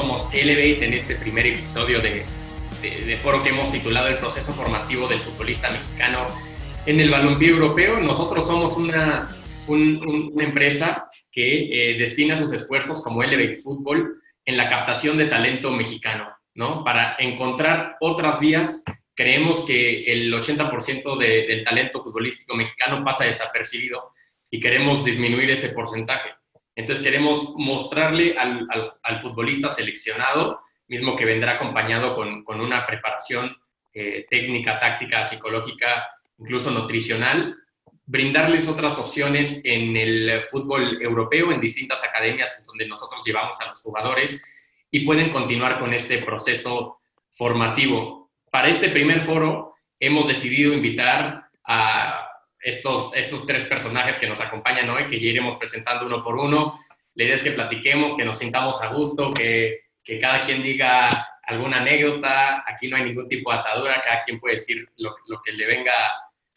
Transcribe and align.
somos 0.00 0.32
Elevate 0.32 0.86
en 0.86 0.94
este 0.94 1.14
primer 1.14 1.46
episodio 1.46 2.00
de, 2.00 2.24
de, 2.80 3.16
foro 3.18 3.42
que 3.42 3.50
hemos 3.50 3.70
titulado 3.70 4.08
El 4.08 4.16
proceso 4.16 4.54
formativo 4.54 5.06
del 5.06 5.18
futbolista 5.18 5.68
mexicano 5.68 6.26
en 6.86 7.00
el 7.00 7.10
balompié 7.10 7.50
europeo. 7.50 8.00
Nosotros 8.00 8.46
somos 8.46 8.78
una, 8.78 9.36
una 9.66 10.44
empresa 10.44 11.06
que 11.30 11.92
eh, 11.92 11.98
destina 11.98 12.38
sus 12.38 12.50
esfuerzos 12.50 13.02
como 13.02 13.22
Elevate 13.22 13.58
Fútbol 13.58 14.22
en 14.46 14.56
la 14.56 14.70
captación 14.70 15.18
de 15.18 15.26
talento 15.26 15.70
mexicano, 15.70 16.30
¿no? 16.54 16.82
Para 16.82 17.16
encontrar 17.18 17.96
otras 18.00 18.40
vías. 18.40 18.82
Creemos 19.14 19.66
que 19.66 20.04
el 20.04 20.32
80% 20.32 21.18
del 21.18 21.62
talento 21.62 22.02
futbolístico 22.02 22.56
mexicano 22.56 23.04
pasa 23.04 23.24
desapercibido 23.24 24.12
y 24.50 24.60
queremos 24.60 25.04
disminuir 25.04 25.50
ese 25.50 25.68
porcentaje. 25.68 26.30
Entonces 26.80 27.04
queremos 27.04 27.54
mostrarle 27.56 28.38
al, 28.38 28.66
al, 29.02 29.20
futbolista 29.20 29.68
seleccionado, 29.68 30.60
mismo 30.88 31.14
que 31.14 31.26
vendrá 31.26 31.52
acompañado 31.52 32.14
con, 32.14 32.42
con 32.42 32.58
una 32.60 32.86
preparación 32.86 33.54
eh, 33.92 34.26
técnica, 34.30 34.80
táctica, 34.80 35.24
psicológica, 35.26 36.06
incluso 36.38 36.70
nutricional, 36.70 37.54
brindarles 38.06 38.66
otras 38.66 38.98
opciones 38.98 39.60
en 39.62 39.94
el 39.94 40.42
fútbol 40.50 41.02
europeo, 41.02 41.52
en 41.52 41.60
distintas 41.60 42.02
academias 42.02 42.64
donde 42.66 42.88
nosotros 42.88 43.22
llevamos 43.24 43.60
a 43.60 43.68
los 43.68 43.82
jugadores 43.82 44.42
y 44.90 45.04
pueden 45.04 45.30
continuar 45.30 45.78
con 45.78 45.92
este 45.92 46.18
proceso 46.18 47.00
formativo. 47.34 48.30
Para 48.50 48.68
este 48.68 48.88
primer 48.88 49.22
foro 49.22 49.74
hemos 50.00 50.26
decidido 50.26 50.72
invitar 50.72 51.44
a 51.62 52.19
estos, 52.60 53.14
estos 53.14 53.46
tres 53.46 53.64
personajes 53.64 54.18
que 54.18 54.26
nos 54.26 54.40
acompañan 54.40 54.88
hoy, 54.90 55.06
que 55.08 55.20
ya 55.20 55.28
iremos 55.28 55.56
presentando 55.56 56.06
uno 56.06 56.22
por 56.22 56.36
uno. 56.36 56.78
La 57.14 57.24
idea 57.24 57.34
es 57.34 57.42
que 57.42 57.52
platiquemos, 57.52 58.16
que 58.16 58.24
nos 58.24 58.38
sintamos 58.38 58.82
a 58.82 58.88
gusto, 58.88 59.32
que, 59.32 59.80
que 60.04 60.18
cada 60.18 60.40
quien 60.40 60.62
diga 60.62 61.08
alguna 61.42 61.78
anécdota. 61.78 62.64
Aquí 62.66 62.88
no 62.88 62.96
hay 62.96 63.04
ningún 63.04 63.28
tipo 63.28 63.52
de 63.52 63.58
atadura, 63.58 64.02
cada 64.02 64.20
quien 64.20 64.38
puede 64.38 64.54
decir 64.54 64.88
lo, 64.98 65.14
lo 65.26 65.40
que 65.42 65.52
le 65.52 65.66
venga 65.66 65.92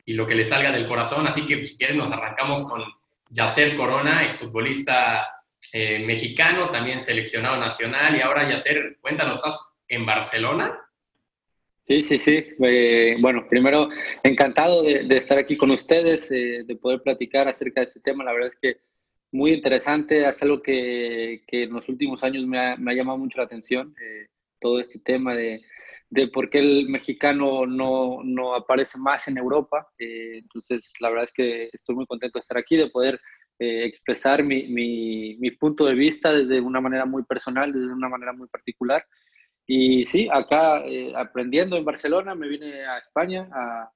y 0.05 0.13
lo 0.13 0.27
que 0.27 0.35
le 0.35 0.45
salga 0.45 0.71
del 0.71 0.87
corazón. 0.87 1.25
Así 1.27 1.45
que 1.45 1.63
si 1.63 1.77
quieren 1.77 1.97
nos 1.97 2.11
arrancamos 2.11 2.67
con 2.67 2.83
Yacer 3.29 3.75
Corona, 3.75 4.23
exfutbolista 4.23 5.27
eh, 5.71 5.99
mexicano, 5.99 6.69
también 6.69 7.01
seleccionado 7.01 7.57
nacional. 7.57 8.15
Y 8.15 8.21
ahora 8.21 8.47
Yacer, 8.47 8.97
cuéntanos, 9.01 9.37
¿estás 9.37 9.73
en 9.87 10.05
Barcelona? 10.05 10.79
Sí, 11.87 12.01
sí, 12.01 12.17
sí. 12.17 12.45
Eh, 12.63 13.17
bueno, 13.19 13.45
primero, 13.49 13.89
encantado 14.23 14.83
de, 14.83 15.05
estar 15.17 15.37
aquí 15.37 15.57
con 15.57 15.69
ustedes, 15.69 16.31
eh, 16.31 16.63
de 16.65 16.75
poder 16.77 17.01
platicar 17.01 17.47
acerca 17.49 17.81
de 17.81 17.87
este 17.87 17.99
tema. 17.99 18.23
La 18.23 18.31
verdad 18.31 18.47
es 18.49 18.55
que 18.55 18.79
muy 19.31 19.51
interesante, 19.51 20.25
es 20.27 20.41
algo 20.43 20.61
que, 20.61 21.43
que 21.45 21.63
en 21.63 21.73
los 21.73 21.89
últimos 21.89 22.23
años 22.23 22.45
me 22.45 22.57
ha, 22.59 22.77
me 22.77 22.91
ha 22.91 22.95
llamado 22.95 23.17
mucho 23.17 23.37
la 23.37 23.45
atención, 23.45 23.93
eh, 24.01 24.27
todo 24.59 24.79
este 24.79 24.99
tema 24.99 25.35
de, 25.35 25.61
de, 26.09 26.27
por 26.29 26.49
qué 26.49 26.59
el 26.59 26.87
mexicano 26.87 27.65
no, 27.65 28.21
no 28.23 28.55
aparece 28.55 28.97
más 28.97 29.27
en 29.27 29.37
Europa. 29.37 29.87
entonces, 29.97 30.93
la 31.01 31.09
verdad 31.09 31.25
es 31.25 31.33
que 31.33 31.69
estoy 31.73 31.95
muy 31.95 32.05
contento 32.05 32.39
de 32.39 32.41
estar 32.41 32.57
aquí, 32.57 32.77
de 32.77 32.89
poder 32.89 33.19
expresar 33.59 34.43
mi, 34.43 34.67
mi, 34.67 35.37
mi 35.37 35.51
punto 35.51 35.85
de 35.85 35.93
vista 35.93 36.33
desde 36.33 36.59
una 36.59 36.81
manera 36.81 37.05
muy 37.05 37.23
personal, 37.23 37.71
desde 37.71 37.93
una 37.93 38.09
manera 38.09 38.33
muy 38.33 38.47
particular. 38.47 39.05
Y 39.65 40.05
sí, 40.05 40.27
acá 40.31 40.83
eh, 40.85 41.13
aprendiendo 41.15 41.77
en 41.77 41.85
Barcelona, 41.85 42.35
me 42.35 42.47
vine 42.47 42.85
a 42.85 42.97
España 42.97 43.49
a, 43.51 43.91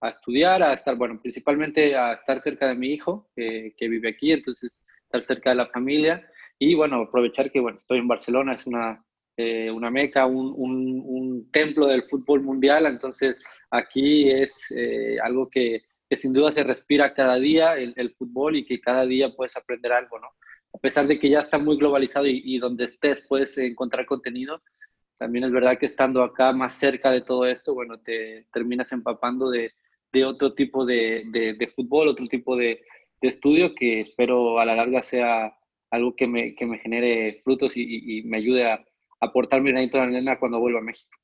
a, 0.00 0.08
estudiar, 0.08 0.62
a 0.62 0.74
estar, 0.74 0.96
bueno, 0.96 1.20
principalmente 1.20 1.96
a 1.96 2.14
estar 2.14 2.40
cerca 2.40 2.68
de 2.68 2.74
mi 2.74 2.88
hijo, 2.88 3.30
que 3.36 3.88
vive 3.88 4.10
aquí, 4.10 4.32
entonces 4.32 4.76
estar 5.04 5.22
cerca 5.22 5.50
de 5.50 5.56
la 5.56 5.66
familia 5.66 6.28
y, 6.58 6.74
bueno, 6.74 7.02
aprovechar 7.02 7.50
que, 7.50 7.60
bueno, 7.60 7.78
estoy 7.78 7.98
en 7.98 8.08
Barcelona, 8.08 8.54
es 8.54 8.66
una, 8.66 9.04
eh, 9.36 9.70
una 9.70 9.90
meca, 9.90 10.26
un, 10.26 10.54
un, 10.56 11.02
un, 11.04 11.50
templo 11.50 11.86
del 11.86 12.04
fútbol 12.04 12.42
mundial, 12.42 12.86
entonces 12.86 13.42
aquí 13.70 14.30
es 14.30 14.70
eh, 14.70 15.18
algo 15.22 15.48
que, 15.50 15.82
que, 16.08 16.16
sin 16.16 16.32
duda 16.32 16.52
se 16.52 16.62
respira 16.62 17.14
cada 17.14 17.36
día, 17.36 17.76
el, 17.76 17.92
el, 17.96 18.14
fútbol, 18.14 18.56
y 18.56 18.64
que 18.64 18.80
cada 18.80 19.04
día 19.06 19.34
puedes 19.34 19.56
aprender 19.56 19.92
algo, 19.92 20.18
¿no? 20.20 20.28
A 20.72 20.78
pesar 20.78 21.06
de 21.06 21.18
que 21.18 21.28
ya 21.28 21.40
está 21.40 21.58
muy 21.58 21.76
globalizado 21.76 22.26
y, 22.26 22.42
y 22.44 22.58
donde 22.58 22.84
estés 22.84 23.26
puedes 23.28 23.56
encontrar 23.58 24.06
contenido, 24.06 24.62
también 25.18 25.44
es 25.44 25.52
verdad 25.52 25.78
que 25.78 25.86
estando 25.86 26.22
acá 26.22 26.52
más 26.52 26.74
cerca 26.74 27.10
de 27.10 27.22
todo 27.22 27.46
esto, 27.46 27.74
bueno, 27.74 27.98
te 28.00 28.46
terminas 28.52 28.92
empapando 28.92 29.50
de, 29.50 29.72
de 30.12 30.24
otro 30.24 30.54
tipo 30.54 30.86
de, 30.86 31.24
de, 31.30 31.66
fútbol, 31.66 32.08
otro 32.08 32.26
tipo 32.26 32.56
de, 32.56 32.82
estudio 33.20 33.74
que 33.74 34.00
espero 34.00 34.60
a 34.60 34.66
la 34.66 34.74
larga 34.74 35.00
sea 35.00 35.56
algo 35.90 36.14
que 36.14 36.26
me, 36.26 36.54
que 36.54 36.66
me 36.66 36.78
genere 36.78 37.40
frutos 37.42 37.72
y, 37.74 38.22
me 38.26 38.36
ayude 38.36 38.70
a 38.70 38.84
aportar 39.18 39.62
mi 39.62 39.70
granito 39.70 39.96
de 39.96 40.04
arena 40.04 40.38
cuando 40.38 40.60
vuelva 40.60 40.80
a 40.80 40.82
México. 40.82 41.16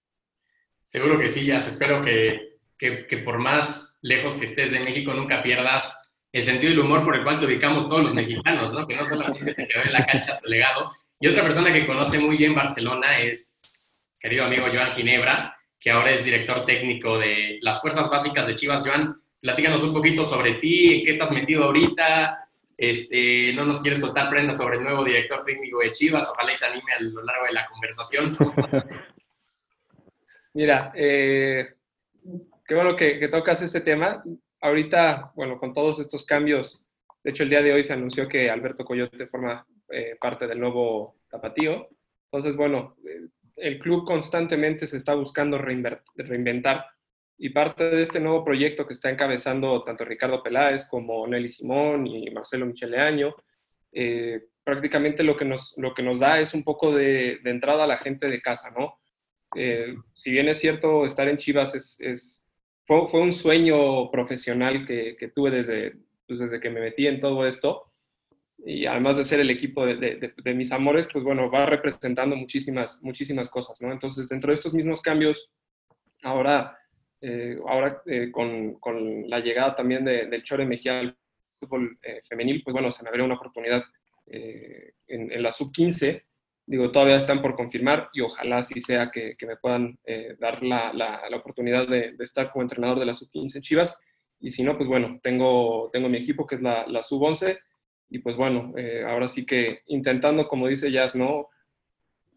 Seguro 0.87 1.19
que 1.19 1.29
sí, 1.29 1.45
Jazz. 1.45 1.69
Espero 1.69 2.01
que, 2.01 2.57
que, 2.79 3.07
que, 3.07 3.19
por 3.19 3.39
más 3.39 3.99
lejos 4.01 4.37
que 4.37 4.47
estés 4.47 4.71
de 4.71 4.81
México 4.81 5.13
nunca 5.13 5.43
pierdas 5.43 6.11
el 6.33 6.43
sentido 6.43 6.71
del 6.71 6.81
humor 6.81 7.05
por 7.05 7.17
el 7.17 7.23
cual 7.23 7.39
te 7.39 7.45
ubicamos 7.45 7.89
todos 7.91 8.05
los 8.05 8.15
mexicanos, 8.15 8.73
¿no? 8.73 8.87
Que 8.87 8.97
no 8.97 9.05
solamente 9.05 9.55
se 9.55 9.69
quedó 9.69 9.83
en 9.83 9.93
la 9.93 10.07
cancha 10.07 10.41
tu 10.41 10.49
legado. 10.49 10.91
Y 11.21 11.29
otra 11.29 11.43
persona 11.43 11.71
que 11.71 11.87
conoce 11.87 12.19
muy 12.19 12.39
bien 12.39 12.55
Barcelona 12.55 13.19
es 13.19 13.60
querido 14.21 14.45
amigo 14.45 14.67
Joan 14.73 14.93
Ginebra, 14.93 15.57
que 15.79 15.91
ahora 15.91 16.11
es 16.11 16.25
director 16.25 16.67
técnico 16.67 17.19
de 17.19 17.59
las 17.63 17.81
Fuerzas 17.81 18.11
Básicas 18.11 18.47
de 18.47 18.55
Chivas. 18.55 18.87
Joan, 18.87 19.21
platícanos 19.41 19.83
un 19.83 19.95
poquito 19.95 20.25
sobre 20.25 20.55
ti, 20.55 20.99
en 20.99 21.05
qué 21.05 21.13
estás 21.13 21.31
metido 21.31 21.65
ahorita, 21.65 22.49
este, 22.77 23.53
no 23.55 23.65
nos 23.65 23.81
quieres 23.81 24.01
soltar 24.01 24.29
prendas 24.29 24.59
sobre 24.59 24.77
el 24.77 24.83
nuevo 24.83 25.05
director 25.05 25.45
técnico 25.45 25.81
de 25.81 25.93
Chivas, 25.93 26.29
ojalá 26.29 26.53
y 26.53 26.57
se 26.57 26.67
anime 26.67 26.93
a 26.99 27.03
lo 27.03 27.23
largo 27.23 27.47
de 27.47 27.53
la 27.53 27.67
conversación. 27.67 28.33
Mira, 30.55 30.93
eh, 30.95 31.75
qué 32.67 32.75
bueno 32.75 32.97
que, 32.97 33.27
tocas 33.29 33.63
ese 33.63 33.81
tema. 33.81 34.23
Ahorita, 34.61 35.33
bueno, 35.35 35.59
con 35.59 35.73
todos 35.73 35.99
estos 35.99 36.27
cambios, 36.27 36.87
de 37.25 37.31
hecho 37.31 37.45
el 37.45 37.51
día 37.51 37.63
de 37.63 37.73
hoy 37.73 37.85
se 37.85 37.95
anunció 37.95 38.29
que 38.29 38.51
Alberto 38.51 38.85
Coyote 38.85 39.27
forma 39.27 39.67
eh, 39.91 40.17
parte 40.21 40.47
del 40.47 40.61
nuevo 40.61 41.17
Tapatío. 41.31 41.89
Entonces, 42.33 42.57
bueno, 42.57 42.97
eh, 43.07 43.29
el 43.61 43.79
club 43.79 44.05
constantemente 44.05 44.87
se 44.87 44.97
está 44.97 45.15
buscando 45.15 45.59
reinventar 45.59 46.87
y 47.39 47.49
parte 47.51 47.85
de 47.85 48.03
este 48.03 48.21
nuevo 48.21 48.45
proyecto 48.45 48.87
que 48.87 48.93
está 48.93 49.09
encabezando 49.09 49.83
tanto 49.83 50.05
Ricardo 50.05 50.43
Peláez 50.43 50.87
como 50.89 51.27
Nelly 51.27 51.49
Simón 51.49 52.07
y 52.07 52.31
Marcelo 52.31 52.67
Micheleaño, 52.67 53.35
eh, 53.93 54.45
prácticamente 54.63 55.23
lo 55.23 55.37
que, 55.37 55.47
nos, 55.47 55.75
lo 55.79 55.95
que 55.95 56.03
nos 56.03 56.21
da 56.21 56.39
es 56.39 56.53
un 56.53 56.63
poco 56.63 56.95
de, 56.95 57.41
entrada 57.45 57.85
a 57.85 57.87
la 57.87 57.97
gente 57.97 58.29
de 58.29 58.43
casa, 58.43 58.71
¿no? 58.71 58.99
Eh, 59.57 59.95
si 60.15 60.33
bien 60.33 60.49
es 60.49 60.59
cierto, 60.59 61.07
estar 61.07 61.29
en 61.29 61.39
Chivas 61.39 61.75
es, 61.75 62.47
fue, 62.85 63.07
un 63.13 63.33
sueño 63.33 64.11
profesional 64.11 64.87
que, 64.87 65.17
que 65.19 65.29
tuve 65.29 65.51
desde, 65.51 65.97
pues 66.27 66.41
desde 66.41 66.61
que 66.61 66.71
me 66.71 66.81
metí 66.81 67.07
en 67.07 67.21
todo 67.21 67.47
esto, 67.47 67.90
y 68.65 68.87
además 68.87 69.17
de 69.17 69.25
ser 69.25 69.41
el 69.41 69.51
equipo 69.51 69.87
de, 69.87 70.55
mis 70.55 70.73
amores, 70.73 71.09
pues 71.11 71.25
bueno, 71.25 71.51
va 71.51 71.67
representando 71.67 72.37
muchísimas, 72.37 73.03
muchísimas 73.03 73.49
cosas, 73.49 73.81
¿no? 73.81 73.93
Entonces, 73.93 74.29
dentro 74.29 74.51
de 74.51 74.55
estos 74.55 74.75
mismos 74.75 75.01
cambios, 75.01 75.51
ahora, 76.23 76.77
eh, 77.21 77.57
ahora 77.67 78.03
eh, 78.07 78.31
con, 78.31 78.75
con, 78.75 79.29
la 79.29 79.41
llegada 79.41 79.77
también 79.77 80.05
del 80.05 80.43
Chore 80.43 80.67
Mejía 80.67 81.01
al 81.01 81.17
fútbol 81.59 81.99
eh, 82.03 82.21
femenil, 82.29 82.63
pues 82.63 82.73
bueno, 82.73 82.91
se 82.91 83.03
me 83.03 83.09
abrió 83.09 83.25
una 83.25 83.37
oportunidad 83.37 83.83
en, 84.33 85.43
la 85.43 85.51
sub-15, 85.51 86.23
digo, 86.65 86.93
todavía 86.93 87.17
están 87.17 87.43
por 87.43 87.57
confirmar 87.57 88.11
y 88.13 88.21
ojalá 88.21 88.59
así 88.59 88.81
sea 88.81 89.11
que, 89.11 89.35
que 89.37 89.45
me 89.45 89.57
puedan 89.57 89.99
dar 90.39 90.63
la, 90.63 90.93
la, 90.93 91.23
la 91.29 91.37
oportunidad 91.37 91.89
de, 91.89 92.15
estar 92.21 92.53
como 92.53 92.63
entrenador 92.63 93.01
de 93.01 93.07
la 93.07 93.15
sub-15 93.15 93.57
en 93.57 93.63
Chivas, 93.63 94.01
y 94.39 94.51
si 94.53 94.63
no, 94.63 94.77
pues 94.77 94.89
bueno, 94.89 95.19
tengo, 95.21 95.91
tengo 95.93 96.09
mi 96.09 96.19
equipo 96.19 96.47
que 96.47 96.55
es 96.55 96.63
la, 96.63 96.87
la 96.87 97.03
sub-11, 97.03 97.59
y 98.11 98.19
pues 98.19 98.37
bueno, 98.37 98.75
eh, 98.77 99.05
ahora 99.07 99.29
sí 99.29 99.47
que 99.47 99.83
intentando, 99.87 100.49
como 100.49 100.67
dice 100.67 100.91
Jazz, 100.91 101.15
¿no? 101.15 101.49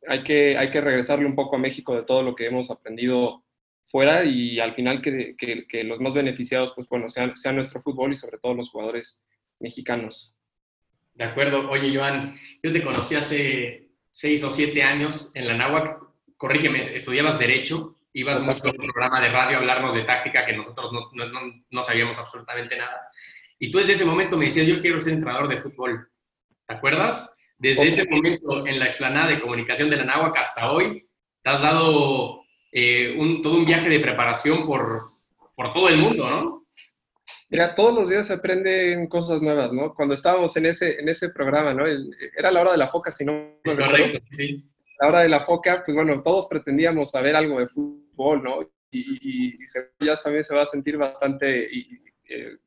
Hay 0.07 0.23
que, 0.23 0.55
hay 0.57 0.69
que 0.69 0.81
regresarle 0.81 1.25
un 1.25 1.35
poco 1.35 1.55
a 1.55 1.59
México 1.59 1.95
de 1.95 2.03
todo 2.03 2.21
lo 2.21 2.35
que 2.35 2.45
hemos 2.45 2.69
aprendido 2.69 3.43
fuera 3.87 4.23
y 4.23 4.59
al 4.59 4.73
final 4.73 5.01
que, 5.01 5.35
que, 5.35 5.83
los 5.83 5.99
más 5.99 6.13
beneficiados, 6.13 6.73
pues 6.75 6.87
bueno, 6.87 7.09
sean, 7.09 7.35
sea 7.35 7.51
nuestro 7.51 7.81
fútbol 7.81 8.13
y 8.13 8.17
sobre 8.17 8.37
todo 8.37 8.53
los 8.53 8.69
jugadores 8.69 9.25
mexicanos. 9.59 10.33
De 11.15 11.23
acuerdo. 11.23 11.69
Oye, 11.69 11.95
Joan, 11.95 12.39
yo 12.61 12.71
te 12.71 12.83
conocí 12.83 13.15
hace 13.15 13.89
seis 14.11 14.43
o 14.43 14.51
siete 14.51 14.83
años 14.83 15.31
en 15.35 15.47
la 15.47 15.57
náhuac. 15.57 15.99
Corrígeme, 16.37 16.95
estudiabas 16.95 17.39
Derecho, 17.39 17.95
ibas 18.13 18.41
mucho 18.41 18.67
a 18.67 18.71
un 18.71 18.77
programa 18.77 19.21
de 19.21 19.29
radio 19.29 19.57
a 19.57 19.59
hablarnos 19.61 19.95
de 19.95 20.03
táctica 20.03 20.45
que 20.45 20.53
nosotros 20.53 20.91
no, 20.91 21.25
no, 21.27 21.63
no 21.69 21.83
sabíamos 21.83 22.17
absolutamente 22.19 22.77
nada. 22.77 23.09
Y 23.63 23.71
tú 23.71 23.77
desde 23.77 23.93
ese 23.93 24.03
momento 24.03 24.35
me 24.35 24.47
decías, 24.47 24.67
yo 24.67 24.81
quiero 24.81 24.99
ser 24.99 25.13
entrenador 25.13 25.47
de 25.47 25.57
fútbol. 25.57 26.05
¿Te 26.67 26.73
acuerdas? 26.73 27.33
Desde 27.57 27.87
ese 27.87 28.09
momento 28.09 28.67
en 28.67 28.77
la 28.77 28.87
explanada 28.87 29.29
de 29.29 29.39
comunicación 29.39 29.89
de 29.89 29.95
la 29.95 30.03
Náhuac 30.03 30.35
hasta 30.35 30.69
hoy, 30.69 31.07
te 31.41 31.49
has 31.49 31.61
dado 31.61 32.41
eh, 32.73 33.15
un, 33.17 33.41
todo 33.41 33.55
un 33.55 33.65
viaje 33.65 33.87
de 33.87 34.01
preparación 34.01 34.65
por, 34.65 35.13
por 35.55 35.71
todo 35.71 35.87
el 35.87 35.97
mundo, 35.97 36.29
¿no? 36.29 36.67
Mira, 37.47 37.73
todos 37.73 37.95
los 37.95 38.09
días 38.09 38.27
se 38.27 38.33
aprenden 38.33 39.07
cosas 39.07 39.41
nuevas, 39.41 39.71
¿no? 39.71 39.93
Cuando 39.93 40.13
estábamos 40.13 40.57
en 40.57 40.65
ese, 40.65 40.99
en 40.99 41.07
ese 41.07 41.29
programa, 41.29 41.73
¿no? 41.73 41.85
era 41.87 42.51
la 42.51 42.59
hora 42.59 42.71
de 42.73 42.77
la 42.79 42.89
foca, 42.89 43.11
si 43.11 43.23
no 43.23 43.61
Correcto, 43.63 44.19
sí. 44.31 44.61
la 44.99 45.07
hora 45.07 45.19
de 45.21 45.29
la 45.29 45.39
foca, 45.39 45.83
pues 45.85 45.95
bueno, 45.95 46.21
todos 46.21 46.47
pretendíamos 46.47 47.11
saber 47.11 47.33
algo 47.33 47.61
de 47.61 47.67
fútbol, 47.67 48.43
¿no? 48.43 48.59
Y, 48.91 49.53
y, 49.53 50.05
ya 50.05 50.15
también 50.15 50.43
se 50.43 50.53
va 50.53 50.63
a 50.63 50.65
sentir 50.65 50.97
bastante, 50.97 51.69
eh, 52.27 52.57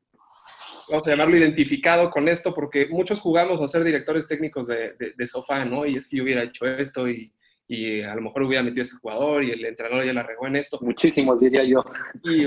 vamos 0.89 1.07
a 1.07 1.11
llamarlo 1.11 1.37
identificado 1.37 2.11
con 2.11 2.29
esto, 2.29 2.55
porque 2.55 2.87
muchos 2.87 3.21
jugamos 3.21 3.61
a 3.61 3.69
ser 3.69 3.85
directores 3.85 4.27
técnicos 4.27 4.67
de, 4.67 4.95
de, 5.17 5.27
sofá, 5.27 5.65
¿no? 5.65 5.87
Y 5.87 5.97
es 5.97 6.09
que 6.09 6.17
yo 6.17 6.25
hubiera 6.25 6.43
hecho 6.43 6.67
esto 6.67 7.09
y, 7.09 7.33
y, 7.69 8.03
a 8.03 8.15
lo 8.15 8.23
mejor 8.23 8.43
hubiera 8.43 8.63
metido 8.63 8.83
a 8.83 8.87
este 8.87 8.97
jugador 8.97 9.45
y 9.45 9.51
el 9.51 9.65
entrenador 9.65 10.05
ya 10.05 10.13
la 10.13 10.23
regó 10.23 10.47
en 10.47 10.57
esto. 10.57 10.79
Muchísimos, 10.81 11.41
diría 11.41 11.65
yo. 11.65 11.85
Y, 12.23 12.47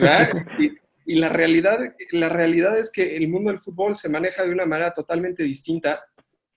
y, 1.06 1.15
la, 1.15 1.30
realidad, 1.30 1.80
la 2.12 2.30
realidad 2.30 2.77
es 2.77 2.91
que 2.91 3.18
el 3.18 3.27
mundo 3.27 3.51
del 3.51 3.59
fútbol 3.59 3.95
se 3.95 4.09
maneja 4.09 4.44
de 4.44 4.51
una 4.51 4.65
manera 4.65 4.94
totalmente 4.94 5.44
distinta 5.44 6.03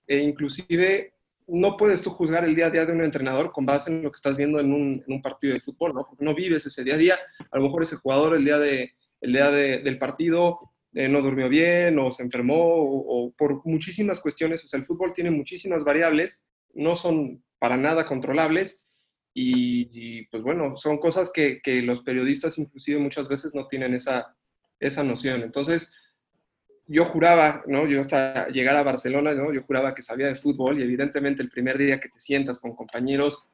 e 0.05 0.17
inclusive 0.17 1.13
no 1.47 1.75
puedes 1.75 2.01
tú 2.01 2.09
juzgar 2.09 2.45
el 2.45 2.55
día 2.55 2.67
a 2.67 2.69
día 2.69 2.85
de 2.85 2.93
un 2.93 3.03
entrenador 3.03 3.51
con 3.51 3.65
base 3.65 3.91
en 3.91 4.03
lo 4.03 4.11
que 4.11 4.15
estás 4.15 4.37
viendo 4.37 4.59
en 4.59 4.71
un, 4.71 5.21
partido 5.21 5.53
de 5.53 5.59
fútbol, 5.59 5.93
¿no? 5.93 6.05
Porque 6.07 6.23
no 6.23 6.33
vives 6.33 6.65
ese 6.65 6.83
día 6.83 6.95
a 6.95 6.97
día. 6.97 7.19
A 7.51 7.57
lo 7.57 7.63
mejor 7.63 7.83
ese 7.83 7.97
jugador 7.97 8.35
el 8.35 8.45
día, 8.45 8.57
de, 8.57 8.93
el 9.21 9.33
día 9.33 9.51
del 9.51 9.97
partido 9.97 10.72
eh, 10.93 11.07
no 11.07 11.21
durmió 11.21 11.49
bien 11.49 11.97
o 11.99 12.11
se 12.11 12.23
enfermó 12.23 12.55
o, 12.57 13.33
por 13.37 13.65
muchísimas 13.65 14.19
cuestiones. 14.19 14.63
O 14.63 14.67
sea, 14.67 14.79
el 14.79 14.85
fútbol 14.85 15.13
tiene 15.13 15.31
muchísimas 15.31 15.83
variables, 15.83 16.45
no 16.73 16.95
son 16.95 17.43
para 17.59 17.77
nada 17.77 18.05
controlables 18.05 18.85
y, 19.33 20.25
pues 20.27 20.43
bueno, 20.43 20.77
son 20.77 20.99
cosas 20.99 21.31
que, 21.33 21.59
que, 21.63 21.81
los 21.81 22.01
periodistas 22.01 22.59
inclusive 22.59 22.99
muchas 22.99 23.27
veces 23.27 23.55
no 23.55 23.67
tienen 23.67 23.95
esa, 23.95 24.35
esa 24.79 25.03
noción. 25.03 25.41
Entonces, 25.41 25.95
yo 26.85 27.05
juraba, 27.05 27.63
¿no? 27.65 27.87
Yo 27.87 28.01
hasta 28.01 28.47
llegar 28.49 28.75
a 28.75 28.83
Barcelona, 28.83 29.33
¿no? 29.33 29.53
Yo 29.53 29.63
juraba 29.63 29.95
que 29.95 30.03
sabía 30.03 30.27
de 30.27 30.35
fútbol 30.35 30.79
y 30.79 30.83
evidentemente 30.83 31.41
el 31.41 31.49
primer 31.49 31.77
día 31.77 31.99
que 31.99 32.09
te 32.09 32.19
sientas 32.19 32.59
con 32.59 32.75
compañeros 32.75 33.47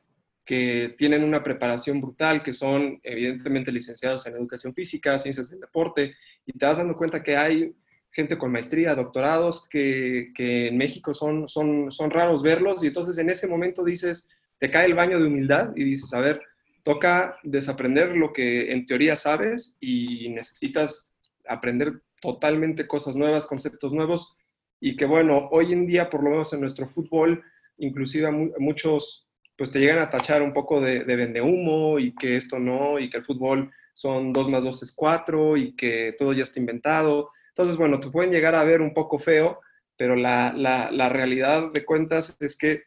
que 0.49 0.95
tienen 0.97 1.23
una 1.23 1.43
preparación 1.43 2.01
brutal, 2.01 2.41
que 2.41 2.53
son 2.53 2.99
evidentemente 3.03 3.71
licenciados 3.71 4.25
en 4.25 4.33
educación 4.33 4.73
física, 4.73 5.15
ciencias 5.19 5.51
del 5.51 5.59
deporte, 5.59 6.15
y 6.43 6.57
te 6.57 6.65
vas 6.65 6.79
dando 6.79 6.97
cuenta 6.97 7.21
que 7.21 7.37
hay 7.37 7.75
gente 8.09 8.35
con 8.35 8.51
maestría, 8.51 8.95
doctorados, 8.95 9.67
que, 9.69 10.31
que 10.33 10.69
en 10.69 10.77
México 10.79 11.13
son, 11.13 11.47
son, 11.47 11.91
son 11.91 12.09
raros 12.09 12.41
verlos, 12.41 12.83
y 12.83 12.87
entonces 12.87 13.19
en 13.19 13.29
ese 13.29 13.47
momento 13.47 13.83
dices, 13.83 14.27
te 14.57 14.71
cae 14.71 14.87
el 14.87 14.95
baño 14.95 15.19
de 15.19 15.27
humildad 15.27 15.69
y 15.75 15.83
dices, 15.83 16.11
a 16.15 16.19
ver, 16.19 16.41
toca 16.81 17.37
desaprender 17.43 18.17
lo 18.17 18.33
que 18.33 18.71
en 18.71 18.87
teoría 18.87 19.15
sabes 19.15 19.77
y 19.79 20.29
necesitas 20.29 21.13
aprender 21.47 22.01
totalmente 22.23 22.87
cosas 22.87 23.15
nuevas, 23.15 23.45
conceptos 23.45 23.93
nuevos, 23.93 24.35
y 24.81 24.95
que 24.95 25.05
bueno, 25.05 25.47
hoy 25.51 25.73
en 25.73 25.85
día, 25.85 26.09
por 26.09 26.23
lo 26.23 26.31
menos 26.31 26.51
en 26.53 26.61
nuestro 26.61 26.87
fútbol, 26.87 27.43
inclusive 27.77 28.31
muchos 28.57 29.28
pues 29.59 29.71
te 29.71 29.79
llegan 29.79 29.99
a 29.99 30.09
tachar 30.09 30.41
un 30.41 30.53
poco 30.53 30.79
de, 30.79 31.03
de 31.03 31.15
vende 31.17 31.41
humo 31.41 31.99
y 31.99 32.15
que 32.15 32.37
esto 32.37 32.57
no, 32.59 32.97
y 32.97 33.09
que 33.09 33.17
el 33.17 33.23
fútbol 33.23 33.69
son 33.91 34.31
2 34.31 34.47
más 34.47 34.63
2 34.63 34.83
es 34.83 34.93
4 34.93 35.57
y 35.57 35.75
que 35.75 36.15
todo 36.17 36.31
ya 36.31 36.43
está 36.43 36.61
inventado. 36.61 37.31
Entonces, 37.49 37.75
bueno, 37.75 37.99
te 37.99 38.09
pueden 38.09 38.31
llegar 38.31 38.55
a 38.55 38.63
ver 38.63 38.79
un 38.79 38.93
poco 38.93 39.19
feo, 39.19 39.59
pero 39.97 40.15
la, 40.15 40.53
la, 40.53 40.89
la 40.91 41.09
realidad 41.09 41.73
de 41.73 41.83
cuentas 41.83 42.37
es 42.39 42.57
que 42.57 42.83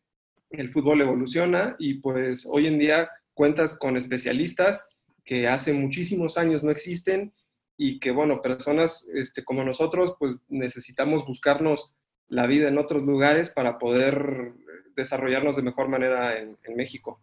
el 0.49 0.71
fútbol 0.71 1.03
evoluciona 1.03 1.77
y 1.79 2.01
pues 2.01 2.49
hoy 2.51 2.67
en 2.67 2.79
día 2.79 3.11
cuentas 3.35 3.79
con 3.79 3.99
especialistas 3.99 4.89
que 5.27 5.49
hace 5.49 5.75
muchísimos 5.75 6.39
años 6.39 6.65
no 6.65 6.71
existen 6.71 7.35
y 7.77 8.01
que, 8.01 8.13
bueno, 8.13 8.41
personas 8.41 9.11
este, 9.15 9.45
como 9.45 9.63
nosotros, 9.63 10.15
pues 10.19 10.37
necesitamos 10.49 11.27
buscarnos 11.27 11.95
la 12.29 12.47
vida 12.47 12.69
en 12.69 12.79
otros 12.79 13.03
lugares 13.03 13.51
para 13.51 13.79
poder 13.79 14.55
desarrollarnos 14.97 15.57
de 15.57 15.63
mejor 15.63 15.89
manera 15.89 16.39
en, 16.39 16.57
México. 16.77 17.21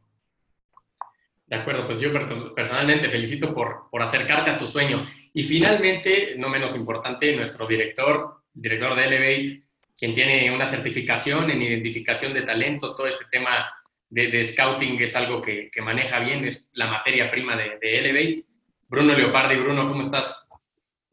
De 1.48 1.56
acuerdo, 1.56 1.86
pues 1.86 2.00
yo 2.00 2.12
personalmente 2.56 3.10
felicito 3.10 3.54
por, 3.54 3.90
por 3.90 4.02
acercarte 4.02 4.52
a 4.52 4.58
tu 4.58 4.68
sueño. 4.68 5.06
Y 5.34 5.44
finalmente, 5.44 6.36
no 6.38 6.50
menos 6.50 6.76
importante, 6.76 7.36
nuestro 7.36 7.66
director, 7.66 8.42
director 8.54 8.96
de 8.96 9.06
Elevate, 9.06 9.64
quien 9.98 10.14
tiene 10.14 10.54
una 10.54 10.66
certificación 10.66 11.50
en 11.50 11.62
identificación 11.62 12.34
de 12.34 12.44
talento, 12.44 12.96
todo 12.96 13.08
este 13.08 13.26
tema 13.32 13.70
de, 14.10 14.44
scouting 14.44 15.02
es 15.02 15.16
algo 15.16 15.42
que, 15.42 15.70
que, 15.72 15.82
maneja 15.82 16.20
bien, 16.20 16.46
es 16.46 16.70
la 16.74 16.88
materia 16.88 17.30
prima 17.30 17.56
de, 17.56 17.78
de 17.80 18.00
Elevate. 18.00 18.44
Bruno 18.88 19.14
Leopardi, 19.14 19.56
Bruno, 19.58 19.88
¿cómo 19.88 20.02
estás? 20.02 20.50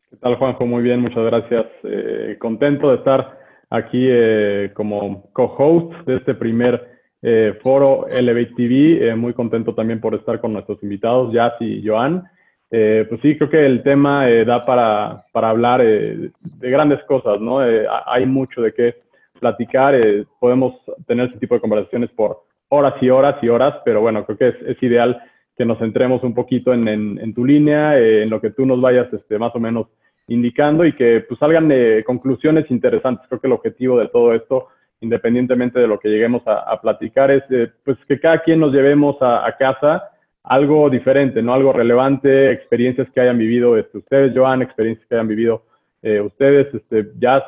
¿Qué 0.09 0.17
tal, 0.17 0.37
Juanjo? 0.37 0.65
Muy 0.67 0.83
bien, 0.83 1.01
muchas 1.01 1.25
gracias. 1.25 1.67
Eh, 1.83 2.37
contento 2.39 2.91
de 2.91 2.97
estar 2.97 3.39
aquí 3.71 4.07
eh, 4.09 4.71
como 4.75 5.31
co-host 5.33 5.93
de 6.07 6.17
este 6.17 6.35
primer 6.35 6.97
eh, 7.23 7.59
foro 7.63 8.07
Elevate 8.09 8.55
TV. 8.57 9.15
muy 9.17 9.33
contento 9.33 9.75
también 9.75 10.01
por 10.01 10.15
estar 10.15 10.41
con 10.41 10.53
nuestros 10.53 10.83
invitados, 10.83 11.33
Jazz 11.33 11.55
y 11.61 11.87
Joan. 11.87 12.25
pues 12.69 13.21
sí, 13.23 13.37
creo 13.37 13.51
que 13.51 13.65
el 13.65 13.83
tema 13.83 14.27
da 14.45 14.65
para, 14.65 15.25
para 15.33 15.51
hablar 15.51 15.83
de 15.83 16.31
grandes 16.61 17.03
cosas, 17.05 17.41
¿no? 17.41 17.61
hay 17.61 18.27
mucho 18.27 18.61
de 18.63 18.73
qué 18.73 18.95
platicar. 19.41 19.95
podemos 20.41 20.75
tener 21.07 21.29
ese 21.29 21.39
tipo 21.39 21.55
de 21.55 21.61
conversaciones 21.61 22.11
por 22.11 22.43
horas 22.69 22.95
y 23.01 23.11
horas 23.11 23.37
y 23.43 23.49
horas, 23.49 23.75
pero 23.85 24.01
bueno, 24.01 24.25
creo 24.25 24.39
que 24.39 24.49
es, 24.49 24.77
es 24.77 24.83
ideal 24.83 25.21
que 25.57 25.65
nos 25.65 25.79
centremos 25.79 26.23
un 26.23 26.35
poquito 26.35 26.75
en, 26.75 26.87
en, 26.87 27.35
tu 27.35 27.45
línea, 27.45 27.99
en 27.99 28.29
lo 28.29 28.41
que 28.41 28.51
tú 28.51 28.67
nos 28.67 28.81
vayas 28.81 29.11
este, 29.13 29.39
más 29.39 29.55
o 29.55 29.61
menos 29.61 29.87
indicando 30.29 30.85
y 30.85 30.93
que 30.93 31.25
pues, 31.29 31.39
salgan 31.39 31.73
conclusiones 32.05 32.71
interesantes. 32.71 33.27
Creo 33.29 33.41
que 33.41 33.47
el 33.47 33.53
objetivo 33.53 33.99
de 33.99 34.09
todo 34.09 34.35
esto, 34.35 34.69
independientemente 35.01 35.79
de 35.79 35.87
lo 35.87 35.99
que 35.99 36.09
lleguemos 36.09 36.43
a, 36.47 36.81
platicar, 36.81 37.31
es 37.31 37.45
eh, 37.51 37.71
pues, 37.85 37.97
que 38.09 38.19
cada 38.19 38.43
quien 38.43 38.61
nos 38.61 38.73
llevemos 38.73 39.17
a, 39.21 39.55
casa 39.59 40.11
algo 40.43 40.89
diferente, 40.91 41.43
¿no? 41.43 41.55
Algo 41.55 41.73
relevante, 41.73 42.53
experiencias 42.53 43.09
que 43.13 43.21
hayan 43.21 43.39
vivido 43.39 43.77
este, 43.77 43.99
ustedes, 43.99 44.33
Joan, 44.35 44.63
experiencias 44.63 45.07
que 45.09 45.15
hayan 45.17 45.29
vivido 45.29 45.65
eh, 46.03 46.21
ustedes. 46.21 46.73
Este, 46.73 47.11
ya, 47.19 47.45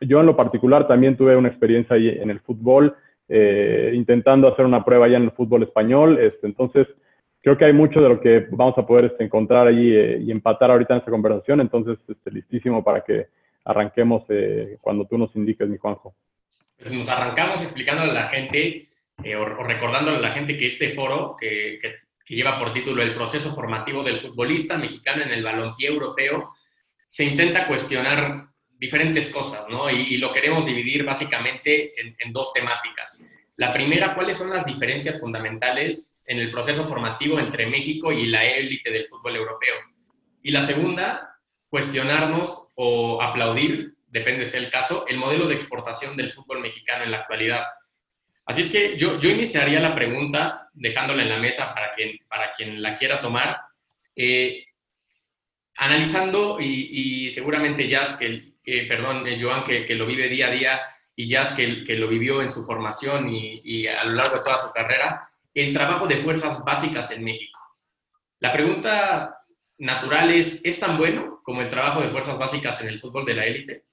yo 0.00 0.20
en 0.20 0.26
lo 0.26 0.36
particular 0.36 0.86
también 0.86 1.16
tuve 1.16 1.36
una 1.36 1.48
experiencia 1.48 1.96
ahí 1.96 2.08
en 2.08 2.30
el 2.30 2.40
fútbol, 2.40 2.94
eh, 3.28 3.92
intentando 3.94 4.48
hacer 4.48 4.66
una 4.66 4.84
prueba 4.84 5.08
ya 5.08 5.16
en 5.16 5.24
el 5.24 5.30
fútbol 5.30 5.62
español. 5.62 6.18
Este, 6.18 6.46
entonces, 6.46 6.86
creo 7.44 7.58
que 7.58 7.66
hay 7.66 7.74
mucho 7.74 8.00
de 8.00 8.08
lo 8.08 8.20
que 8.22 8.46
vamos 8.50 8.76
a 8.78 8.86
poder 8.86 9.04
este, 9.04 9.24
encontrar 9.24 9.66
allí 9.66 9.94
eh, 9.94 10.18
y 10.18 10.30
empatar 10.30 10.70
ahorita 10.70 10.94
en 10.94 11.00
esta 11.00 11.10
conversación, 11.10 11.60
entonces 11.60 11.98
este, 12.08 12.30
listísimo 12.30 12.82
para 12.82 13.04
que 13.04 13.26
arranquemos 13.66 14.24
eh, 14.30 14.78
cuando 14.80 15.04
tú 15.04 15.18
nos 15.18 15.36
indiques, 15.36 15.68
mi 15.68 15.76
Juanjo. 15.76 16.14
Pues 16.78 16.90
nos 16.90 17.08
arrancamos 17.10 17.62
explicándole 17.62 18.12
a 18.12 18.14
la 18.14 18.28
gente 18.30 18.88
eh, 19.22 19.36
o, 19.36 19.44
recordándole 19.44 20.16
a 20.16 20.20
la 20.20 20.32
gente 20.32 20.56
que 20.56 20.66
este 20.66 20.94
foro 20.94 21.36
que, 21.38 21.78
que, 21.80 22.34
lleva 22.34 22.58
por 22.58 22.72
título 22.72 23.02
El 23.02 23.14
proceso 23.14 23.54
formativo 23.54 24.02
del 24.02 24.18
futbolista 24.18 24.78
mexicano 24.78 25.22
en 25.22 25.30
el 25.30 25.44
balompié 25.44 25.88
europeo, 25.88 26.54
se 27.10 27.26
intenta 27.26 27.66
cuestionar 27.66 28.46
diferentes 28.78 29.30
cosas, 29.30 29.68
¿no? 29.68 29.90
Y, 29.90 30.16
lo 30.16 30.32
queremos 30.32 30.64
dividir 30.64 31.04
básicamente 31.04 32.00
en, 32.00 32.16
en 32.18 32.32
dos 32.32 32.54
temáticas. 32.54 33.28
La 33.56 33.70
primera, 33.70 34.14
¿cuáles 34.14 34.38
son 34.38 34.48
las 34.48 34.64
diferencias 34.64 35.20
fundamentales 35.20 36.13
en 36.26 36.38
el 36.38 36.50
proceso 36.50 36.86
formativo 36.86 37.38
entre 37.38 37.66
México 37.66 38.12
y 38.12 38.26
la 38.26 38.44
élite 38.44 38.90
del 38.90 39.06
fútbol 39.08 39.36
europeo. 39.36 39.74
Y 40.42 40.50
la 40.50 40.62
segunda, 40.62 41.38
cuestionarnos 41.68 42.70
o 42.74 43.22
aplaudir, 43.22 43.94
depende 44.06 44.46
sea 44.46 44.60
el 44.60 44.70
caso, 44.70 45.06
el 45.08 45.18
modelo 45.18 45.48
de 45.48 45.54
exportación 45.54 46.16
del 46.16 46.32
fútbol 46.32 46.60
mexicano 46.60 47.04
en 47.04 47.10
la 47.10 47.18
actualidad. 47.18 47.64
Así 48.46 48.62
es 48.62 48.70
que 48.70 48.96
yo, 48.96 49.18
yo 49.18 49.30
iniciaría 49.30 49.80
la 49.80 49.94
pregunta 49.94 50.68
dejándola 50.72 51.22
en 51.22 51.30
la 51.30 51.38
mesa 51.38 51.74
para 51.74 51.92
quien, 51.92 52.18
para 52.28 52.52
quien 52.52 52.82
la 52.82 52.94
quiera 52.94 53.20
tomar, 53.20 53.58
eh, 54.14 54.66
analizando 55.76 56.60
y, 56.60 57.30
seguramente 57.30 57.88
Jazz, 57.88 58.16
que, 58.16 58.86
perdón, 58.86 59.26
eh, 59.26 59.38
Joan, 59.40 59.64
que, 59.64 59.84
que, 59.84 59.94
lo 59.94 60.06
vive 60.06 60.28
día 60.28 60.48
a 60.48 60.50
día, 60.50 60.80
y 61.16 61.28
Jazz, 61.28 61.54
que, 61.54 61.84
que 61.84 61.94
lo 61.94 62.06
vivió 62.06 62.42
en 62.42 62.50
su 62.50 62.64
formación 62.64 63.28
y, 63.28 63.60
y 63.64 63.86
a 63.86 64.04
lo 64.04 64.12
largo 64.12 64.36
de 64.36 64.44
toda 64.44 64.58
su 64.58 64.72
carrera, 64.72 65.28
el 65.54 65.72
trabajo 65.72 66.06
de 66.06 66.18
fuerzas 66.18 66.62
básicas 66.64 67.10
en 67.12 67.24
México. 67.24 67.60
La 68.40 68.52
pregunta 68.52 69.38
natural 69.78 70.32
es, 70.32 70.60
¿es 70.64 70.78
tan 70.80 70.98
bueno 70.98 71.40
como 71.42 71.62
el 71.62 71.70
trabajo 71.70 72.02
de 72.02 72.10
fuerzas 72.10 72.38
básicas 72.38 72.80
en 72.82 72.88
el 72.88 73.00
fútbol 73.00 73.24
de 73.24 73.34
la 73.34 73.46
élite? 73.46 73.84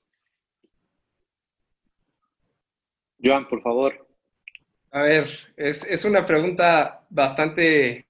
Joan, 3.24 3.48
por 3.48 3.62
favor. 3.62 4.08
A 4.92 5.04
ver, 5.04 5.30
es, 5.56 6.04
una 6.06 6.26
pregunta 6.26 7.06
bastante... 7.10 8.08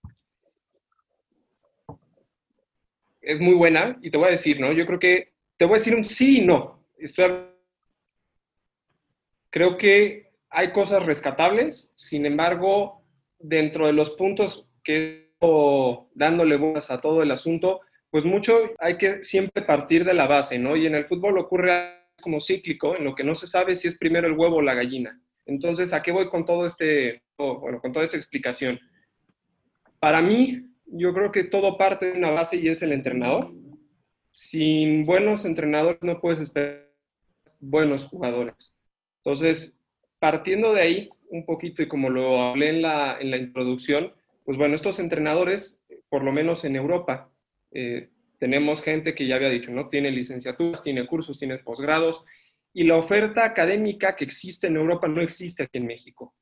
Es 3.21 3.39
muy 3.39 3.53
buena 3.53 3.99
y 4.01 4.09
te 4.09 4.17
voy 4.17 4.29
a 4.29 4.31
decir, 4.31 4.59
¿no? 4.59 4.71
Yo 4.71 4.85
creo 4.87 4.97
que 4.97 5.33
te 5.57 5.65
voy 5.65 5.75
a 5.75 5.77
decir 5.77 5.95
un 5.95 6.05
sí 6.05 6.39
y 6.39 6.45
no. 6.45 6.87
Estoy... 6.97 7.49
Creo 9.51 9.77
que 9.77 10.31
hay 10.49 10.71
cosas 10.71 11.05
rescatables, 11.05 11.93
sin 11.95 12.25
embargo, 12.25 13.00
dentro 13.43 13.87
de 13.87 13.93
los 13.93 14.11
puntos 14.11 14.67
que 14.83 15.31
dándole 16.13 16.55
voz 16.57 16.91
a 16.91 17.01
todo 17.01 17.23
el 17.23 17.31
asunto, 17.31 17.81
pues 18.11 18.25
mucho 18.25 18.59
hay 18.77 18.97
que 18.97 19.23
siempre 19.23 19.63
partir 19.63 20.05
de 20.05 20.13
la 20.13 20.27
base, 20.27 20.59
¿no? 20.59 20.75
Y 20.75 20.85
en 20.85 20.93
el 20.93 21.05
fútbol 21.05 21.39
ocurre 21.39 21.95
como 22.21 22.39
cíclico, 22.39 22.95
en 22.95 23.05
lo 23.05 23.15
que 23.15 23.23
no 23.23 23.33
se 23.33 23.47
sabe 23.47 23.75
si 23.75 23.87
es 23.87 23.97
primero 23.97 24.27
el 24.27 24.37
huevo 24.37 24.57
o 24.57 24.61
la 24.61 24.75
gallina. 24.75 25.19
Entonces, 25.47 25.93
¿a 25.93 26.03
qué 26.03 26.11
voy 26.11 26.29
con 26.29 26.45
todo 26.45 26.67
este, 26.67 27.23
bueno, 27.37 27.79
con 27.81 27.91
toda 27.91 28.03
esta 28.03 28.17
explicación. 28.17 28.79
Para 29.99 30.21
mí, 30.21 30.67
yo 30.85 31.13
creo 31.13 31.31
que 31.31 31.43
todo 31.43 31.77
parte 31.77 32.11
de 32.11 32.17
una 32.17 32.31
base 32.31 32.57
y 32.57 32.67
es 32.67 32.81
el 32.81 32.91
entrenador. 32.91 33.53
Sin 34.31 35.05
buenos 35.05 35.45
entrenadores 35.45 36.01
no 36.01 36.19
puedes 36.19 36.39
esperar 36.39 36.89
buenos 37.59 38.05
jugadores. 38.05 38.75
Entonces, 39.23 39.80
partiendo 40.21 40.71
de 40.75 40.81
ahí 40.81 41.09
un 41.31 41.47
poquito 41.47 41.81
y 41.81 41.87
como 41.87 42.11
lo 42.11 42.39
hablé 42.43 42.69
en 42.69 42.83
la, 42.83 43.19
en 43.19 43.31
la 43.31 43.37
introducción, 43.37 44.13
pues 44.45 44.55
bueno, 44.55 44.75
estos 44.75 44.99
entrenadores, 44.99 45.83
por 46.09 46.23
lo 46.23 46.31
menos 46.31 46.63
en 46.63 46.75
Europa, 46.75 47.31
eh, 47.71 48.09
tenemos 48.37 48.83
gente 48.83 49.15
que 49.15 49.25
ya 49.25 49.37
había 49.37 49.49
dicho, 49.49 49.71
¿no? 49.71 49.89
Tiene 49.89 50.11
licenciaturas, 50.11 50.83
tiene 50.83 51.07
cursos, 51.07 51.39
tiene 51.39 51.57
posgrados, 51.57 52.23
y 52.71 52.83
la 52.83 52.97
oferta 52.97 53.43
académica 53.43 54.15
que 54.15 54.23
existe 54.23 54.67
en 54.67 54.75
Europa 54.75 55.07
no 55.07 55.21
existe 55.21 55.63
aquí 55.63 55.79
en 55.79 55.87
México. 55.87 56.35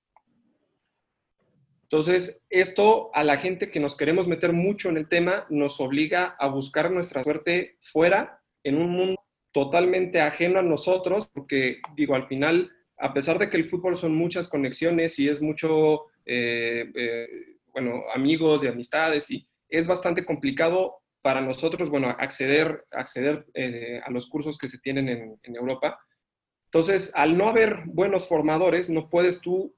Entonces, 1.83 2.45
esto 2.49 3.11
a 3.13 3.23
la 3.23 3.37
gente 3.37 3.69
que 3.71 3.79
nos 3.79 3.95
queremos 3.95 4.27
meter 4.27 4.51
mucho 4.51 4.89
en 4.89 4.97
el 4.97 5.07
tema 5.07 5.45
nos 5.49 5.79
obliga 5.79 6.35
a 6.37 6.47
buscar 6.47 6.91
nuestra 6.91 7.23
suerte 7.23 7.77
fuera, 7.79 8.41
en 8.61 8.75
un 8.75 8.89
mundo 8.89 9.21
totalmente 9.53 10.19
ajeno 10.19 10.59
a 10.59 10.63
nosotros, 10.63 11.27
porque 11.33 11.81
digo, 11.95 12.15
al 12.15 12.27
final, 12.27 12.73
a 12.99 13.13
pesar 13.13 13.39
de 13.39 13.49
que 13.49 13.57
el 13.57 13.69
fútbol 13.69 13.97
son 13.97 14.13
muchas 14.13 14.49
conexiones 14.49 15.17
y 15.19 15.29
es 15.29 15.41
mucho, 15.41 16.07
eh, 16.25 16.91
eh, 16.93 17.27
bueno, 17.71 18.03
amigos 18.13 18.63
y 18.63 18.67
amistades, 18.67 19.31
y 19.31 19.47
es 19.69 19.87
bastante 19.87 20.25
complicado 20.25 20.97
para 21.21 21.41
nosotros, 21.41 21.89
bueno, 21.89 22.09
acceder, 22.09 22.85
acceder 22.91 23.45
eh, 23.53 24.01
a 24.03 24.11
los 24.11 24.27
cursos 24.27 24.57
que 24.57 24.67
se 24.67 24.79
tienen 24.79 25.07
en, 25.09 25.39
en 25.43 25.55
Europa. 25.55 25.99
Entonces, 26.65 27.13
al 27.15 27.37
no 27.37 27.49
haber 27.49 27.83
buenos 27.85 28.27
formadores, 28.27 28.89
no 28.89 29.09
puedes 29.09 29.41
tú 29.41 29.75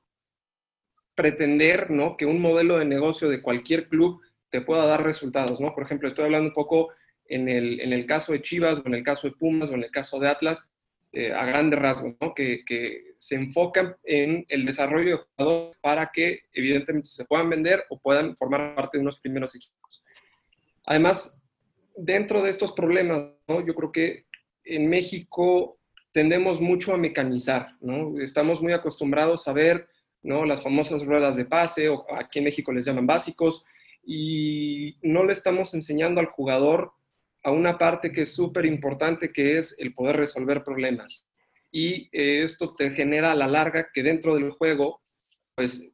pretender 1.16 1.92
¿no? 1.92 2.18
que 2.18 2.26
un 2.26 2.42
modelo 2.42 2.78
de 2.78 2.86
negocio 2.86 3.30
de 3.30 3.42
cualquier 3.42 3.88
club 3.88 4.22
te 4.50 4.62
pueda 4.62 4.86
dar 4.86 5.04
resultados, 5.04 5.62
¿no? 5.62 5.74
Por 5.74 5.84
ejemplo, 5.84 6.08
estoy 6.08 6.26
hablando 6.26 6.50
un 6.50 6.54
poco 6.54 6.90
en 7.26 7.48
el, 7.48 7.80
en 7.80 7.94
el 7.94 8.06
caso 8.06 8.34
de 8.34 8.42
Chivas, 8.42 8.80
o 8.80 8.88
en 8.88 8.96
el 8.96 9.04
caso 9.04 9.28
de 9.28 9.36
Pumas, 9.36 9.70
o 9.70 9.74
en 9.74 9.84
el 9.84 9.92
caso 9.92 10.20
de 10.20 10.28
Atlas, 10.28 10.74
eh, 11.12 11.34
a 11.34 11.46
grandes 11.46 11.80
rasgos. 11.80 12.16
Que, 12.36 13.12
se 13.18 13.36
enfocan 13.36 13.96
en 14.04 14.48
el 14.50 14.66
desarrollo 14.66 15.12
de 15.12 15.24
jugadores 15.24 15.78
para 15.80 16.10
que 16.12 16.40
evidentemente 16.54 17.08
se 17.08 17.26
puedan 17.26 17.52
vender 17.52 17.86
o 17.90 18.00
puedan 18.00 18.36
formar 18.36 18.74
parte 18.74 18.98
de 18.98 19.04
unos 19.04 19.20
primeros 19.20 19.56
equipos. 19.56 20.04
Además, 20.86 21.42
dentro 21.96 22.42
de 22.42 22.50
estos 22.50 22.72
problemas. 22.72 23.30
Yo 23.48 23.76
creo 23.76 23.92
que 23.92 24.26
en 24.64 24.90
México 24.90 25.80
tendemos 26.12 26.62
mucho 26.62 26.94
a 26.94 26.98
mecanizar. 26.98 27.76
Estamos 28.20 28.62
muy 28.62 28.74
acostumbrados 28.74 29.48
a 29.48 29.54
ver. 29.54 29.88
Las 30.24 30.62
famosas 30.62 31.06
ruedas 31.06 31.36
de 31.36 31.46
pase, 31.46 31.90
o 31.90 32.06
aquí 32.14 32.40
en 32.40 32.46
México 32.46 32.72
les 32.72 32.86
llaman 32.86 33.08
básicos, 33.08 33.66
y 34.04 34.98
no 35.02 35.24
le 35.24 35.34
estamos 35.34 35.74
enseñando 35.74 36.20
al 36.20 36.28
jugador 36.28 36.94
a 37.44 37.52
una 37.52 37.78
parte 37.78 38.12
que 38.12 38.22
es 38.22 38.34
súper 38.34 38.66
importante, 38.66 39.32
que 39.32 39.58
es 39.58 39.76
el 39.80 39.94
poder 39.94 40.18
resolver 40.18 40.64
problemas. 40.64 41.28
Y 41.72 42.10
eh, 42.12 42.44
esto 42.44 42.76
te 42.76 42.92
genera 42.92 43.32
a 43.32 43.36
la 43.36 43.48
larga 43.48 43.90
que 43.94 44.04
dentro 44.04 44.36
del 44.36 44.52
juego, 44.52 45.02
pues 45.56 45.92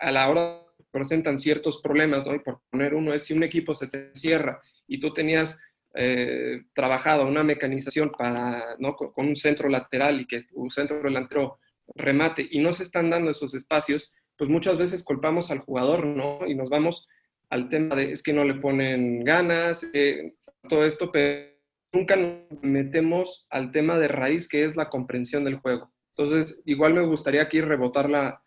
a 0.00 0.10
la 0.10 0.28
hora 0.28 0.62
presentan 0.90 1.38
ciertos 1.38 1.80
problemas, 1.82 2.26
¿no? 2.26 2.34
Y 2.34 2.38
por 2.38 2.62
poner 2.70 2.94
uno 2.94 3.12
es 3.12 3.24
si 3.24 3.34
un 3.34 3.42
equipo 3.42 3.74
se 3.74 3.88
te 3.88 4.14
cierra 4.14 4.60
y 4.86 4.98
tú 4.98 5.12
tenías 5.12 5.60
eh, 5.94 6.64
trabajado 6.74 7.26
una 7.26 7.42
mecanización 7.42 8.10
para, 8.10 8.76
¿no? 8.78 8.96
con 8.96 9.28
un 9.28 9.36
centro 9.36 9.68
lateral 9.68 10.20
y 10.20 10.26
que 10.26 10.44
un 10.52 10.70
centro 10.70 11.02
delantero 11.02 11.58
remate 11.94 12.46
y 12.50 12.58
no 12.58 12.74
se 12.74 12.82
están 12.82 13.08
dando 13.10 13.30
esos 13.30 13.54
espacios, 13.54 14.12
pues 14.36 14.50
muchas 14.50 14.76
veces 14.76 15.02
culpamos 15.02 15.50
al 15.50 15.60
jugador, 15.60 16.04
¿no? 16.04 16.40
Y 16.46 16.54
nos 16.54 16.68
vamos 16.68 17.08
al 17.50 17.68
tema 17.68 17.96
de 17.96 18.12
es 18.12 18.22
que 18.22 18.32
no 18.32 18.44
le 18.44 18.54
ponen 18.54 19.24
ganas, 19.24 19.88
eh, 19.92 20.34
todo 20.68 20.84
esto, 20.84 21.10
pero 21.12 21.50
nunca 21.92 22.16
nos 22.16 22.62
metemos 22.62 23.46
al 23.50 23.70
tema 23.72 23.98
de 23.98 24.08
raíz 24.08 24.48
que 24.48 24.64
es 24.64 24.76
la 24.76 24.88
comprensión 24.88 25.44
del 25.44 25.56
juego. 25.56 25.92
Entonces, 26.16 26.62
igual 26.64 26.94
me 26.94 27.06
gustaría 27.06 27.42
aquí 27.42 27.60
rebotar 27.60 28.08
la, 28.08 28.40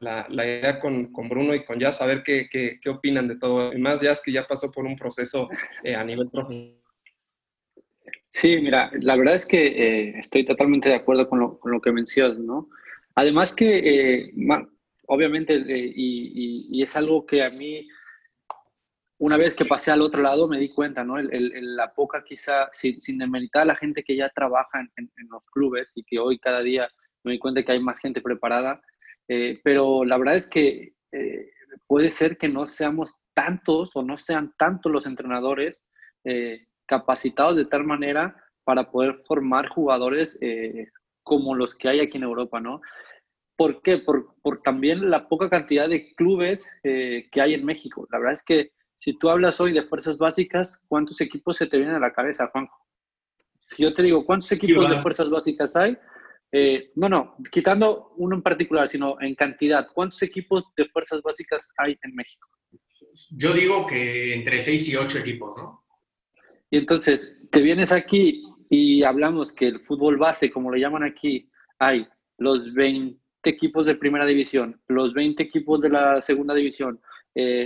la, 0.00 0.26
idea 0.30 0.80
con, 0.80 1.12
con, 1.12 1.28
Bruno 1.28 1.54
y 1.54 1.64
con 1.64 1.78
Jazz, 1.78 2.00
a 2.02 2.06
ver 2.06 2.22
qué, 2.22 2.48
qué, 2.50 2.78
qué, 2.82 2.90
opinan 2.90 3.28
de 3.28 3.36
todo. 3.36 3.72
Y 3.72 3.78
más 3.78 4.00
Jazz 4.00 4.22
que 4.24 4.32
ya 4.32 4.46
pasó 4.46 4.70
por 4.72 4.84
un 4.84 4.96
proceso 4.96 5.48
eh, 5.84 5.94
a 5.94 6.02
nivel 6.04 6.30
profesional. 6.30 6.80
Sí, 8.36 8.60
mira, 8.60 8.90
la 9.00 9.16
verdad 9.16 9.34
es 9.34 9.46
que 9.46 9.66
eh, 9.66 10.18
estoy 10.18 10.44
totalmente 10.44 10.90
de 10.90 10.94
acuerdo 10.94 11.26
con 11.26 11.38
lo, 11.38 11.58
con 11.58 11.72
lo, 11.72 11.80
que 11.80 11.90
mencionas, 11.90 12.38
¿no? 12.38 12.68
Además 13.14 13.54
que, 13.54 13.78
eh, 13.78 14.32
obviamente, 15.06 15.54
eh, 15.54 15.92
y, 15.96 16.68
y, 16.70 16.82
es 16.82 16.96
algo 16.96 17.24
que 17.24 17.42
a 17.42 17.48
mí, 17.48 17.88
una 19.18 19.36
vez 19.36 19.54
que 19.54 19.64
pasé 19.64 19.90
al 19.90 20.02
otro 20.02 20.22
lado, 20.22 20.48
me 20.48 20.58
di 20.58 20.68
cuenta, 20.68 21.04
¿no? 21.04 21.18
El, 21.18 21.32
el, 21.32 21.76
la 21.76 21.92
poca, 21.94 22.22
quizá, 22.24 22.68
sin, 22.72 23.00
sin 23.00 23.18
demeritar 23.18 23.62
a 23.62 23.66
la 23.66 23.76
gente 23.76 24.02
que 24.02 24.16
ya 24.16 24.28
trabaja 24.30 24.80
en, 24.80 24.90
en, 24.96 25.28
los 25.30 25.46
clubes 25.46 25.92
y 25.94 26.04
que 26.04 26.18
hoy 26.18 26.38
cada 26.38 26.62
día 26.62 26.88
me 27.24 27.32
di 27.32 27.38
cuenta 27.38 27.62
que 27.62 27.72
hay 27.72 27.80
más 27.82 27.98
gente 27.98 28.20
preparada, 28.20 28.80
pero 29.64 30.04
la 30.04 30.16
verdad 30.16 30.36
es 30.36 30.46
que 30.46 30.92
puede 31.88 32.12
ser 32.12 32.38
que 32.38 32.48
no 32.48 32.68
seamos 32.68 33.16
tantos 33.34 33.96
o 33.96 34.02
no 34.02 34.16
sean 34.16 34.54
tantos 34.56 34.92
los 34.92 35.06
entrenadores 35.06 35.84
capacitados 36.86 37.56
de 37.56 37.66
tal 37.66 37.84
manera 37.84 38.36
para 38.64 38.90
poder 38.90 39.16
formar 39.18 39.68
jugadores 39.68 40.38
eh, 40.40 40.88
como 41.22 41.54
los 41.54 41.74
que 41.74 41.88
hay 41.88 42.00
aquí 42.00 42.16
en 42.16 42.24
Europa, 42.24 42.60
¿no? 42.60 42.80
¿Por 43.56 43.80
qué? 43.82 43.98
Por, 43.98 44.34
por 44.42 44.60
también 44.62 45.10
la 45.10 45.28
poca 45.28 45.48
cantidad 45.48 45.88
de 45.88 46.12
clubes 46.14 46.68
eh, 46.82 47.28
que 47.30 47.40
hay 47.40 47.54
en 47.54 47.64
México. 47.64 48.06
La 48.10 48.18
verdad 48.18 48.34
es 48.34 48.42
que 48.42 48.72
si 48.96 49.18
tú 49.18 49.28
hablas 49.28 49.60
hoy 49.60 49.72
de 49.72 49.82
fuerzas 49.82 50.18
básicas, 50.18 50.82
¿cuántos 50.88 51.20
equipos 51.20 51.56
se 51.56 51.66
te 51.66 51.76
vienen 51.76 51.96
a 51.96 52.00
la 52.00 52.12
cabeza, 52.12 52.48
Juanjo? 52.48 52.86
Si 53.66 53.82
yo 53.82 53.92
te 53.94 54.02
digo, 54.02 54.24
¿cuántos 54.24 54.50
equipos 54.52 54.88
de 54.88 55.00
fuerzas 55.02 55.28
básicas 55.28 55.76
hay? 55.76 55.96
Eh, 56.52 56.92
no, 56.94 57.08
no, 57.08 57.36
quitando 57.50 58.12
uno 58.16 58.36
en 58.36 58.42
particular, 58.42 58.88
sino 58.88 59.20
en 59.20 59.34
cantidad. 59.34 59.88
¿Cuántos 59.92 60.22
equipos 60.22 60.64
de 60.76 60.86
fuerzas 60.86 61.20
básicas 61.22 61.68
hay 61.76 61.98
en 62.02 62.14
México? 62.14 62.48
Yo 63.30 63.52
digo 63.52 63.86
que 63.86 64.34
entre 64.34 64.60
6 64.60 64.88
y 64.88 64.96
8 64.96 65.18
equipos, 65.18 65.54
¿no? 65.56 65.84
Y 66.70 66.78
entonces, 66.78 67.36
te 67.50 67.62
vienes 67.62 67.92
aquí 67.92 68.44
y 68.70 69.02
hablamos 69.04 69.52
que 69.52 69.68
el 69.68 69.80
fútbol 69.80 70.16
base, 70.16 70.50
como 70.50 70.72
le 70.72 70.80
llaman 70.80 71.04
aquí, 71.04 71.50
hay 71.78 72.06
los 72.38 72.72
20 72.74 73.18
equipos 73.44 73.86
de 73.86 73.94
primera 73.94 74.26
división, 74.26 74.80
los 74.88 75.14
20 75.14 75.42
equipos 75.42 75.80
de 75.80 75.90
la 75.90 76.20
segunda 76.20 76.54
división, 76.54 77.00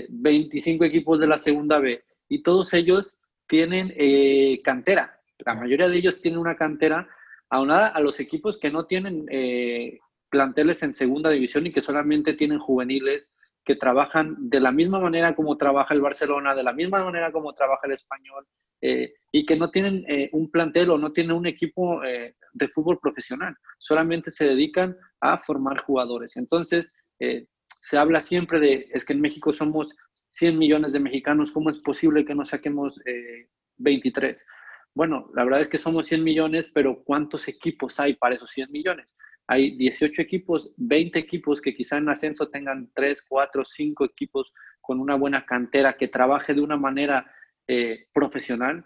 25 0.09 0.85
eh, 0.85 0.87
equipos 0.87 1.19
de 1.19 1.27
la 1.27 1.39
segunda 1.39 1.79
B, 1.79 2.03
y 2.29 2.43
todos 2.43 2.73
ellos 2.75 3.17
tienen 3.47 3.93
eh, 3.97 4.61
cantera. 4.63 5.21
La 5.39 5.55
mayoría 5.55 5.89
de 5.89 5.97
ellos 5.97 6.21
tienen 6.21 6.41
una 6.41 6.57
cantera 6.57 7.09
aunada 7.49 7.89
a 7.89 8.01
los 8.01 8.21
equipos 8.21 8.59
que 8.59 8.71
no 8.71 8.87
tienen 8.87 9.27
eh, 9.31 9.99
planteles 10.31 10.83
en 10.83 10.95
segunda 10.95 11.31
división 11.31 11.67
y 11.67 11.73
que 11.73 11.83
solamente 11.83 12.35
tienen 12.35 12.59
juveniles 12.59 13.31
que 13.65 13.77
trabajan 13.77 14.37
de 14.39 14.61
la 14.61 14.73
misma 14.73 15.01
manera 15.01 15.35
como 15.35 15.57
trabaja 15.57 15.95
el 15.95 16.01
Barcelona, 16.01 16.55
de 16.55 16.63
la 16.63 16.73
misma 16.73 17.05
manera 17.05 17.31
como 17.31 17.53
trabaja 17.53 17.87
el 17.87 17.93
español, 17.93 18.47
eh, 18.81 19.13
y 19.31 19.45
que 19.45 19.57
no 19.57 19.71
tienen 19.71 20.05
eh, 20.09 20.31
un 20.33 20.51
plantel 20.51 20.91
o 20.91 20.99
no 20.99 21.13
tienen 21.13 21.37
un 21.37 21.47
equipo 21.47 22.03
eh, 22.03 22.35
de 22.53 22.69
fútbol 22.69 22.99
profesional, 22.99 23.55
solamente 23.79 24.31
se 24.31 24.47
dedican 24.47 24.97
a 25.21 25.37
formar 25.37 25.83
jugadores. 25.83 26.37
Entonces, 26.37 26.93
se 27.81 27.99
habla 27.99 28.21
siempre 28.21 28.61
de, 28.61 28.89
es 28.93 29.05
que 29.05 29.13
en 29.13 29.21
México 29.21 29.53
somos 29.53 29.95
100 30.29 30.59
millones 30.59 30.93
de 30.93 31.01
mexicanos, 31.01 31.51
¿cómo 31.51 31.71
es 31.71 31.79
posible 31.79 32.25
que 32.25 32.35
no 32.35 32.45
saquemos 32.45 33.01
23? 33.79 34.47
Bueno, 34.95 35.31
la 35.35 35.45
verdad 35.45 35.61
es 35.61 35.69
que 35.69 35.79
somos 35.79 36.07
100 36.07 36.23
millones, 36.23 36.69
pero 36.73 37.03
¿cuántos 37.05 37.49
equipos 37.49 37.99
hay 38.01 38.15
para 38.15 38.35
esos 38.35 38.51
100 38.51 38.71
millones? 38.71 39.07
Hay 39.47 39.77
18 39.77 40.23
equipos, 40.23 40.73
20 40.77 41.19
equipos 41.19 41.61
que 41.61 41.75
quizá 41.75 41.99
en 41.99 42.09
ascenso 42.09 42.49
tengan 42.49 42.91
3, 42.95 43.23
4, 43.29 43.65
5 43.65 44.05
equipos 44.05 44.53
con 44.81 45.01
una 45.01 45.17
buena 45.17 45.45
cantera 45.45 45.97
que 45.97 46.09
trabaje 46.09 46.55
de 46.55 46.61
una 46.61 46.77
manera 46.77 47.31
eh, 47.67 48.07
profesional 48.13 48.85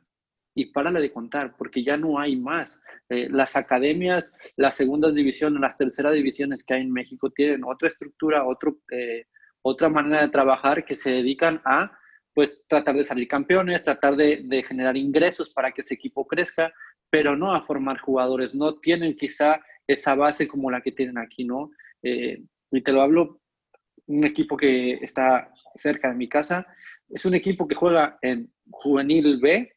y 0.55 0.67
párale 0.67 1.01
de 1.01 1.13
contar, 1.13 1.57
porque 1.57 1.83
ya 1.83 1.97
no 1.97 2.19
hay 2.19 2.37
más. 2.37 2.81
Eh, 3.09 3.29
las 3.31 3.57
academias, 3.57 4.33
las 4.57 4.75
segundas 4.75 5.15
divisiones, 5.15 5.61
las 5.61 5.77
terceras 5.77 6.15
divisiones 6.15 6.65
que 6.65 6.75
hay 6.75 6.83
en 6.83 6.93
México 6.93 7.31
tienen 7.31 7.65
otra 7.65 7.89
estructura, 7.89 8.47
otro, 8.47 8.79
eh, 8.91 9.27
otra 9.63 9.89
manera 9.89 10.23
de 10.23 10.29
trabajar 10.29 10.85
que 10.85 10.95
se 10.95 11.11
dedican 11.11 11.61
a 11.65 11.99
pues 12.33 12.65
tratar 12.67 12.97
de 12.97 13.05
salir 13.05 13.29
campeones, 13.29 13.83
tratar 13.83 14.17
de, 14.17 14.43
de, 14.45 14.63
generar 14.65 14.97
ingresos 14.97 15.51
para 15.51 15.71
que 15.71 15.83
ese 15.83 15.95
equipo 15.95 16.27
crezca, 16.27 16.73
pero 17.09 17.37
no 17.37 17.55
a 17.55 17.63
formar 17.63 17.99
jugadores, 18.01 18.55
no 18.57 18.81
tienen 18.81 19.17
quizá 19.17 19.61
esa 19.87 20.17
base 20.17 20.49
como 20.49 20.69
la 20.71 20.81
que 20.81 20.91
tienen 20.91 21.19
aquí, 21.19 21.45
¿no? 21.45 21.71
y 22.03 22.83
te 22.83 22.93
lo 22.93 23.01
hablo, 23.01 23.41
un 24.07 24.25
equipo 24.25 24.59
que 24.59 24.95
está 24.95 25.51
cerca 25.75 26.11
de 26.11 26.17
mi 26.17 26.29
casa, 26.29 26.67
es 27.09 27.25
un 27.25 27.35
equipo 27.35 27.67
que 27.67 27.75
juega 27.75 28.19
en 28.21 28.53
Juvenil 28.71 29.39
B, 29.41 29.75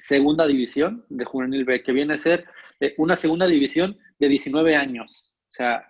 segunda 0.00 0.46
división 0.46 1.04
de 1.08 1.24
Juvenil 1.24 1.64
B, 1.64 1.82
que 1.82 1.92
viene 1.92 2.14
a 2.14 2.18
ser 2.18 2.46
eh, 2.80 2.94
una 2.96 3.16
segunda 3.16 3.46
división 3.46 3.98
de 4.18 4.28
19 4.28 4.74
años. 4.74 5.30
O 5.48 5.52
sea, 5.52 5.86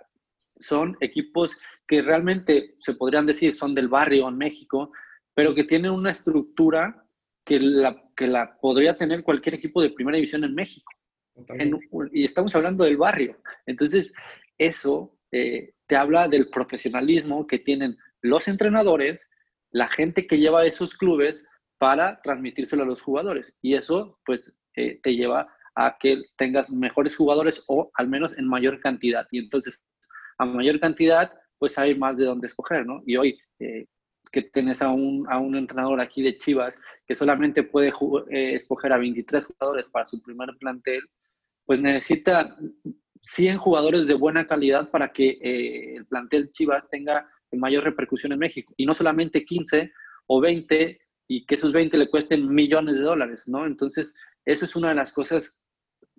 son 0.59 0.97
equipos 1.00 1.57
que 1.87 2.02
realmente 2.02 2.75
se 2.81 2.95
podrían 2.95 3.26
decir 3.26 3.55
son 3.55 3.75
del 3.75 3.88
barrio 3.88 4.29
en 4.29 4.37
México, 4.37 4.93
pero 5.35 5.55
que 5.55 5.64
tienen 5.64 5.93
una 5.93 6.11
estructura 6.11 7.05
que 7.45 7.61
la, 7.61 8.02
que 8.17 8.26
la 8.26 8.59
podría 8.61 8.95
tener 8.95 9.23
cualquier 9.23 9.55
equipo 9.55 9.81
de 9.81 9.90
primera 9.90 10.17
división 10.17 10.45
en 10.45 10.55
México. 10.55 10.93
y 12.12 12.25
estamos 12.25 12.55
hablando 12.55 12.85
del 12.85 12.97
barrio. 12.97 13.40
Entonces, 13.67 14.12
eso 14.59 15.17
eh, 15.33 15.73
te 15.87 15.97
habla 15.97 16.29
del 16.29 16.50
profesionalismo 16.50 17.47
que 17.47 17.61
tienen 17.61 17.97
los 18.23 18.49
entrenadores, 18.49 19.29
la 19.71 19.88
gente 19.88 20.26
que 20.26 20.38
lleva 20.38 20.67
esos 20.67 20.95
clubes 20.95 21.47
para 21.81 22.21
transmitírselo 22.21 22.83
a 22.83 22.87
los 22.87 23.01
jugadores. 23.01 23.55
Y 23.63 23.75
eso, 23.75 24.21
pues, 24.27 24.55
eh, 24.77 25.01
te 25.03 25.17
lleva 25.17 25.49
a 25.75 25.97
que 25.99 26.23
tengas 26.37 26.71
mejores 26.71 27.17
jugadores 27.17 27.65
o 27.69 27.91
al 27.95 28.07
menos 28.07 28.37
en 28.37 28.47
mayor 28.47 28.81
cantidad. 28.81 29.27
Y 29.31 29.39
entonces, 29.39 29.81
a 30.37 30.45
mayor 30.45 30.79
cantidad, 30.79 31.33
pues 31.59 31.79
hay 31.79 31.95
más 31.95 32.19
de 32.19 32.27
dónde 32.27 32.49
escoger, 32.49 32.85
¿no? 32.85 33.03
Y 33.07 33.17
hoy 33.17 33.39
eh, 33.61 33.87
que 34.31 34.43
tienes 34.43 34.83
a 34.83 34.91
un, 34.91 35.27
a 35.31 35.39
un, 35.39 35.57
entrenador 35.57 36.03
aquí 36.03 36.23
de 36.23 36.37
Chivas 36.37 36.79
que 37.07 37.15
solamente 37.15 37.63
puede 37.63 37.89
eh, 38.31 38.55
escoger 38.55 38.93
a 38.93 38.99
23 38.99 39.47
jugadores 39.47 39.87
para 39.87 40.05
su 40.05 40.21
primer 40.21 40.51
plantel, 40.59 41.01
pues 41.65 41.81
necesita 41.81 42.59
100 43.23 43.57
jugadores 43.57 44.07
de 44.07 44.15
buena 44.15 44.47
calidad 44.47 44.91
para 44.91 45.09
que 45.09 45.39
el 45.97 46.05
plantel 46.07 46.53
Chivas 46.53 46.91
tenga 46.91 47.27
mayor 47.53 47.85
repercusión 47.85 48.33
en 48.33 48.39
México. 48.39 48.75
Y 48.77 48.85
no 48.85 48.95
solamente 48.95 49.47
15 49.47 49.91
o 50.27 50.41
20 50.43 51.01
y 51.31 51.47
que 51.47 51.55
esos 51.55 51.73
20 51.73 51.97
le 51.97 52.11
cuesten 52.11 52.53
millones 52.53 52.97
de 52.97 53.03
dólares, 53.03 53.47
¿no? 53.47 53.65
Entonces, 53.65 54.13
eso 54.45 54.65
es 54.65 54.75
una 54.75 54.89
de 54.89 54.97
las 54.97 55.13
cosas 55.13 55.57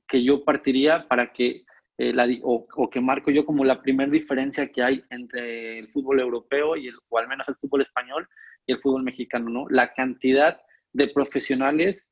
que 0.07 0.23
yo 0.23 0.45
partiría 0.45 1.05
para 1.09 1.33
que, 1.33 1.65
eh, 1.97 2.13
la, 2.13 2.25
o, 2.43 2.89
que 2.89 3.01
marco 3.01 3.29
yo 3.29 3.45
como 3.45 3.65
la 3.65 3.81
primera 3.81 4.09
diferencia 4.09 4.71
que 4.71 4.81
hay 4.81 5.03
entre 5.09 5.79
el 5.79 5.89
fútbol 5.89 6.21
europeo 6.21 6.77
y 6.77 6.87
el, 6.87 6.95
o 7.09 7.17
al 7.17 7.27
menos 7.27 7.45
el 7.49 7.57
fútbol 7.57 7.81
español 7.81 8.25
y 8.65 8.71
el 8.71 8.79
fútbol 8.79 9.03
mexicano, 9.03 9.49
¿no? 9.49 9.65
La 9.69 9.93
cantidad 9.93 10.61
de 10.93 11.09
profesionales 11.09 12.07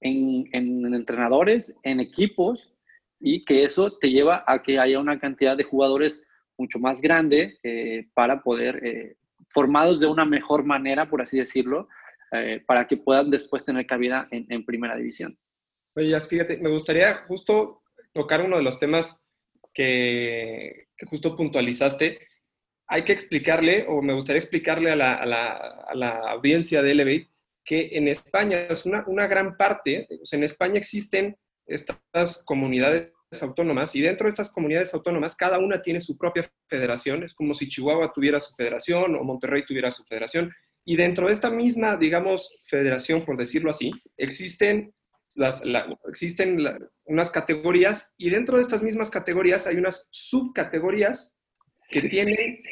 en, 0.00 0.48
en 0.50 0.92
entrenadores, 0.92 1.72
en 1.84 2.00
equipos, 2.00 2.74
y 3.20 3.44
que 3.44 3.62
eso 3.62 3.96
te 3.96 4.10
lleva 4.10 4.42
a 4.48 4.60
que 4.60 4.80
haya 4.80 4.98
una 4.98 5.20
cantidad 5.20 5.56
de 5.56 5.62
jugadores 5.62 6.20
mucho 6.58 6.80
más 6.80 7.00
grande 7.00 7.60
eh, 7.62 8.08
para 8.12 8.42
poder, 8.42 8.84
eh, 8.84 9.16
formados 9.50 10.00
de 10.00 10.08
una 10.08 10.24
mejor 10.24 10.64
manera, 10.64 11.08
por 11.08 11.22
así 11.22 11.38
decirlo, 11.38 11.86
eh, 12.34 12.62
para 12.66 12.86
que 12.86 12.96
puedan 12.96 13.30
después 13.30 13.64
tener 13.64 13.86
cabida 13.86 14.28
en, 14.30 14.64
primera 14.64 14.96
división. 14.96 15.38
Oye, 15.94 16.18
fíjate, 16.20 16.56
me 16.56 16.70
gustaría 16.70 17.14
justo 17.28 17.82
tocar 18.12 18.42
uno 18.42 18.56
de 18.56 18.62
los 18.62 18.78
temas 18.78 19.24
que, 19.72 20.88
justo 21.08 21.36
puntualizaste. 21.36 22.18
Hay 22.88 23.04
que 23.04 23.12
explicarle, 23.12 23.86
o 23.88 24.02
me 24.02 24.14
gustaría 24.14 24.40
explicarle 24.40 24.90
a 24.90 24.96
la, 24.96 25.14
a 25.14 25.94
la, 25.94 26.10
audiencia 26.30 26.82
de 26.82 26.90
Elevate, 26.92 27.30
que 27.64 27.90
en 27.92 28.08
España 28.08 28.66
es 28.68 28.84
una, 28.84 29.04
una 29.06 29.26
gran 29.26 29.56
parte, 29.56 30.06
en 30.10 30.44
España 30.44 30.78
existen 30.78 31.36
estas 31.66 32.44
comunidades 32.44 33.12
autónomas 33.42 33.94
y 33.96 34.02
dentro 34.02 34.26
de 34.26 34.30
estas 34.30 34.52
comunidades 34.52 34.92
autónomas 34.94 35.36
cada 35.36 35.58
una 35.58 35.82
tiene 35.82 36.00
su 36.00 36.16
propia 36.16 36.50
federación, 36.68 37.24
es 37.24 37.34
como 37.34 37.54
si 37.54 37.68
Chihuahua 37.68 38.12
tuviera 38.12 38.38
su 38.38 38.54
federación 38.54 39.16
o 39.16 39.24
Monterrey 39.24 39.64
tuviera 39.66 39.90
su 39.90 40.04
federación 40.04 40.52
y 40.84 40.96
dentro 40.96 41.26
de 41.26 41.32
esta 41.32 41.50
misma, 41.50 41.96
digamos, 41.96 42.62
federación, 42.66 43.24
por 43.24 43.36
decirlo 43.36 43.70
así, 43.70 43.90
existen, 44.16 44.94
las, 45.34 45.62
existen 46.08 46.58
unas 47.04 47.30
categorías 47.30 48.14
y 48.18 48.30
dentro 48.30 48.56
de 48.56 48.62
estas 48.62 48.82
mismas 48.82 49.10
categorías 49.10 49.66
hay 49.66 49.76
unas 49.76 50.08
subcategorías 50.10 51.38
que 51.88 52.02
tienen, 52.02 52.62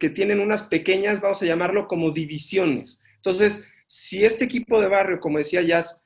que 0.00 0.10
tienen 0.10 0.40
unas 0.40 0.64
pequeñas, 0.64 1.20
vamos 1.20 1.42
a 1.42 1.46
llamarlo 1.46 1.86
como 1.86 2.10
divisiones. 2.10 3.02
Entonces, 3.16 3.68
si 3.86 4.24
este 4.24 4.44
equipo 4.44 4.80
de 4.80 4.88
barrio, 4.88 5.20
como 5.20 5.38
decía 5.38 5.62
Jazz, 5.62 6.04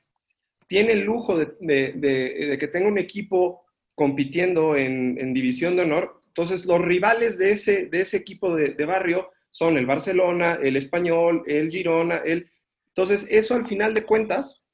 tiene 0.67 0.93
el 0.93 1.01
lujo 1.01 1.37
de, 1.37 1.53
de, 1.59 2.57
que 2.59 2.67
tenga 2.67 2.87
un 2.87 2.97
equipo 2.97 3.65
compitiendo 3.95 4.75
en, 4.75 5.17
en, 5.19 5.33
división 5.33 5.75
de 5.75 5.83
honor, 5.83 6.19
entonces 6.27 6.65
los 6.65 6.81
rivales 6.81 7.37
de 7.37 7.51
ese, 7.51 7.85
de 7.85 7.99
ese 7.99 8.17
equipo 8.17 8.55
de, 8.55 8.73
barrio 8.85 9.29
son 9.53 9.77
el 9.77 9.85
Barcelona, 9.85 10.57
el 10.61 10.75
Español, 10.75 11.43
el 11.45 11.69
Girona, 11.69 12.17
el... 12.17 12.49
Entonces, 12.87 13.27
eso 13.29 13.53
al 13.53 13.67
final 13.67 13.93
de 13.93 14.03
cuentas 14.03 14.67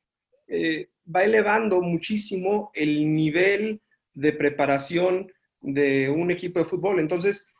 eh, 0.48 0.88
va 1.14 1.26
elevando 1.26 1.82
muchísimo 1.82 2.72
el 2.74 3.14
nivel 3.14 3.82
de 4.14 4.32
preparación 4.32 5.30
de 5.60 6.10
un 6.10 6.32
equipo 6.32 6.60
de 6.60 6.66
fútbol. 6.66 7.02
Entonces, 7.02 7.52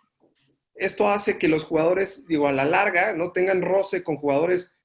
esto 0.76 1.10
hace 1.10 1.38
que 1.38 1.50
los 1.50 1.66
jugadores, 1.66 2.26
digo, 2.26 2.48
a 2.48 2.54
la 2.54 2.64
larga, 2.64 3.14
no 3.14 3.34
tengan 3.34 3.62
roce 3.62 4.02
con 4.02 4.16
jugadores 4.16 4.78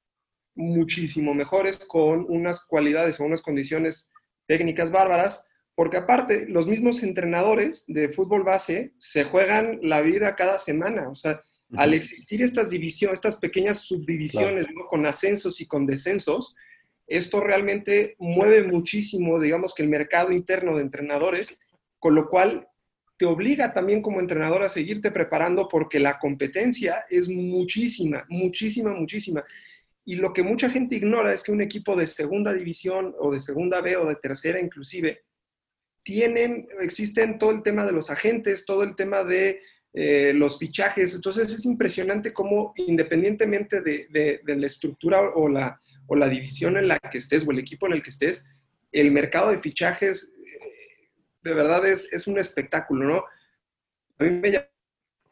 muchísimo 0.56 1.34
mejores, 1.34 1.84
con 1.84 2.26
unas 2.28 2.64
cualidades 2.64 3.20
o 3.20 3.24
unas 3.24 3.42
condiciones 3.42 4.10
técnicas 4.48 4.90
bárbaras, 4.90 5.48
porque 5.76 5.98
aparte, 5.98 6.46
los 6.48 6.66
mismos 6.66 7.04
entrenadores 7.04 7.84
de 7.86 8.08
fútbol 8.08 8.42
base 8.42 8.92
se 8.98 9.22
juegan 9.22 9.78
la 9.82 10.00
vida 10.00 10.34
cada 10.34 10.58
semana. 10.58 11.08
O 11.08 11.14
sea, 11.14 11.40
al 11.76 11.94
existir 11.94 12.42
estas 12.42 12.70
divisiones, 12.70 13.14
estas 13.14 13.36
pequeñas 13.36 13.80
subdivisiones 13.80 14.66
con 14.88 15.06
ascensos 15.06 15.60
y 15.60 15.66
con 15.66 15.86
descensos, 15.86 16.54
esto 17.06 17.40
realmente 17.40 18.16
mueve 18.18 18.62
muchísimo, 18.62 19.40
digamos 19.40 19.74
que 19.74 19.82
el 19.82 19.88
mercado 19.88 20.32
interno 20.32 20.76
de 20.76 20.82
entrenadores, 20.82 21.58
con 21.98 22.14
lo 22.14 22.28
cual 22.28 22.68
te 23.16 23.26
obliga 23.26 23.72
también 23.72 24.02
como 24.02 24.20
entrenador 24.20 24.62
a 24.62 24.68
seguirte 24.68 25.10
preparando 25.10 25.68
porque 25.68 26.00
la 26.00 26.18
competencia 26.18 27.04
es 27.08 27.28
muchísima, 27.28 28.24
muchísima, 28.28 28.92
muchísima. 28.92 29.44
Y 30.04 30.16
lo 30.16 30.32
que 30.32 30.42
mucha 30.42 30.68
gente 30.68 30.96
ignora 30.96 31.32
es 31.32 31.42
que 31.42 31.52
un 31.52 31.62
equipo 31.62 31.96
de 31.96 32.06
segunda 32.06 32.52
división 32.52 33.14
o 33.18 33.32
de 33.32 33.40
segunda 33.40 33.80
B 33.80 33.96
o 33.96 34.06
de 34.06 34.16
tercera 34.16 34.60
inclusive, 34.60 35.22
tienen, 36.02 36.68
existen 36.80 37.38
todo 37.38 37.50
el 37.50 37.62
tema 37.62 37.86
de 37.86 37.92
los 37.92 38.10
agentes, 38.10 38.66
todo 38.66 38.82
el 38.82 38.94
tema 38.94 39.24
de 39.24 39.60
eh, 39.96 40.32
los 40.34 40.58
fichajes. 40.58 41.14
Entonces 41.14 41.54
es 41.54 41.64
impresionante 41.64 42.32
cómo 42.32 42.74
independientemente 42.76 43.80
de, 43.80 44.40
la 44.44 44.66
estructura 44.66 45.20
o 45.36 45.48
la, 45.48 45.78
o 46.08 46.16
la 46.16 46.28
división 46.28 46.76
en 46.76 46.88
la 46.88 46.98
que 46.98 47.18
estés 47.18 47.46
o 47.46 47.52
el 47.52 47.60
equipo 47.60 47.86
en 47.86 47.92
el 47.92 48.02
que 48.02 48.10
estés, 48.10 48.44
el 48.90 49.12
mercado 49.12 49.52
de 49.52 49.60
fichajes 49.60 50.34
eh, 50.36 51.10
de 51.42 51.54
verdad 51.54 51.86
es, 51.86 52.12
es, 52.12 52.26
un 52.26 52.40
espectáculo, 52.40 53.06
¿no? 53.06 53.24
A 54.18 54.24
mí 54.24 54.30
me 54.30 54.50
llamó 54.50 54.66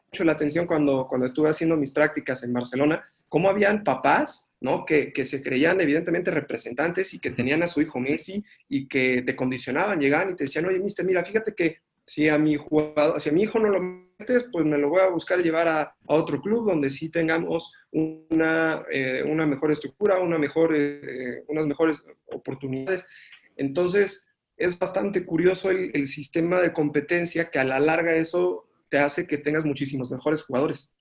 mucho 0.09 0.23
la 0.23 0.31
atención 0.31 0.65
cuando, 0.65 1.07
cuando 1.09 1.25
estuve 1.25 1.49
haciendo 1.49 1.75
mis 1.75 1.91
prácticas 1.91 2.43
en 2.43 2.53
Barcelona, 2.53 3.03
cómo 3.27 3.49
habían 3.49 3.83
papás, 3.83 4.53
¿no? 4.61 4.85
Que, 4.85 5.11
que, 5.11 5.25
se 5.25 5.43
creían 5.43 5.81
evidentemente 5.81 6.31
representantes 6.31 7.13
y 7.13 7.19
que 7.19 7.31
tenían 7.31 7.63
a 7.63 7.67
su 7.67 7.81
hijo 7.81 7.99
Messi 7.99 8.45
y 8.69 8.87
que 8.87 9.23
te 9.25 9.35
condicionaban, 9.35 9.99
llegaban 9.99 10.31
y 10.31 10.35
te 10.35 10.45
decían, 10.45 10.65
oye, 10.67 10.79
mister, 10.79 11.05
mira, 11.05 11.25
fíjate 11.25 11.53
que 11.53 11.79
si 12.05 12.29
a 12.29 12.37
mi 12.37 12.55
jugador, 12.55 13.19
si 13.21 13.31
mi 13.31 13.43
hijo 13.43 13.59
no 13.59 13.69
lo 13.69 13.79
metes, 13.79 14.49
pues 14.51 14.65
me 14.65 14.77
lo 14.77 14.89
voy 14.89 15.01
a 15.01 15.09
buscar 15.09 15.39
llevar 15.39 15.67
a, 15.67 15.95
otro 16.07 16.41
club 16.41 16.67
donde 16.67 16.89
sí 16.89 17.11
tengamos 17.11 17.73
una, 17.91 18.83
eh, 18.91 19.23
una 19.25 19.45
mejor 19.45 19.71
estructura, 19.71 20.19
una 20.19 20.37
mejor, 20.37 20.75
eh, 20.75 21.43
unas 21.47 21.65
mejores 21.65 22.03
oportunidades. 22.31 23.07
Entonces, 23.55 24.29
es 24.57 24.77
bastante 24.77 25.25
curioso 25.25 25.71
el, 25.71 25.91
el, 25.93 26.07
sistema 26.07 26.61
de 26.61 26.73
competencia 26.73 27.49
que 27.49 27.59
a 27.59 27.63
la 27.63 27.79
larga 27.79 28.13
eso 28.15 28.65
te 28.89 28.99
hace 28.99 29.25
que 29.25 29.37
tengas 29.37 29.65
muchísimos 29.65 30.11
mejores 30.11 30.43
jugadores. 30.43 30.93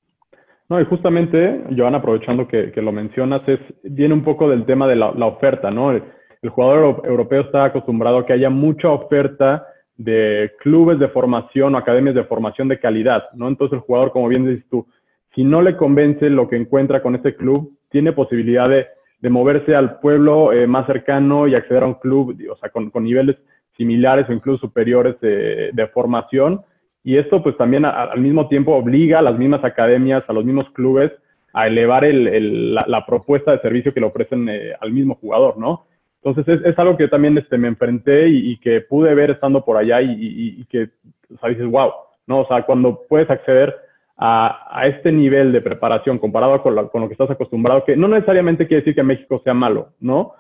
No, 0.69 0.81
y 0.81 0.85
justamente, 0.87 1.63
Joan, 1.77 1.95
aprovechando 1.95 2.49
que, 2.49 2.73
que 2.73 2.81
lo 2.81 2.93
mencionas, 2.93 3.47
es, 3.47 3.61
viene 3.83 4.15
un 4.15 4.25
poco 4.25 4.49
del 4.49 4.65
tema 4.65 4.89
de 4.89 4.97
la, 4.97 5.13
la 5.13 5.27
oferta, 5.27 5.71
¿no? 5.71 5.93
El 5.93 6.49
jugador 6.49 7.03
europeo 7.05 7.43
está 7.43 7.67
acostumbrado 7.67 8.19
a 8.19 8.27
que 8.27 8.33
haya 8.33 8.49
mucha 8.49 8.89
oferta 8.89 9.67
de 10.05 10.53
clubes 10.61 10.99
de 10.99 11.09
formación 11.09 11.75
o 11.75 11.79
academias 11.79 12.15
de 12.15 12.25
formación 12.25 12.69
de 12.69 12.79
calidad, 12.79 13.25
¿no? 13.35 13.49
Entonces 13.49 13.77
el 13.77 13.85
jugador, 13.85 14.13
como 14.13 14.29
bien 14.29 14.47
dices 14.47 14.65
tú, 14.71 14.87
si 15.35 15.45
no 15.45 15.63
le 15.63 15.77
convence 15.77 16.29
lo 16.31 16.49
que 16.49 16.57
encuentra 16.57 17.03
con 17.03 17.15
este 17.15 17.35
club, 17.37 17.77
tiene 17.91 18.13
posibilidad 18.13 18.69
de, 18.69 18.87
de 19.21 19.31
moverse 19.31 19.75
al 19.75 19.99
pueblo 20.01 20.53
eh, 20.53 20.67
más 20.67 20.87
cercano 20.87 21.47
y 21.47 21.55
acceder 21.55 21.85
a 21.85 21.87
un 21.87 21.95
club, 21.95 22.37
o 22.51 22.57
sea, 22.57 22.71
con, 22.71 22.91
niveles 23.03 23.37
similares 23.77 24.29
o 24.29 24.33
incluso 24.33 24.59
superiores 24.59 25.19
de, 25.21 25.71
de 25.73 25.87
formación. 25.89 26.63
Y 27.05 27.17
esto 27.17 27.43
pues 27.43 27.57
también 27.57 27.85
al 27.85 28.21
mismo 28.21 28.49
tiempo 28.49 28.75
obliga 28.75 29.19
a 29.19 29.23
las 29.23 29.39
mismas 29.39 29.65
academias, 29.65 30.23
a 30.29 30.33
los 30.33 30.45
mismos 30.45 30.71
clubes 30.71 31.11
a 31.53 31.67
elevar 31.67 32.05
el, 32.05 32.75
la, 32.75 33.07
propuesta 33.07 33.53
de 33.53 33.61
servicio 33.61 33.93
que 33.93 34.01
le 34.01 34.07
ofrecen 34.07 34.49
eh, 34.49 34.73
al 34.81 34.93
mismo 34.93 35.17
jugador, 35.17 35.59
¿no? 35.59 35.85
Entonces 36.25 36.63
es, 36.65 36.79
algo 36.79 36.97
que 36.97 37.09
también 37.09 37.37
este, 37.37 37.59
me 37.59 37.69
enfrenté 37.69 38.29
y, 38.29 38.57
que 38.59 38.81
pude 38.81 39.13
ver 39.15 39.33
estando 39.33 39.65
por 39.65 39.77
allá 39.77 40.01
y, 40.01 40.65
que, 40.71 40.89
o 41.35 41.39
sea, 41.39 41.49
dices, 41.49 41.67
wow, 41.67 41.91
¿no? 42.29 42.41
O 42.41 42.47
sea, 42.47 42.63
cuando 42.63 43.03
puedes 43.09 43.29
acceder 43.29 43.75
a, 44.17 44.87
este 44.87 45.11
nivel 45.11 45.53
de 45.53 45.61
preparación 45.61 46.19
comparado 46.19 46.63
con, 46.63 46.77
lo 46.77 47.09
que 47.09 47.13
estás 47.13 47.31
acostumbrado, 47.31 47.85
que 47.85 47.97
no 47.97 48.07
necesariamente 48.07 48.69
quiere 48.69 48.83
decir 48.83 48.95
que 48.95 49.03
México 49.03 49.41
sea 49.43 49.55
malo, 49.55 49.89
¿no? 49.99 50.35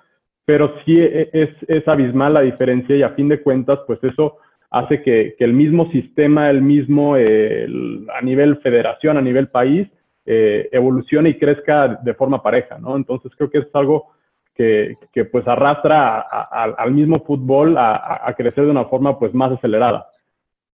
Pero 0.44 0.72
sí 0.84 1.00
e, 1.00 1.30
es, 1.32 1.50
es 1.66 1.86
abismal 1.88 2.34
la 2.34 2.42
diferencia 2.42 2.94
y 2.94 3.02
a 3.02 3.10
fin 3.10 3.28
de 3.28 3.42
cuentas, 3.42 3.80
pues 3.86 3.98
eso 4.04 4.38
hace 4.70 5.02
que, 5.02 5.34
el 5.38 5.52
mismo 5.52 5.90
sistema, 5.90 6.48
el 6.48 6.62
mismo 6.62 7.14
a 7.14 8.22
nivel 8.22 8.56
federación, 8.58 9.18
a 9.18 9.22
nivel 9.22 9.48
país, 9.48 9.88
eh, 10.24 10.68
evolucione 10.70 11.30
y 11.30 11.38
crezca 11.38 12.00
de 12.02 12.14
forma 12.14 12.42
pareja, 12.42 12.78
¿no? 12.78 12.96
Entonces 12.96 13.32
creo 13.36 13.50
que 13.50 13.58
es 13.58 13.66
algo 13.74 14.12
que, 14.54 14.96
pues 15.30 15.46
arrastra 15.46 16.20
al 16.20 16.92
mismo 16.92 17.24
fútbol 17.24 17.76
a, 17.78 18.32
crecer 18.36 18.64
de 18.64 18.70
una 18.70 18.84
forma 18.86 19.18
pues 19.18 19.34
más 19.34 19.52
acelerada, 19.52 20.10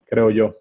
creo 0.05 0.29
yo. 0.29 0.55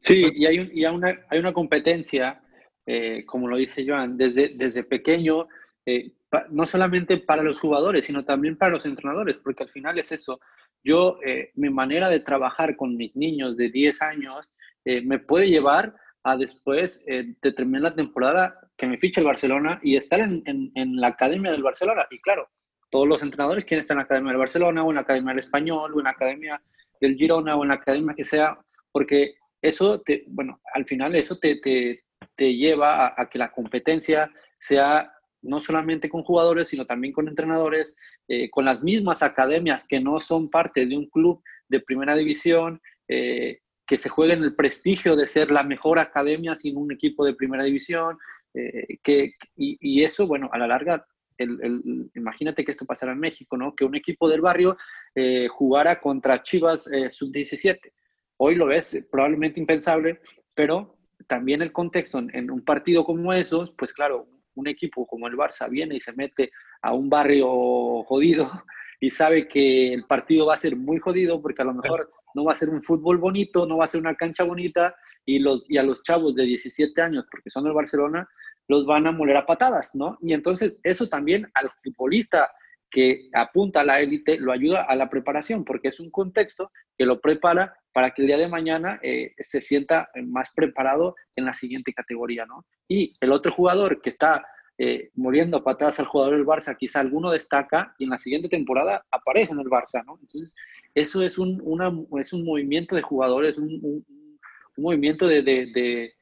Sí, 0.00 0.24
y 0.32 0.46
hay, 0.46 0.70
y 0.72 0.84
hay, 0.84 0.94
una, 0.94 1.18
hay 1.28 1.38
una 1.38 1.52
competencia, 1.52 2.40
eh, 2.86 3.24
como 3.26 3.48
lo 3.48 3.56
dice 3.56 3.84
Joan, 3.86 4.16
desde, 4.16 4.48
desde 4.54 4.84
pequeño, 4.84 5.48
eh, 5.84 6.12
no 6.50 6.66
solamente 6.66 7.18
para 7.18 7.42
los 7.42 7.58
jugadores, 7.58 8.04
sino 8.04 8.24
también 8.24 8.56
para 8.56 8.72
los 8.72 8.86
entrenadores, 8.86 9.34
porque 9.36 9.64
al 9.64 9.70
final 9.70 9.98
es 9.98 10.12
eso. 10.12 10.40
Yo, 10.84 11.18
mi 11.54 11.70
manera 11.70 12.08
de 12.08 12.20
trabajar 12.20 12.76
con 12.76 12.96
mis 12.96 13.16
niños 13.16 13.56
de 13.56 13.68
10 13.70 14.00
años 14.02 14.52
me 14.84 15.18
puede 15.18 15.48
llevar 15.48 15.94
a 16.22 16.36
después 16.36 17.02
eh, 17.06 17.34
de 17.40 17.52
terminar 17.52 17.82
la 17.82 17.94
temporada 17.94 18.67
que 18.78 18.86
me 18.86 18.96
fiche 18.96 19.20
el 19.20 19.26
Barcelona 19.26 19.80
y 19.82 19.96
estar 19.96 20.20
en, 20.20 20.42
en, 20.46 20.96
la 20.96 21.08
academia 21.08 21.50
del 21.50 21.64
Barcelona. 21.64 22.06
Y 22.10 22.20
claro, 22.20 22.48
todos 22.90 23.08
los 23.08 23.22
entrenadores 23.22 23.64
quieren 23.64 23.82
estar 23.82 23.96
en 23.96 23.98
la 23.98 24.04
academia 24.04 24.30
del 24.30 24.38
Barcelona 24.38 24.84
o 24.84 24.90
en 24.90 24.94
la 24.94 25.00
academia 25.00 25.34
del 25.34 25.44
Español 25.44 25.92
o 25.92 25.98
en 25.98 26.04
la 26.04 26.10
academia 26.10 26.62
del 27.00 27.16
Girona 27.16 27.56
o 27.56 27.64
en 27.64 27.68
la 27.68 27.74
academia 27.74 28.14
que 28.14 28.24
sea, 28.24 28.56
porque 28.92 29.34
eso, 29.60 30.00
te, 30.00 30.24
bueno, 30.28 30.60
al 30.72 30.84
final 30.84 31.16
eso 31.16 31.38
te, 31.38 31.56
te, 31.56 32.04
te 32.36 32.54
lleva 32.54 33.12
a, 33.16 33.28
que 33.28 33.38
la 33.38 33.50
competencia 33.50 34.30
sea 34.60 35.12
no 35.42 35.58
solamente 35.58 36.08
con 36.08 36.22
jugadores, 36.22 36.68
sino 36.68 36.86
también 36.86 37.12
con 37.12 37.28
entrenadores, 37.28 37.94
eh, 38.28 38.48
con 38.50 38.64
las 38.64 38.82
mismas 38.82 39.22
academias 39.22 39.86
que 39.88 40.00
no 40.00 40.20
son 40.20 40.50
parte 40.50 40.86
de 40.86 40.96
un 40.96 41.06
club 41.06 41.42
de 41.68 41.80
primera 41.80 42.14
división, 42.14 42.80
eh, 43.08 43.60
que 43.88 43.96
se 43.96 44.10
en 44.18 44.42
el 44.42 44.54
prestigio 44.54 45.16
de 45.16 45.26
ser 45.26 45.50
la 45.50 45.62
mejor 45.62 45.98
academia 45.98 46.54
sin 46.54 46.76
un 46.76 46.92
equipo 46.92 47.24
de 47.24 47.34
primera 47.34 47.64
división, 47.64 48.18
eh, 48.58 48.98
que, 49.02 49.34
y, 49.56 50.02
eso, 50.02 50.26
bueno, 50.26 50.48
a 50.52 50.58
la 50.58 50.66
larga, 50.66 51.06
el, 51.36 52.10
imagínate 52.14 52.64
que 52.64 52.72
esto 52.72 52.84
pasara 52.84 53.12
en 53.12 53.20
México, 53.20 53.56
¿no? 53.56 53.74
Que 53.74 53.84
un 53.84 53.94
equipo 53.94 54.28
del 54.28 54.40
barrio 54.40 54.76
eh, 55.14 55.46
jugara 55.48 56.00
contra 56.00 56.42
Chivas 56.42 56.90
eh, 56.92 57.10
sub-17. 57.10 57.78
Hoy 58.38 58.56
lo 58.56 58.66
ves 58.66 59.04
probablemente 59.10 59.60
impensable, 59.60 60.20
pero 60.54 60.98
también 61.28 61.62
el 61.62 61.72
contexto 61.72 62.18
en, 62.18 62.50
un 62.50 62.64
partido 62.64 63.04
como 63.04 63.32
esos, 63.32 63.72
pues 63.78 63.92
claro, 63.92 64.28
un 64.54 64.66
equipo 64.66 65.06
como 65.06 65.28
el 65.28 65.36
Barça 65.36 65.70
viene 65.70 65.96
y 65.96 66.00
se 66.00 66.12
mete 66.12 66.50
a 66.82 66.92
un 66.92 67.08
barrio 67.08 68.02
jodido 68.04 68.50
y 69.00 69.10
sabe 69.10 69.46
que 69.46 69.92
el 69.92 70.04
partido 70.04 70.46
va 70.46 70.54
a 70.54 70.58
ser 70.58 70.74
muy 70.74 70.98
jodido 70.98 71.40
porque 71.40 71.62
a 71.62 71.66
lo 71.66 71.74
mejor 71.74 72.10
no 72.34 72.44
va 72.44 72.52
a 72.52 72.56
ser 72.56 72.70
un 72.70 72.82
fútbol 72.82 73.18
bonito, 73.18 73.66
no 73.66 73.76
va 73.76 73.84
a 73.84 73.88
ser 73.88 74.00
una 74.00 74.14
cancha 74.14 74.44
bonita 74.44 74.94
y, 75.24 75.38
los, 75.38 75.70
y 75.70 75.76
a 75.76 75.82
los 75.82 76.02
chavos 76.02 76.34
de 76.34 76.44
17 76.44 77.00
años, 77.02 77.26
porque 77.30 77.50
son 77.50 77.64
del 77.64 77.74
Barcelona, 77.74 78.26
los 78.68 78.86
van 78.86 79.06
a 79.06 79.12
moler 79.12 79.36
a 79.36 79.46
patadas, 79.46 79.94
¿no? 79.94 80.18
Y 80.22 80.32
entonces 80.34 80.78
eso 80.82 81.08
también 81.08 81.50
al 81.54 81.70
futbolista 81.82 82.50
que 82.90 83.28
apunta 83.34 83.80
a 83.80 83.84
la 83.84 84.00
élite 84.00 84.38
lo 84.38 84.52
ayuda 84.52 84.84
a 84.84 84.94
la 84.94 85.10
preparación, 85.10 85.64
porque 85.64 85.88
es 85.88 86.00
un 86.00 86.10
contexto 86.10 86.70
que 86.96 87.06
lo 87.06 87.20
prepara 87.20 87.74
para 87.92 88.10
que 88.10 88.22
el 88.22 88.28
día 88.28 88.38
de 88.38 88.48
mañana 88.48 88.98
eh, 89.02 89.34
se 89.38 89.60
sienta 89.60 90.08
más 90.26 90.50
preparado 90.54 91.16
en 91.36 91.44
la 91.44 91.52
siguiente 91.52 91.92
categoría, 91.92 92.46
¿no? 92.46 92.64
Y 92.86 93.14
el 93.20 93.32
otro 93.32 93.52
jugador 93.52 94.00
que 94.00 94.10
está 94.10 94.46
eh, 94.80 95.10
muriendo 95.14 95.56
a 95.56 95.64
patadas 95.64 95.98
al 95.98 96.06
jugador 96.06 96.36
del 96.36 96.46
Barça, 96.46 96.76
quizá 96.76 97.00
alguno 97.00 97.32
destaca 97.32 97.94
y 97.98 98.04
en 98.04 98.10
la 98.10 98.18
siguiente 98.18 98.48
temporada 98.48 99.04
aparece 99.10 99.52
en 99.52 99.58
el 99.58 99.66
Barça, 99.66 100.04
¿no? 100.06 100.18
Entonces, 100.20 100.54
eso 100.94 101.20
es 101.22 101.36
un, 101.36 102.06
es 102.20 102.32
un 102.32 102.44
movimiento 102.44 102.94
de 102.94 103.02
jugadores, 103.02 103.58
un, 103.58 104.04
movimiento 104.76 105.26
de, 105.26 106.14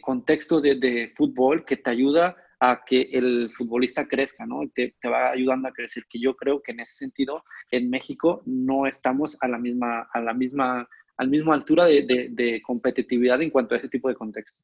contexto 0.00 0.60
de, 0.60 1.12
fútbol 1.14 1.64
que 1.64 1.76
te 1.76 1.90
ayuda 1.90 2.36
a 2.60 2.82
que 2.86 3.08
el 3.12 3.50
futbolista 3.52 4.06
crezca, 4.06 4.46
¿no? 4.46 4.60
Te, 4.74 4.94
te, 5.00 5.08
va 5.08 5.30
ayudando 5.30 5.68
a 5.68 5.72
crecer, 5.72 6.04
que 6.08 6.18
yo 6.18 6.34
creo 6.34 6.62
que 6.62 6.72
en 6.72 6.80
ese 6.80 6.94
sentido 6.94 7.44
en 7.70 7.90
México 7.90 8.42
no 8.46 8.86
estamos 8.86 9.36
a 9.40 9.48
la 9.48 9.58
misma, 9.58 10.08
a 10.12 10.20
la 10.20 10.32
misma, 10.32 10.88
al 11.16 11.28
misma 11.28 11.54
altura 11.54 11.86
de 11.86 12.62
competitividad 12.64 13.42
en 13.42 13.50
cuanto 13.50 13.74
a 13.74 13.78
ese 13.78 13.88
tipo 13.88 14.08
de 14.08 14.14
contexto. 14.14 14.62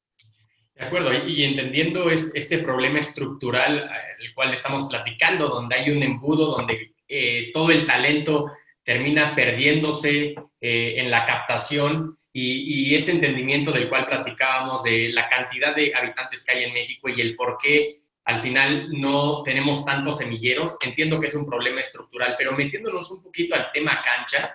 De 0.81 0.87
acuerdo, 0.87 1.13
y 1.13 1.45
entendiendo 1.45 2.11
este 2.11 2.59
problema 2.61 3.01
estructural 3.01 3.81
eh, 3.81 3.91
el 4.21 4.33
cual 4.35 4.55
estamos 4.55 4.89
platicando, 4.89 5.49
donde 5.49 5.77
hay 5.77 5.91
un 5.91 6.03
embudo, 6.03 6.57
donde 6.57 6.95
eh, 7.07 7.51
todo 7.53 7.71
el 7.71 7.87
talento 7.87 8.51
termina 8.83 9.35
perdiéndose 9.35 10.35
eh, 10.59 10.95
en 10.97 11.11
la 11.11 11.27
captación 11.27 12.17
y, 12.33 12.95
este 12.95 13.13
entendimiento 13.13 13.73
del 13.73 13.89
cual 13.89 14.07
platicábamos 14.07 14.85
de 14.85 15.11
la 15.11 15.29
cantidad 15.29 15.75
de 15.75 15.95
habitantes 15.95 16.45
que 16.45 16.53
hay 16.53 16.65
en 16.65 16.75
México 16.75 17.09
y 17.09 17.21
el 17.21 17.35
por 17.35 17.59
qué 17.59 17.97
al 18.25 18.41
final 18.41 18.89
no 18.93 19.43
tenemos 19.43 19.85
tantos 19.85 20.19
semilleros, 20.19 20.77
entiendo 20.85 21.21
que 21.21 21.27
es 21.27 21.35
un 21.35 21.47
problema 21.47 21.81
estructural, 21.81 22.37
pero 22.39 22.53
metiéndonos 22.53 23.11
un 23.11 23.23
poquito 23.23 23.55
al 23.55 23.73
tema 23.73 24.01
cancha, 24.03 24.55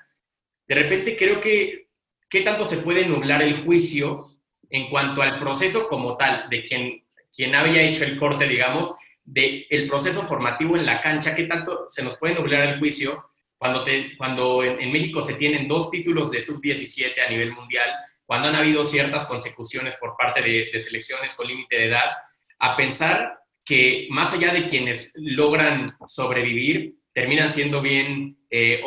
de 0.67 0.75
repente 0.75 1.17
creo 1.17 1.41
que 1.41 1.89
qué 2.29 2.41
tanto 2.41 2.63
se 2.63 2.77
puede 2.77 3.05
nublar 3.05 3.41
el 3.41 3.57
juicio 3.57 4.31
en 4.69 4.89
cuanto 4.89 5.21
al 5.21 5.39
proceso 5.39 5.87
como 5.87 6.15
tal, 6.15 6.49
de 6.49 6.63
quien, 6.63 7.03
quien 7.35 7.55
había 7.55 7.81
hecho 7.81 8.03
el 8.03 8.17
corte, 8.17 8.47
digamos, 8.47 8.95
del 9.23 9.65
el 9.69 9.87
proceso 9.87 10.21
formativo 10.23 10.77
en 10.77 10.85
la 10.85 11.01
cancha, 11.01 11.35
¿qué 11.35 11.43
tanto 11.43 11.85
se 11.89 12.03
nos 12.03 12.17
puede 12.17 12.35
nublar 12.35 12.63
el 12.63 12.79
juicio 12.79 13.25
cuando, 13.57 13.83
te, 13.83 14.15
cuando 14.17 14.63
en, 14.63 14.91
México 14.91 15.21
se 15.21 15.35
tienen 15.35 15.67
dos 15.67 15.89
títulos 15.89 16.31
de 16.31 16.41
sub-17 16.41 17.13
a 17.25 17.29
nivel 17.29 17.53
mundial, 17.53 17.89
cuando 18.25 18.49
han 18.49 18.55
habido 18.55 18.83
ciertas 18.83 19.27
consecuciones 19.27 19.95
por 19.95 20.15
parte 20.17 20.41
de, 20.41 20.79
selecciones 20.79 21.33
con 21.33 21.47
límite 21.47 21.75
de 21.75 21.85
edad, 21.87 22.11
a 22.59 22.75
pensar 22.75 23.39
que 23.63 24.07
más 24.11 24.33
allá 24.33 24.53
de 24.53 24.67
quienes 24.67 25.13
logran 25.15 25.95
sobrevivir, 26.05 26.95
terminan 27.13 27.49
siendo 27.49 27.81
bien 27.81 28.37
eh, 28.49 28.83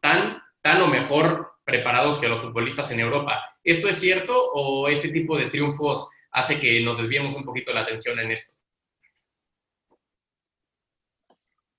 tan, 0.00 0.42
tan 0.60 0.82
o 0.82 0.88
mejor 0.88 1.52
preparados 1.64 2.18
que 2.18 2.28
los 2.28 2.40
futbolistas 2.40 2.90
en 2.90 3.00
Europa. 3.00 3.40
¿Esto 3.64 3.88
es 3.88 3.96
cierto 3.96 4.34
o 4.52 4.88
este 4.88 5.08
tipo 5.08 5.36
de 5.36 5.46
triunfos 5.46 6.10
hace 6.32 6.58
que 6.58 6.80
nos 6.82 6.98
desviemos 6.98 7.34
un 7.34 7.44
poquito 7.44 7.72
la 7.72 7.82
atención 7.82 8.18
en 8.18 8.32
esto? 8.32 8.56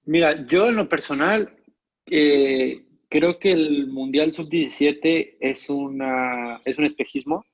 Mira, 0.06 0.46
yo 0.46 0.68
en 0.68 0.76
lo 0.76 0.90
personal 0.90 1.63
eh, 2.08 2.86
creo 3.10 3.40
que 3.40 3.52
el 3.52 3.88
Mundial 3.88 4.32
Sub-17 4.34 5.38
es, 5.40 5.70
una, 5.70 6.62
es 6.66 6.78
un 6.78 6.86
espejismo. 6.86 7.46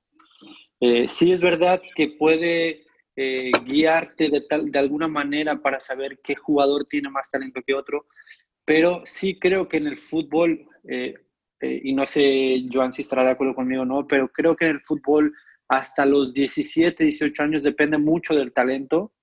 Eh, 0.79 1.07
sí 1.07 1.31
es 1.31 1.41
verdad 1.41 1.81
que 1.95 2.07
puede 2.09 2.85
eh, 3.15 3.51
guiarte 3.65 4.29
de, 4.29 4.41
tal, 4.41 4.71
de 4.71 4.79
alguna 4.79 5.07
manera 5.07 5.61
para 5.61 5.79
saber 5.79 6.19
qué 6.23 6.35
jugador 6.35 6.85
tiene 6.85 7.09
más 7.09 7.29
talento 7.29 7.61
que 7.65 7.73
otro, 7.73 8.05
pero 8.63 9.01
sí 9.05 9.37
creo 9.37 9.67
que 9.67 9.77
en 9.77 9.87
el 9.87 9.97
fútbol 9.97 10.65
eh, 11.61 11.81
y 11.83 11.93
no 11.93 12.05
sé, 12.05 12.65
Joan, 12.71 12.93
si 12.93 13.01
estará 13.01 13.23
de 13.23 13.31
acuerdo 13.31 13.55
conmigo 13.55 13.81
o 13.81 13.85
no, 13.85 14.07
pero 14.07 14.29
creo 14.29 14.55
que 14.55 14.65
en 14.65 14.75
el 14.75 14.81
fútbol 14.81 15.33
hasta 15.67 16.05
los 16.05 16.33
17, 16.33 17.03
18 17.03 17.43
años 17.43 17.63
depende 17.63 17.97
mucho 17.97 18.33
del 18.33 18.53
talento, 18.53 19.13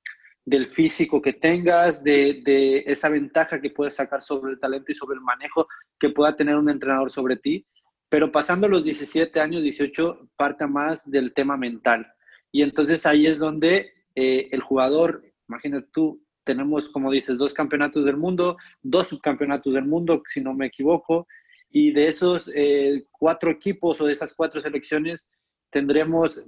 del 0.47 0.67
físico 0.67 1.21
que 1.21 1.33
tengas, 1.33 2.03
de, 2.05 2.41
de 2.45 2.85
esa 2.87 3.09
ventaja 3.09 3.61
que 3.61 3.71
puedes 3.71 3.97
sacar 3.97 4.23
sobre 4.23 4.53
el 4.53 4.61
talento 4.61 4.93
y 4.93 4.95
sobre 4.95 5.17
el 5.17 5.21
manejo 5.21 5.67
que 5.99 6.11
pueda 6.11 6.37
tener 6.37 6.57
un 6.57 6.71
entrenador 6.71 7.11
sobre 7.11 7.37
ti. 7.37 7.67
Pero 8.09 8.31
pasando 8.31 8.69
los 8.69 8.85
17 8.85 9.41
años, 9.41 9.63
18, 9.63 10.31
parte 10.37 10.67
más 10.69 11.11
del 11.11 11.35
tema 11.35 11.57
mental. 11.57 12.07
Y 12.53 12.63
entonces 12.63 13.05
ahí 13.05 13.27
es 13.27 13.41
donde 13.41 13.93
eh, 14.15 14.49
el 14.53 14.63
jugador, 14.63 15.25
imagínate 15.49 15.89
tú, 15.93 16.23
tenemos, 16.45 16.89
como 16.89 17.11
dices, 17.11 17.37
dos 17.37 17.53
campeonatos 17.53 18.05
del 18.05 18.17
mundo, 18.17 18.57
dos 18.81 19.09
subcampeonatos 19.09 19.75
del 19.75 19.85
mundo, 19.85 20.23
si 20.29 20.41
no 20.41 20.55
me 20.55 20.67
equivoco, 20.67 21.27
y 21.71 21.91
de 21.91 22.07
esos 22.07 22.49
eh, 22.55 23.05
cuatro 23.11 23.51
equipos 23.51 24.01
o 24.01 24.07
de 24.07 24.13
esas 24.13 24.33
cuatro 24.33 24.63
selecciones 24.63 25.29
tendremos 25.71 26.41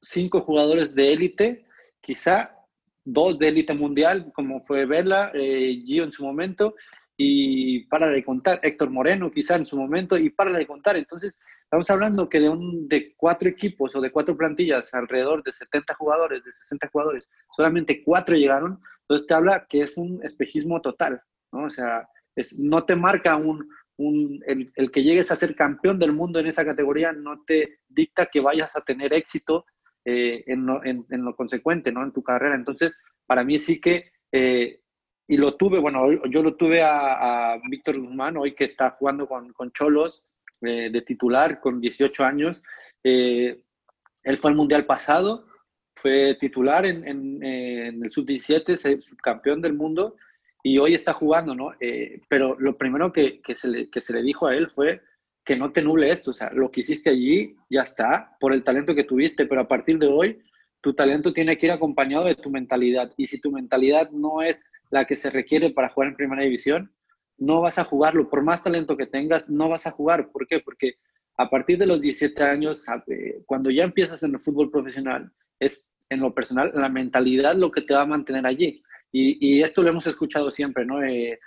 cinco 0.00 0.40
jugadores 0.40 0.94
de 0.94 1.12
élite, 1.12 1.66
quizá 2.00 2.57
dos 3.12 3.38
de 3.38 3.48
élite 3.48 3.74
mundial, 3.74 4.30
como 4.34 4.60
fue 4.64 4.86
Vela, 4.86 5.30
eh, 5.34 5.82
Gio 5.84 6.04
en 6.04 6.12
su 6.12 6.24
momento, 6.24 6.74
y 7.16 7.80
para 7.86 8.08
de 8.08 8.22
contar, 8.22 8.60
Héctor 8.62 8.90
Moreno 8.90 9.30
quizá 9.30 9.56
en 9.56 9.66
su 9.66 9.76
momento, 9.76 10.16
y 10.16 10.30
para 10.30 10.52
de 10.52 10.66
contar. 10.66 10.96
Entonces, 10.96 11.38
estamos 11.62 11.90
hablando 11.90 12.28
que 12.28 12.38
de, 12.38 12.48
un, 12.48 12.86
de 12.88 13.14
cuatro 13.16 13.48
equipos 13.48 13.96
o 13.96 14.00
de 14.00 14.12
cuatro 14.12 14.36
plantillas, 14.36 14.92
alrededor 14.94 15.42
de 15.42 15.52
70 15.52 15.94
jugadores, 15.94 16.44
de 16.44 16.52
60 16.52 16.88
jugadores, 16.88 17.28
solamente 17.56 18.02
cuatro 18.04 18.36
llegaron, 18.36 18.80
entonces 19.02 19.26
te 19.26 19.34
habla 19.34 19.66
que 19.68 19.80
es 19.80 19.96
un 19.96 20.20
espejismo 20.22 20.80
total, 20.80 21.20
¿no? 21.52 21.64
O 21.64 21.70
sea, 21.70 22.06
es, 22.36 22.58
no 22.58 22.84
te 22.84 22.94
marca 22.94 23.36
un, 23.36 23.66
el, 24.46 24.90
que 24.92 25.02
llegues 25.02 25.30
a 25.30 25.36
ser 25.36 25.56
campeón 25.56 25.98
del 25.98 26.12
mundo 26.12 26.38
en 26.38 26.46
esa 26.46 26.64
categoría 26.64 27.12
no 27.12 27.42
te 27.44 27.80
dicta 27.88 28.26
que 28.26 28.40
vayas 28.40 28.76
a 28.76 28.80
tener 28.82 29.12
éxito 29.12 29.64
eh, 30.10 30.44
en, 30.46 30.66
lo, 31.24 31.36
consecuente, 31.36 31.92
¿no? 31.92 32.02
En 32.02 32.12
tu 32.12 32.22
carrera. 32.22 32.54
Entonces, 32.54 32.98
para 33.26 33.44
mí 33.44 33.58
sí 33.58 33.80
que, 33.80 34.10
eh, 34.32 34.80
y 35.26 35.36
lo 35.36 35.56
tuve, 35.56 35.78
bueno, 35.80 36.24
yo 36.30 36.42
lo 36.42 36.56
tuve 36.56 36.80
a, 36.82 37.60
Víctor 37.68 38.00
Guzmán, 38.00 38.36
hoy 38.36 38.54
que 38.54 38.64
está 38.64 38.90
jugando 38.92 39.28
con, 39.28 39.72
Cholos, 39.72 40.24
eh, 40.62 40.88
de 40.90 41.02
titular 41.02 41.60
con 41.60 41.80
18 41.80 42.24
años. 42.24 42.62
Eh, 43.04 43.62
él 44.22 44.36
fue 44.38 44.50
al 44.50 44.56
Mundial 44.56 44.86
pasado, 44.86 45.46
fue 45.94 46.36
titular 46.40 46.86
en, 46.86 47.06
en, 47.06 47.42
en 47.44 48.02
el 48.02 48.10
sub-17, 48.10 49.02
subcampeón 49.02 49.60
del 49.60 49.74
mundo, 49.74 50.16
y 50.62 50.78
hoy 50.78 50.94
está 50.94 51.12
jugando, 51.12 51.54
¿no? 51.54 51.72
Eh, 51.80 52.20
pero 52.28 52.56
lo 52.58 52.76
primero 52.76 53.12
que, 53.12 53.40
que, 53.40 53.54
se 53.54 53.68
le, 53.68 53.90
que 53.90 54.00
se 54.00 54.12
le 54.12 54.22
dijo 54.22 54.46
a 54.46 54.54
él 54.54 54.68
fue 54.68 55.02
que 55.48 55.56
no 55.56 55.72
te 55.72 55.80
nuble 55.80 56.10
esto, 56.10 56.32
o 56.32 56.34
sea, 56.34 56.50
lo 56.52 56.70
que 56.70 56.80
hiciste 56.80 57.08
allí 57.08 57.56
ya 57.70 57.80
está, 57.80 58.36
por 58.38 58.52
el 58.52 58.62
talento 58.62 58.94
que 58.94 59.04
tuviste, 59.04 59.46
pero 59.46 59.62
a 59.62 59.66
partir 59.66 59.98
de 59.98 60.06
hoy, 60.06 60.42
tu 60.82 60.92
talento 60.92 61.32
tiene 61.32 61.56
que 61.56 61.64
ir 61.64 61.72
acompañado 61.72 62.26
de 62.26 62.34
tu 62.34 62.50
mentalidad, 62.50 63.10
y 63.16 63.28
si 63.28 63.40
tu 63.40 63.50
mentalidad 63.50 64.10
no 64.10 64.42
es 64.42 64.66
la 64.90 65.06
que 65.06 65.16
se 65.16 65.30
requiere 65.30 65.70
para 65.70 65.88
jugar 65.88 66.10
en 66.10 66.16
primera 66.16 66.42
división, 66.42 66.92
no 67.38 67.62
vas 67.62 67.78
a 67.78 67.84
jugarlo, 67.84 68.28
por 68.28 68.42
más 68.42 68.62
talento 68.62 68.94
que 68.98 69.06
tengas, 69.06 69.48
no 69.48 69.70
vas 69.70 69.86
a 69.86 69.92
jugar. 69.92 70.30
¿Por 70.32 70.46
qué? 70.46 70.60
Porque 70.60 70.96
a 71.38 71.48
partir 71.48 71.78
de 71.78 71.86
los 71.86 71.98
17 71.98 72.42
años, 72.42 72.84
cuando 73.46 73.70
ya 73.70 73.84
empiezas 73.84 74.22
en 74.24 74.34
el 74.34 74.40
fútbol 74.40 74.70
profesional, 74.70 75.32
es 75.58 75.86
en 76.10 76.20
lo 76.20 76.34
personal 76.34 76.72
la 76.74 76.90
mentalidad 76.90 77.54
lo 77.54 77.70
que 77.70 77.80
te 77.80 77.94
va 77.94 78.02
a 78.02 78.06
mantener 78.06 78.44
allí. 78.46 78.82
Y, 79.12 79.62
esto 79.62 79.82
lo 79.82 79.88
hemos 79.88 80.06
escuchado 80.06 80.50
siempre, 80.50 80.84
¿no? 80.84 81.02
Eh, 81.02 81.40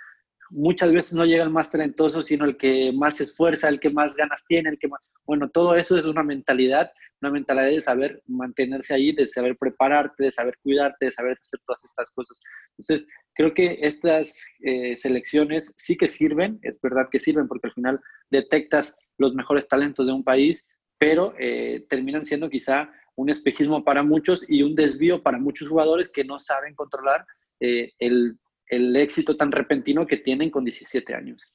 muchas 0.52 0.92
veces 0.92 1.14
no 1.14 1.24
llega 1.24 1.42
el 1.42 1.50
más 1.50 1.70
talentoso, 1.70 2.22
sino 2.22 2.44
el 2.44 2.56
que 2.56 2.92
más 2.92 3.16
se 3.16 3.24
esfuerza, 3.24 3.68
el 3.68 3.80
que 3.80 3.90
más 3.90 4.14
ganas 4.14 4.44
tiene, 4.46 4.70
el 4.70 4.78
que 4.78 4.88
más... 4.88 5.00
Bueno, 5.24 5.48
todo 5.48 5.74
eso 5.74 5.98
es 5.98 6.04
una 6.04 6.22
mentalidad, 6.22 6.92
una 7.22 7.30
mentalidad 7.30 7.66
de 7.66 7.80
saber 7.80 8.22
mantenerse 8.26 8.92
ahí, 8.92 9.12
de 9.12 9.26
saber 9.28 9.56
prepararte, 9.56 10.24
de 10.24 10.32
saber 10.32 10.54
cuidarte, 10.62 11.06
de 11.06 11.12
saber 11.12 11.38
hacer 11.40 11.60
todas 11.66 11.82
estas 11.84 12.10
cosas. 12.10 12.38
Entonces, 12.76 13.06
creo 13.34 13.54
que 13.54 13.78
estas 13.82 14.42
eh, 14.60 14.96
selecciones 14.96 15.72
sí 15.76 15.96
que 15.96 16.08
sirven, 16.08 16.58
es 16.62 16.78
verdad 16.82 17.08
que 17.10 17.20
sirven 17.20 17.48
porque 17.48 17.68
al 17.68 17.74
final 17.74 18.00
detectas 18.30 18.96
los 19.18 19.34
mejores 19.34 19.66
talentos 19.68 20.06
de 20.06 20.12
un 20.12 20.24
país, 20.24 20.66
pero 20.98 21.34
eh, 21.38 21.86
terminan 21.88 22.26
siendo 22.26 22.50
quizá 22.50 22.90
un 23.14 23.30
espejismo 23.30 23.84
para 23.84 24.02
muchos 24.02 24.44
y 24.48 24.62
un 24.62 24.74
desvío 24.74 25.22
para 25.22 25.38
muchos 25.38 25.68
jugadores 25.68 26.08
que 26.08 26.24
no 26.24 26.38
saben 26.38 26.74
controlar 26.74 27.24
eh, 27.60 27.92
el, 27.98 28.38
el, 28.72 28.96
éxito 28.96 29.36
tan 29.36 29.52
repentino 29.52 30.06
que 30.06 30.16
tienen 30.16 30.50
con 30.50 30.64
17 30.64 31.14
años. 31.14 31.52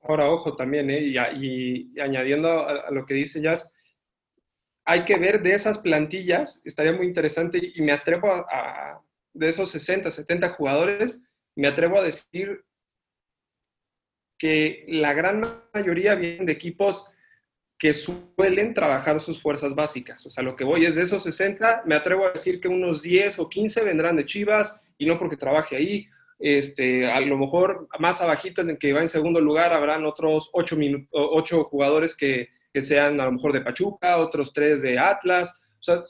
Ahora, 0.00 0.30
ojo 0.30 0.54
también, 0.54 0.90
¿eh? 0.90 1.00
y, 1.00 1.98
añadiendo 2.00 2.66
a, 2.66 2.90
lo 2.90 3.04
que 3.04 3.14
dice 3.14 3.40
Jazz, 3.40 3.72
hay 4.84 5.04
que 5.04 5.16
ver 5.16 5.42
de 5.42 5.54
esas 5.54 5.78
plantillas, 5.78 6.62
estaría 6.64 6.92
muy 6.92 7.06
interesante, 7.06 7.60
y 7.74 7.82
me 7.82 7.92
atrevo 7.92 8.30
a, 8.32 9.02
de 9.32 9.48
esos 9.48 9.70
60, 9.70 10.10
70 10.10 10.50
jugadores, 10.50 11.22
me 11.56 11.68
atrevo 11.68 11.98
a 11.98 12.04
decir 12.04 12.64
que 14.38 14.84
la 14.88 15.14
gran 15.14 15.42
mayoría 15.74 16.14
vienen 16.14 16.46
de 16.46 16.52
equipos 16.52 17.08
que 17.78 17.94
suelen 17.94 18.74
trabajar 18.74 19.20
sus 19.20 19.42
fuerzas 19.42 19.74
básicas. 19.74 20.24
O 20.24 20.30
sea, 20.30 20.44
lo 20.44 20.56
que 20.56 20.64
voy 20.64 20.86
es 20.86 20.94
de 20.94 21.02
esos 21.02 21.22
60, 21.24 21.82
me 21.84 21.96
atrevo 21.96 22.26
a 22.26 22.32
decir 22.32 22.60
que 22.60 22.68
unos 22.68 23.02
10 23.02 23.38
o 23.38 23.48
15 23.48 23.84
vendrán 23.84 24.16
de 24.16 24.24
Chivas, 24.24 24.80
y 24.98 25.06
no 25.06 25.18
porque 25.18 25.36
trabaje 25.36 25.76
ahí. 25.76 26.08
Este, 26.38 27.10
a 27.10 27.20
lo 27.20 27.38
mejor 27.38 27.88
más 27.98 28.20
abajito 28.20 28.60
en 28.60 28.70
el 28.70 28.78
que 28.78 28.92
va 28.92 29.00
en 29.00 29.08
segundo 29.08 29.40
lugar 29.40 29.72
habrán 29.72 30.04
otros 30.04 30.50
8, 30.52 30.76
ocho 31.10 31.64
jugadores 31.64 32.16
que, 32.16 32.50
que, 32.72 32.82
sean 32.82 33.20
a 33.20 33.24
lo 33.24 33.32
mejor 33.32 33.52
de 33.52 33.62
Pachuca, 33.62 34.18
otros 34.18 34.52
3 34.52 34.82
de 34.82 34.98
Atlas. 34.98 35.62
O 35.80 35.82
sea, 35.82 36.02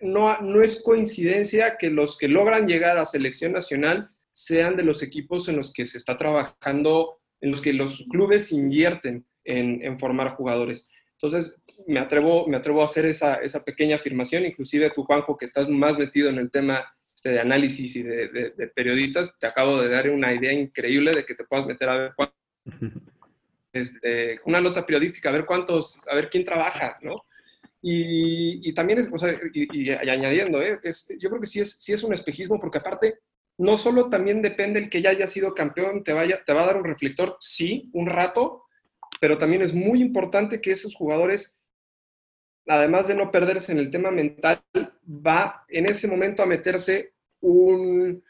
no, 0.00 0.40
no 0.40 0.62
es 0.62 0.82
coincidencia 0.82 1.76
que 1.78 1.90
los 1.90 2.16
que 2.16 2.28
logran 2.28 2.66
llegar 2.66 2.98
a 2.98 3.06
selección 3.06 3.52
nacional 3.52 4.10
sean 4.30 4.76
de 4.76 4.84
los 4.84 5.02
equipos 5.02 5.48
en 5.48 5.56
los 5.56 5.72
que 5.72 5.84
se 5.84 5.98
está 5.98 6.16
trabajando, 6.16 7.20
en 7.40 7.50
los 7.50 7.60
que 7.60 7.72
los 7.72 8.04
clubes 8.10 8.52
invierten 8.52 9.26
en, 9.44 9.82
en 9.84 9.98
formar 9.98 10.36
jugadores. 10.36 10.90
Entonces, 11.20 11.60
me 11.86 12.00
atrevo, 12.00 12.46
me 12.46 12.56
atrevo 12.56 12.82
a 12.82 12.86
hacer 12.86 13.06
esa, 13.06 13.36
esa 13.36 13.64
pequeña 13.64 13.96
afirmación, 13.96 14.44
inclusive 14.44 14.90
tú, 14.94 15.04
Juanjo, 15.04 15.36
que 15.36 15.44
estás 15.44 15.68
más 15.68 15.98
metido 15.98 16.28
en 16.28 16.38
el 16.38 16.50
tema 16.50 16.84
este, 17.22 17.34
de 17.34 17.40
análisis 17.40 17.94
y 17.94 18.02
de, 18.02 18.72
periodistas, 18.74 19.38
te 19.38 19.46
acabo 19.46 19.80
de 19.80 19.88
dar 19.88 20.10
una 20.10 20.34
idea 20.34 20.52
increíble 20.52 21.14
de 21.14 21.24
que 21.24 21.36
te 21.36 21.44
puedas 21.44 21.66
meter 21.66 21.88
a 21.88 21.96
ver 21.96 22.12
este, 23.72 24.40
una 24.44 24.60
nota 24.60 24.84
periodística, 24.84 25.28
a 25.28 25.32
ver 25.32 25.46
cuántos, 25.46 26.04
a 26.08 26.16
ver 26.16 26.28
quién 26.28 26.42
trabaja, 26.42 26.98
¿no? 27.00 27.24
Y, 27.80 28.74
también 28.74 28.98
es, 28.98 29.08
o 29.12 29.18
sea, 29.18 29.38
y, 29.54 29.90
añadiendo, 29.90 30.60
¿eh? 30.60 30.80
yo 31.20 31.28
creo 31.28 31.40
que 31.40 31.46
sí 31.46 31.60
es, 31.60 31.76
sí 31.78 31.92
es 31.92 32.02
un 32.02 32.12
espejismo 32.12 32.58
porque 32.58 32.78
aparte, 32.78 33.20
no 33.56 33.76
solo 33.76 34.10
también 34.10 34.42
depende 34.42 34.80
el 34.80 34.90
que 34.90 35.00
ya 35.00 35.10
haya 35.10 35.28
sido 35.28 35.54
campeón, 35.54 36.02
te, 36.02 36.12
vaya, 36.12 36.42
te 36.44 36.52
va 36.52 36.64
a 36.64 36.66
dar 36.66 36.76
un 36.76 36.84
reflector, 36.84 37.36
sí, 37.38 37.88
un 37.92 38.08
rato, 38.08 38.64
pero 39.20 39.38
también 39.38 39.62
es 39.62 39.72
muy 39.72 40.00
importante 40.02 40.60
que 40.60 40.72
esos 40.72 40.92
jugadores 40.96 41.56
además 42.66 43.08
de 43.08 43.14
no 43.14 43.30
perderse 43.30 43.72
en 43.72 43.78
el 43.78 43.90
tema 43.90 44.10
mental, 44.10 44.62
va 45.04 45.64
en 45.68 45.86
ese 45.86 46.08
momento 46.08 46.42
a 46.42 46.46
meterse 46.46 47.11
un, 47.42 48.24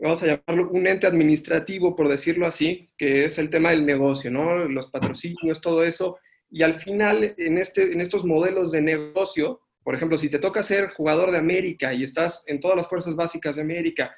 vamos 0.00 0.22
a 0.22 0.26
llamarlo, 0.26 0.70
un 0.70 0.86
ente 0.86 1.06
administrativo, 1.06 1.96
por 1.96 2.08
decirlo 2.08 2.46
así, 2.46 2.90
que 2.98 3.24
es 3.24 3.38
el 3.38 3.50
tema 3.50 3.70
del 3.70 3.86
negocio, 3.86 4.30
¿no? 4.30 4.68
Los 4.68 4.90
patrocinios, 4.90 5.60
todo 5.60 5.82
eso. 5.82 6.18
Y 6.50 6.62
al 6.62 6.80
final, 6.80 7.34
en, 7.38 7.58
este, 7.58 7.92
en 7.92 8.00
estos 8.00 8.24
modelos 8.24 8.72
de 8.72 8.82
negocio, 8.82 9.62
por 9.82 9.94
ejemplo, 9.94 10.18
si 10.18 10.28
te 10.28 10.38
toca 10.38 10.62
ser 10.62 10.90
jugador 10.90 11.30
de 11.30 11.38
América 11.38 11.94
y 11.94 12.04
estás 12.04 12.44
en 12.46 12.60
todas 12.60 12.76
las 12.76 12.88
fuerzas 12.88 13.16
básicas 13.16 13.56
de 13.56 13.62
América 13.62 14.14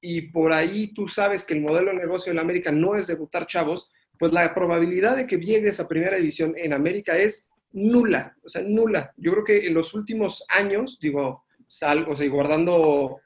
y 0.00 0.22
por 0.22 0.52
ahí 0.52 0.92
tú 0.94 1.08
sabes 1.08 1.44
que 1.44 1.54
el 1.54 1.60
modelo 1.60 1.90
de 1.90 1.98
negocio 1.98 2.32
en 2.32 2.38
América 2.38 2.70
no 2.70 2.94
es 2.94 3.06
debutar 3.06 3.46
chavos, 3.46 3.90
pues 4.18 4.32
la 4.32 4.54
probabilidad 4.54 5.16
de 5.16 5.26
que 5.26 5.38
llegues 5.38 5.80
a 5.80 5.88
primera 5.88 6.16
división 6.16 6.54
en 6.56 6.72
América 6.72 7.16
es 7.16 7.50
nula, 7.72 8.36
o 8.42 8.48
sea, 8.48 8.62
nula. 8.62 9.12
Yo 9.16 9.32
creo 9.32 9.44
que 9.44 9.66
en 9.66 9.74
los 9.74 9.94
últimos 9.94 10.44
años, 10.48 10.98
digo, 11.00 11.44
salvo, 11.66 12.12
o 12.12 12.16
sea, 12.16 12.28
guardando 12.28 13.20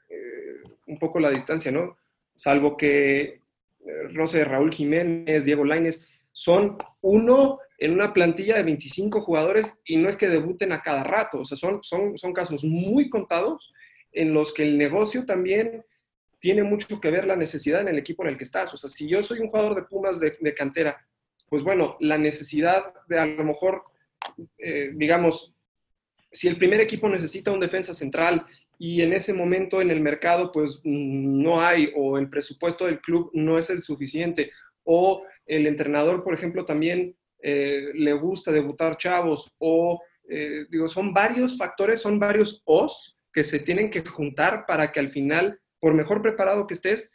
un 0.93 0.99
poco 0.99 1.19
la 1.19 1.29
distancia, 1.29 1.71
¿no? 1.71 1.97
Salvo 2.33 2.77
que 2.77 3.21
eh, 3.21 4.07
no 4.11 4.27
sé, 4.27 4.45
Raúl 4.45 4.73
Jiménez, 4.73 5.45
Diego 5.45 5.65
Laines, 5.65 6.07
son 6.31 6.77
uno 7.01 7.59
en 7.77 7.91
una 7.91 8.13
plantilla 8.13 8.55
de 8.55 8.63
25 8.63 9.21
jugadores 9.21 9.73
y 9.85 9.97
no 9.97 10.09
es 10.09 10.15
que 10.15 10.29
debuten 10.29 10.71
a 10.71 10.81
cada 10.81 11.03
rato, 11.03 11.39
o 11.39 11.45
sea, 11.45 11.57
son, 11.57 11.83
son, 11.83 12.17
son 12.17 12.33
casos 12.33 12.63
muy 12.63 13.09
contados 13.09 13.73
en 14.11 14.33
los 14.33 14.53
que 14.53 14.63
el 14.63 14.77
negocio 14.77 15.25
también 15.25 15.83
tiene 16.39 16.63
mucho 16.63 16.99
que 16.99 17.11
ver 17.11 17.25
la 17.25 17.35
necesidad 17.35 17.81
en 17.81 17.89
el 17.89 17.97
equipo 17.97 18.23
en 18.23 18.29
el 18.29 18.37
que 18.37 18.43
estás. 18.43 18.73
O 18.73 18.77
sea, 18.77 18.89
si 18.89 19.07
yo 19.07 19.23
soy 19.23 19.39
un 19.39 19.49
jugador 19.49 19.75
de 19.75 19.83
Pumas 19.83 20.19
de, 20.19 20.37
de 20.39 20.53
cantera, 20.53 21.05
pues 21.49 21.63
bueno, 21.63 21.97
la 21.99 22.17
necesidad 22.17 22.93
de 23.07 23.19
a 23.19 23.25
lo 23.25 23.43
mejor 23.43 23.83
eh, 24.57 24.91
digamos, 24.93 25.53
si 26.31 26.47
el 26.47 26.57
primer 26.57 26.81
equipo 26.81 27.07
necesita 27.09 27.51
un 27.51 27.59
defensa 27.59 27.93
central 27.93 28.45
y 28.83 29.01
en 29.01 29.13
ese 29.13 29.33
momento 29.33 29.81
en 29.81 29.91
el 29.91 30.01
mercado 30.01 30.51
pues 30.51 30.81
no 30.83 31.61
hay 31.61 31.93
o 31.95 32.17
el 32.17 32.29
presupuesto 32.29 32.85
del 32.85 32.99
club 32.99 33.29
no 33.31 33.57
es 33.57 33.69
el 33.69 33.81
suficiente 33.81 34.51
o 34.83 35.23
el 35.45 35.67
entrenador, 35.67 36.21
por 36.21 36.33
ejemplo, 36.33 36.65
también 36.65 37.15
eh, 37.41 37.91
le 37.93 38.11
gusta 38.11 38.51
debutar 38.51 38.97
chavos 38.97 39.55
o 39.57 40.01
eh, 40.27 40.65
digo, 40.69 40.89
son 40.89 41.13
varios 41.13 41.57
factores, 41.57 42.01
son 42.01 42.19
varios 42.19 42.61
os 42.65 43.17
que 43.31 43.45
se 43.45 43.59
tienen 43.59 43.89
que 43.89 44.01
juntar 44.01 44.65
para 44.65 44.91
que 44.91 44.99
al 44.99 45.11
final, 45.11 45.61
por 45.79 45.93
mejor 45.93 46.21
preparado 46.21 46.67
que 46.67 46.73
estés, 46.73 47.09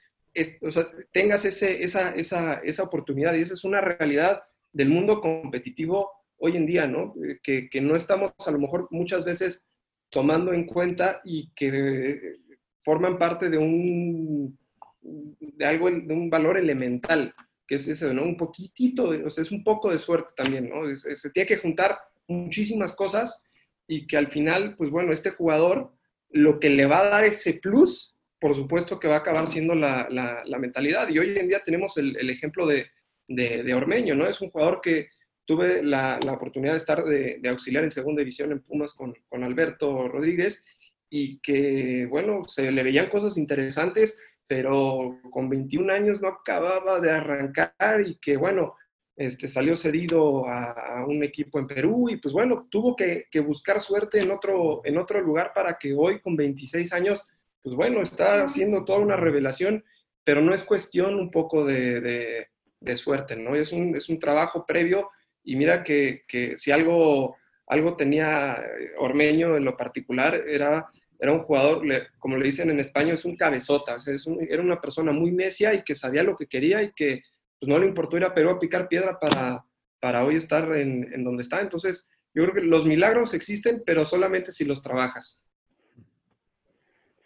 tengas 1.12 1.44
ese, 1.44 1.82
esa, 1.82 2.12
esa, 2.12 2.62
esa 2.64 2.82
oportunidad 2.82 3.34
y 3.34 3.42
esa 3.42 3.52
es 3.52 3.64
una 3.64 3.82
realidad 3.82 4.40
del 4.72 4.88
mundo 4.88 5.20
competitivo 5.20 6.12
hoy 6.38 6.56
en 6.56 6.64
día, 6.64 6.86
¿no? 6.86 7.12
Eh, 7.22 7.40
que, 7.42 7.68
que, 7.68 7.82
no 7.82 7.94
estamos 7.94 8.32
a 8.46 8.50
lo 8.52 8.58
mejor 8.58 8.88
muchas 8.90 9.26
veces 9.26 9.68
tomando 10.10 10.52
en 10.52 10.64
cuenta 10.64 11.20
y 11.24 11.50
que 11.54 12.36
forman 12.82 13.18
parte 13.18 13.50
de 13.50 13.58
un, 13.58 14.58
de 15.00 15.66
algo, 15.66 15.90
de 15.90 16.12
un 16.12 16.30
valor 16.30 16.56
elemental, 16.56 17.34
que 17.66 17.74
es 17.74 17.86
ese, 17.88 18.12
¿no? 18.14 18.22
Un 18.22 18.36
poquitito, 18.36 19.10
o 19.10 19.30
sea, 19.30 19.42
es 19.42 19.50
un 19.50 19.62
poco 19.62 19.90
de 19.90 19.98
suerte 19.98 20.30
también, 20.36 20.70
¿no? 20.70 20.96
se 20.96 21.30
tiene 21.30 21.46
que 21.46 21.58
juntar 21.58 21.98
muchísimas 22.26 22.94
cosas 22.94 23.44
y 23.86 24.06
que 24.06 24.16
al 24.16 24.28
final, 24.28 24.74
pues 24.76 24.90
bueno, 24.90 25.12
este 25.12 25.30
jugador, 25.30 25.92
lo 26.30 26.60
que 26.60 26.70
le 26.70 26.86
va 26.86 27.00
a 27.00 27.08
dar 27.08 27.24
ese 27.24 27.54
plus, 27.54 28.14
por 28.38 28.54
supuesto 28.54 29.00
que 29.00 29.08
va 29.08 29.16
a 29.16 29.18
acabar 29.18 29.46
siendo 29.46 29.74
la, 29.74 30.06
la, 30.10 30.58
mentalidad. 30.58 31.08
Y 31.08 31.18
hoy 31.18 31.36
en 31.36 31.48
día 31.48 31.62
tenemos 31.64 31.96
el, 31.96 32.30
ejemplo 32.30 32.66
de, 32.66 32.86
de, 33.26 33.74
Ormeño, 33.74 34.14
¿no? 34.14 34.26
Es 34.26 34.40
un 34.40 34.50
jugador 34.50 34.80
que 34.80 35.08
tuve 35.48 35.82
la, 35.82 36.20
oportunidad 36.30 36.72
de 36.72 36.76
estar 36.76 37.02
de, 37.02 37.40
auxiliar 37.48 37.82
en 37.82 37.90
segunda 37.90 38.20
división 38.20 38.52
en 38.52 38.60
Pumas 38.60 38.92
con, 38.92 39.14
Alberto 39.42 40.06
Rodríguez 40.06 40.62
y 41.08 41.40
que, 41.40 42.04
bueno, 42.04 42.42
se 42.46 42.70
le 42.70 42.82
veían 42.82 43.08
cosas 43.08 43.38
interesantes, 43.38 44.20
pero 44.46 45.18
con 45.30 45.48
21 45.48 45.90
años 45.90 46.20
no 46.20 46.28
acababa 46.28 47.00
de 47.00 47.10
arrancar 47.10 48.02
y 48.06 48.16
que, 48.16 48.36
bueno, 48.36 48.74
este, 49.16 49.48
salió 49.48 49.74
cedido 49.74 50.46
a, 50.46 51.06
un 51.08 51.24
equipo 51.24 51.58
en 51.58 51.66
Perú 51.66 52.10
y 52.10 52.18
pues 52.18 52.34
bueno, 52.34 52.68
tuvo 52.70 52.94
que, 52.94 53.26
buscar 53.40 53.80
suerte 53.80 54.18
en 54.18 54.30
otro, 54.30 54.82
en 54.84 54.98
otro 54.98 55.18
lugar 55.22 55.52
para 55.54 55.78
que 55.78 55.94
hoy 55.94 56.20
con 56.20 56.36
26 56.36 56.92
años, 56.92 57.26
pues 57.62 57.74
bueno, 57.74 58.02
está 58.02 58.44
haciendo 58.44 58.84
toda 58.84 58.98
una 58.98 59.16
revelación, 59.16 59.82
pero 60.24 60.42
no 60.42 60.52
es 60.52 60.62
cuestión 60.62 61.14
un 61.14 61.30
poco 61.30 61.64
de, 61.64 62.48
de 62.80 62.96
suerte, 62.96 63.34
¿no? 63.34 63.54
Es 63.54 63.72
un, 63.72 63.96
es 63.96 64.10
un 64.10 64.18
trabajo 64.18 64.66
previo 64.66 65.08
y 65.48 65.56
mira 65.56 65.82
que, 65.82 66.24
que 66.28 66.58
si 66.58 66.70
algo, 66.70 67.36
algo 67.66 67.96
tenía 67.96 68.62
Ormeño 68.98 69.56
en 69.56 69.64
lo 69.64 69.78
particular, 69.78 70.34
era, 70.46 70.86
era 71.18 71.32
un 71.32 71.38
jugador, 71.38 71.82
como 72.18 72.36
le 72.36 72.44
dicen 72.44 72.68
en 72.68 72.80
España, 72.80 73.14
es 73.14 73.24
un 73.24 73.34
cabezota, 73.34 73.96
es 73.96 74.28
era 74.46 74.62
una 74.62 74.78
persona 74.78 75.10
muy 75.10 75.32
necia 75.32 75.72
y 75.72 75.82
que 75.84 75.94
sabía 75.94 76.22
lo 76.22 76.36
que 76.36 76.48
quería 76.48 76.82
y 76.82 76.92
que 76.92 77.22
pues, 77.58 77.66
no 77.66 77.78
le 77.78 77.86
importó 77.86 78.18
ir 78.18 78.24
a 78.24 78.34
Perú 78.34 78.50
a 78.50 78.60
picar 78.60 78.88
piedra 78.88 79.18
para, 79.18 79.64
para 80.00 80.22
hoy 80.22 80.36
estar 80.36 80.70
en, 80.76 81.10
en 81.14 81.24
donde 81.24 81.40
está. 81.40 81.62
Entonces, 81.62 82.10
yo 82.34 82.42
creo 82.42 82.54
que 82.54 82.60
los 82.60 82.84
milagros 82.84 83.32
existen, 83.32 83.82
pero 83.86 84.04
solamente 84.04 84.52
si 84.52 84.66
los 84.66 84.82
trabajas. 84.82 85.42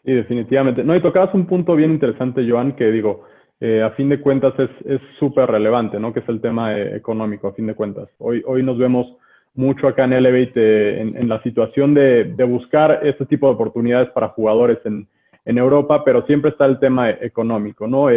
Sí, 0.04 0.12
definitivamente. 0.12 0.84
No, 0.84 0.94
y 0.94 1.02
tocabas 1.02 1.34
un 1.34 1.48
punto 1.48 1.74
bien 1.74 1.90
interesante, 1.90 2.48
Joan, 2.48 2.76
que 2.76 2.84
digo, 2.92 3.24
eh, 3.64 3.80
a 3.80 3.90
fin 3.90 4.08
de 4.08 4.20
cuentas 4.20 4.54
es 4.58 5.00
súper 5.20 5.48
relevante, 5.48 6.00
¿no? 6.00 6.12
Que 6.12 6.18
es 6.18 6.28
el 6.28 6.40
tema 6.40 6.76
eh, 6.76 6.96
económico, 6.96 7.46
a 7.46 7.52
fin 7.52 7.68
de 7.68 7.76
cuentas. 7.76 8.08
Hoy, 8.18 8.42
hoy 8.44 8.64
nos 8.64 8.76
vemos 8.76 9.06
mucho 9.54 9.86
acá 9.86 10.02
en 10.02 10.14
Elevate 10.14 10.52
eh, 10.56 11.00
en, 11.00 11.28
la 11.28 11.40
situación 11.44 11.94
de, 11.94 12.24
de, 12.24 12.42
buscar 12.42 12.98
este 13.04 13.24
tipo 13.24 13.46
de 13.46 13.54
oportunidades 13.54 14.10
para 14.10 14.30
jugadores 14.30 14.78
en, 14.84 15.06
en 15.44 15.58
Europa, 15.58 16.02
pero 16.04 16.26
siempre 16.26 16.50
está 16.50 16.66
el 16.66 16.80
tema 16.80 17.10
económico, 17.10 17.86
¿no? 17.86 18.08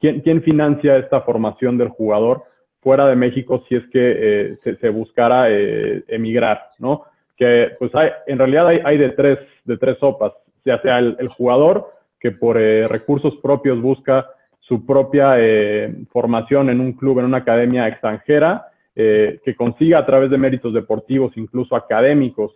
¿quién, 0.00 0.20
¿quién, 0.22 0.42
financia 0.42 0.96
esta 0.96 1.20
formación 1.20 1.78
del 1.78 1.90
jugador 1.90 2.42
fuera 2.80 3.06
de 3.06 3.14
México 3.14 3.62
si 3.68 3.76
es 3.76 3.84
que 3.92 4.56
se, 4.64 4.76
se, 4.78 4.88
buscara 4.88 5.46
emigrar, 6.08 6.60
¿no? 6.80 7.04
Que 7.36 7.70
pues 7.78 7.92
en 8.26 8.36
realidad 8.36 8.66
hay, 8.66 8.80
hay 8.84 8.98
de, 8.98 9.10
tres, 9.10 9.38
de 9.64 9.76
tres 9.76 9.96
sopas 9.98 10.32
ya 10.64 10.82
sea 10.82 10.98
el, 10.98 11.28
jugador 11.28 11.92
que 12.18 12.32
por 12.32 12.56
recursos 12.56 13.36
propios 13.42 13.80
busca 13.80 14.26
su 14.72 14.86
propia 14.86 15.34
eh, 15.36 15.94
formación 16.10 16.70
en 16.70 16.80
un 16.80 16.94
club, 16.94 17.18
en 17.18 17.26
una 17.26 17.38
academia 17.38 17.86
extranjera, 17.86 18.68
eh, 18.96 19.38
que 19.44 19.54
consiga 19.54 19.98
a 19.98 20.06
través 20.06 20.30
de 20.30 20.38
méritos 20.38 20.72
deportivos, 20.72 21.36
incluso 21.36 21.76
académicos, 21.76 22.54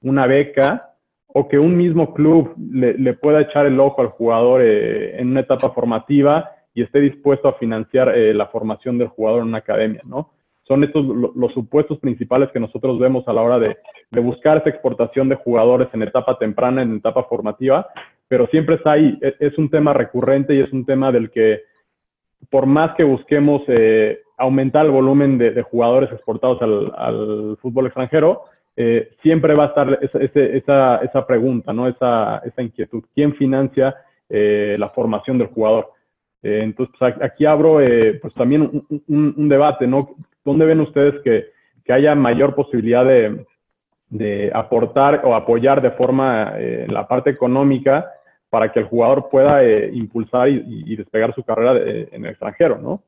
una 0.00 0.26
beca, 0.26 0.94
o 1.26 1.46
que 1.46 1.58
un 1.58 1.76
mismo 1.76 2.14
club 2.14 2.54
le, 2.56 3.12
pueda 3.12 3.42
echar 3.42 3.66
el 3.66 3.78
ojo 3.78 4.00
al 4.00 4.08
jugador 4.08 4.62
en 4.62 5.28
una 5.28 5.40
etapa 5.40 5.70
formativa 5.70 6.50
y 6.72 6.82
esté 6.82 7.00
dispuesto 7.00 7.48
a 7.48 7.58
financiar 7.58 8.08
la 8.16 8.46
formación 8.46 8.96
del 8.96 9.08
jugador 9.08 9.42
en 9.42 9.48
una 9.48 9.58
academia, 9.58 10.00
¿no? 10.06 10.30
son 10.66 10.82
estos 10.82 11.04
los 11.04 11.52
supuestos 11.52 11.98
principales 11.98 12.50
que 12.52 12.60
nosotros 12.60 12.98
vemos 12.98 13.26
a 13.28 13.32
la 13.32 13.42
hora 13.42 13.58
de, 13.58 13.76
buscar 14.22 14.58
esa 14.58 14.70
exportación 14.70 15.28
de 15.28 15.36
jugadores 15.36 15.88
en 15.92 16.02
etapa 16.02 16.38
temprana, 16.38 16.82
en 16.82 16.96
etapa 16.96 17.24
formativa, 17.24 17.86
pero 18.28 18.46
siempre 18.48 18.76
está 18.76 18.92
ahí. 18.92 19.18
E, 19.20 19.36
es 19.40 19.56
un 19.58 19.70
tema 19.70 19.92
recurrente 19.92 20.54
y 20.54 20.60
es 20.60 20.72
un 20.72 20.84
tema 20.84 21.12
del 21.12 21.30
que, 21.30 21.62
por 22.50 22.66
más 22.66 22.94
que 22.96 23.04
busquemos 23.04 23.62
eh, 23.68 24.20
aumentar 24.36 24.86
el 24.86 24.92
volumen 24.92 25.38
de, 25.38 25.62
jugadores 25.62 26.10
exportados 26.12 26.60
al, 26.62 27.56
fútbol 27.60 27.86
extranjero, 27.86 28.42
eh, 28.76 29.10
siempre 29.22 29.54
va 29.54 29.64
a 29.64 29.68
estar 29.68 29.98
esa, 30.32 30.96
esa, 30.96 31.26
pregunta, 31.26 31.72
¿no? 31.72 31.86
esa, 31.86 32.38
esa 32.44 32.62
inquietud. 32.62 33.04
¿Quién 33.14 33.34
financia 33.36 33.94
eh, 34.28 34.76
la 34.78 34.90
formación 34.90 35.38
del 35.38 35.48
jugador? 35.48 35.90
entonces, 36.46 36.94
pues, 36.98 37.14
aquí 37.22 37.46
abro 37.46 37.78
pues 38.20 38.34
también 38.34 38.60
un, 38.60 39.34
un, 39.34 39.48
debate, 39.48 39.86
¿no? 39.86 40.14
¿Dónde 40.44 40.66
ven 40.66 40.80
ustedes 40.80 41.14
que, 41.22 41.46
haya 41.90 42.14
mayor 42.14 42.54
posibilidad 42.54 43.02
de, 43.02 43.46
aportar 44.52 45.22
o 45.24 45.34
apoyar 45.34 45.82
de 45.82 45.90
forma 45.92 46.54
eh, 46.56 46.86
la 46.88 47.06
parte 47.06 47.30
económica 47.30 48.10
para 48.48 48.72
que 48.72 48.80
el 48.80 48.86
jugador 48.86 49.28
pueda 49.28 49.64
eh, 49.64 49.90
impulsar 49.92 50.48
y, 50.48 50.94
despegar 50.96 51.34
su 51.34 51.42
carrera 51.42 51.76
en 52.12 52.24
el 52.24 52.30
extranjero, 52.30 52.78
¿no? 52.78 53.02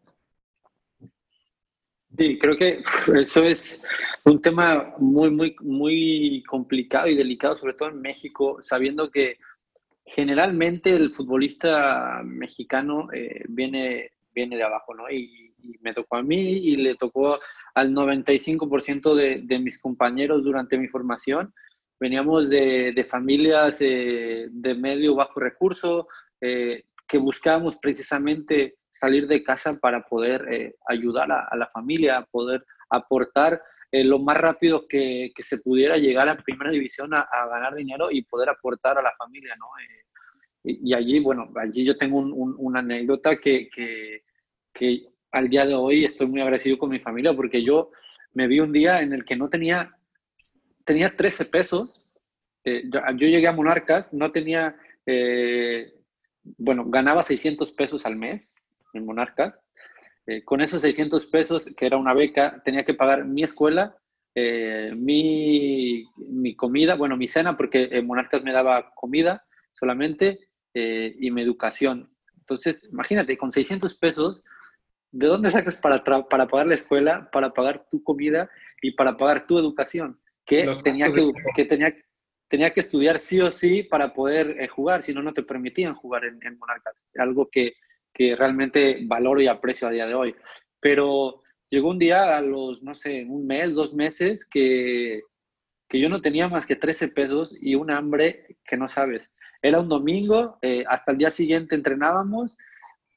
Sí, 2.19 2.39
creo 2.39 2.57
que 2.57 2.83
eso 3.21 3.43
es 3.43 3.83
un 4.25 4.41
tema 4.41 4.95
muy, 4.99 5.31
muy, 5.31 5.55
muy 5.61 6.43
complicado 6.49 7.09
y 7.09 7.15
delicado, 7.15 7.57
sobre 7.57 7.75
todo 7.75 7.91
en 7.91 8.01
México, 8.01 8.57
sabiendo 8.61 9.11
que 9.11 9.37
generalmente 10.07 10.95
el 10.95 11.13
futbolista 11.13 12.23
mexicano 12.25 13.09
eh, 13.13 13.43
viene, 13.49 14.13
viene 14.33 14.57
de 14.57 14.63
abajo, 14.63 14.95
¿no? 14.95 15.11
Y, 15.11 15.45
me 15.81 15.93
tocó 15.93 16.19
a 16.19 16.23
mí 16.23 16.39
y 16.39 16.77
le 16.77 16.95
tocó 16.95 17.41
al 17.77 17.93
95% 17.93 19.15
de, 19.15 19.43
de, 19.45 19.59
mis 19.59 19.79
compañeros 19.79 20.43
durante 20.43 20.79
mi 20.79 20.89
formación. 20.89 21.53
Veníamos 22.01 22.49
de, 22.49 22.91
de 22.95 23.05
familias 23.05 23.77
eh, 23.81 24.49
de 24.51 24.75
medio 24.75 25.15
bajo 25.15 25.39
recurso 25.41 26.09
eh, 26.41 26.85
que 27.07 27.19
buscábamos 27.19 27.77
precisamente 27.77 28.79
salir 28.91 29.29
de 29.29 29.43
casa 29.43 29.79
para 29.79 30.07
poder 30.07 30.47
eh, 30.51 30.75
ayudar 30.89 31.31
a, 31.31 31.55
la 31.55 31.69
familia, 31.69 32.17
a 32.17 32.25
poder 32.25 32.65
aportar 32.89 33.63
lo 33.93 34.19
más 34.19 34.37
rápido 34.37 34.87
que, 34.89 35.31
que, 35.35 35.43
se 35.43 35.59
pudiera 35.59 35.97
llegar 35.97 36.29
a 36.29 36.37
primera 36.37 36.71
división 36.71 37.15
a, 37.15 37.27
ganar 37.49 37.75
dinero 37.75 38.11
y 38.11 38.23
poder 38.23 38.51
aportar 38.51 38.99
a 38.99 39.03
la 39.03 39.13
familia, 39.17 39.55
¿no? 39.57 39.67
Y, 40.65 40.91
y, 40.91 40.95
allí, 40.95 41.21
bueno, 41.21 41.51
allí 41.57 41.85
yo 41.85 41.97
tengo 41.97 42.19
un, 42.19 42.55
una 42.59 42.81
anécdota 42.81 43.37
que, 43.37 43.71
que, 43.75 44.23
que 44.75 45.16
al 45.37 45.51
día 45.51 45.67
de 45.67 45.75
hoy 45.75 46.05
estoy 46.05 46.27
muy 46.27 46.41
agradecido 46.41 46.79
con 46.79 46.89
mi 46.89 46.99
familia 46.99 47.35
porque 47.35 47.63
yo 47.63 47.91
me 48.33 48.47
vi 48.47 48.61
un 48.61 48.73
día 48.73 49.03
en 49.03 49.13
el 49.13 49.25
que 49.25 49.37
no 49.37 49.51
tenía, 49.51 49.95
tenía 50.85 51.15
13 51.15 51.45
pesos. 51.45 52.09
Eh, 52.65 52.85
yo, 52.89 53.29
llegué 53.29 53.47
a 53.47 53.53
Monarcas, 53.53 54.15
no 54.15 54.33
tenía, 54.33 54.77
eh, 55.05 55.93
bueno, 56.43 56.87
ganaba 56.87 57.23
600 57.23 57.71
pesos 57.73 58.07
al 58.07 58.17
mes 58.17 58.55
en 58.95 59.05
Monarcas. 59.05 59.61
Eh, 60.27 60.43
con 60.43 60.63
esos 60.63 60.81
600 60.81 61.27
pesos, 61.27 61.67
que 61.77 61.87
era 61.87 61.99
una 61.99 62.15
beca, 62.15 62.63
tenía 62.65 62.85
que 62.85 62.95
pagar 62.95 63.27
mi 63.27 63.43
escuela, 63.43 63.97
mi, 64.35 66.05
mi, 66.17 66.55
comida, 66.57 66.95
bueno, 66.95 67.17
mi 67.17 67.27
cena, 67.27 67.57
porque 67.57 68.03
Monarcas 68.03 68.43
me 68.43 68.53
daba 68.53 68.93
comida 68.95 69.47
solamente, 69.73 70.49
y 70.75 71.31
mi 71.31 71.41
educación. 71.41 72.11
Entonces, 72.41 72.87
imagínate, 72.93 73.39
con 73.39 73.51
600 73.51 73.95
pesos 73.95 74.45
¿de 75.17 75.29
dónde 75.29 75.51
sacas 75.51 75.79
para, 75.79 76.05
para 76.05 76.47
pagar 76.47 76.67
la 76.67 76.75
escuela, 76.75 77.31
para 77.33 77.53
pagar 77.53 77.87
tu 77.89 78.03
comida 78.03 78.51
y 78.83 78.93
para 78.93 79.17
pagar 79.17 79.47
tu 79.47 79.59
educación? 79.59 80.21
Que, 80.45 80.71
tenía 80.85 81.11
que, 81.11 81.33
que, 81.57 81.65
tenía, 81.65 81.95
tenía 82.49 82.71
que 82.71 82.81
estudiar 82.81 83.19
sí 83.19 83.41
o 83.41 83.51
sí 83.51 83.83
para 83.83 84.13
poder 84.13 84.57
eh, 84.61 84.69
jugar, 84.69 85.03
si 85.03 85.13
no, 85.15 85.23
no 85.23 85.33
te 85.33 85.43
permitían 85.43 85.95
jugar 85.95 86.25
en, 86.25 86.59
Monarcas. 86.59 86.95
Algo 87.17 87.49
que, 87.51 87.75
que 88.13 88.37
realmente 88.37 89.01
valoro 89.07 89.41
y 89.41 89.47
aprecio 89.47 89.89
a 89.89 89.91
día 89.91 90.07
de 90.07 90.15
hoy. 90.15 90.37
Pero 90.81 91.43
llegó 91.71 91.91
un 91.91 91.99
día 91.99 92.37
a 92.37 92.43
los, 92.43 92.83
no 92.83 92.95
sé, 92.95 93.25
un 93.27 93.47
mes, 93.47 93.75
dos 93.75 93.95
meses, 93.95 94.47
que, 94.47 95.23
que 95.89 95.99
yo 95.99 96.11
no 96.11 96.21
tenía 96.21 96.49
más 96.49 96.67
que 96.67 96.77
13 96.77 97.09
pesos 97.09 97.57
y 97.59 97.75
un 97.75 97.91
hambre 97.91 98.59
que 98.67 98.77
no 98.77 98.87
sabes. 98.87 99.31
Era 99.63 99.81
un 99.81 99.89
domingo, 99.89 100.59
eh, 100.61 100.85
hasta 100.87 101.13
el 101.13 101.19
día 101.19 101.31
siguiente 101.31 101.75
entrenábamos 101.75 102.59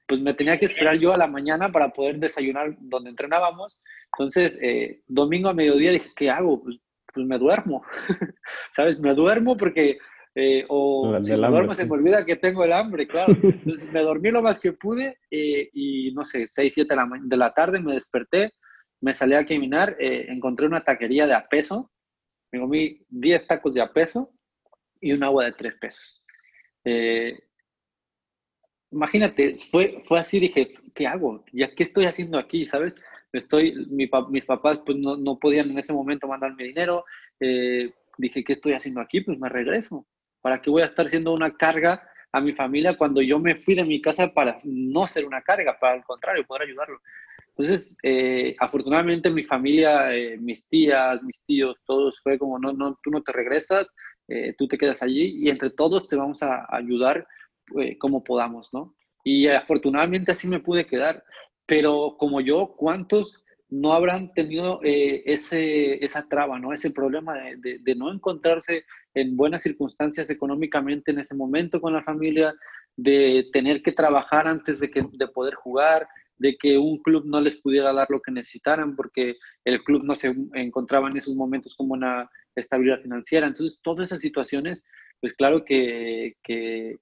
pues 0.09 0.19
me 0.21 0.33
tenía 0.33 0.57
que 0.57 0.65
esperar 0.65 0.97
yo 0.97 1.13
a 1.13 1.17
la 1.17 1.27
mañana 1.27 1.71
para 1.71 1.89
poder 1.89 2.17
desayunar 2.17 2.75
donde 2.79 3.11
entrenábamos. 3.11 3.79
Entonces, 4.11 4.57
eh, 4.59 5.03
domingo 5.07 5.49
a 5.49 5.53
mediodía 5.53 5.91
dije, 5.91 6.09
¿qué 6.15 6.31
hago? 6.31 6.63
Pues, 6.63 6.77
pues 7.13 7.27
me 7.27 7.37
duermo, 7.37 7.83
¿sabes? 8.75 8.99
Me 8.99 9.13
duermo 9.13 9.55
porque, 9.55 9.99
eh, 10.33 10.65
o 10.67 11.15
si 11.23 11.31
me 11.35 11.47
duermo 11.47 11.75
se 11.75 11.85
me 11.85 11.91
olvida 11.91 12.25
que 12.25 12.35
tengo 12.35 12.63
el 12.63 12.73
hambre, 12.73 13.07
claro. 13.07 13.37
Entonces 13.41 13.91
me 13.93 14.01
dormí 14.01 14.31
lo 14.31 14.41
más 14.41 14.59
que 14.59 14.73
pude 14.73 15.19
eh, 15.29 15.69
y 15.73 16.11
no 16.13 16.25
sé, 16.25 16.47
6, 16.47 16.73
7 16.73 16.89
de 16.89 16.95
la, 16.95 17.07
de 17.21 17.37
la 17.37 17.53
tarde 17.53 17.79
me 17.79 17.93
desperté, 17.93 18.53
me 19.01 19.13
salí 19.13 19.35
a 19.35 19.45
caminar, 19.45 19.95
encontré 19.99 20.65
una 20.65 20.81
taquería 20.81 21.27
de 21.27 21.35
a 21.35 21.47
peso, 21.47 21.91
me 22.51 22.59
comí 22.59 23.05
10 23.09 23.45
tacos 23.45 23.75
de 23.75 23.81
a 23.81 23.93
peso 23.93 24.33
y 24.99 25.13
un 25.13 25.23
agua 25.23 25.45
de 25.45 25.51
3 25.51 25.75
pesos. 25.79 26.23
Eh, 26.83 27.37
imagínate, 28.91 29.57
fue, 29.57 30.01
fue 30.03 30.19
así, 30.19 30.39
dije, 30.39 30.73
¿qué 30.93 31.07
hago? 31.07 31.43
¿Ya 31.53 31.73
qué 31.73 31.83
estoy 31.83 32.05
haciendo 32.05 32.37
aquí? 32.37 32.65
¿Sabes? 32.65 32.95
Estoy, 33.31 33.73
mi, 33.89 34.09
mis 34.29 34.45
papás 34.45 34.79
pues 34.85 34.97
no, 34.97 35.15
no, 35.15 35.37
podían 35.37 35.69
en 35.69 35.77
ese 35.77 35.93
momento 35.93 36.27
mandarme 36.27 36.63
dinero. 36.63 37.05
Eh, 37.39 37.93
dije, 38.17 38.43
¿qué 38.43 38.53
estoy 38.53 38.73
haciendo 38.73 39.01
aquí? 39.01 39.21
Pues 39.21 39.37
me 39.39 39.49
regreso. 39.49 40.05
¿Para 40.41 40.61
qué 40.61 40.69
voy 40.69 40.81
a 40.81 40.85
estar 40.85 41.05
haciendo 41.05 41.33
una 41.33 41.51
carga 41.51 42.09
a 42.31 42.41
mi 42.41 42.53
familia 42.53 42.97
cuando 42.97 43.21
yo 43.21 43.39
me 43.39 43.55
fui 43.55 43.75
de 43.75 43.85
mi 43.85 44.01
casa 44.01 44.33
para 44.33 44.57
no 44.63 45.07
ser 45.07 45.25
una 45.25 45.41
carga, 45.41 45.77
para 45.79 45.93
al 45.93 46.03
contrario, 46.03 46.45
poder 46.45 46.63
ayudarlo? 46.63 46.99
Entonces, 47.49 47.95
eh, 48.03 48.55
afortunadamente 48.57 49.29
mi 49.29 49.43
familia, 49.43 50.15
eh, 50.15 50.37
mis 50.37 50.65
tías, 50.67 51.21
mis 51.23 51.41
tíos, 51.41 51.81
todos 51.85 52.21
fue 52.21 52.39
como, 52.39 52.57
no, 52.57 52.71
no, 52.73 52.97
tú 53.03 53.11
no 53.11 53.21
te 53.21 53.31
regresas, 53.31 53.89
tú 54.59 54.67
te 54.67 54.77
quedas 54.77 55.01
allí 55.01 55.43
y 55.43 55.49
entre 55.49 55.71
todos 55.71 56.07
te 56.07 56.15
vamos 56.15 56.43
a 56.43 56.63
ayudar 56.69 57.25
eh, 57.81 57.97
como 57.97 58.23
podamos, 58.23 58.73
¿no? 58.73 58.95
Y 59.23 59.47
afortunadamente 59.47 60.31
así 60.31 60.47
me 60.47 60.59
pude 60.59 60.85
quedar. 60.85 61.23
Pero 61.65 62.15
como 62.17 62.41
yo, 62.41 62.75
¿cuántos 62.75 63.43
no 63.69 63.93
habrán 63.93 64.33
tenido 64.33 64.79
eh, 64.83 65.21
ese, 65.25 66.03
esa 66.03 66.27
traba, 66.27 66.59
¿no? 66.59 66.73
Ese 66.73 66.89
problema 66.89 67.35
de, 67.35 67.79
de, 67.79 67.95
no 67.95 68.11
encontrarse 68.11 68.85
en 69.13 69.37
buenas 69.37 69.61
circunstancias 69.61 70.29
económicamente 70.31 71.11
en 71.11 71.19
ese 71.19 71.35
momento 71.35 71.79
con 71.79 71.93
la 71.93 72.03
familia, 72.03 72.55
de 72.95 73.47
tener 73.53 73.81
que 73.81 73.91
trabajar 73.91 74.47
antes 74.47 74.79
de, 74.79 74.89
que, 74.89 75.05
de 75.13 75.27
poder 75.27 75.53
jugar, 75.53 76.07
de 76.37 76.57
que 76.57 76.77
un 76.77 76.97
club 76.97 77.25
no 77.25 77.39
les 77.39 77.57
pudiera 77.57 77.93
dar 77.93 78.07
lo 78.09 78.21
que 78.21 78.31
necesitaran 78.31 78.95
porque 78.95 79.37
el 79.63 79.83
club 79.83 80.03
no 80.03 80.15
se 80.15 80.33
encontraba 80.53 81.09
en 81.09 81.17
esos 81.17 81.35
momentos 81.35 81.75
como 81.75 81.93
una 81.93 82.29
estabilidad 82.55 83.01
financiera. 83.01 83.47
Entonces, 83.47 83.79
todas 83.81 84.09
esas 84.09 84.19
situaciones, 84.19 84.83
pues 85.21 85.33
claro 85.33 85.63
que, 85.63 86.35
que, 86.43 86.97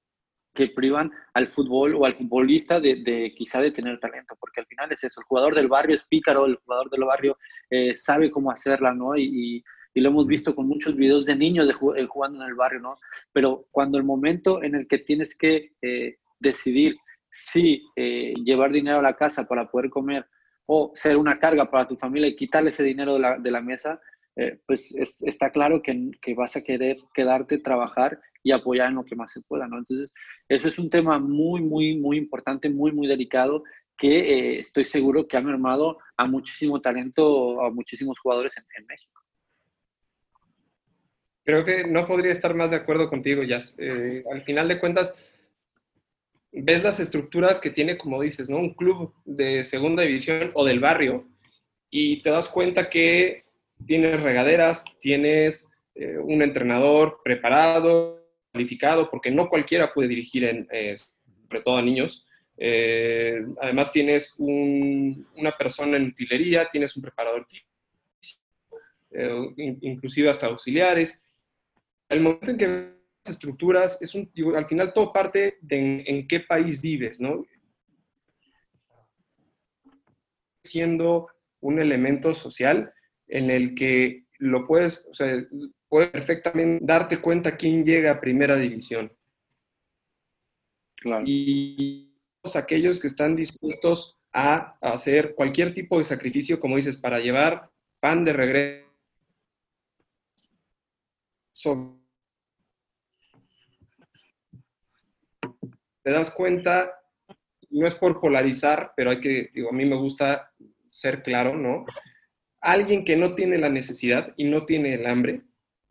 privan 0.66 1.12
al 1.34 1.48
fútbol 1.48 1.96
o 1.96 2.06
al 2.06 2.16
futbolista 2.16 2.80
de, 2.80 3.34
quizá 3.38 3.62
de 3.62 3.72
tener 3.72 4.00
talento, 4.00 4.36
porque 4.40 4.62
al 4.62 4.66
final 4.66 4.92
es 4.92 5.04
eso, 5.04 5.20
el 5.20 5.26
jugador 5.26 5.54
del 5.54 5.68
barrio 5.68 5.96
es 5.96 6.04
pícaro, 6.04 6.46
el 6.46 6.56
jugador 6.56 6.90
del 6.90 7.04
barrio 7.04 7.38
eh, 7.70 7.96
sabe 7.96 8.32
cómo 8.32 8.50
hacerla, 8.50 8.94
¿no? 8.94 9.16
Y, 9.16 9.64
y, 9.64 9.64
lo 10.00 10.10
hemos 10.10 10.28
visto 10.28 10.54
con 10.54 10.68
muchos 10.68 10.96
videos 10.96 11.26
de 11.26 11.36
niños 11.36 11.68
de, 11.68 11.74
eh, 11.74 12.06
jugando 12.08 12.44
en 12.44 12.50
el 12.50 12.56
barrio, 12.56 12.80
¿no? 12.80 12.98
Pero 13.34 13.68
cuando 13.72 13.98
el 13.98 14.04
momento 14.04 14.62
en 14.62 14.76
el 14.76 14.88
que 14.88 15.00
tienes 15.00 15.36
que 15.36 15.72
eh, 15.82 16.18
decidir 16.40 16.98
si 17.32 17.84
llevar 17.96 18.72
dinero 18.72 19.00
a 19.00 19.02
la 19.02 19.16
casa 19.16 19.48
para 19.48 19.70
poder 19.70 19.90
comer 19.90 20.28
o 20.68 20.92
ser 20.96 21.18
una 21.18 21.40
carga 21.40 21.70
para 21.70 21.88
tu 21.88 21.96
familia 21.96 22.28
y 22.28 22.36
quitarle 22.36 22.70
ese 22.70 22.84
dinero 22.84 23.18
de 23.18 23.38
de 23.40 23.52
la 23.52 23.62
mesa, 23.62 24.00
eh, 24.38 24.60
pues 24.68 24.94
está 25.22 25.52
claro 25.52 25.82
que, 25.82 26.12
que, 26.22 26.36
vas 26.36 26.56
a 26.56 26.64
querer 26.64 26.98
quedarte, 27.14 27.58
trabajar 27.58 28.20
y 28.44 28.52
apoyar 28.52 28.90
en 28.90 28.96
lo 28.96 29.04
que 29.04 29.16
más 29.16 29.32
se 29.32 29.42
pueda, 29.42 29.68
¿no? 29.68 29.80
Entonces, 29.80 30.14
eso 30.48 30.68
es 30.68 30.78
un 30.78 30.92
tema 30.92 31.18
muy, 31.18 31.62
muy, 31.62 31.98
muy 31.98 32.18
importante, 32.18 32.70
muy, 32.70 32.92
muy 32.92 33.08
delicado, 33.08 33.64
que 33.98 34.20
eh, 34.20 34.60
estoy 34.60 34.84
seguro 34.84 35.28
que 35.28 35.38
ha 35.38 35.42
mermado 35.42 35.98
a 36.16 36.28
muchísimo 36.28 36.80
talento, 36.80 37.62
a 37.62 37.72
muchísimos 37.72 38.20
jugadores 38.20 38.56
en, 38.58 38.86
México. 38.86 39.22
Creo 41.44 41.66
que 41.66 41.88
no 41.88 42.06
podría 42.06 42.32
estar 42.32 42.54
más 42.54 42.70
de 42.70 42.78
acuerdo 42.78 43.10
contigo, 43.10 43.42
Jazz. 43.42 43.76
Eh, 43.80 44.24
al 44.32 44.44
final 44.44 44.68
de 44.68 44.80
cuentas, 44.80 45.20
ves 46.52 46.84
las 46.84 47.00
estructuras 47.00 47.60
que 47.60 47.72
tiene, 47.72 47.98
como 47.98 48.22
dices, 48.22 48.50
¿no? 48.50 48.58
Un 48.58 48.76
club 48.76 49.16
de 49.26 49.64
segunda 49.64 50.04
división 50.04 50.52
o 50.54 50.64
del 50.64 50.80
barrio 50.80 51.28
y 51.90 52.22
te 52.22 52.30
das 52.30 52.50
cuenta 52.50 52.90
que 52.90 53.47
tienes 53.86 54.22
regaderas, 54.22 54.84
tienes 55.00 55.72
eh, 55.96 56.18
un 56.18 56.42
entrenador 56.42 57.22
preparado, 57.24 58.24
calificado, 58.52 59.10
porque 59.10 59.32
no 59.32 59.50
cualquiera 59.50 59.94
puede 59.94 60.10
dirigir, 60.10 60.68
eh, 60.72 60.96
sobre 60.98 61.62
todo 61.62 61.78
a 61.78 61.82
niños. 61.82 62.28
Eh, 62.58 63.46
además 63.62 63.92
tienes 63.92 64.36
una 64.40 65.56
persona 65.58 65.98
en 65.98 66.08
utilería, 66.08 66.70
tienes 66.72 66.96
un 66.96 67.04
preparador 67.04 67.46
inclusive 69.82 70.30
hasta 70.30 70.48
auxiliares. 70.48 71.26
El 72.10 72.22
momento 72.22 72.52
en 72.52 72.58
que 72.58 72.98
estructuras, 73.26 74.02
es 74.02 74.16
un, 74.16 74.32
al 74.56 74.68
final 74.68 74.94
todo 74.94 75.12
parte 75.12 75.58
de 75.62 75.78
en, 75.78 76.04
en 76.06 76.28
qué 76.28 76.42
país 76.42 76.82
vives, 76.82 77.20
¿no? 77.20 77.46
Siendo 80.64 81.28
un 81.60 81.80
elemento 81.80 82.34
social 82.34 82.94
en 83.28 83.50
el 83.50 83.76
que 83.76 84.26
lo 84.40 84.66
puedes, 84.68 85.08
o 85.12 85.14
sea, 85.14 85.46
puedes 85.88 86.10
perfectamente 86.10 86.84
darte 86.86 87.22
cuenta 87.22 87.58
quién 87.58 87.86
llega 87.86 88.12
a 88.12 88.22
primera 88.22 88.56
división. 88.56 89.12
Y 91.26 92.14
aquellos 92.56 93.00
que 93.00 93.08
están 93.08 93.36
dispuestos 93.36 94.18
a 94.32 94.78
hacer 94.82 95.36
cualquier 95.36 95.74
tipo 95.74 95.98
de 95.98 96.04
sacrificio, 96.04 96.60
como 96.60 96.76
dices, 96.76 96.98
para 96.98 97.20
llevar 97.20 97.70
pan 98.00 98.24
de 98.24 98.34
regreso. 98.34 98.86
Te 106.04 106.12
das 106.12 106.30
cuenta, 106.30 106.94
no 107.70 107.88
es 107.88 107.96
por 107.96 108.22
polarizar, 108.22 108.94
pero 108.96 109.10
hay 109.10 109.20
que, 109.20 109.50
digo, 109.54 109.70
a 109.70 109.74
mí 109.74 109.86
me 109.86 109.98
gusta 109.98 110.54
ser 110.90 111.22
claro, 111.22 111.56
¿no? 111.56 111.86
Alguien 112.62 113.06
que 113.06 113.16
no 113.16 113.36
tiene 113.36 113.58
la 113.58 113.70
necesidad 113.70 114.34
y 114.38 114.46
no 114.46 114.66
tiene 114.66 114.94
el 114.94 115.06
hambre, 115.06 115.42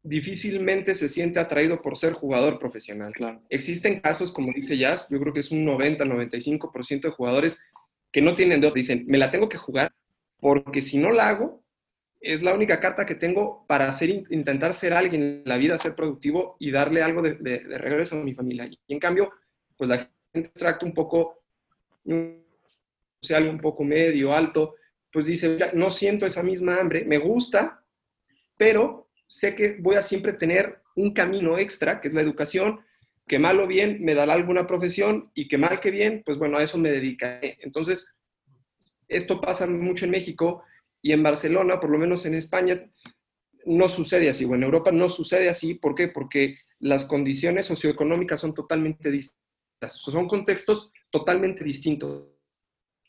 difícilmente 0.02 0.94
se 0.94 1.08
siente 1.08 1.40
atraído 1.40 1.82
por 1.82 1.96
ser 1.96 2.12
jugador 2.12 2.58
profesional. 2.58 3.12
Existen 3.48 4.00
casos, 4.00 4.32
como 4.32 4.52
dice 4.52 4.78
Jazz, 4.78 5.08
yo 5.10 5.18
creo 5.20 5.32
que 5.32 5.40
es 5.40 5.50
un 5.50 5.66
90-95% 5.66 7.00
de 7.02 7.10
jugadores 7.10 7.60
que 8.12 8.22
no 8.22 8.34
tienen 8.34 8.60
de 8.60 8.70
dicen, 8.72 9.04
me 9.08 9.18
la 9.18 9.30
tengo 9.30 9.48
que 9.48 9.58
jugar 9.58 9.92
porque 10.38 10.80
si 10.80 10.98
no 10.98 11.10
la 11.10 11.28
hago, 11.28 11.62
es 12.20 12.42
la 12.42 12.54
única 12.54 12.80
carta 12.80 13.04
que 13.04 13.14
tengo 13.14 13.64
para 13.66 13.88
hacer, 13.88 14.10
intentar 14.10 14.74
ser 14.74 14.92
alguien 14.92 15.22
en 15.22 15.42
la 15.44 15.56
vida, 15.56 15.78
ser 15.78 15.94
productivo 15.94 16.56
y 16.58 16.70
darle 16.70 17.02
algo 17.02 17.22
de, 17.22 17.58
regreso 17.78 18.18
a 18.18 18.24
mi 18.24 18.34
familia. 18.34 18.66
Y 18.66 18.78
en 18.88 18.98
cambio, 18.98 19.32
pues 19.76 19.88
la 19.88 20.08
gente 20.32 20.50
trata 20.54 20.84
un 20.84 20.94
poco, 20.94 21.42
algo 22.06 23.50
un 23.50 23.60
poco 23.60 23.84
medio, 23.84 24.34
alto, 24.34 24.76
pues 25.16 25.24
dice, 25.24 25.56
no 25.72 25.90
siento 25.90 26.26
esa 26.26 26.42
misma 26.42 26.76
hambre, 26.76 27.06
me 27.06 27.16
gusta, 27.16 27.82
pero 28.58 29.08
sé 29.26 29.54
que 29.54 29.78
voy 29.80 29.96
a 29.96 30.02
siempre 30.02 30.34
tener 30.34 30.82
un 30.94 31.14
camino 31.14 31.56
extra, 31.56 32.02
que 32.02 32.08
es 32.08 32.14
la 32.14 32.20
educación, 32.20 32.80
que 33.26 33.38
mal 33.38 33.58
o 33.60 33.66
bien 33.66 34.04
me 34.04 34.14
dará 34.14 34.34
alguna 34.34 34.66
profesión 34.66 35.30
y 35.32 35.48
que 35.48 35.56
mal 35.56 35.80
que 35.80 35.90
bien, 35.90 36.22
pues 36.22 36.36
bueno, 36.36 36.58
a 36.58 36.62
eso 36.62 36.76
me 36.76 36.90
dedicaré. 36.90 37.56
Entonces, 37.62 38.14
esto 39.08 39.40
pasa 39.40 39.66
mucho 39.66 40.04
en 40.04 40.10
México 40.10 40.62
y 41.00 41.12
en 41.12 41.22
Barcelona, 41.22 41.80
por 41.80 41.88
lo 41.88 41.96
menos 41.96 42.26
en 42.26 42.34
España, 42.34 42.84
no 43.64 43.88
sucede 43.88 44.28
así, 44.28 44.44
o 44.44 44.54
en 44.54 44.64
Europa 44.64 44.92
no 44.92 45.08
sucede 45.08 45.48
así. 45.48 45.76
¿Por 45.76 45.94
qué? 45.94 46.08
Porque 46.08 46.58
las 46.78 47.06
condiciones 47.06 47.64
socioeconómicas 47.64 48.38
son 48.38 48.52
totalmente 48.52 49.10
distintas, 49.10 49.94
son 49.94 50.28
contextos 50.28 50.92
totalmente 51.10 51.64
distintos. 51.64 52.26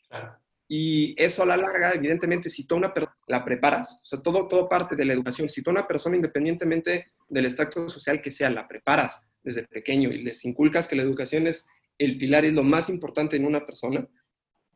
Claro. 0.08 0.47
Y 0.70 1.20
eso 1.20 1.42
a 1.42 1.46
la 1.46 1.56
larga, 1.56 1.92
evidentemente, 1.92 2.50
si 2.50 2.66
tú 2.66 2.76
una 2.76 2.92
la 3.26 3.42
preparas, 3.42 4.02
o 4.04 4.06
sea, 4.06 4.20
todo, 4.20 4.46
todo 4.48 4.68
parte 4.68 4.94
de 4.94 5.06
la 5.06 5.14
educación. 5.14 5.48
Si 5.48 5.62
tú 5.62 5.70
una 5.70 5.86
persona, 5.86 6.16
independientemente 6.16 7.06
del 7.26 7.46
extracto 7.46 7.88
social 7.88 8.20
que 8.20 8.30
sea, 8.30 8.50
la 8.50 8.68
preparas 8.68 9.26
desde 9.42 9.66
pequeño 9.66 10.10
y 10.10 10.22
les 10.22 10.44
inculcas 10.44 10.86
que 10.86 10.96
la 10.96 11.02
educación 11.02 11.46
es 11.46 11.66
el 11.96 12.18
pilar, 12.18 12.44
es 12.44 12.52
lo 12.52 12.62
más 12.62 12.90
importante 12.90 13.36
en 13.36 13.46
una 13.46 13.64
persona, 13.64 14.06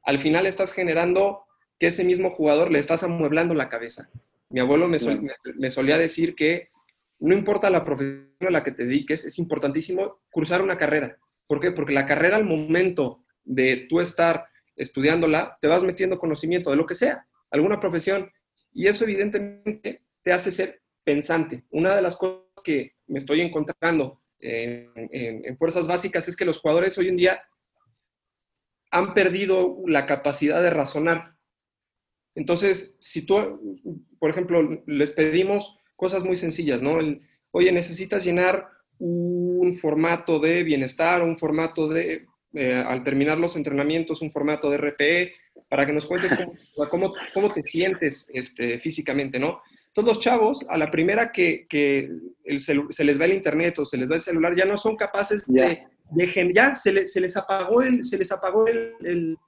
al 0.03 0.19
final 0.19 0.47
estás 0.47 0.73
generando 0.73 1.45
que 1.79 1.89
ese 1.89 2.05
mismo 2.05 2.31
jugador 2.31 2.73
le 2.73 2.79
estás 2.79 3.03
amueblando 3.03 3.55
la 3.55 3.69
cabeza. 3.69 4.09
Mi 4.49 4.61
abuelo 4.61 4.89
me, 4.89 4.99
me 5.59 5.71
solía 5.71 5.99
decir 5.99 6.35
que 6.35 6.71
no 7.21 7.35
importa 7.35 7.71
la 7.71 7.85
profesión 7.85 8.33
a 8.41 8.51
la 8.51 8.65
que 8.65 8.73
te 8.73 8.85
dediques, 8.85 9.25
es 9.25 9.39
importantísimo 9.39 10.23
cursar 10.31 10.63
una 10.63 10.79
carrera. 10.79 11.19
¿Por 11.47 11.61
qué? 11.61 11.71
Porque 11.71 11.93
la 11.93 12.07
carrera 12.07 12.37
al 12.37 12.45
momento 12.45 13.25
de 13.45 13.87
tú 13.89 14.01
estar 14.01 14.47
estudiándola, 14.77 15.59
te 15.61 15.69
vas 15.69 15.85
metiendo 15.85 16.19
conocimiento 16.19 16.71
de 16.71 16.77
lo 16.77 16.87
que 16.87 16.95
sea, 16.95 17.27
alguna 17.51 17.81
profesión, 17.81 18.31
y 18.73 18.87
eso 18.87 19.05
evidentemente 19.05 20.03
te 20.23 20.33
hace 20.33 20.51
ser 20.51 20.83
pensante. 21.05 21.65
Una 21.71 21.95
de 21.95 22.03
las 22.03 22.17
cosas 22.17 22.63
que 22.65 22.95
me 23.07 23.19
estoy 23.19 23.41
encontrando 23.41 24.23
en, 24.39 25.57
fuerzas 25.57 25.87
básicas 25.87 26.27
es 26.29 26.37
que 26.37 26.45
los 26.45 26.61
jugadores 26.61 26.97
hoy 26.99 27.09
en 27.09 27.17
día 27.17 27.43
han 28.91 29.15
perdido 29.15 29.79
la 29.87 30.07
capacidad 30.07 30.63
de 30.63 30.71
razonar. 30.71 31.37
Entonces, 32.35 32.97
si 33.01 33.25
tú, 33.25 33.79
por 34.19 34.31
ejemplo, 34.31 34.83
les 34.87 35.13
pedimos 35.13 35.79
cosas 35.97 36.25
muy 36.25 36.37
sencillas, 36.37 36.83
¿no? 36.83 36.99
Oye, 37.51 37.73
necesitas 37.73 38.25
llenar 38.25 38.69
un 38.99 39.77
formato 39.81 40.39
de 40.39 40.63
bienestar, 40.63 41.23
un 41.23 41.39
formato 41.39 41.89
de 41.89 42.27
eh, 42.55 42.85
al 42.87 43.03
terminar 43.03 43.39
los 43.39 43.57
entrenamientos, 43.57 44.23
un 44.23 44.31
formato 44.31 44.71
de 44.71 44.77
RPE, 44.77 45.35
para 45.69 45.87
que 45.87 45.93
nos 45.93 46.07
cuentes 46.07 46.33
cómo, 46.91 47.15
cómo, 47.33 47.53
te 47.53 47.63
sientes 47.63 48.29
este, 48.33 48.79
físicamente, 48.79 49.39
¿no? 49.39 49.63
Todos 49.95 50.09
los 50.09 50.19
chavos, 50.21 50.67
a 50.69 50.77
la 50.77 50.91
primera 50.91 51.33
que, 51.33 51.67
que 51.69 52.11
el 52.45 52.61
se 52.61 53.05
les 53.05 53.21
va 53.21 53.25
el 53.25 53.35
internet 53.35 53.79
o 53.79 53.85
se 53.85 53.97
les 53.97 54.11
va 54.11 54.17
el 54.17 54.21
celular, 54.21 54.55
ya 54.55 54.65
no 54.65 54.77
son 54.77 54.97
capaces 54.97 55.47
de, 55.47 55.87
de, 56.11 56.53
ya 56.55 56.75
se, 56.75 57.07
se, 57.07 57.21
les 57.21 57.37
apagó 57.37 57.83
el, 57.83 58.05
se 58.05 58.19
les 58.19 58.31
apagó 58.33 58.67
el, 58.67 58.95
el 59.03 59.39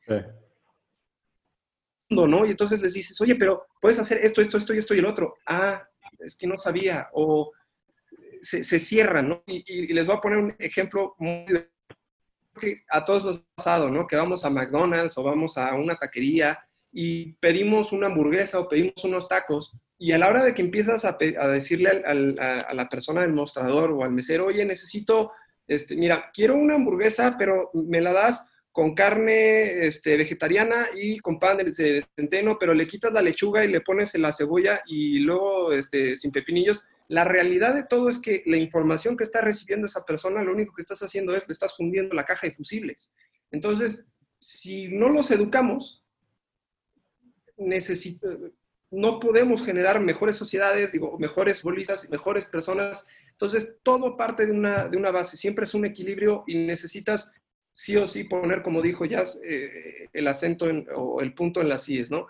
mundo, 2.09 2.27
¿no? 2.27 2.47
Y 2.47 2.51
entonces 2.51 2.81
les 2.81 2.95
dices, 2.95 3.21
oye, 3.21 3.35
pero 3.37 3.67
puedes 3.81 3.99
hacer 3.99 4.19
esto, 4.19 4.41
esto, 4.41 4.57
esto 4.57 4.75
y 4.75 4.79
esto 4.79 4.95
y 4.95 4.99
el 4.99 5.07
otro. 5.07 5.37
Ah, 5.47 5.87
es 6.21 6.37
que 6.37 6.47
no 6.47 6.57
sabía. 6.57 7.09
O 7.13 7.53
se, 8.41 8.65
se 8.65 8.79
cierran, 8.79 9.29
¿no? 9.29 9.43
Y, 9.47 9.65
y, 9.67 9.93
les 9.93 10.07
voy 10.07 10.17
a 10.17 10.21
poner 10.21 10.39
un 10.39 10.55
ejemplo 10.59 11.15
muy 11.19 11.47
que 12.55 12.83
a 12.91 13.05
todos 13.05 13.25
nos 13.25 13.39
ha 13.39 13.45
pasado, 13.57 13.91
¿no? 13.91 14.07
Que 14.07 14.17
vamos 14.17 14.45
a 14.45 14.51
McDonald's 14.51 15.19
o 15.19 15.23
vamos 15.23 15.59
a 15.59 15.75
una 15.75 15.97
taquería 15.97 16.59
y 16.93 17.33
pedimos 17.35 17.93
una 17.93 18.07
hamburguesa 18.07 18.61
o 18.61 18.69
pedimos 18.69 19.05
unos 19.05 19.29
tacos 19.29 19.77
y 19.99 20.13
a 20.13 20.19
la 20.19 20.29
hora 20.29 20.45
de 20.45 20.55
que 20.55 20.63
empiezas 20.63 21.05
a, 21.05 21.17
decirle 21.49 22.03
a, 22.05 22.75
la 22.75 22.89
persona 22.89 23.23
del 23.23 23.33
mostrador 23.33 23.91
o 23.91 24.05
al 24.05 24.13
mesero, 24.13 24.47
oye, 24.47 24.65
necesito, 24.65 25.33
este, 25.67 25.97
mira, 25.97 26.31
quiero 26.33 26.57
una 26.57 26.75
hamburguesa, 26.75 27.37
pero 27.39 27.71
me 27.73 28.01
la 28.01 28.13
das 28.13 28.51
con 28.73 28.95
carne 28.95 29.87
este, 29.87 30.17
vegetariana 30.17 30.89
y 30.95 31.21
con 31.21 31.39
pan 31.39 31.59
de, 31.59 32.05
centeno, 32.17 32.59
pero 32.59 32.75
le 32.75 32.89
quitas 32.89 33.13
la 33.13 33.23
lechuga 33.23 33.65
y 33.65 33.69
le 33.69 33.81
pones 33.81 34.15
la 34.19 34.33
cebolla 34.33 34.83
y 34.85 35.21
luego 35.21 35.73
este, 35.73 36.17
sin 36.17 36.33
pepinillos, 36.33 36.83
la 37.09 37.25
realidad 37.25 37.75
de 37.75 37.85
todo 37.85 38.09
es 38.09 38.19
que 38.19 38.43
la 38.47 38.57
información 38.57 39.17
que 39.17 39.25
está 39.25 39.41
recibiendo 39.41 39.87
esa 39.87 40.05
persona, 40.05 40.43
lo 40.43 40.53
único 40.53 40.75
que 40.75 40.83
estás 40.83 41.03
haciendo 41.03 41.35
es 41.35 41.47
le 41.47 41.53
estás 41.53 41.77
fundiendo 41.77 42.15
la 42.15 42.25
caja 42.25 42.47
de 42.47 42.55
fusibles. 42.55 43.13
Entonces, 43.51 44.07
si 44.39 44.89
no 44.89 45.09
los 45.09 45.31
educamos, 45.31 46.05
no 48.91 49.21
podemos 49.21 49.65
generar 49.65 50.01
mejores 50.01 50.37
sociedades, 50.37 50.93
digo, 50.93 51.19
mejores 51.19 51.63
bolistas, 51.63 52.09
mejores 52.11 52.47
personas. 52.47 53.07
Entonces, 53.33 53.77
todo 53.83 54.17
parte 54.17 54.47
de 54.47 54.53
una, 54.53 54.89
de 54.89 54.97
una 54.97 55.11
base, 55.11 55.37
siempre 55.37 55.65
es 55.65 55.75
un 55.75 55.85
equilibrio 55.85 56.45
y 56.47 56.57
necesitas 56.67 57.33
sí 57.73 57.97
o 57.97 58.07
sí 58.07 58.25
poner, 58.25 58.63
como 58.63 58.81
dijo 58.81 59.05
Jazz, 59.05 59.41
eh, 59.45 60.09
el 60.13 60.29
acento 60.29 60.67
o 60.95 61.21
el 61.21 61.35
punto 61.35 61.61
en 61.61 61.69
las 61.69 61.89
IES, 61.89 62.11
¿no? 62.11 62.29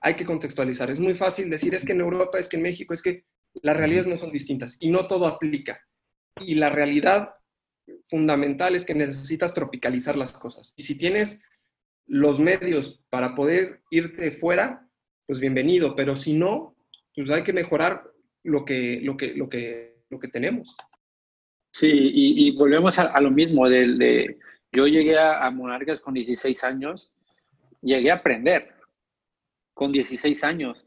Hay 0.00 0.16
que 0.16 0.24
contextualizar. 0.24 0.90
Es 0.90 1.00
muy 1.00 1.14
fácil 1.14 1.50
decir, 1.50 1.74
es 1.74 1.84
que 1.84 1.92
en 1.92 2.00
Europa, 2.00 2.38
es 2.38 2.48
que 2.48 2.56
en 2.56 2.62
México, 2.62 2.94
es 2.94 3.02
que 3.02 3.24
las 3.62 3.76
realidades 3.76 4.06
no 4.06 4.18
son 4.18 4.32
distintas 4.32 4.76
y 4.80 4.90
no 4.90 5.06
todo 5.06 5.26
aplica. 5.26 5.80
Y 6.40 6.54
la 6.54 6.70
realidad 6.70 7.34
fundamental 8.08 8.74
es 8.74 8.84
que 8.84 8.94
necesitas 8.94 9.54
tropicalizar 9.54 10.16
las 10.16 10.32
cosas. 10.32 10.74
Y 10.76 10.82
si 10.82 10.96
tienes 10.96 11.42
los 12.06 12.40
medios 12.40 13.02
para 13.10 13.34
poder 13.34 13.82
irte 13.90 14.32
fuera, 14.32 14.88
pues 15.26 15.40
bienvenido, 15.40 15.96
pero 15.96 16.16
si 16.16 16.34
no, 16.34 16.76
pues 17.14 17.30
hay 17.30 17.42
que 17.42 17.52
mejorar 17.52 18.04
lo 18.44 18.64
que, 18.64 19.00
lo 19.02 19.16
que, 19.16 19.34
lo 19.34 19.48
que, 19.48 20.02
lo 20.08 20.18
que 20.18 20.28
tenemos. 20.28 20.76
Sí, 21.72 21.90
y, 21.92 22.56
volvemos 22.56 22.98
a, 22.98 23.20
lo 23.20 23.30
mismo, 23.30 23.68
de, 23.68 24.38
yo 24.72 24.86
llegué 24.86 25.18
a, 25.18 25.50
Monarcas 25.50 26.00
con 26.00 26.14
16 26.14 26.64
años, 26.64 27.12
llegué 27.82 28.10
a 28.10 28.14
aprender 28.14 28.74
con 29.74 29.92
16 29.92 30.42
años. 30.44 30.82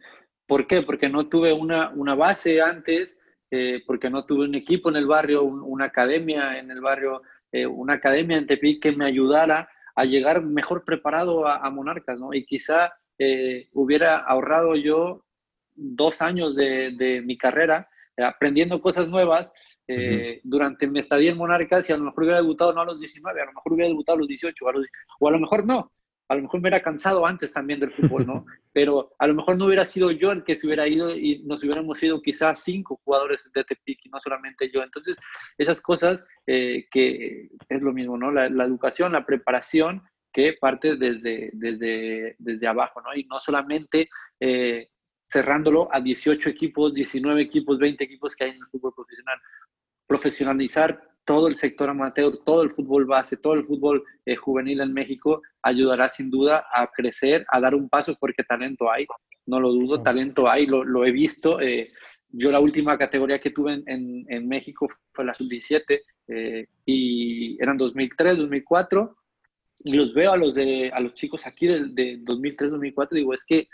¿Por 0.49 0.65
qué? 0.65 0.81
Porque 0.81 1.09
no 1.09 1.27
tuve 1.27 1.53
una, 1.53 1.91
una 1.91 2.15
base 2.15 2.59
antes, 2.59 3.19
eh, 3.51 3.83
porque 3.85 4.09
no 4.09 4.25
tuve 4.25 4.45
un 4.45 4.55
equipo 4.55 4.89
en 4.89 4.95
el 4.95 5.05
barrio, 5.05 5.43
una 5.43 5.85
academia 5.85 6.57
en 6.57 6.71
el 6.71 6.81
barrio, 6.81 7.21
eh, 7.51 7.67
una 7.67 7.93
academia 7.93 8.35
en 8.35 8.47
Tepic 8.47 8.81
que 8.81 8.91
me 8.91 9.05
ayudara 9.05 9.69
a 9.95 10.05
llegar 10.05 10.43
mejor 10.43 10.83
preparado 10.83 11.47
a, 11.47 11.69
Monarcas, 11.69 12.19
¿no? 12.19 12.33
Y 12.33 12.45
quizá 12.45 12.91
eh, 13.19 13.69
hubiera 13.73 14.17
ahorrado 14.17 14.75
yo 14.75 15.23
dos 15.75 16.19
años 16.23 16.55
de, 16.55 17.21
mi 17.23 17.37
carrera 17.37 17.87
aprendiendo 18.17 18.81
cosas 18.81 19.07
nuevas 19.07 19.51
durante 20.43 20.87
mi 20.87 20.99
estadía 20.99 21.31
en 21.31 21.37
Monarcas 21.37 21.87
y 21.89 21.93
a 21.93 21.97
lo 21.97 22.05
mejor 22.05 22.23
hubiera 22.23 22.41
debutado 22.41 22.73
no 22.73 22.81
a 22.81 22.85
los 22.85 22.99
19, 22.99 23.39
a 23.39 23.45
lo 23.45 23.53
mejor 23.53 23.73
hubiera 23.73 23.87
debutado 23.87 24.15
a 24.15 24.19
los 24.19 24.27
18 24.27 24.65
o 25.19 25.27
a 25.27 25.31
lo 25.31 25.39
mejor 25.39 25.67
no, 25.67 25.91
a 26.29 26.35
lo 26.35 26.43
mejor 26.43 26.59
me 26.59 26.69
hubiera 26.69 26.83
cansado 26.83 27.25
antes 27.25 27.51
también 27.51 27.79
del 27.79 27.91
fútbol, 27.91 28.25
¿no? 28.25 28.45
Pero 28.73 29.13
a 29.17 29.27
lo 29.27 29.33
mejor 29.33 29.57
no 29.57 29.65
hubiera 29.65 29.83
sido 29.83 30.11
yo 30.11 30.31
el 30.31 30.43
que 30.43 30.55
se 30.55 30.67
hubiera 30.67 30.87
ido 30.87 31.15
y 31.15 31.41
nos 31.43 31.63
hubiéramos 31.63 32.01
ido 32.03 32.21
quizás 32.21 32.63
cinco 32.63 33.01
jugadores 33.03 33.49
de 33.53 33.63
Tepic 33.63 34.05
y 34.05 34.09
no 34.09 34.19
solamente 34.23 34.69
yo. 34.71 34.83
Entonces, 34.83 35.17
esas 35.57 35.81
cosas 35.81 36.23
eh, 36.45 36.85
que 36.91 37.49
es 37.67 37.81
lo 37.81 37.91
mismo, 37.91 38.15
¿no? 38.15 38.31
La, 38.31 38.45
educación, 38.45 39.13
la 39.13 39.25
preparación 39.25 40.03
que 40.31 40.53
parte 40.61 40.95
desde, 40.95 41.49
desde, 41.53 42.35
desde 42.37 42.67
abajo, 42.67 43.01
¿no? 43.01 43.15
Y 43.15 43.25
no 43.25 43.39
solamente 43.39 44.07
eh, 44.39 44.87
cerrándolo 45.25 45.89
a 45.91 45.99
18 45.99 46.47
equipos, 46.47 46.93
19 46.93 47.41
equipos, 47.41 47.79
20 47.79 48.03
equipos 48.03 48.35
que 48.35 48.43
hay 48.43 48.51
en 48.51 48.57
el 48.57 48.67
fútbol 48.71 48.93
profesional. 48.95 49.39
Profesionalizar 50.05 51.08
todo 51.29 51.47
el 51.47 51.57
sector 51.57 51.87
amateur, 51.91 52.39
todo 52.43 52.63
el 52.63 52.71
fútbol 52.71 53.05
base, 53.05 53.37
todo 53.37 53.53
el 53.53 53.63
fútbol 53.63 54.03
eh, 54.25 54.35
juvenil 54.35 54.81
en 54.81 54.91
México 54.91 55.43
ayudará 55.61 56.09
sin 56.09 56.31
duda 56.31 56.65
a 56.73 56.87
crecer, 56.87 57.45
a 57.51 57.59
dar 57.59 57.75
un 57.75 57.87
paso 57.87 58.17
porque 58.19 58.43
talento 58.43 58.91
hay, 58.91 59.05
no 59.45 59.59
lo 59.59 59.69
dudo, 59.71 60.01
talento 60.01 60.49
hay, 60.49 60.65
lo, 60.65 61.05
he 61.05 61.11
visto. 61.11 61.61
Eh, 61.61 61.91
yo 62.29 62.51
la 62.51 62.59
última 62.59 62.97
categoría 62.97 63.37
que 63.37 63.51
tuve 63.51 63.73
en, 63.85 64.25
en, 64.27 64.47
México 64.47 64.87
fue 65.13 65.23
la 65.23 65.35
sub-17 65.35 66.01
eh, 66.29 66.65
y 66.87 67.61
eran 67.61 67.77
2003, 67.77 68.37
2004 68.37 69.15
y 69.83 69.93
los 69.93 70.15
veo 70.15 70.31
a 70.31 70.37
los, 70.37 70.55
de, 70.55 70.89
a 70.91 70.99
los 70.99 71.13
chicos 71.13 71.45
aquí 71.45 71.67
de, 71.67 71.89
de 71.89 72.17
2003, 72.21 72.71
2004 72.71 73.15
digo, 73.15 73.35
es 73.35 73.45
que 73.45 73.67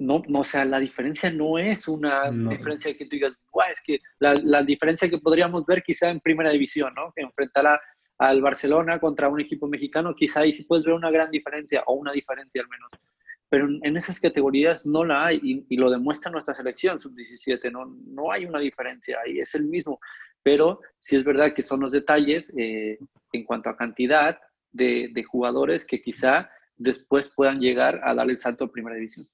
no, 0.00 0.22
no, 0.28 0.40
o 0.40 0.44
sea, 0.44 0.64
la 0.64 0.80
diferencia 0.80 1.30
no 1.30 1.58
es 1.58 1.86
una 1.86 2.30
diferencia 2.30 2.96
que 2.96 3.04
tú 3.04 3.10
digas, 3.10 3.32
es 3.70 3.80
que 3.84 4.00
la, 4.18 4.34
la, 4.42 4.62
diferencia 4.62 5.10
que 5.10 5.18
podríamos 5.18 5.66
ver 5.66 5.82
quizá 5.82 6.10
en 6.10 6.20
primera 6.20 6.50
división, 6.50 6.94
¿no? 6.94 7.12
Que 7.14 7.22
enfrentar 7.22 7.78
al 8.18 8.40
Barcelona 8.40 8.98
contra 8.98 9.28
un 9.28 9.40
equipo 9.40 9.68
mexicano, 9.68 10.14
quizá 10.14 10.40
ahí 10.40 10.54
sí 10.54 10.64
puedes 10.64 10.86
ver 10.86 10.94
una 10.94 11.10
gran 11.10 11.30
diferencia, 11.30 11.82
o 11.86 11.94
una 11.94 12.12
diferencia 12.12 12.62
al 12.62 12.68
menos. 12.68 12.90
Pero 13.50 13.68
en 13.82 13.96
esas 13.96 14.18
categorías 14.18 14.86
no 14.86 15.04
la 15.04 15.26
hay, 15.26 15.66
y, 15.68 15.76
lo 15.76 15.90
demuestra 15.90 16.30
nuestra 16.30 16.54
selección 16.54 16.98
sub-17, 16.98 17.70
¿no? 17.70 17.94
no 18.06 18.32
hay 18.32 18.46
una 18.46 18.60
diferencia 18.60 19.18
ahí, 19.22 19.38
es 19.38 19.54
el 19.54 19.64
mismo. 19.64 20.00
Pero 20.42 20.80
sí 20.98 21.16
es 21.16 21.24
verdad 21.24 21.52
que 21.52 21.62
son 21.62 21.80
los 21.80 21.92
detalles 21.92 22.50
eh, 22.56 22.98
en 23.32 23.44
cuanto 23.44 23.68
a 23.68 23.76
cantidad 23.76 24.38
de, 24.72 25.10
de 25.12 25.24
jugadores 25.24 25.84
que 25.84 26.00
quizá 26.00 26.48
después 26.78 27.28
puedan 27.28 27.60
llegar 27.60 28.00
a 28.02 28.14
dar 28.14 28.30
el 28.30 28.40
salto 28.40 28.64
a 28.64 28.72
primera 28.72 28.96
división 28.96 29.28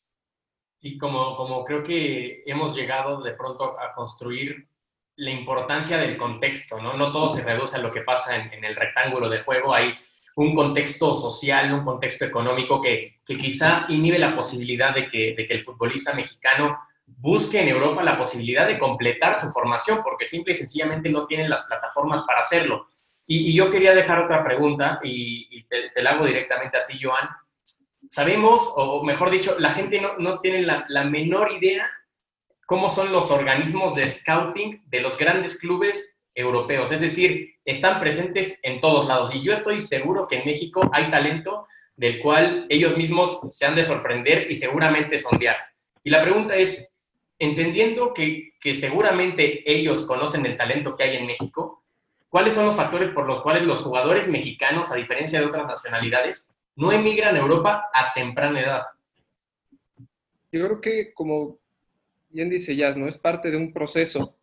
y 0.87 0.99
como, 0.99 1.37
como 1.37 1.65
creo 1.65 1.83
que 1.83 2.45
hemos 2.47 2.77
llegado 2.77 3.21
de 3.21 3.33
pronto 3.33 3.79
a 3.79 3.93
construir 3.93 4.69
la 5.17 5.31
importancia 5.31 5.99
del 5.99 6.17
contexto, 6.17 6.81
¿no? 6.81 6.95
No 6.95 7.11
todo 7.11 7.29
se 7.31 7.43
reduce 7.43 7.77
a 7.77 7.81
lo 7.81 7.91
que 7.91 8.03
pasa 8.03 8.37
en, 8.37 8.65
el 8.65 8.77
rectángulo 8.77 9.29
de 9.29 9.41
juego, 9.41 9.75
hay 9.75 9.95
un 10.37 10.55
contexto 10.55 11.13
social, 11.15 11.73
un 11.73 11.85
contexto 11.85 12.25
económico 12.25 12.81
que, 12.81 13.21
que 13.25 13.37
quizá 13.37 13.87
inhibe 13.89 14.19
la 14.19 14.37
posibilidad 14.37 14.95
de 14.95 15.09
que, 15.09 15.35
de 15.37 15.45
que 15.45 15.55
el 15.55 15.65
futbolista 15.65 16.13
mexicano 16.13 16.79
busque 17.07 17.61
en 17.61 17.69
Europa 17.69 18.05
la 18.05 18.19
posibilidad 18.19 18.67
de 18.69 18.79
completar 18.79 19.37
su 19.37 19.51
formación, 19.51 20.03
porque 20.05 20.25
simple 20.25 20.53
y 20.53 20.57
sencillamente 20.57 21.09
no 21.09 21.27
tienen 21.27 21.51
las 21.51 21.63
plataformas 21.63 22.23
para 22.23 22.41
hacerlo. 22.41 22.87
Y, 23.27 23.57
yo 23.57 23.71
quería 23.71 23.93
dejar 23.93 24.21
otra 24.21 24.45
pregunta, 24.45 25.01
y, 25.03 25.65
te, 25.65 25.91
te, 25.91 26.03
la 26.03 26.11
hago 26.11 26.27
directamente 26.27 26.77
a 26.77 26.87
ti, 26.87 27.01
Joan 27.03 27.29
sabemos, 28.11 28.73
o 28.77 29.03
mejor 29.03 29.31
dicho, 29.31 29.57
la 29.59 29.71
gente 29.71 30.01
no, 30.19 30.41
tiene 30.41 30.63
la, 30.63 31.05
menor 31.05 31.53
idea 31.53 31.89
cómo 32.67 32.89
son 32.89 33.13
los 33.13 33.31
organismos 33.31 33.95
de 33.95 34.09
scouting 34.09 34.83
de 34.87 35.01
los 35.01 35.17
grandes 35.17 35.59
clubes 35.59 36.19
europeos. 36.35 36.93
Es 36.93 37.01
decir, 37.01 37.55
están 37.65 38.01
presentes 38.01 38.59
en 38.63 38.81
todos 38.81 39.07
lados. 39.07 39.35
Y 39.35 39.43
yo 39.43 39.53
estoy 39.53 39.81
seguro 39.81 40.27
que 40.27 40.39
en 40.39 40.47
México 40.47 40.89
hay 40.93 41.11
talento 41.11 41.67
del 41.97 42.21
cual 42.21 42.67
ellos 42.69 42.97
mismos 42.97 43.41
se 43.51 43.67
han 43.67 43.75
de 43.75 43.85
sorprender 43.85 44.51
y 44.51 44.55
seguramente 44.55 45.17
sondear. 45.17 45.57
Y 46.03 46.11
la 46.11 46.23
pregunta 46.23 46.57
es, 46.57 46.93
entendiendo 47.39 48.13
que, 48.13 48.53
que 48.61 48.75
seguramente 48.75 49.63
ellos 49.71 50.05
conocen 50.05 50.45
el 50.45 50.57
talento 50.57 50.97
que 50.97 51.05
hay 51.05 51.17
en 51.17 51.27
México, 51.27 51.85
¿cuáles 52.29 52.55
son 52.55 52.67
los 52.67 52.77
factores 52.77 53.11
por 53.11 53.27
los 53.27 53.43
cuales 53.43 53.63
los 53.63 53.81
jugadores 53.81 54.29
mexicanos, 54.29 54.91
a 54.91 54.97
diferencia 54.97 55.41
de 55.41 55.47
otras 55.47 55.67
nacionalidades, 55.67 56.51
no 56.77 56.93
emigran 56.93 57.35
a 57.35 57.41
Europa 57.41 57.89
a 57.93 58.13
temprana 58.15 58.61
edad. 58.61 58.83
Yo 60.53 60.65
creo 60.65 60.81
que, 60.81 61.15
como 61.15 61.59
bien 62.31 62.51
dice 62.51 62.77
Jazz, 62.77 62.97
¿no? 62.97 63.09
es 63.09 63.17
parte 63.17 63.51
de 63.51 63.57
un 63.57 63.73
proceso 63.73 64.39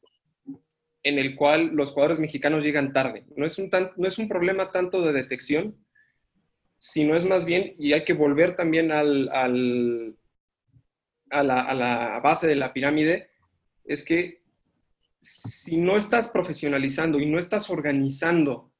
en 1.03 1.19
el 1.19 1.35
cual 1.35 1.67
los 1.75 1.91
jugadores 1.91 2.19
mexicanos 2.19 2.63
llegan 2.63 2.93
tarde. 2.93 3.25
No 3.35 3.45
es 3.45 3.59
un, 3.59 3.69
no 3.97 4.07
es 4.07 4.17
un 4.17 4.27
problema 4.27 4.71
tanto 4.71 5.01
de 5.01 5.13
detección, 5.13 5.77
sino 6.77 7.15
es 7.15 7.25
más 7.25 7.45
bien, 7.45 7.75
y 7.77 7.93
hay 7.93 8.03
que 8.03 8.13
volver 8.13 8.55
también 8.55 8.91
al, 8.91 9.29
al, 9.29 10.15
a, 11.29 11.43
la, 11.43 11.61
a 11.61 11.73
la 11.73 12.19
base 12.19 12.47
de 12.47 12.55
la 12.55 12.73
pirámide, 12.73 13.29
es 13.85 14.03
que 14.03 14.41
si 15.19 15.77
no 15.77 15.95
estás 15.95 16.29
profesionalizando 16.29 17.19
y 17.19 17.25
no 17.25 17.39
estás 17.39 17.69
organizando 17.69 18.72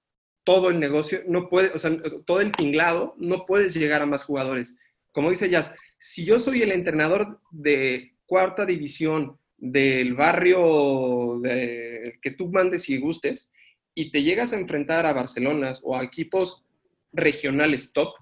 todo 0.43 0.69
el 0.69 0.79
negocio, 0.79 1.21
no 1.27 1.49
puede, 1.49 1.69
o 1.69 1.79
sea, 1.79 1.91
todo 2.25 2.41
el 2.41 2.51
tinglado, 2.51 3.15
no 3.17 3.45
puedes 3.45 3.73
llegar 3.73 4.01
a 4.01 4.05
más 4.05 4.23
jugadores. 4.23 4.77
Como 5.11 5.29
dice 5.29 5.49
Jazz, 5.49 5.73
si 5.99 6.25
yo 6.25 6.39
soy 6.39 6.61
el 6.61 6.71
entrenador 6.71 7.39
de 7.51 8.15
cuarta 8.25 8.65
división 8.65 9.37
del 9.57 10.15
barrio 10.15 11.41
que 11.41 12.31
tú 12.37 12.49
mandes 12.49 12.89
y 12.89 12.97
gustes, 12.97 13.51
y 13.95 14.11
te 14.11 14.23
llegas 14.23 14.53
a 14.53 14.59
enfrentar 14.59 15.05
a 15.05 15.13
Barcelona 15.13 15.71
o 15.83 15.95
a 15.95 16.03
equipos 16.03 16.65
regionales 17.11 17.93
top, 17.93 18.15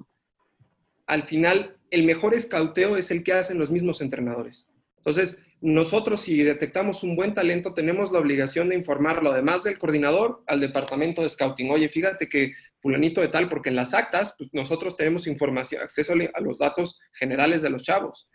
al 1.08 1.24
final 1.24 1.78
el 1.90 2.04
mejor 2.04 2.34
escauteo 2.34 2.98
es 2.98 3.10
el 3.10 3.24
que 3.24 3.34
hacen 3.34 3.58
los 3.58 3.72
mismos 3.72 4.02
entrenadores. 4.02 4.70
Entonces, 4.98 5.46
nosotros 5.62 6.22
si 6.22 6.42
detectamos 6.42 7.04
un 7.04 7.16
buen 7.16 7.36
talento, 7.36 7.74
tenemos 7.74 8.12
la 8.12 8.20
obligación 8.20 8.70
de 8.70 8.76
informarlo, 8.76 9.32
además 9.32 9.64
del 9.64 9.78
coordinador, 9.78 10.44
al 10.48 10.60
departamento 10.60 11.22
de 11.22 11.30
scouting. 11.30 11.70
Oye, 11.70 11.88
fíjate 11.88 12.28
que 12.28 12.54
fulanito 12.82 13.22
de 13.22 13.28
tal, 13.28 13.48
porque 13.48 13.70
en 13.70 13.76
las 13.76 13.94
actas 13.94 14.34
pues, 14.38 14.50
nosotros 14.54 14.98
tenemos 14.98 15.28
información, 15.28 15.84
acceso 15.84 16.14
a 16.14 16.42
los 16.42 16.58
datos 16.58 17.00
generales 17.14 17.62
de 17.62 17.70
los 17.70 17.84
chavos. 17.84 18.28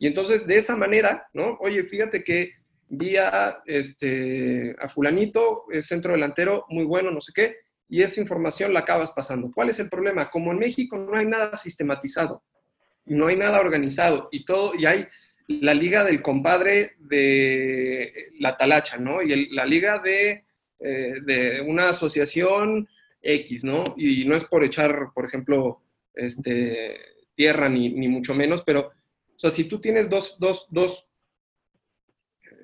Y 0.00 0.08
entonces, 0.08 0.44
de 0.44 0.56
esa 0.56 0.76
manera, 0.76 1.28
¿no? 1.32 1.56
Oye, 1.60 1.84
fíjate 1.84 2.24
que 2.24 2.50
vía 2.88 3.58
este, 3.64 4.74
a 4.80 4.88
fulanito, 4.88 5.66
es 5.70 5.86
centro 5.86 6.12
delantero, 6.12 6.66
muy 6.68 6.84
bueno, 6.84 7.12
no 7.12 7.20
sé 7.20 7.32
qué, 7.32 7.56
y 7.88 8.02
esa 8.02 8.20
información 8.20 8.74
la 8.74 8.80
acabas 8.80 9.12
pasando. 9.12 9.52
¿Cuál 9.54 9.70
es 9.70 9.78
el 9.78 9.88
problema? 9.88 10.30
Como 10.30 10.50
en 10.50 10.58
México 10.58 10.98
no 10.98 11.16
hay 11.16 11.26
nada 11.26 11.56
sistematizado, 11.56 12.42
no 13.04 13.28
hay 13.28 13.36
nada 13.36 13.60
organizado, 13.60 14.28
y 14.32 14.44
todo, 14.44 14.74
y 14.74 14.86
hay 14.86 15.06
la 15.48 15.74
liga 15.74 16.04
del 16.04 16.22
compadre 16.22 16.96
de 16.98 18.30
la 18.38 18.56
talacha, 18.56 18.96
¿no? 18.96 19.22
Y 19.22 19.50
la 19.50 19.66
liga 19.66 19.98
de, 19.98 20.44
eh, 20.80 21.14
de, 21.24 21.60
una 21.66 21.88
asociación 21.88 22.88
X, 23.20 23.64
¿no? 23.64 23.94
Y 23.96 24.24
no 24.24 24.36
es 24.36 24.44
por 24.44 24.64
echar, 24.64 25.10
por 25.14 25.24
ejemplo, 25.24 25.82
este, 26.14 26.98
tierra 27.34 27.68
ni, 27.68 27.90
ni 27.90 28.08
mucho 28.08 28.34
menos, 28.34 28.62
pero 28.62 28.92
sea, 29.42 29.50
si 29.50 29.64
tú 29.64 29.80
tienes 29.80 30.08
dos, 30.08 30.36
dos, 30.38 30.66
dos 30.70 31.08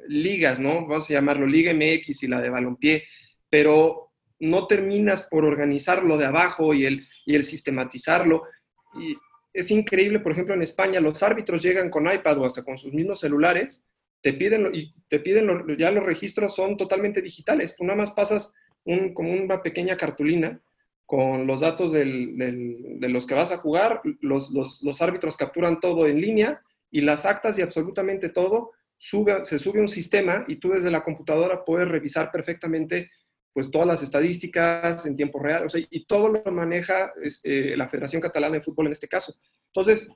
ligas, 0.06 0.60
¿no? 0.60 0.86
Vamos 0.86 1.10
a 1.10 1.14
llamarlo 1.14 1.44
Liga 1.44 1.74
MX 1.74 2.22
y 2.22 2.28
la 2.28 2.40
de 2.40 2.50
balompié, 2.50 3.04
pero 3.50 4.12
no 4.38 4.66
terminas 4.68 5.22
por 5.22 5.44
organizarlo 5.44 6.16
de 6.16 6.26
abajo 6.26 6.72
y 6.72 6.84
el, 6.84 7.08
y 7.26 7.34
el 7.34 7.42
sistematizarlo. 7.42 8.44
Y 8.94 9.16
es 9.58 9.70
increíble, 9.72 10.20
por 10.20 10.32
ejemplo, 10.32 10.54
en 10.54 10.62
España 10.62 11.00
los 11.00 11.22
árbitros 11.22 11.62
llegan 11.62 11.90
con 11.90 12.10
iPad 12.10 12.38
o 12.38 12.46
hasta 12.46 12.62
con 12.62 12.78
sus 12.78 12.92
mismos 12.92 13.20
celulares, 13.20 13.88
te 14.22 14.32
piden, 14.32 14.72
y 14.72 14.94
te 15.08 15.18
piden 15.18 15.48
ya 15.76 15.90
los 15.90 16.04
registros 16.04 16.54
son 16.54 16.76
totalmente 16.76 17.20
digitales. 17.20 17.74
Tú 17.76 17.84
nada 17.84 17.96
más 17.96 18.12
pasas 18.12 18.54
un, 18.84 19.14
como 19.14 19.32
una 19.32 19.60
pequeña 19.60 19.96
cartulina 19.96 20.60
con 21.06 21.46
los 21.46 21.62
datos 21.62 21.92
de 21.92 22.04
los 22.04 23.26
que 23.26 23.34
vas 23.34 23.50
a 23.50 23.56
jugar, 23.56 24.02
los, 24.20 25.02
árbitros 25.02 25.36
capturan 25.36 25.80
todo 25.80 26.06
en 26.06 26.20
línea 26.20 26.62
y 26.90 27.00
las 27.00 27.24
actas 27.24 27.58
y 27.58 27.62
absolutamente 27.62 28.28
todo 28.28 28.72
se 28.98 29.58
sube 29.58 29.80
un 29.80 29.88
sistema 29.88 30.44
y 30.46 30.56
tú 30.56 30.70
desde 30.70 30.90
la 30.90 31.02
computadora 31.02 31.64
puedes 31.64 31.88
revisar 31.88 32.30
perfectamente 32.30 33.10
pues 33.58 33.72
todas 33.72 33.88
las 33.88 34.04
estadísticas 34.04 35.04
en 35.04 35.16
tiempo 35.16 35.40
real, 35.40 35.66
o 35.66 35.68
sea, 35.68 35.84
y 35.90 36.04
todo 36.04 36.28
lo 36.28 36.52
maneja 36.52 37.12
eh, 37.42 37.74
la 37.76 37.88
Federación 37.88 38.22
Catalana 38.22 38.54
de 38.54 38.60
Fútbol 38.60 38.86
en 38.86 38.92
este 38.92 39.08
caso. 39.08 39.34
Entonces, 39.74 40.12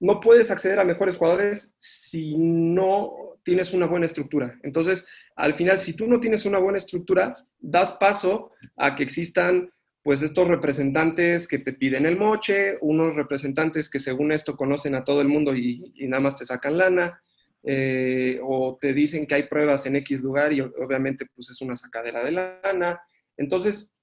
no 0.00 0.18
puedes 0.18 0.50
acceder 0.50 0.80
a 0.80 0.84
mejores 0.84 1.16
jugadores 1.16 1.76
si 1.78 2.36
no 2.36 3.38
tienes 3.44 3.72
una 3.72 3.86
buena 3.86 4.06
estructura. 4.06 4.58
Entonces, 4.64 5.06
al 5.36 5.54
final, 5.54 5.78
si 5.78 5.94
tú 5.94 6.08
no 6.08 6.18
tienes 6.18 6.44
una 6.44 6.58
buena 6.58 6.78
estructura, 6.78 7.36
das 7.56 7.92
paso 8.00 8.50
a 8.76 8.96
que 8.96 9.04
existan 9.04 9.70
pues 10.02 10.22
estos 10.22 10.48
representantes 10.48 11.46
que 11.46 11.60
te 11.60 11.72
piden 11.72 12.04
el 12.04 12.16
moche, 12.16 12.78
unos 12.80 13.14
representantes 13.14 13.88
que 13.88 14.00
según 14.00 14.32
esto 14.32 14.56
conocen 14.56 14.96
a 14.96 15.04
todo 15.04 15.20
el 15.20 15.28
mundo 15.28 15.54
y 15.54 15.94
nada 16.08 16.20
más 16.20 16.34
te 16.34 16.44
sacan 16.44 16.78
lana, 16.78 17.22
eh, 17.62 18.38
o 18.42 18.78
te 18.80 18.92
dicen 18.92 19.26
que 19.26 19.34
hay 19.34 19.42
pruebas 19.44 19.86
en 19.86 19.96
X 19.96 20.20
lugar 20.20 20.52
y 20.52 20.60
obviamente 20.60 21.26
pues 21.34 21.50
es 21.50 21.60
una 21.60 21.76
sacadera 21.76 22.24
de 22.24 22.32
lana. 22.32 23.00
Entonces, 23.36 23.96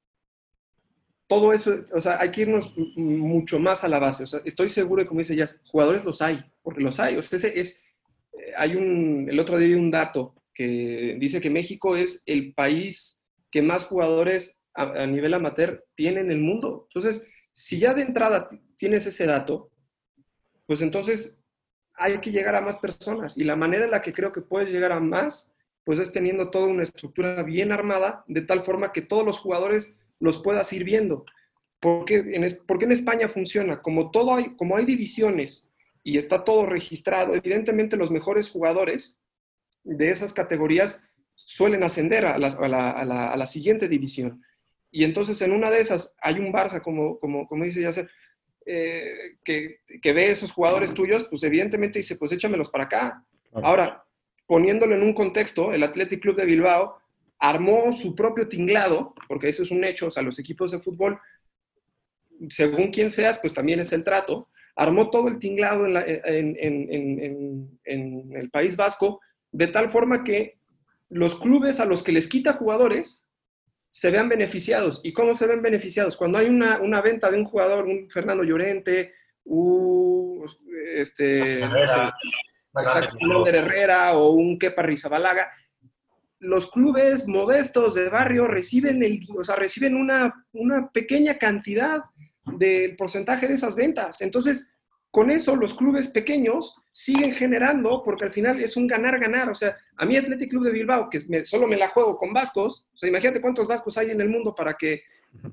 todo 1.27 1.53
eso, 1.53 1.83
o 1.93 2.01
sea, 2.01 2.19
hay 2.19 2.31
que 2.31 2.41
irnos 2.41 2.73
mucho 2.95 3.59
más 3.59 3.83
a 3.83 3.89
la 3.89 3.99
base. 3.99 4.23
O 4.23 4.27
sea, 4.27 4.41
estoy 4.45 4.69
seguro 4.69 5.01
de, 5.01 5.07
como 5.07 5.19
dice 5.19 5.35
ya, 5.35 5.47
jugadores 5.65 6.03
los 6.03 6.21
hay, 6.21 6.43
porque 6.61 6.81
los 6.81 6.99
hay. 6.99 7.15
O 7.15 7.23
sea, 7.23 7.39
es, 7.49 7.83
eh, 8.33 8.53
hay 8.57 8.75
un, 8.75 9.27
el 9.29 9.39
otro 9.39 9.57
día 9.57 9.77
un 9.77 9.91
dato 9.91 10.35
que 10.53 11.17
dice 11.19 11.41
que 11.41 11.49
México 11.49 11.95
es 11.95 12.21
el 12.25 12.53
país 12.53 13.23
que 13.49 13.61
más 13.61 13.85
jugadores 13.85 14.59
a, 14.73 14.83
a 15.03 15.07
nivel 15.07 15.33
amateur 15.33 15.85
tiene 15.95 16.19
en 16.19 16.31
el 16.31 16.39
mundo. 16.39 16.87
Entonces, 16.89 17.27
si 17.53 17.79
ya 17.79 17.93
de 17.93 18.01
entrada 18.03 18.49
tienes 18.77 19.05
ese 19.05 19.25
dato, 19.25 19.71
pues 20.65 20.81
entonces 20.81 21.42
hay 21.95 22.19
que 22.19 22.31
llegar 22.31 22.55
a 22.55 22.61
más 22.61 22.77
personas 22.77 23.37
y 23.37 23.43
la 23.43 23.55
manera 23.55 23.85
en 23.85 23.91
la 23.91 24.01
que 24.01 24.13
creo 24.13 24.31
que 24.31 24.41
puedes 24.41 24.71
llegar 24.71 24.91
a 24.91 24.99
más, 24.99 25.55
pues 25.83 25.99
es 25.99 26.11
teniendo 26.11 26.49
toda 26.49 26.67
una 26.67 26.83
estructura 26.83 27.43
bien 27.43 27.71
armada, 27.71 28.23
de 28.27 28.41
tal 28.41 28.63
forma 28.63 28.91
que 28.91 29.01
todos 29.01 29.25
los 29.25 29.39
jugadores 29.39 29.97
los 30.19 30.41
puedas 30.41 30.71
ir 30.73 30.83
viendo. 30.83 31.25
Porque 31.79 32.15
en, 32.15 32.43
en 32.43 32.91
España 32.91 33.27
funciona, 33.27 33.81
como, 33.81 34.11
todo 34.11 34.35
hay, 34.35 34.55
como 34.55 34.77
hay 34.77 34.85
divisiones 34.85 35.73
y 36.03 36.17
está 36.17 36.43
todo 36.43 36.65
registrado, 36.65 37.35
evidentemente 37.35 37.97
los 37.97 38.11
mejores 38.11 38.49
jugadores 38.49 39.21
de 39.83 40.09
esas 40.09 40.33
categorías 40.33 41.05
suelen 41.35 41.83
ascender 41.83 42.25
a 42.25 42.37
la, 42.37 42.47
a 42.47 43.37
la, 43.37 43.45
siguiente 43.45 43.87
división. 43.87 44.41
Y 44.91 45.03
entonces 45.03 45.41
en 45.41 45.51
una 45.51 45.71
de 45.71 45.81
esas 45.81 46.15
hay 46.21 46.39
un 46.39 46.53
Barça, 46.53 46.81
como, 46.81 47.19
como, 47.19 47.47
como 47.47 47.63
dice 47.65 47.81
Yacer, 47.81 48.09
eh, 48.65 49.37
que, 49.43 49.79
ve 50.13 50.31
esos 50.31 50.51
jugadores 50.51 50.93
tuyos, 50.93 51.25
pues 51.29 51.43
evidentemente 51.43 51.99
dice, 51.99 52.15
pues 52.15 52.31
échamelos 52.31 52.69
para 52.69 52.85
acá. 52.85 53.25
Ahora, 53.53 54.03
poniéndolo 54.45 54.95
en 54.95 55.03
un 55.03 55.13
contexto, 55.13 55.73
el 55.73 55.83
Athletic 55.83 56.21
Club 56.21 56.35
de 56.35 56.45
Bilbao 56.45 56.97
armó 57.39 57.95
su 57.97 58.15
propio 58.15 58.47
tinglado, 58.47 59.13
porque 59.27 59.49
eso 59.49 59.63
es 59.63 59.71
un 59.71 59.83
hecho, 59.83 60.07
o 60.07 60.11
sea, 60.11 60.23
los 60.23 60.39
equipos 60.39 60.71
de 60.71 60.79
fútbol, 60.79 61.19
según 62.49 62.91
quien 62.91 63.09
seas, 63.09 63.37
pues 63.39 63.53
también 63.53 63.79
es 63.79 63.91
el 63.93 64.03
trato, 64.03 64.49
armó 64.75 65.09
todo 65.09 65.27
el 65.27 65.39
tinglado 65.39 65.85
en, 65.85 66.57
en 67.83 68.33
el 68.33 68.49
País 68.49 68.75
Vasco, 68.75 69.21
de 69.51 69.67
tal 69.67 69.89
forma 69.89 70.23
que 70.23 70.57
los 71.09 71.35
clubes 71.39 71.79
a 71.79 71.85
los 71.85 72.01
que 72.01 72.11
les 72.11 72.27
quita 72.27 72.53
jugadores 72.53 73.27
se 73.93 74.09
vean 74.09 74.27
beneficiados. 74.27 75.01
¿Y 75.03 75.13
cómo 75.13 75.35
se 75.35 75.45
ven 75.45 75.61
beneficiados? 75.61 76.17
Cuando 76.17 76.39
hay 76.39 76.47
una, 76.47 77.01
venta 77.01 77.29
de 77.29 77.37
un 77.37 77.45
jugador, 77.45 77.85
un 77.85 78.09
Fernando 78.09 78.43
Llorente, 78.43 79.13
un 79.43 80.49
este, 80.95 81.59
Herrera, 81.61 82.11
Herrera 83.45 84.17
o 84.17 84.31
un 84.31 84.57
Kepa 84.57 84.81
Rizabalaga, 84.81 85.51
los 86.39 86.71
clubes 86.71 87.27
modestos 87.27 87.93
de 87.93 88.09
barrio 88.09 88.47
reciben, 88.47 89.03
el, 89.03 89.27
o 89.37 89.43
sea, 89.43 89.57
reciben 89.57 89.95
una, 89.95 90.43
una 90.53 90.89
pequeña 90.89 91.37
cantidad 91.37 92.01
del 92.45 92.95
porcentaje 92.95 93.47
de 93.47 93.53
esas 93.53 93.75
ventas. 93.75 94.21
Entonces, 94.21 94.73
con 95.13 95.29
eso 95.29 95.55
los 95.55 95.75
clubes 95.75 96.07
pequeños 96.07 96.81
siguen 96.91 97.33
generando, 97.33 98.01
porque 98.01 98.23
al 98.23 98.33
final 98.33 98.59
es 98.59 98.75
un 98.75 98.87
ganar-ganar. 98.87 99.47
O 99.47 99.53
sea, 99.53 99.77
a 99.95 100.07
mí 100.07 100.17
Athletic 100.17 100.49
Club 100.49 100.63
de 100.63 100.71
Bilbao, 100.71 101.07
que 101.07 101.45
solo 101.45 101.67
me 101.67 101.77
la 101.77 101.89
juego 101.89 102.17
con 102.17 102.33
vascos, 102.33 102.87
o 102.91 102.97
sea, 102.97 103.09
imagínate 103.09 103.39
cuántos 103.39 103.67
vascos 103.67 103.95
hay 103.99 104.09
en 104.09 104.21
el 104.21 104.29
mundo 104.29 104.55
para 104.55 104.73
que 104.73 105.03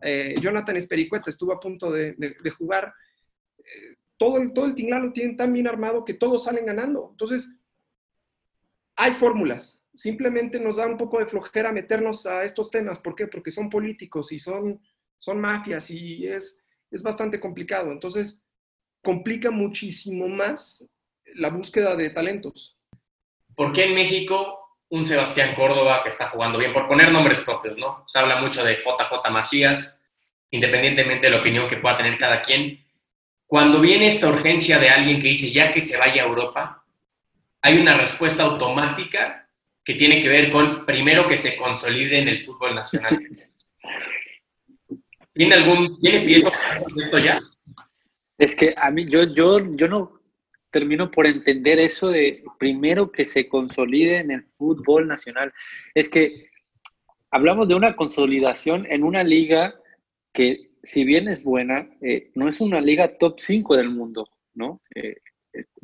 eh, 0.00 0.34
Jonathan 0.40 0.78
Espericueta 0.78 1.28
estuvo 1.28 1.52
a 1.52 1.61
punto 1.61 1.92
de, 1.92 2.16
jugar. 2.56 2.94
Eh, 3.58 3.96
todo, 4.16 4.38
el, 4.38 4.54
todo 4.54 4.64
el 4.64 4.74
tinglado 4.74 5.12
tienen 5.12 5.36
tan 5.36 5.52
bien 5.52 5.68
armado 5.68 6.06
que 6.06 6.14
todos 6.14 6.44
salen 6.44 6.64
ganando. 6.64 7.08
Entonces, 7.11 7.54
hay 8.96 9.12
fórmulas. 9.12 9.84
Simplemente 9.92 10.58
nos 10.58 10.78
da 10.78 10.86
un 10.86 10.96
poco 10.96 11.18
de 11.18 11.26
flojera 11.26 11.70
meternos 11.70 12.24
a 12.24 12.44
estos 12.44 12.70
temas. 12.70 12.98
¿Por 12.98 13.14
qué? 13.14 13.26
Porque 13.26 13.50
son 13.50 13.68
políticos 13.68 14.32
y 14.32 14.38
son, 14.38 14.80
son 15.18 15.38
mafias 15.38 15.90
y 15.90 16.26
es, 16.26 16.64
es 16.90 17.02
bastante 17.02 17.38
complicado. 17.38 17.92
Entonces, 17.92 18.46
complica 19.03 19.51
muchísimo 19.51 20.28
más 20.28 20.90
la 21.34 21.48
búsqueda 21.48 21.96
de 21.96 22.11
talentos. 22.11 22.76
¿Por 23.55 23.72
qué 23.72 23.84
en 23.84 23.94
México 23.94 24.78
un 24.88 25.05
Sebastián 25.05 25.55
Córdoba 25.55 26.03
que 26.03 26.09
está 26.09 26.28
jugando 26.28 26.59
bien? 26.59 26.72
Por 26.72 26.88
poner 26.88 27.12
nombres 27.12 27.40
propios, 27.40 27.76
¿no? 27.76 28.05
Se 28.07 28.18
habla 28.18 28.40
mucho 28.40 28.64
de 28.64 28.76
JJ 28.76 29.30
Macías, 29.30 30.05
independientemente 30.51 31.26
de 31.26 31.32
la 31.32 31.40
opinión 31.40 31.68
que 31.68 31.76
pueda 31.76 31.96
tener 31.96 32.18
cada 32.18 32.42
quien. 32.42 32.84
Cuando 33.46 33.80
viene 33.80 34.07
esta 34.07 34.28
urgencia 34.28 34.78
de 34.78 34.90
alguien 34.90 35.20
que 35.20 35.28
dice 35.28 35.51
ya 35.51 35.70
que 35.70 35.80
se 35.80 35.96
vaya 35.96 36.22
a 36.22 36.26
Europa, 36.26 36.84
hay 37.62 37.78
una 37.78 37.94
respuesta 37.96 38.44
automática 38.44 39.48
que 39.84 39.94
tiene 39.94 40.20
que 40.20 40.28
ver 40.28 40.51
con, 40.51 40.86
primero, 40.86 41.26
que 41.26 41.36
se 41.36 41.57
consolide 41.57 42.18
en 42.18 42.28
el 42.28 42.42
fútbol 42.42 42.74
nacional. 42.74 43.18
¿Tiene 45.32 45.55
algún, 45.55 45.98
tiene 46.01 46.20
pieza 46.20 46.51
esto 46.96 47.18
ya? 47.18 47.38
Es 48.41 48.57
que 48.57 48.74
a 48.78 48.91
mí, 48.91 49.07
yo, 49.07 49.24
yo, 49.24 49.59
yo 49.76 49.86
no 49.86 50.18
termino 50.70 51.11
por 51.11 51.26
entender 51.26 51.78
eso 51.78 52.09
de 52.09 52.43
primero 52.59 53.12
que 53.12 53.26
se 53.26 53.47
consolide 53.47 54.16
en 54.16 54.30
el 54.30 54.45
fútbol 54.45 55.07
nacional. 55.07 55.53
Es 55.95 56.09
que 56.09 56.49
hablamos 57.30 57.68
de 57.68 57.74
una 57.74 57.95
consolidación 57.97 58.86
en 58.88 59.05
una 59.05 59.24
liga 59.24 59.74
que, 60.32 60.70
si 60.82 61.05
bien 61.05 61.28
es 61.28 61.43
buena, 61.43 61.91
eh, 62.01 62.30
no 62.34 62.49
es 62.49 62.62
una 62.62 62.80
liga 62.80 63.18
top 63.18 63.38
5 63.38 63.76
del 63.76 63.91
mundo, 63.91 64.26
¿no? 64.55 64.80
Eh, 64.95 65.16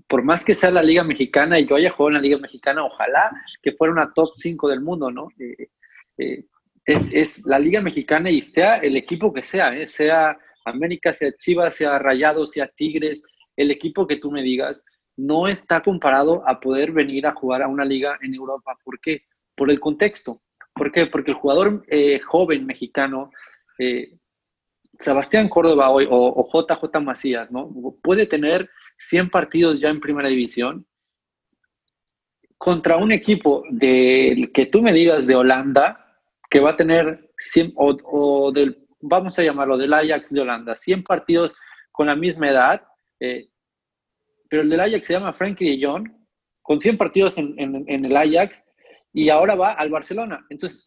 por 0.07 0.23
más 0.23 0.43
que 0.43 0.55
sea 0.55 0.71
la 0.71 0.83
liga 0.83 1.05
mexicana 1.05 1.61
y 1.61 1.67
yo 1.67 1.77
haya 1.77 1.91
jugado 1.91 2.09
en 2.09 2.23
la 2.23 2.27
liga 2.27 2.39
mexicana, 2.39 2.87
ojalá 2.87 3.33
que 3.63 3.73
fuera 3.73 3.93
una 3.93 4.15
top 4.15 4.31
5 4.35 4.71
del 4.71 4.81
mundo, 4.81 5.11
¿no? 5.11 5.29
Eh, 5.39 6.47
es, 6.87 7.13
es, 7.13 7.45
la 7.45 7.59
liga 7.59 7.83
mexicana 7.83 8.31
y 8.31 8.41
sea 8.41 8.79
el 8.79 8.97
equipo 8.97 9.35
que 9.35 9.43
sea, 9.43 9.87
sea 9.87 10.39
América, 10.71 11.13
sea 11.13 11.33
Chivas, 11.39 11.77
sea 11.77 11.99
Rayados, 11.99 12.53
sea 12.53 12.69
Tigres, 12.69 13.23
el 13.57 13.71
equipo 13.71 14.07
que 14.07 14.17
tú 14.17 14.31
me 14.31 14.43
digas, 14.43 14.85
no 15.17 15.49
está 15.49 15.81
comparado 15.81 16.47
a 16.47 16.61
poder 16.61 16.93
venir 16.93 17.27
a 17.27 17.33
jugar 17.33 17.63
a 17.63 17.69
una 17.69 17.85
liga 17.85 18.19
en 18.23 18.35
Europa. 18.35 18.77
¿Por 18.85 19.01
qué? 19.01 19.23
Por 19.55 19.71
el 19.71 19.81
contexto. 19.81 20.43
¿Por 20.75 20.93
qué? 20.93 21.07
Porque 21.07 21.31
el 21.31 21.39
jugador 21.39 21.85
eh, 21.89 22.21
joven 22.21 22.67
mexicano, 22.67 23.31
eh, 23.79 24.19
Sebastián 24.99 25.49
Córdoba 25.49 25.91
hoy, 25.91 26.07
o, 26.09 26.47
JJ 26.53 27.01
Macías, 27.01 27.51
¿no? 27.51 27.71
Puede 28.03 28.27
tener 28.27 28.69
100 28.99 29.31
partidos 29.31 29.81
ya 29.81 29.89
en 29.89 30.01
primera 30.01 30.29
división 30.29 30.87
contra 32.59 32.97
un 32.97 33.13
equipo 33.13 33.63
del 33.71 34.51
que 34.53 34.67
tú 34.67 34.83
me 34.83 34.93
digas 34.93 35.27
de 35.27 35.35
Holanda, 35.35 36.19
que 36.49 36.61
va 36.61 36.71
a 36.71 36.77
tener 36.77 37.31
100, 37.39 37.73
o, 37.77 37.97
o 38.05 38.53
del 38.53 38.86
vamos 39.01 39.39
a 39.39 39.43
llamarlo, 39.43 39.77
del 39.77 39.93
Ajax 39.93 40.31
de 40.33 40.41
Holanda, 40.41 40.77
100 40.77 41.05
partidos 41.05 41.55
con 41.93 42.07
la 42.07 42.17
misma 42.17 42.51
edad, 42.51 42.87
eh, 43.21 43.49
pero 44.49 44.63
el 44.63 44.71
del 44.71 44.81
Ajax 44.81 45.07
se 45.07 45.13
llama 45.15 45.33
Frankie 45.33 45.77
de 45.77 45.87
Jong, 45.87 46.09
con 46.63 46.81
100 46.81 46.99
partidos 46.99 47.39
en, 47.39 47.87
el 47.89 48.17
Ajax, 48.17 48.63
y 49.13 49.29
ahora 49.29 49.55
va 49.55 49.73
al 49.73 49.91
Barcelona. 49.91 50.45
Entonces, 50.51 50.87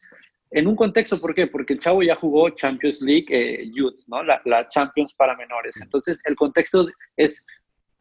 en 0.51 0.67
un 0.67 0.75
contexto, 0.75 1.19
¿por 1.19 1.33
qué? 1.33 1.47
Porque 1.47 1.73
el 1.73 1.79
chavo 1.79 2.03
ya 2.03 2.15
jugó 2.15 2.49
Champions 2.49 3.01
League 3.01 3.27
eh, 3.29 3.69
Youth, 3.73 3.99
¿no? 4.07 4.23
La, 4.23 4.67
Champions 4.69 5.13
para 5.13 5.35
menores. 5.35 5.79
Entonces, 5.81 6.19
el 6.25 6.35
contexto 6.35 6.87
es 7.15 7.45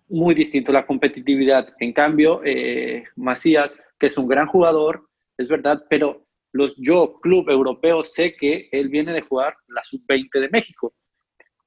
muy 0.09 0.34
distinto 0.34 0.72
la 0.72 0.86
competitividad. 0.86 1.68
En 1.78 1.92
cambio, 1.92 2.40
eh, 2.44 3.04
Macías, 3.16 3.78
que 3.98 4.06
es 4.06 4.16
un 4.16 4.28
gran 4.28 4.46
jugador, 4.46 5.09
es 5.36 5.48
verdad, 5.48 5.84
pero 5.88 6.28
los, 6.59 6.74
yo, 6.76 7.20
club 7.20 7.48
europeo, 7.48 8.02
sé 8.02 8.34
que 8.34 8.68
él 8.72 8.88
viene 8.88 9.12
de 9.12 9.20
jugar 9.20 9.54
la 9.68 9.82
sub-20 9.84 10.40
de 10.40 10.48
México. 10.50 10.92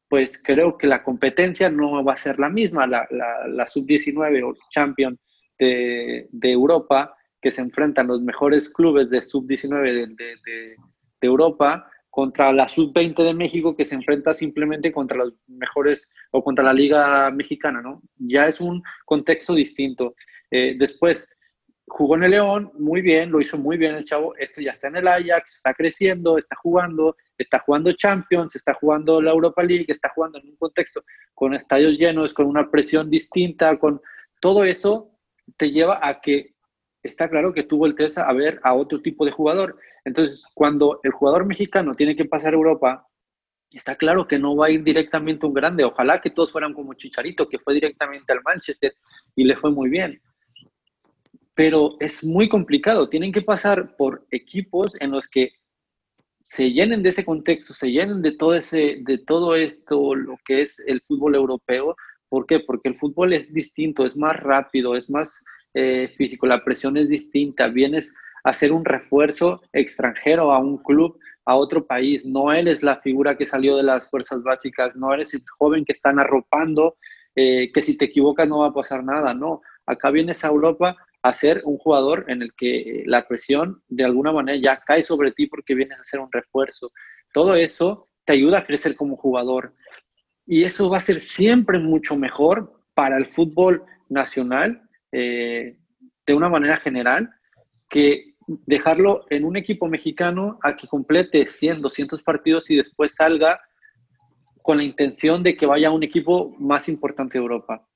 Pues 0.09 0.37
creo 0.37 0.77
que 0.77 0.85
la 0.85 1.01
competencia 1.01 1.69
no 1.69 2.03
va 2.03 2.13
a 2.13 2.17
ser 2.17 2.37
la 2.37 2.49
misma. 2.49 2.85
La, 2.85 3.07
la, 3.09 3.65
sub-19 3.65 4.43
o 4.43 4.53
champion 4.69 5.17
de, 5.57 6.27
de, 6.29 6.51
Europa, 6.51 7.15
que 7.41 7.51
se 7.51 7.61
enfrentan 7.61 8.07
los 8.07 8.21
mejores 8.21 8.69
clubes 8.69 9.09
de 9.09 9.23
sub-19 9.23 10.15
de, 10.17 10.35
de, 10.45 10.75
Europa, 11.21 11.89
contra 12.09 12.51
la 12.51 12.67
sub-20 12.67 13.23
de 13.23 13.33
México, 13.33 13.73
que 13.73 13.85
se 13.85 13.95
enfrenta 13.95 14.33
simplemente 14.33 14.91
contra 14.91 15.19
los 15.19 15.33
mejores 15.47 16.09
o 16.31 16.43
contra 16.43 16.65
la 16.65 16.73
Liga 16.73 17.31
Mexicana, 17.31 17.81
¿no? 17.81 18.01
Ya 18.17 18.47
es 18.47 18.59
un 18.59 18.83
contexto 19.05 19.53
distinto. 19.53 20.15
Eh, 20.49 20.75
después, 20.77 21.25
jugó 21.91 22.15
en 22.15 22.23
el 22.23 22.31
León, 22.31 22.71
muy 22.79 23.01
bien, 23.01 23.31
lo 23.31 23.41
hizo 23.41 23.57
muy 23.57 23.77
bien 23.77 23.95
el 23.95 24.05
chavo. 24.05 24.33
Este 24.37 24.63
ya 24.63 24.71
está 24.71 24.87
en 24.87 24.95
el 24.95 25.07
Ajax, 25.07 25.55
está 25.55 25.73
creciendo, 25.73 26.37
está 26.37 26.55
jugando, 26.55 27.17
está 27.37 27.59
jugando 27.59 27.91
Champions, 27.91 28.55
está 28.55 28.73
jugando 28.73 29.21
la 29.21 29.31
Europa 29.31 29.61
League, 29.61 29.85
está 29.89 30.09
jugando 30.15 30.39
en 30.39 30.47
un 30.47 30.55
contexto 30.55 31.03
con 31.33 31.53
estadios 31.53 31.97
llenos, 31.97 32.33
con 32.33 32.45
una 32.45 32.71
presión 32.71 33.09
distinta, 33.09 33.77
con 33.77 34.01
todo 34.39 34.63
eso 34.63 35.11
te 35.57 35.69
lleva 35.69 35.99
a 36.01 36.21
que 36.21 36.55
está 37.03 37.29
claro 37.29 37.53
que 37.53 37.63
tú 37.63 37.77
voltees 37.77 38.17
a 38.17 38.31
ver 38.31 38.61
a 38.63 38.73
otro 38.73 39.01
tipo 39.01 39.25
de 39.25 39.31
jugador. 39.31 39.77
Entonces, 40.05 40.45
cuando 40.53 41.01
el 41.03 41.11
jugador 41.11 41.45
mexicano 41.45 41.93
tiene 41.93 42.15
que 42.15 42.25
pasar 42.25 42.53
a 42.53 42.57
Europa, 42.57 43.05
está 43.69 43.97
claro 43.97 44.27
que 44.29 44.39
no 44.39 44.55
va 44.55 44.67
a 44.67 44.71
ir 44.71 44.81
directamente 44.81 45.45
un 45.45 45.53
grande. 45.53 45.83
Ojalá 45.83 46.21
que 46.21 46.29
todos 46.29 46.53
fueran 46.53 46.73
como 46.73 46.93
Chicharito, 46.93 47.49
que 47.49 47.59
fue 47.59 47.73
directamente 47.73 48.31
al 48.31 48.41
Manchester 48.43 48.95
y 49.35 49.43
le 49.43 49.57
fue 49.57 49.71
muy 49.71 49.89
bien 49.89 50.21
pero 51.61 51.95
es 51.99 52.23
muy 52.23 52.49
complicado. 52.49 53.07
Tienen 53.07 53.31
que 53.31 53.43
pasar 53.43 53.95
por 53.95 54.25
equipos 54.31 54.95
en 54.99 55.11
los 55.11 55.27
que 55.27 55.51
se 56.43 56.71
llenen 56.71 57.03
de 57.03 57.09
ese 57.09 57.23
contexto, 57.23 57.75
se 57.75 57.91
llenen 57.91 58.23
de 58.23 58.31
todo, 58.31 58.55
ese, 58.55 58.97
de 59.01 59.19
todo 59.19 59.55
esto, 59.55 60.15
lo 60.15 60.39
que 60.43 60.63
es 60.63 60.81
el 60.87 61.01
fútbol 61.01 61.35
europeo. 61.35 61.95
¿Por 62.29 62.47
qué? 62.47 62.61
Porque 62.61 62.89
el 62.89 62.95
fútbol 62.95 63.33
es 63.33 63.53
distinto, 63.53 64.07
es 64.07 64.17
más 64.17 64.39
rápido, 64.39 64.95
es 64.95 65.07
más 65.07 65.39
eh, 65.75 66.11
físico, 66.17 66.47
la 66.47 66.63
presión 66.63 66.97
es 66.97 67.09
distinta. 67.09 67.67
Vienes 67.67 68.11
a 68.43 68.49
hacer 68.49 68.71
un 68.71 68.83
refuerzo 68.83 69.61
extranjero 69.71 70.51
a 70.51 70.57
un 70.57 70.79
club, 70.79 71.19
a 71.45 71.55
otro 71.55 71.85
país. 71.85 72.25
No 72.25 72.51
eres 72.51 72.81
la 72.81 72.95
figura 73.01 73.37
que 73.37 73.45
salió 73.45 73.77
de 73.77 73.83
las 73.83 74.09
fuerzas 74.09 74.41
básicas, 74.41 74.95
no 74.95 75.13
eres 75.13 75.35
el 75.35 75.43
joven 75.59 75.85
que 75.85 75.93
están 75.93 76.19
arropando, 76.19 76.95
eh, 77.35 77.71
que 77.71 77.83
si 77.83 77.97
te 77.97 78.05
equivocas 78.05 78.47
no 78.47 78.61
va 78.61 78.69
a 78.69 78.73
pasar 78.73 79.03
nada. 79.03 79.35
No, 79.35 79.61
acá 79.85 80.09
vienes 80.09 80.43
a 80.43 80.47
Europa 80.47 80.97
a 81.23 81.33
ser 81.33 81.61
un 81.65 81.77
jugador 81.77 82.25
en 82.27 82.41
el 82.41 82.53
que 82.55 83.03
la 83.05 83.27
presión 83.27 83.81
de 83.87 84.03
alguna 84.03 84.31
manera 84.31 84.57
ya 84.61 84.77
cae 84.77 85.03
sobre 85.03 85.31
ti 85.31 85.47
porque 85.47 85.75
vienes 85.75 85.97
a 85.97 86.01
hacer 86.01 86.19
un 86.19 86.31
refuerzo. 86.31 86.91
Todo 87.33 87.55
eso 87.55 88.09
te 88.25 88.33
ayuda 88.33 88.59
a 88.59 88.65
crecer 88.65 88.95
como 88.95 89.17
jugador. 89.17 89.73
Y 90.45 90.63
eso 90.63 90.89
va 90.89 90.97
a 90.97 91.01
ser 91.01 91.21
siempre 91.21 91.77
mucho 91.79 92.17
mejor 92.17 92.81
para 92.93 93.17
el 93.17 93.27
fútbol 93.27 93.83
nacional, 94.09 94.81
eh, 95.11 95.77
de 96.25 96.33
una 96.33 96.49
manera 96.49 96.77
general, 96.77 97.29
que 97.89 98.33
dejarlo 98.65 99.25
en 99.29 99.45
un 99.45 99.55
equipo 99.55 99.87
mexicano 99.87 100.57
a 100.63 100.75
que 100.75 100.87
complete 100.87 101.47
100, 101.47 101.81
200 101.81 102.23
partidos 102.23 102.69
y 102.71 102.77
después 102.77 103.15
salga 103.15 103.61
con 104.63 104.77
la 104.77 104.83
intención 104.83 105.43
de 105.43 105.55
que 105.55 105.65
vaya 105.65 105.89
a 105.89 105.91
un 105.91 106.03
equipo 106.03 106.55
más 106.59 106.89
importante 106.89 107.37
de 107.37 107.43
Europa 107.43 107.87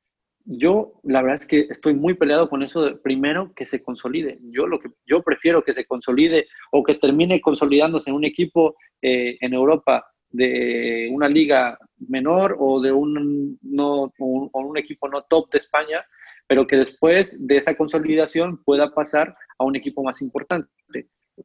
yo 0.45 0.93
la 1.03 1.21
verdad 1.21 1.39
es 1.41 1.47
que 1.47 1.67
estoy 1.69 1.95
muy 1.95 2.13
peleado 2.13 2.49
con 2.49 2.61
eso 2.61 2.83
de 2.83 2.95
primero 2.95 3.51
que 3.55 3.65
se 3.65 3.81
consolide. 3.81 4.37
Yo 4.43 4.67
lo 4.67 4.79
que 4.79 4.89
yo 5.05 5.23
prefiero 5.23 5.63
que 5.63 5.73
se 5.73 5.85
consolide 5.85 6.47
o 6.71 6.83
que 6.83 6.95
termine 6.95 7.41
consolidándose 7.41 8.09
en 8.09 8.15
un 8.15 8.25
equipo 8.25 8.75
eh, 9.01 9.37
en 9.41 9.53
Europa 9.53 10.05
de 10.29 11.09
una 11.11 11.27
liga 11.27 11.77
menor 11.97 12.57
o 12.59 12.79
de 12.81 12.91
un, 12.91 13.57
no, 13.61 14.13
un, 14.19 14.77
equipo 14.77 15.07
no 15.07 15.23
top 15.23 15.49
de 15.51 15.57
España, 15.57 16.05
pero 16.47 16.67
que 16.67 16.77
después 16.77 17.35
de 17.39 17.57
esa 17.57 17.75
consolidación 17.75 18.61
pueda 18.63 18.93
pasar 18.93 19.35
a 19.57 19.63
un 19.63 19.75
equipo 19.75 20.03
más 20.03 20.21
importante. 20.21 20.69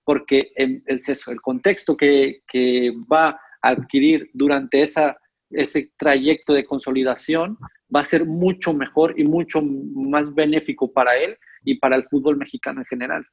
Porque 0.05 0.53
es 0.55 1.09
eso, 1.09 1.33
el 1.33 1.41
contexto 1.41 1.97
que, 1.97 2.43
que 2.47 2.93
va 3.11 3.29
a 3.63 3.69
adquirir 3.71 4.31
durante 4.35 4.83
esa, 4.83 5.17
ese 5.51 5.91
trayecto 5.99 6.53
de 6.53 6.65
consolidación 6.65 7.59
va 7.95 8.01
a 8.01 8.05
ser 8.05 8.25
mucho 8.25 8.73
mejor 8.73 9.15
y 9.17 9.25
mucho 9.25 9.61
más 9.63 10.35
benéfico 10.35 10.93
para 10.93 11.17
él 11.17 11.37
y 11.65 11.79
para 11.79 11.97
el 11.97 12.05
fútbol 12.05 12.37
mexicano 12.37 12.81
en 12.81 12.87
general. 12.87 13.25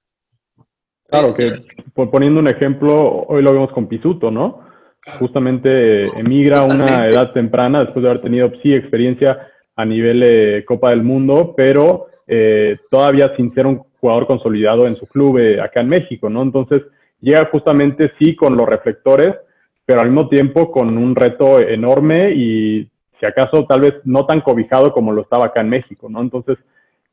Claro, 1.07 1.34
que 1.34 1.53
poniendo 1.93 2.39
un 2.39 2.49
ejemplo, 2.49 3.24
hoy 3.28 3.41
lo 3.41 3.53
vemos 3.53 3.72
con 3.72 3.88
Pisuto, 3.88 4.30
¿no? 4.30 4.68
Justamente 5.20 6.07
emigra 6.20 6.59
a 6.59 6.63
una 6.65 7.07
edad 7.07 7.32
temprana 7.32 7.80
después 7.80 8.03
de 8.03 8.09
haber 8.09 8.22
tenido, 8.22 8.51
sí, 8.61 8.74
experiencia 8.74 9.47
a 9.78 9.86
nivel 9.86 10.22
eh, 10.24 10.65
Copa 10.65 10.89
del 10.89 11.03
Mundo, 11.03 11.53
pero 11.55 12.07
eh, 12.28 12.78
todavía 12.91 13.34
sin 13.38 13.53
ser 13.53 13.68
un 13.68 13.84
jugador 14.01 14.28
consolidado 14.28 14.86
en 14.86 14.97
su 14.97 15.07
club 15.07 15.38
eh, 15.38 15.61
acá 15.61 15.80
en 15.80 15.88
México, 15.88 16.30
¿no? 16.30 16.41
Entonces 16.41 16.82
llega 17.22 17.45
justamente, 17.45 18.11
sí, 18.20 18.36
con 18.36 18.57
los 18.57 18.68
reflectores, 18.68 19.34
pero 19.88 20.02
al 20.02 20.12
mismo 20.12 20.28
tiempo 20.28 20.70
con 20.70 20.98
un 20.98 21.16
reto 21.16 21.62
enorme 21.62 22.34
y 22.36 22.90
si 23.20 23.26
acaso 23.26 23.66
tal 23.66 23.80
vez 23.80 23.94
no 24.04 24.26
tan 24.26 24.42
cobijado 24.42 24.92
como 24.92 25.14
lo 25.14 25.22
estaba 25.22 25.46
acá 25.46 25.62
en 25.62 25.70
México, 25.70 26.10
¿no? 26.10 26.22
Entonces, 26.22 26.58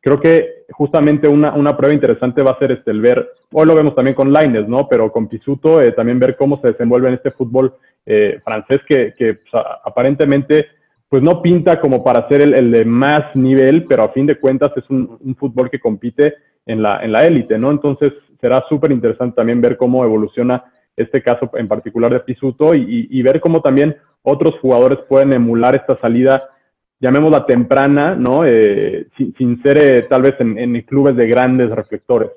creo 0.00 0.20
que 0.20 0.64
justamente 0.72 1.28
una, 1.28 1.54
una 1.54 1.76
prueba 1.76 1.94
interesante 1.94 2.42
va 2.42 2.50
a 2.50 2.58
ser 2.58 2.72
este, 2.72 2.90
el 2.90 3.00
ver, 3.00 3.30
hoy 3.52 3.64
lo 3.64 3.76
vemos 3.76 3.94
también 3.94 4.16
con 4.16 4.32
Laines, 4.32 4.66
¿no? 4.66 4.88
Pero 4.88 5.12
con 5.12 5.28
Pisuto, 5.28 5.80
eh, 5.80 5.92
también 5.92 6.18
ver 6.18 6.36
cómo 6.36 6.60
se 6.60 6.72
desenvuelve 6.72 7.06
en 7.06 7.14
este 7.14 7.30
fútbol 7.30 7.74
eh, 8.04 8.40
francés 8.44 8.80
que, 8.88 9.14
que 9.16 9.38
aparentemente 9.84 10.66
pues 11.08 11.22
no 11.22 11.40
pinta 11.40 11.80
como 11.80 12.02
para 12.02 12.26
ser 12.26 12.40
el, 12.42 12.54
el, 12.54 12.72
de 12.72 12.84
más 12.84 13.36
nivel, 13.36 13.84
pero 13.84 14.02
a 14.02 14.08
fin 14.08 14.26
de 14.26 14.40
cuentas 14.40 14.72
es 14.76 14.90
un, 14.90 15.16
un 15.20 15.36
fútbol 15.36 15.70
que 15.70 15.78
compite 15.78 16.34
en 16.66 16.82
la, 16.82 17.04
en 17.04 17.12
la 17.12 17.24
élite, 17.24 17.56
¿no? 17.56 17.70
Entonces 17.70 18.12
será 18.40 18.64
súper 18.68 18.90
interesante 18.90 19.36
también 19.36 19.60
ver 19.60 19.76
cómo 19.76 20.04
evoluciona 20.04 20.64
este 20.96 21.22
caso 21.22 21.50
en 21.54 21.68
particular 21.68 22.12
de 22.12 22.20
Pisuto 22.20 22.74
y, 22.74 23.22
ver 23.22 23.40
cómo 23.40 23.60
también 23.60 23.96
otros 24.22 24.58
jugadores 24.60 25.00
pueden 25.08 25.32
emular 25.32 25.74
esta 25.74 25.98
salida, 26.00 26.48
llamémosla 27.00 27.46
temprana, 27.46 28.14
¿no? 28.14 28.46
Eh, 28.46 29.08
sin, 29.16 29.62
ser 29.62 29.78
eh, 29.78 30.02
tal 30.08 30.22
vez 30.22 30.34
en, 30.38 30.80
clubes 30.82 31.16
de 31.16 31.26
grandes 31.26 31.70
reflectores. 31.70 32.30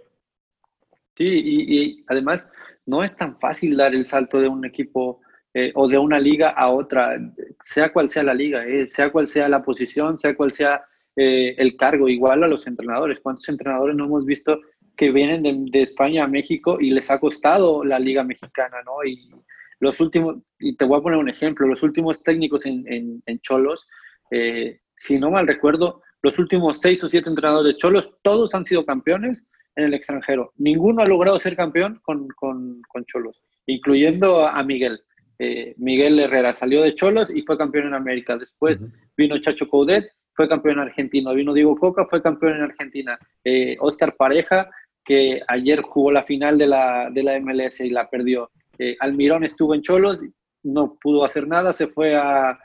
Sí, 1.15 1.27
y, 1.27 2.03
además 2.07 2.49
no 2.85 3.03
es 3.03 3.15
tan 3.15 3.37
fácil 3.37 3.75
dar 3.77 3.93
el 3.93 4.05
salto 4.05 4.39
de 4.39 4.47
un 4.47 4.65
equipo 4.65 5.21
eh, 5.53 5.71
o 5.75 5.87
de 5.87 5.97
una 5.97 6.19
liga 6.19 6.49
a 6.49 6.69
otra, 6.69 7.17
sea 7.63 7.91
cual 7.91 8.09
sea 8.09 8.23
la 8.23 8.33
liga, 8.33 8.63
sea 8.87 9.11
cual 9.11 9.27
sea 9.27 9.49
la 9.49 9.61
posición, 9.61 10.17
sea 10.17 10.35
cual 10.35 10.51
sea 10.51 10.83
el 11.19 11.75
cargo, 11.77 12.07
igual 12.07 12.43
a 12.43 12.47
los 12.47 12.67
entrenadores. 12.67 13.19
¿Cuántos 13.19 13.49
entrenadores 13.49 13.95
no 13.95 14.05
hemos 14.05 14.23
visto 14.23 14.61
que 14.97 15.11
vienen 15.11 15.43
de, 15.43 15.55
de, 15.71 15.83
España 15.83 16.25
a 16.25 16.27
México 16.27 16.77
y 16.81 16.89
les 16.89 17.09
ha 17.09 17.19
costado 17.19 17.85
la 17.85 17.99
liga 17.99 18.23
mexicana, 18.23 18.77
¿no? 18.85 19.03
Y, 19.05 19.31
los 19.79 19.99
últimos, 19.99 20.37
y 20.59 20.75
te 20.75 20.85
voy 20.85 20.99
a 20.99 21.03
poner 21.03 21.19
un 21.19 21.29
ejemplo, 21.29 21.67
los 21.67 21.83
últimos 21.83 22.23
técnicos 22.23 22.65
en, 22.65 22.83
en, 23.25 23.39
Cholos, 23.41 23.87
eh, 24.31 24.79
si 24.95 25.19
no 25.19 25.29
mal 25.29 25.47
recuerdo, 25.47 26.01
los 26.23 26.39
últimos 26.39 26.79
seis 26.79 27.03
o 27.03 27.09
siete 27.09 27.29
entrenadores 27.29 27.73
de 27.73 27.77
Cholos, 27.77 28.13
todos 28.23 28.55
han 28.55 28.65
sido 28.65 28.85
campeones 28.85 29.45
en 29.75 29.85
el 29.85 29.93
extranjero. 29.93 30.51
Ninguno 30.57 31.03
ha 31.03 31.05
logrado 31.05 31.39
ser 31.39 31.55
campeón 31.55 31.99
con, 32.03 32.27
con, 32.29 32.81
con 32.87 33.05
Cholos, 33.05 33.43
incluyendo 33.67 34.47
a 34.47 34.63
Miguel. 34.63 34.99
Eh, 35.39 35.75
Miguel 35.77 36.19
Herrera 36.19 36.55
salió 36.55 36.81
de 36.81 36.95
Cholos 36.95 37.29
y 37.29 37.43
fue 37.43 37.57
campeón 37.57 37.87
en 37.87 37.93
América. 37.93 38.35
Después 38.37 38.83
vino 39.15 39.39
Chacho 39.39 39.69
Coudet, 39.69 40.11
fue 40.33 40.49
campeón 40.49 40.75
en 40.75 40.87
Argentina. 40.87 41.31
Vino 41.33 41.53
Diego 41.53 41.75
Coca, 41.75 42.07
fue 42.09 42.23
campeón 42.23 42.55
en 42.55 42.63
Argentina. 42.63 43.19
Eh, 43.43 43.77
Oscar 43.79 44.15
Pareja, 44.15 44.71
que 45.07 45.41
ayer 45.47 45.81
jugó 45.81 46.11
la 46.11 46.23
final 46.23 46.57
de 46.57 46.67
la, 46.67 47.09
de 47.09 47.23
la 47.23 47.39
MLS 47.39 47.79
y 47.79 47.89
la 47.89 48.09
perdió. 48.09 48.51
Eh, 48.77 48.97
Almirón 48.99 49.45
estuvo 49.45 49.73
en 49.73 49.81
Cholos, 49.81 50.19
no 50.63 50.97
pudo 51.01 51.23
hacer 51.23 51.47
nada, 51.47 51.71
se 51.71 51.87
fue 51.87 52.13
a, 52.13 52.59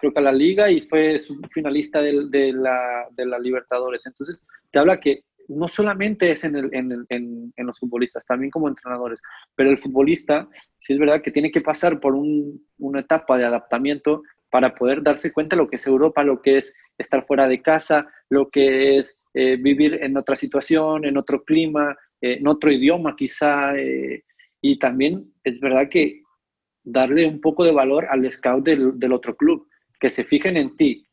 creo 0.00 0.10
que 0.10 0.18
a 0.18 0.22
la 0.22 0.32
liga 0.32 0.70
y 0.70 0.80
fue 0.80 1.18
finalista 1.50 2.00
de, 2.00 2.52
la, 2.54 3.06
de 3.10 3.26
la 3.26 3.38
Libertadores. 3.38 4.06
Entonces, 4.06 4.42
te 4.70 4.78
habla 4.78 4.98
que 4.98 5.24
no 5.48 5.68
solamente 5.68 6.32
es 6.32 6.44
en, 6.44 6.56
el, 6.56 6.70
en, 6.72 7.06
en, 7.10 7.52
en, 7.54 7.66
los 7.66 7.78
futbolistas, 7.78 8.24
también 8.24 8.50
como 8.50 8.68
entrenadores, 8.68 9.20
pero 9.54 9.68
el 9.68 9.76
futbolista, 9.76 10.48
sí 10.78 10.94
es 10.94 10.98
verdad 10.98 11.20
que 11.20 11.30
tiene 11.30 11.50
que 11.50 11.60
pasar 11.60 12.00
por 12.00 12.14
un, 12.14 12.66
una 12.78 13.00
etapa 13.00 13.36
de 13.36 13.44
adaptamiento 13.44 14.22
para 14.48 14.74
poder 14.74 15.02
darse 15.02 15.30
cuenta 15.30 15.56
de 15.56 15.62
lo 15.62 15.68
que 15.68 15.76
es 15.76 15.86
Europa, 15.86 16.24
lo 16.24 16.40
que 16.40 16.56
es 16.56 16.72
estar 16.96 17.26
fuera 17.26 17.46
de 17.46 17.60
casa, 17.60 18.08
lo 18.30 18.48
que 18.48 18.96
es 18.96 19.19
eh, 19.34 19.56
vivir 19.56 19.98
en 20.02 20.16
otra 20.16 20.36
situación, 20.36 21.04
en 21.04 21.16
otro 21.16 21.44
clima, 21.44 21.96
eh, 22.20 22.38
en 22.40 22.48
otro 22.48 22.70
idioma 22.70 23.16
quizá, 23.16 23.76
eh, 23.76 24.24
y 24.60 24.78
también 24.78 25.32
es 25.44 25.58
verdad 25.60 25.88
que 25.88 26.22
darle 26.82 27.26
un 27.26 27.40
poco 27.40 27.64
de 27.64 27.72
valor 27.72 28.06
al 28.10 28.30
scout 28.30 28.64
del, 28.64 29.12
otro 29.12 29.36
club, 29.36 29.68
que 29.98 30.10
se 30.10 30.24
fijen 30.24 30.56
en 30.56 30.76
ti. 30.76 31.06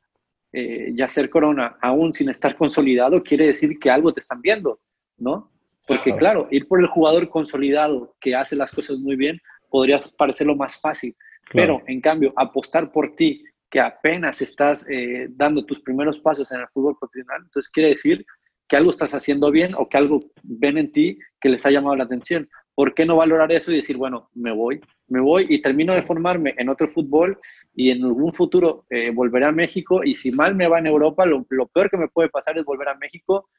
eh, 0.53 0.93
ya 0.95 1.09
ser 1.09 1.30
Corona, 1.30 1.78
aún 1.82 2.13
sin 2.13 2.30
estar 2.30 2.55
consolidado, 2.55 3.22
quiere 3.22 3.47
decir 3.47 3.78
que 3.80 3.91
algo 3.91 4.13
te 4.13 4.22
están 4.22 4.41
viendo, 4.41 4.80
¿no? 5.18 5.51
Porque 5.86 6.15
claro, 6.15 6.47
ir 6.51 6.68
por 6.68 6.80
el 6.80 6.88
jugador 6.88 7.30
consolidado 7.30 8.15
que 8.22 8.34
hace 8.34 8.55
las 8.55 8.72
cosas 8.72 8.97
muy 8.97 9.18
bien 9.18 9.39
podría 9.70 10.01
parecer 10.18 10.47
lo 10.47 10.55
más 10.55 10.80
fácil, 10.80 11.15
pero 11.51 11.82
en 11.88 11.99
cambio, 12.01 12.34
apostar 12.38 12.91
por 12.91 13.15
ti, 13.15 13.43
que 13.70 13.80
apenas 13.80 14.41
estás 14.41 14.86
eh, 14.89 15.28
dando 15.30 15.65
tus 15.65 15.82
primeros 15.82 16.20
pasos 16.20 16.51
en 16.51 16.61
el 16.61 16.68
fútbol 16.70 16.97
profesional, 16.99 17.41
entonces 17.43 17.70
quiere 17.70 17.89
decir 17.89 18.26
que 18.68 18.78
algo 18.78 18.91
estás 18.91 19.13
haciendo 19.13 19.51
bien 19.51 19.74
o 19.76 19.88
que 19.88 19.97
algo 19.97 20.20
ven 20.43 20.78
en 20.78 20.91
ti 20.91 21.20
que 21.39 21.49
les 21.49 21.65
ha 21.65 21.72
llamado 21.72 21.95
la 21.95 22.03
atención. 22.03 22.49
¿Por 22.76 22.93
qué 22.93 23.05
no 23.05 23.18
valorar 23.18 23.51
eso 23.51 23.72
y 23.72 23.78
decir, 23.78 23.97
bueno, 23.97 24.30
me 24.36 24.51
voy, 24.51 24.80
me 25.07 25.20
voy 25.20 25.47
y 25.49 25.61
termino 25.61 25.93
de 25.93 26.03
formarme 26.03 26.53
en 26.57 26.70
otro 26.70 26.88
fútbol 26.88 27.39
y 27.74 27.91
en 27.91 28.03
algún 28.03 28.34
futuro 28.34 28.86
eh, 28.89 29.11
volveré 29.11 29.45
a 29.45 29.51
México 29.51 30.03
y 30.03 30.13
si 30.13 30.32
mal 30.32 30.55
me 30.55 30.68
va 30.68 30.80
en 30.80 30.88
Europa, 30.88 31.26
lo, 31.26 31.43
peor 31.45 31.89
que 31.89 31.97
me 31.97 32.07
puede 32.07 32.30
pasar 32.30 32.57
es 32.57 32.65
volver 32.65 32.89
a 32.89 32.95
México 32.95 33.49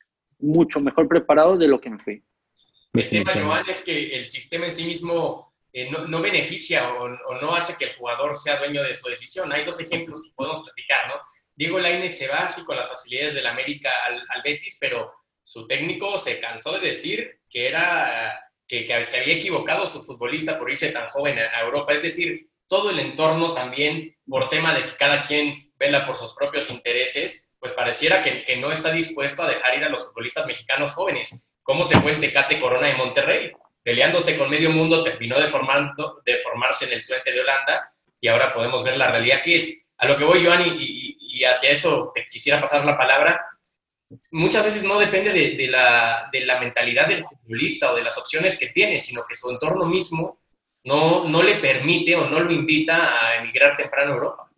mucho 0.41 0.81
mejor 0.81 1.09
preparado 1.09 1.57
de 1.57 1.69
lo 1.69 1.81
que 1.81 1.91
me 1.91 1.99
fui. 1.99 2.23
El 2.93 3.11
tema, 3.11 3.33
Joan, 3.35 3.69
es 3.69 3.81
que 3.83 4.19
el 4.19 4.27
sistema 4.27 4.67
en 4.67 4.73
sí 4.73 4.85
mismo 4.85 5.53
eh, 5.73 5.91
no, 5.91 6.23
beneficia 6.23 6.89
o, 6.95 7.09
no 7.09 7.55
hace 7.55 7.77
que 7.77 7.85
el 7.85 7.97
jugador 7.97 8.35
sea 8.35 8.59
dueño 8.59 8.83
de 8.83 8.95
su 8.95 9.09
decisión. 9.09 9.53
Hay 9.53 9.64
dos 9.64 9.79
ejemplos 9.81 10.23
que 10.23 10.31
podemos 10.35 10.62
platicar, 10.62 11.09
¿no? 11.09 11.14
Diego 11.55 11.79
Lainez 11.79 12.16
se 12.16 12.29
va 12.29 12.47
así 12.47 12.64
con 12.64 12.77
las 12.77 12.89
facilidades 12.89 13.35
del 13.35 13.47
América 13.47 13.91
al, 14.07 14.25
al, 14.29 14.43
Betis, 14.43 14.79
pero 14.81 15.12
su 15.43 15.66
técnico 15.66 16.16
se 16.16 16.39
cansó 16.41 16.73
de 16.73 16.89
decir 16.89 17.41
que 17.51 17.66
era 17.66 18.41
que, 18.69 19.05
se 19.05 19.19
había 19.19 19.35
equivocado 19.35 19.87
su 19.87 20.05
futbolista 20.05 20.59
por 20.59 20.71
irse 20.71 20.91
tan 20.93 21.09
joven 21.09 21.39
a, 21.39 21.61
Europa. 21.61 21.93
Es 21.93 22.03
decir, 22.03 22.49
todo 22.69 22.91
el 22.91 22.99
entorno 22.99 23.55
también, 23.55 24.16
por 24.27 24.49
tema 24.49 24.75
de 24.75 24.85
que 24.85 24.97
cada 24.97 25.23
quien 25.23 25.73
vela 25.77 26.07
por 26.07 26.16
sus 26.16 26.35
propios 26.35 26.71
intereses, 26.71 27.51
pues 27.59 27.73
pareciera 27.73 28.23
que, 28.23 28.45
que 28.45 28.57
no 28.57 28.71
está 28.71 28.93
dispuesto 28.93 29.43
a 29.43 29.49
dejar 29.49 29.77
ir 29.77 29.85
a 29.85 29.89
los 29.89 30.07
futbolistas 30.07 30.47
mexicanos 30.47 30.93
jóvenes. 30.93 31.55
¿Cómo 31.62 31.85
se 31.85 32.01
fue 32.01 32.12
el 32.12 32.21
Tecate 32.21 32.61
Corona 32.61 32.89
de 32.89 32.95
Monterrey? 32.95 33.53
Peleándose 33.89 34.36
con 34.36 34.51
medio 34.51 34.70
mundo, 34.70 35.03
terminó 35.03 35.41
de, 35.41 35.47
formando, 35.47 36.20
de 36.22 36.43
formarse 36.43 36.84
en 36.84 36.93
el 36.93 37.07
Twente 37.07 37.32
de 37.32 37.41
Holanda 37.41 37.91
y 38.20 38.28
ahora 38.28 38.53
podemos 38.53 38.84
ver 38.84 38.99
la 38.99 39.11
realidad 39.11 39.41
que 39.43 39.57
es. 39.57 39.86
A 39.97 40.07
lo 40.07 40.14
que 40.14 40.24
voy, 40.24 40.45
Joan, 40.45 40.62
y, 40.66 41.16
y 41.18 41.45
hacia 41.45 41.70
eso 41.70 42.12
te 42.14 42.26
quisiera 42.28 42.61
pasar 42.61 42.84
la 42.84 42.99
palabra, 42.99 43.41
muchas 44.30 44.62
veces 44.62 44.84
no 44.84 44.99
depende 44.99 45.32
de, 45.32 45.68
la, 45.68 46.28
de, 46.30 46.45
la, 46.45 46.61
mentalidad 46.61 47.09
del 47.09 47.24
futbolista 47.24 47.91
o 47.91 47.97
de 47.97 48.03
las 48.03 48.18
opciones 48.18 48.59
que 48.59 48.68
tiene, 48.68 48.99
sino 48.99 49.24
que 49.26 49.34
su 49.34 49.51
entorno 49.51 49.86
mismo 49.86 50.41
no, 50.84 51.24
no 51.24 51.43
le 51.43 51.57
permite 51.57 52.14
o 52.14 52.28
no 52.28 52.41
lo 52.41 52.53
invita 52.53 53.22
a 53.22 53.36
emigrar 53.36 53.74
temprano 53.74 54.12
a 54.12 54.14
Europa. 54.16 54.51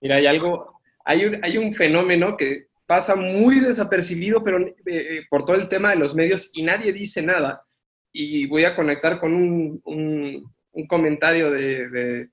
Mira, 0.00 0.16
hay 0.16 0.26
algo, 0.26 0.80
hay 1.04 1.24
un, 1.24 1.44
hay 1.44 1.58
un 1.58 1.74
fenómeno 1.74 2.36
que 2.36 2.66
pasa 2.86 3.16
muy 3.16 3.58
desapercibido, 3.58 4.44
pero 4.44 4.60
eh, 4.60 4.74
eh, 4.86 5.26
por 5.28 5.44
todo 5.44 5.56
el 5.56 5.68
tema 5.68 5.90
de 5.90 5.96
los 5.96 6.14
medios 6.14 6.50
y 6.54 6.62
nadie 6.62 6.92
dice 6.92 7.20
nada. 7.20 7.65
Y 8.18 8.46
voy 8.46 8.64
a 8.64 8.74
conectar 8.74 9.20
con 9.20 9.34
un, 9.34 9.80
un, 9.84 10.86
comentario 10.86 11.50
de, 11.50 12.28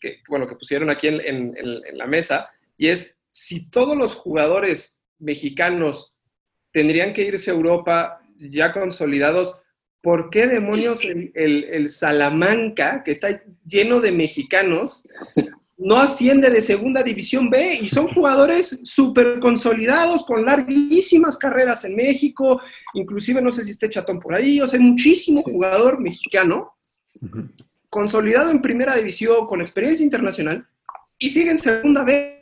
que, 0.00 0.18
bueno, 0.28 0.46
que 0.46 0.56
pusieron 0.56 0.90
aquí 0.90 1.08
en, 1.08 1.20
en, 1.20 1.54
en 1.56 1.98
la 1.98 2.06
mesa 2.06 2.50
y 2.80 2.88
es, 2.88 3.20
si 3.30 3.68
todos 3.68 3.94
los 3.94 4.14
jugadores 4.14 5.04
mexicanos 5.18 6.14
tendrían 6.72 7.12
que 7.12 7.24
irse 7.24 7.50
a 7.50 7.54
Europa 7.54 8.22
ya 8.36 8.72
consolidados, 8.72 9.60
¿por 10.00 10.30
qué 10.30 10.46
demonios 10.46 11.02
el, 11.04 11.88
Salamanca, 11.90 13.02
que 13.04 13.10
está 13.10 13.42
lleno 13.66 14.00
de 14.00 14.12
mexicanos, 14.12 15.06
no 15.80 15.96
asciende 15.96 16.50
de 16.50 16.62
segunda 16.62 17.02
división 17.02 17.50
B 17.50 17.80
y 17.82 17.88
son 17.88 18.08
jugadores 18.08 18.80
súper 18.84 19.40
consolidados 19.40 20.24
con 20.24 20.44
larguísimas 20.44 21.36
carreras 21.36 21.84
en 21.84 21.96
México, 21.96 22.60
inclusive 22.94 23.40
no 23.42 23.50
sé 23.50 23.64
si 23.64 23.72
esté 23.72 23.88
Chatón 23.90 24.20
por 24.20 24.34
ahí, 24.34 24.60
o 24.60 24.68
sea, 24.68 24.78
muchísimo 24.78 25.42
jugador 25.42 26.00
mexicano 26.00 26.74
consolidado 27.88 28.50
en 28.50 28.62
primera 28.62 28.94
división 28.94 29.46
con 29.46 29.60
experiencia 29.60 30.04
internacional 30.04 30.64
y 31.18 31.30
sigue 31.30 31.50
en 31.50 31.58
segunda 31.58 32.04
B 32.04 32.40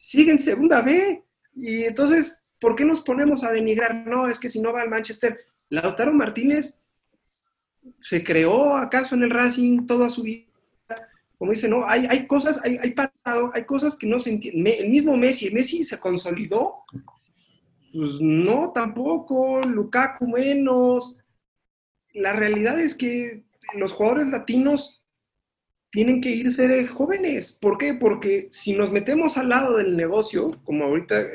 sigue 0.00 0.32
en 0.32 0.38
segunda 0.38 0.80
B. 0.80 1.22
Y 1.54 1.84
entonces, 1.84 2.42
¿por 2.58 2.74
qué 2.74 2.86
nos 2.86 3.02
ponemos 3.02 3.44
a 3.44 3.52
denigrar? 3.52 4.06
No, 4.06 4.26
es 4.26 4.40
que 4.40 4.48
si 4.48 4.60
no 4.60 4.72
va 4.72 4.80
al 4.80 4.88
Manchester, 4.88 5.38
Lautaro 5.68 6.14
Martínez 6.14 6.80
se 7.98 8.24
creó 8.24 8.76
acaso 8.76 9.14
en 9.14 9.24
el 9.24 9.30
Racing 9.30 9.86
toda 9.86 10.08
su 10.08 10.22
vida. 10.22 10.49
Como 11.40 11.52
dice, 11.52 11.70
no, 11.70 11.86
hay, 11.86 12.04
hay 12.04 12.26
cosas, 12.26 12.60
hay, 12.62 12.76
hay 12.82 12.90
parado, 12.90 13.50
hay 13.54 13.64
cosas 13.64 13.96
que 13.96 14.06
no 14.06 14.18
se 14.18 14.28
entienden. 14.28 14.74
El 14.78 14.90
mismo 14.90 15.16
Messi, 15.16 15.50
Messi 15.50 15.84
se 15.84 15.98
consolidó. 15.98 16.84
Pues 17.94 18.20
no, 18.20 18.72
tampoco, 18.74 19.62
Lukaku 19.62 20.28
menos. 20.28 21.18
La 22.12 22.34
realidad 22.34 22.78
es 22.78 22.94
que 22.94 23.44
los 23.72 23.94
jugadores 23.94 24.26
latinos 24.26 25.02
tienen 25.90 26.20
que 26.20 26.28
irse 26.28 26.68
de 26.68 26.86
jóvenes. 26.86 27.58
¿Por 27.58 27.78
qué? 27.78 27.94
Porque 27.94 28.48
si 28.50 28.74
nos 28.74 28.92
metemos 28.92 29.38
al 29.38 29.48
lado 29.48 29.78
del 29.78 29.96
negocio, 29.96 30.60
como 30.64 30.84
ahorita 30.84 31.22
eh, 31.22 31.30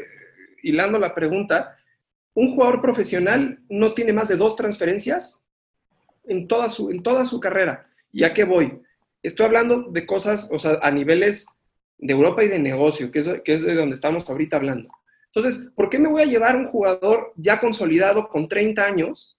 hilando 0.62 1.00
la 1.00 1.16
pregunta, 1.16 1.80
un 2.36 2.54
jugador 2.54 2.80
profesional 2.80 3.60
no 3.70 3.96
tiene 3.96 4.14
más 4.14 4.28
de 4.28 4.38
dos 4.38 4.56
transferencias 4.56 5.44
en 6.26 6.48
toda 6.48 6.70
su, 6.70 6.92
en 6.92 7.02
toda 7.02 7.26
su 7.26 7.40
carrera. 7.40 7.90
¿Y 8.12 8.24
a 8.24 8.36
qué 8.36 8.44
voy? 8.44 8.84
Estoy 9.26 9.48
hablando 9.48 9.84
de 9.84 10.06
cosas, 10.06 10.50
o 10.52 10.60
sea, 10.60 10.80
a 10.82 10.92
niveles 10.92 11.48
de 11.98 12.14
Europa 12.14 12.44
y 12.44 12.48
de 12.48 12.60
negocio, 12.60 13.12
que 13.12 13.20
es, 13.20 13.26
de 13.64 13.74
donde 13.74 13.96
estamos 13.96 14.30
ahorita 14.30 14.58
hablando. 14.58 14.90
Entonces, 15.34 15.70
¿por 15.76 15.90
qué 15.90 16.00
me 16.00 16.10
voy 16.10 16.22
a 16.22 16.26
llevar 16.26 16.56
un 16.56 16.68
jugador 16.68 17.34
ya 17.36 17.60
consolidado 17.60 18.28
con 18.28 18.48
30 18.48 18.86
años 18.86 19.38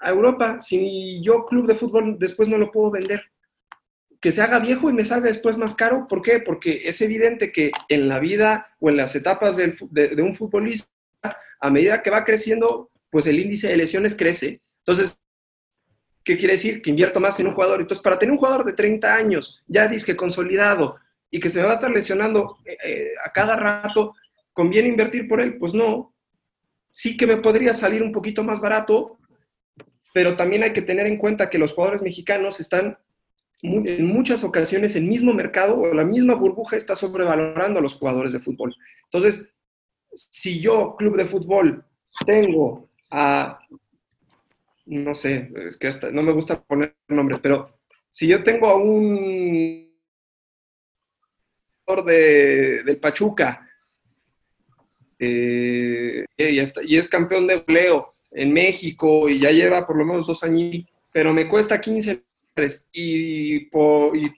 a 0.00 0.10
Europa 0.10 0.60
si 0.60 1.22
yo 1.22 1.46
club 1.46 1.66
de 1.66 1.74
fútbol 1.74 2.18
después 2.18 2.48
no 2.48 2.58
lo 2.58 2.70
puedo 2.70 2.90
vender? 2.90 3.22
que 4.24 4.32
se 4.32 4.40
haga 4.40 4.58
viejo 4.58 4.88
y 4.88 4.94
me 4.94 5.04
salga 5.04 5.28
después 5.28 5.58
más 5.58 5.74
caro. 5.74 6.06
¿Por 6.08 6.22
qué? 6.22 6.40
Porque 6.40 6.88
es 6.88 7.02
evidente 7.02 7.52
que 7.52 7.70
en 7.90 8.08
la 8.08 8.18
vida 8.20 8.74
o 8.80 8.88
en 8.88 8.96
las 8.96 9.14
etapas 9.14 9.58
de, 9.58 9.76
un 10.22 10.34
futbolista, 10.34 10.88
a 11.60 11.68
medida 11.68 12.02
que 12.02 12.08
va 12.08 12.24
creciendo, 12.24 12.90
pues 13.10 13.26
el 13.26 13.38
índice 13.38 13.68
de 13.68 13.76
lesiones 13.76 14.16
crece. 14.16 14.62
Entonces, 14.78 15.14
¿qué 16.24 16.36
quiere 16.36 16.54
decir? 16.54 16.80
Que 16.80 16.90
invierto 16.90 17.20
más 17.20 17.38
en 17.38 17.48
un 17.48 17.54
jugador. 17.54 17.80
Entonces, 17.80 18.02
para 18.02 18.18
tener 18.18 18.32
un 18.32 18.38
jugador 18.38 18.64
de 18.64 18.72
30 18.72 19.14
años, 19.14 19.62
ya 19.66 19.86
disque 19.86 20.16
consolidado, 20.16 20.96
y 21.30 21.40
que 21.40 21.50
se 21.50 21.58
me 21.58 21.66
va 21.66 21.72
a 21.72 21.74
estar 21.74 21.90
lesionando 21.90 22.58
eh, 22.64 22.76
eh, 22.84 23.08
a 23.24 23.30
cada 23.32 23.56
rato, 23.56 24.14
¿conviene 24.52 24.88
invertir 24.88 25.28
por 25.28 25.40
él? 25.40 25.58
Pues 25.58 25.74
no. 25.74 26.14
Sí 26.90 27.16
que 27.16 27.26
me 27.26 27.38
podría 27.38 27.74
salir 27.74 28.02
un 28.02 28.12
poquito 28.12 28.44
más 28.44 28.60
barato, 28.60 29.18
pero 30.14 30.36
también 30.36 30.62
hay 30.62 30.72
que 30.72 30.82
tener 30.82 31.06
en 31.06 31.18
cuenta 31.18 31.50
que 31.50 31.58
los 31.58 31.72
jugadores 31.72 32.02
mexicanos 32.02 32.60
están 32.60 32.98
en 33.62 34.06
muchas 34.06 34.44
ocasiones 34.44 34.94
el 34.94 35.04
mismo 35.04 35.32
mercado 35.32 35.80
o 35.80 35.94
la 35.94 36.04
misma 36.04 36.34
burbuja 36.34 36.76
está 36.76 36.94
sobrevalorando 36.94 37.78
a 37.78 37.82
los 37.82 37.94
jugadores 37.94 38.32
de 38.32 38.40
fútbol. 38.40 38.76
Entonces, 39.04 39.52
si 40.14 40.60
yo, 40.60 40.94
club 40.96 41.16
de 41.16 41.24
fútbol, 41.24 41.84
tengo 42.24 42.90
a, 43.10 43.58
no 44.86 45.14
sé, 45.14 45.50
es 45.66 45.78
que 45.78 45.88
hasta 45.88 46.10
no 46.10 46.22
me 46.22 46.32
gusta 46.32 46.62
poner 46.62 46.96
nombres, 47.08 47.40
pero 47.40 47.78
si 48.10 48.26
yo 48.26 48.42
tengo 48.42 48.66
a 48.68 48.76
un 48.76 49.92
de, 52.06 52.82
del 52.82 52.96
Pachuca 52.98 53.68
eh, 55.18 56.24
y, 56.36 56.58
y, 56.58 56.96
es 56.96 57.08
campeón 57.08 57.46
de 57.46 57.56
goleo 57.66 58.14
en 58.30 58.52
México 58.52 59.28
y 59.28 59.38
ya 59.38 59.50
lleva 59.50 59.86
por 59.86 59.96
lo 59.96 60.04
menos 60.04 60.26
dos 60.26 60.42
años, 60.42 60.84
pero 61.12 61.32
me 61.32 61.48
cuesta 61.48 61.80
15 61.80 62.24
y, 62.92 63.68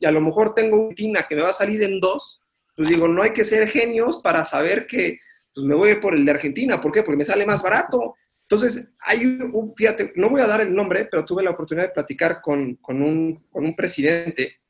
a 0.07 0.11
lo 0.11 0.21
mejor 0.21 0.55
tengo 0.55 0.89
un 0.89 0.95
tina 0.95 1.27
que 1.29 1.37
me 1.37 1.43
va 1.43 1.51
a 1.51 1.55
salir 1.55 1.83
en 1.83 2.01
dos, 2.01 2.41
pues 2.75 2.89
digo, 2.89 3.09
no 3.09 3.23
hay 3.23 3.33
que 3.33 3.45
ser 3.45 3.69
genios 3.69 4.21
para 4.23 4.45
saber 4.45 4.87
que 4.87 5.19
pues 5.55 5.67
me 5.67 5.75
voy 5.75 5.95
por 5.97 6.15
el 6.15 6.25
de 6.25 6.33
Argentina. 6.33 6.81
¿Por 6.81 6.93
qué? 6.93 7.03
Porque 7.03 7.17
me 7.17 7.25
sale 7.25 7.47
más 7.47 7.63
barato. 7.63 8.15
Entonces, 8.49 8.93
hay 9.01 9.27
un, 9.27 9.75
fíjate, 9.77 10.13
no 10.15 10.31
voy 10.31 10.41
a 10.41 10.47
dar 10.47 10.61
el 10.61 10.73
nombre, 10.73 11.09
pero 11.11 11.25
tuve 11.25 11.43
la 11.43 11.51
oportunidad 11.51 11.89
de 11.89 11.95
platicar 11.95 12.41
con, 12.41 12.77
con, 12.77 13.03
un, 13.03 13.45
con 13.51 13.65
un 13.65 13.75
presidente 13.75 14.61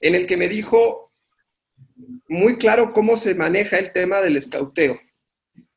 en 0.00 0.14
el 0.14 0.26
que 0.26 0.38
me 0.38 0.48
dijo 0.48 1.12
muy 2.28 2.56
claro 2.56 2.94
cómo 2.94 3.18
se 3.18 3.34
maneja 3.34 3.78
el 3.78 3.92
tema 3.92 4.22
del 4.22 4.38
escauteo. 4.38 4.98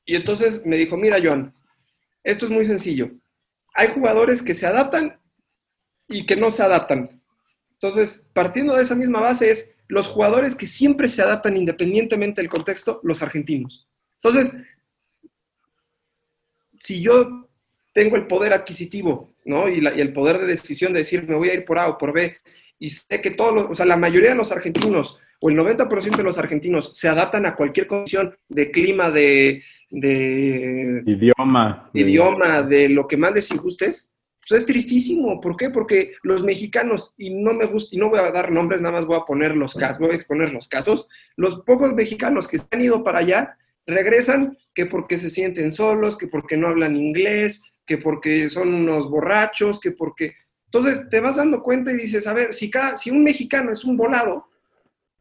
Y 0.06 0.16
entonces 0.16 0.66
me 0.66 0.78
dijo, 0.78 0.96
mira, 0.96 1.18
Joan, 1.22 1.54
esto 2.24 2.46
es 2.46 2.52
muy 2.52 2.64
sencillo. 2.64 3.12
Hay 3.74 3.90
jugadores 3.90 4.42
que 4.42 4.54
se 4.54 4.66
adaptan 4.66 5.20
y 6.08 6.26
que 6.26 6.38
no 6.38 6.50
se 6.50 6.64
adaptan. 6.64 7.22
Entonces, 7.74 8.30
partiendo 8.34 8.76
de 8.76 8.84
esa 8.84 8.96
misma 8.96 9.20
base 9.20 9.52
es 9.52 9.76
los 9.90 10.08
jugadores 10.08 10.56
que 10.56 10.66
siempre 10.66 11.10
se 11.10 11.22
adaptan 11.22 11.58
independientemente 11.58 12.42
del 12.42 12.50
contexto, 12.50 13.02
los 13.04 13.22
argentinos. 13.22 13.88
Entonces, 14.22 14.58
si 16.80 17.02
yo 17.02 17.48
tengo 17.94 18.16
el 18.16 18.28
poder 18.28 18.54
adquisitivo, 18.54 19.34
¿no? 19.46 19.70
Y, 19.70 19.80
y, 19.80 20.02
el 20.02 20.14
poder 20.14 20.40
de 20.40 20.48
decisión 20.48 20.94
de 20.94 21.00
decir, 21.00 21.28
me 21.28 21.36
voy 21.36 21.50
a 21.50 21.54
ir 21.54 21.66
por 21.66 21.80
A 21.80 21.90
o 21.90 21.98
por 21.98 22.14
B, 22.14 22.38
y 22.80 22.90
sé 22.90 23.22
que 23.22 23.32
todos, 23.32 23.54
los, 23.54 23.66
o 23.72 23.76
sea, 23.76 23.86
la 23.86 23.98
mayoría 23.98 24.32
de 24.32 24.36
los 24.36 24.52
argentinos 24.52 25.20
o 25.40 25.50
el 25.50 25.58
90% 25.58 26.18
de 26.18 26.24
los 26.24 26.38
argentinos 26.38 26.92
se 26.94 27.08
adaptan 27.08 27.46
a 27.46 27.56
cualquier 27.56 27.88
condición 27.88 28.36
de 28.50 28.72
clima, 28.72 29.12
de, 29.12 29.64
de 29.90 31.04
idioma, 31.06 31.90
de 31.94 32.00
idioma, 32.02 32.64
de 32.64 32.90
lo 32.90 33.08
que 33.08 33.18
más 33.18 33.34
les 33.34 33.52
injustes, 33.52 34.14
pues 34.48 34.62
es 34.62 34.66
tristísimo. 34.66 35.40
¿Por 35.40 35.56
qué? 35.56 35.70
Porque 35.70 36.14
los 36.24 36.44
mexicanos, 36.44 37.14
y 37.18 37.30
no 37.30 37.54
me 37.54 37.66
gusta, 37.66 37.96
y 37.96 38.00
no 38.00 38.10
voy 38.10 38.20
a 38.20 38.32
dar 38.32 38.52
nombres, 38.52 38.82
nada 38.82 38.96
más 38.96 39.06
voy 39.06 39.18
a 39.18 39.26
poner 39.26 39.56
los 39.56 39.76
casos, 39.76 40.00
voy 40.00 40.12
a 40.12 40.16
exponer 40.16 40.52
los 40.52 40.68
casos, 40.68 41.08
los 41.36 41.62
pocos 41.62 41.94
mexicanos 41.94 42.48
que 42.48 42.58
se 42.58 42.66
han 42.72 42.82
ido 42.82 43.04
para 43.04 43.20
allá 43.20 43.58
regresan 43.88 44.58
que 44.76 44.86
porque 44.86 45.18
se 45.18 45.30
sienten 45.30 45.74
solos, 45.74 46.18
que 46.18 46.28
porque 46.28 46.58
no 46.58 46.68
hablan 46.68 46.96
inglés, 46.96 47.64
que 47.86 47.98
porque 47.98 48.50
son 48.50 48.74
unos 48.74 49.10
borrachos, 49.10 49.80
que 49.80 49.92
porque... 49.92 50.36
Entonces 50.66 51.10
te 51.10 51.22
vas 51.22 51.38
dando 51.38 51.64
cuenta 51.64 51.92
y 51.92 51.96
dices, 51.96 52.28
a 52.28 52.34
ver, 52.34 52.54
si, 52.54 52.70
cada, 52.70 52.98
si 52.98 53.10
un 53.10 53.24
mexicano 53.24 53.72
es 53.72 53.86
un 53.86 53.96
volado, 53.96 54.48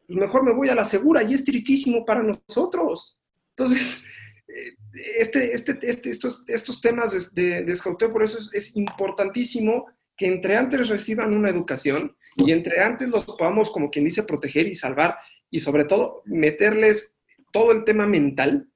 pues 0.05 0.19
mejor 0.19 0.43
me 0.43 0.53
voy 0.53 0.69
a 0.69 0.75
la 0.75 0.85
segura 0.85 1.23
y 1.23 1.33
es 1.33 1.43
tristísimo 1.43 2.05
para 2.05 2.21
nosotros. 2.21 3.17
Entonces, 3.55 4.03
eh, 4.47 4.75
este, 5.17 5.53
este, 5.53 5.79
este, 5.81 6.09
estos, 6.09 6.43
estos 6.47 6.81
temas 6.81 7.33
de, 7.33 7.63
de, 7.63 8.09
por 8.09 8.23
eso 8.23 8.39
es, 8.53 8.75
importantísimo 8.75 9.87
que 10.15 10.27
entre 10.27 10.57
antes 10.57 10.89
reciban 10.89 11.33
una 11.33 11.49
educación 11.49 12.15
y 12.35 12.51
entre 12.51 12.81
antes 12.81 13.07
los 13.07 13.25
podamos, 13.25 13.69
como 13.69 13.89
quien 13.89 14.05
dice, 14.05 14.23
proteger 14.23 14.67
y 14.67 14.75
salvar 14.75 15.17
y 15.49 15.59
sobre 15.59 15.85
todo 15.85 16.23
meterles 16.25 17.16
todo 17.51 17.71
el 17.71 17.83
tema 17.83 18.05
mental, 18.05 18.67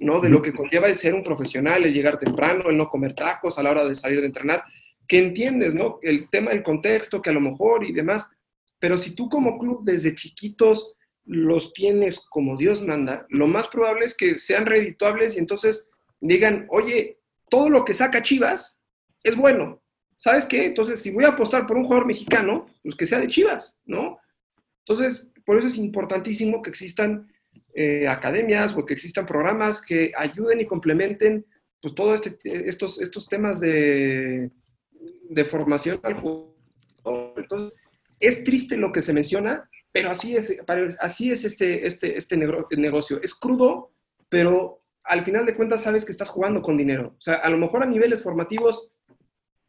¿no? 0.00 0.20
De 0.20 0.28
lo 0.28 0.42
que 0.42 0.52
conlleva 0.52 0.88
el 0.88 0.98
ser 0.98 1.14
un 1.14 1.22
profesional, 1.22 1.84
el 1.84 1.94
llegar 1.94 2.18
temprano, 2.18 2.68
el 2.68 2.76
no 2.76 2.88
comer 2.88 3.14
tacos 3.14 3.58
a 3.58 3.62
la 3.62 3.70
hora 3.70 3.88
de 3.88 3.94
salir 3.94 4.20
de 4.20 4.26
entrenar, 4.26 4.62
que 5.06 5.18
entiendes, 5.18 5.74
¿no? 5.74 5.98
El 6.02 6.28
tema 6.30 6.50
del 6.50 6.62
contexto, 6.62 7.22
que 7.22 7.30
a 7.30 7.32
lo 7.32 7.40
mejor 7.40 7.84
y 7.84 7.92
demás, 7.92 8.30
pero 8.78 8.98
si 8.98 9.12
tú 9.12 9.28
como 9.28 9.58
club 9.58 9.82
desde 9.84 10.14
chiquitos 10.14 10.94
los 11.24 11.72
tienes 11.72 12.26
como 12.28 12.56
Dios 12.56 12.82
manda, 12.82 13.26
lo 13.28 13.46
más 13.46 13.68
probable 13.68 14.06
es 14.06 14.16
que 14.16 14.38
sean 14.38 14.66
redituables 14.66 15.36
y 15.36 15.38
entonces 15.38 15.90
digan, 16.20 16.66
oye, 16.70 17.18
todo 17.50 17.68
lo 17.68 17.84
que 17.84 17.94
saca 17.94 18.22
Chivas 18.22 18.80
es 19.22 19.36
bueno. 19.36 19.82
¿Sabes 20.16 20.46
qué? 20.46 20.66
Entonces, 20.66 21.00
si 21.00 21.10
voy 21.10 21.24
a 21.24 21.28
apostar 21.28 21.66
por 21.66 21.76
un 21.76 21.84
jugador 21.84 22.06
mexicano, 22.06 22.66
pues 22.82 22.96
que 22.96 23.06
sea 23.06 23.20
de 23.20 23.28
Chivas, 23.28 23.76
¿no? 23.84 24.18
Entonces, 24.86 25.30
por 25.44 25.58
eso 25.58 25.66
es 25.66 25.76
importantísimo 25.76 26.62
que 26.62 26.70
existan 26.70 27.30
eh, 27.80 28.08
academias 28.08 28.76
o 28.76 28.84
que 28.84 28.92
existan 28.92 29.24
programas 29.24 29.80
que 29.80 30.10
ayuden 30.16 30.60
y 30.60 30.66
complementen 30.66 31.46
pues 31.80 31.94
todos 31.94 32.26
este, 32.26 32.68
estos, 32.68 33.00
estos 33.00 33.28
temas 33.28 33.60
de, 33.60 34.50
de 35.30 35.44
formación 35.44 36.00
al 36.02 36.14
jugador. 36.14 37.34
Entonces, 37.36 37.78
es 38.18 38.42
triste 38.42 38.76
lo 38.76 38.90
que 38.90 39.00
se 39.00 39.12
menciona, 39.12 39.70
pero 39.92 40.10
así 40.10 40.36
es, 40.36 40.58
así 40.98 41.30
es 41.30 41.44
este, 41.44 41.86
este, 41.86 42.16
este 42.16 42.36
negocio. 42.36 43.20
Es 43.22 43.34
crudo, 43.34 43.92
pero 44.28 44.82
al 45.04 45.24
final 45.24 45.46
de 45.46 45.54
cuentas 45.54 45.84
sabes 45.84 46.04
que 46.04 46.10
estás 46.10 46.30
jugando 46.30 46.62
con 46.62 46.76
dinero. 46.76 47.14
O 47.16 47.20
sea, 47.20 47.36
a 47.36 47.48
lo 47.48 47.58
mejor 47.58 47.84
a 47.84 47.86
niveles 47.86 48.24
formativos 48.24 48.90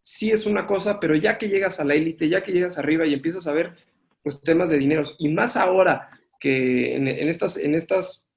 sí 0.01 0.31
es 0.31 0.47
una 0.47 0.65
cosa, 0.65 0.99
pero 0.99 1.15
ya 1.15 1.37
que 1.37 1.47
llegas 1.47 1.79
a 1.79 1.85
la 1.85 1.93
élite, 1.93 2.27
ya 2.27 2.41
que 2.41 2.53
llegas 2.53 2.79
arriba 2.79 3.05
y 3.05 3.13
empiezas 3.13 3.45
a 3.45 3.53
ver 3.53 3.75
pues 4.23 4.41
temas 4.41 4.71
de 4.71 4.79
dinero, 4.79 5.03
y 5.19 5.29
más 5.29 5.55
ahora 5.55 6.09
que 6.39 6.95
en, 6.95 7.07
estas, 7.07 7.57
en 7.57 7.75
estas 7.75 8.27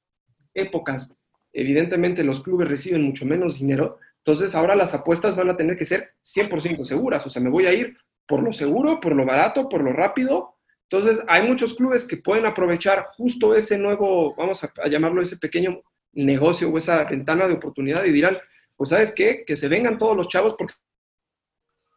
épocas, 0.55 1.17
evidentemente 1.53 2.25
los 2.25 2.43
clubes 2.43 2.69
reciben 2.69 3.03
mucho 3.03 3.25
menos 3.25 3.59
dinero, 3.59 3.99
entonces 4.19 4.55
ahora 4.55 4.77
las 4.77 4.95
apuestas 4.95 5.37
van 5.37 5.51
a 5.51 5.57
tener 5.57 5.77
que 5.77 5.85
ser 5.85 6.15
100% 6.23 6.85
seguras, 6.85 7.27
o 7.27 7.31
sea, 7.31 7.43
me 7.43 7.51
voy 7.51 7.67
a 7.67 7.73
ir 7.73 7.97
por 8.27 8.43
lo 8.43 8.53
seguro, 8.53 9.01
por 9.01 9.15
lo 9.15 9.27
barato, 9.27 9.69
por 9.69 9.83
lo 9.83 9.93
rápido. 9.93 10.57
Entonces, 10.89 11.25
hay 11.27 11.47
muchos 11.47 11.75
clubes 11.75 12.07
que 12.07 12.19
pueden 12.19 12.47
aprovechar 12.47 13.09
justo 13.13 13.55
ese 13.55 13.79
nuevo, 13.79 14.35
vamos 14.37 14.63
a, 14.63 14.73
llamarlo 14.89 15.23
ese 15.23 15.37
pequeño 15.37 15.83
negocio 16.13 16.71
o 16.71 16.79
esa 16.79 17.05
ventana 17.05 17.49
de 17.49 17.55
oportunidad 17.55 18.05
y 18.05 18.13
dirán, 18.13 18.39
pues 18.77 18.91
sabes 18.91 19.15
qué, 19.15 19.45
que 19.45 19.57
se 19.57 19.69
vengan 19.69 19.99
todos 19.99 20.17
los 20.17 20.29
chavos 20.29 20.55
porque 20.57 20.75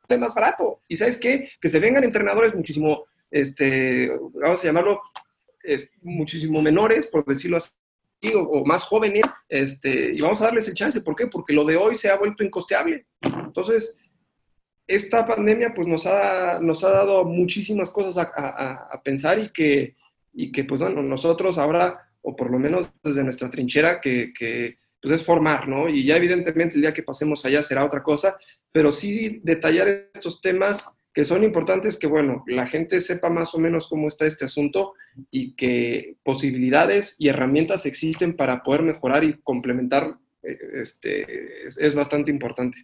es 0.08 0.20
más 0.20 0.34
barato. 0.34 0.82
Y 0.88 0.96
sabes 0.96 1.18
qué, 1.18 1.50
que 1.60 1.70
se 1.70 1.80
vengan 1.80 2.04
entrenadores 2.04 2.56
muchísimo, 2.56 3.06
este, 3.30 4.10
vamos 4.34 4.64
a 4.64 4.68
llamarlo, 4.68 5.02
es, 5.66 5.92
muchísimo 6.02 6.62
menores, 6.62 7.08
por 7.08 7.26
decirlo 7.26 7.58
así, 7.58 7.72
o, 8.34 8.66
más 8.66 8.84
jóvenes, 8.84 9.24
este, 9.50 10.14
y 10.14 10.22
vamos 10.22 10.42
a 10.42 10.46
darles 10.46 10.68
el 10.68 10.74
chance. 10.74 11.02
¿Por 11.02 11.16
qué? 11.16 11.28
Porque 11.28 11.54
lo 11.54 11.64
de 11.64 11.78
hoy 11.78 11.96
se 11.96 12.10
ha 12.10 12.18
vuelto 12.18 12.44
incosteable. 12.44 13.06
Entonces, 13.22 13.98
esta 14.88 15.26
pandemia 15.26 15.74
pues 15.74 15.88
nos 15.88 16.06
ha, 16.06 16.60
nos 16.62 16.84
ha 16.84 16.90
dado 16.90 17.24
muchísimas 17.26 17.90
cosas 17.90 18.30
a, 18.36 19.02
pensar 19.04 19.40
y 19.40 19.50
que, 19.50 19.96
y 20.34 20.52
que 20.52 20.64
pues 20.64 20.82
bueno, 20.82 21.02
nosotros 21.02 21.58
ahora, 21.58 22.10
o 22.22 22.36
por 22.36 22.52
lo 22.52 22.60
menos 22.60 22.90
desde 23.04 23.24
nuestra 23.24 23.50
trinchera, 23.50 24.02
que, 24.02 24.34
que 24.38 24.78
pues 25.02 25.22
es 25.22 25.26
formar, 25.26 25.68
¿no? 25.68 25.88
Y 25.88 26.04
ya 26.04 26.18
evidentemente 26.18 26.76
el 26.76 26.82
día 26.82 26.94
que 26.94 27.04
pasemos 27.04 27.46
allá 27.46 27.62
será 27.62 27.86
otra 27.86 28.02
cosa, 28.02 28.38
pero 28.72 28.92
sí 28.92 29.40
detallar 29.44 30.10
estos 30.14 30.42
temas 30.42 30.95
que 31.16 31.24
son 31.24 31.46
importantes, 31.46 31.98
que 31.98 32.08
bueno, 32.08 32.44
la 32.46 32.68
gente 32.68 33.00
sepa 33.00 33.30
más 33.30 33.56
o 33.56 33.58
menos 33.58 33.88
cómo 33.88 34.10
está 34.10 34.26
este 34.26 34.44
asunto 34.44 34.96
y 35.32 35.56
que 35.56 36.18
posibilidades 36.24 37.16
y 37.20 37.30
herramientas 37.30 37.86
existen 37.86 38.36
para 38.36 38.62
poder 38.62 38.84
mejorar 38.84 39.24
y 39.24 39.42
complementar, 39.42 40.18
eh, 40.44 40.58
este, 40.74 41.66
es 41.66 41.96
bastante 41.96 42.30
importante. 42.30 42.84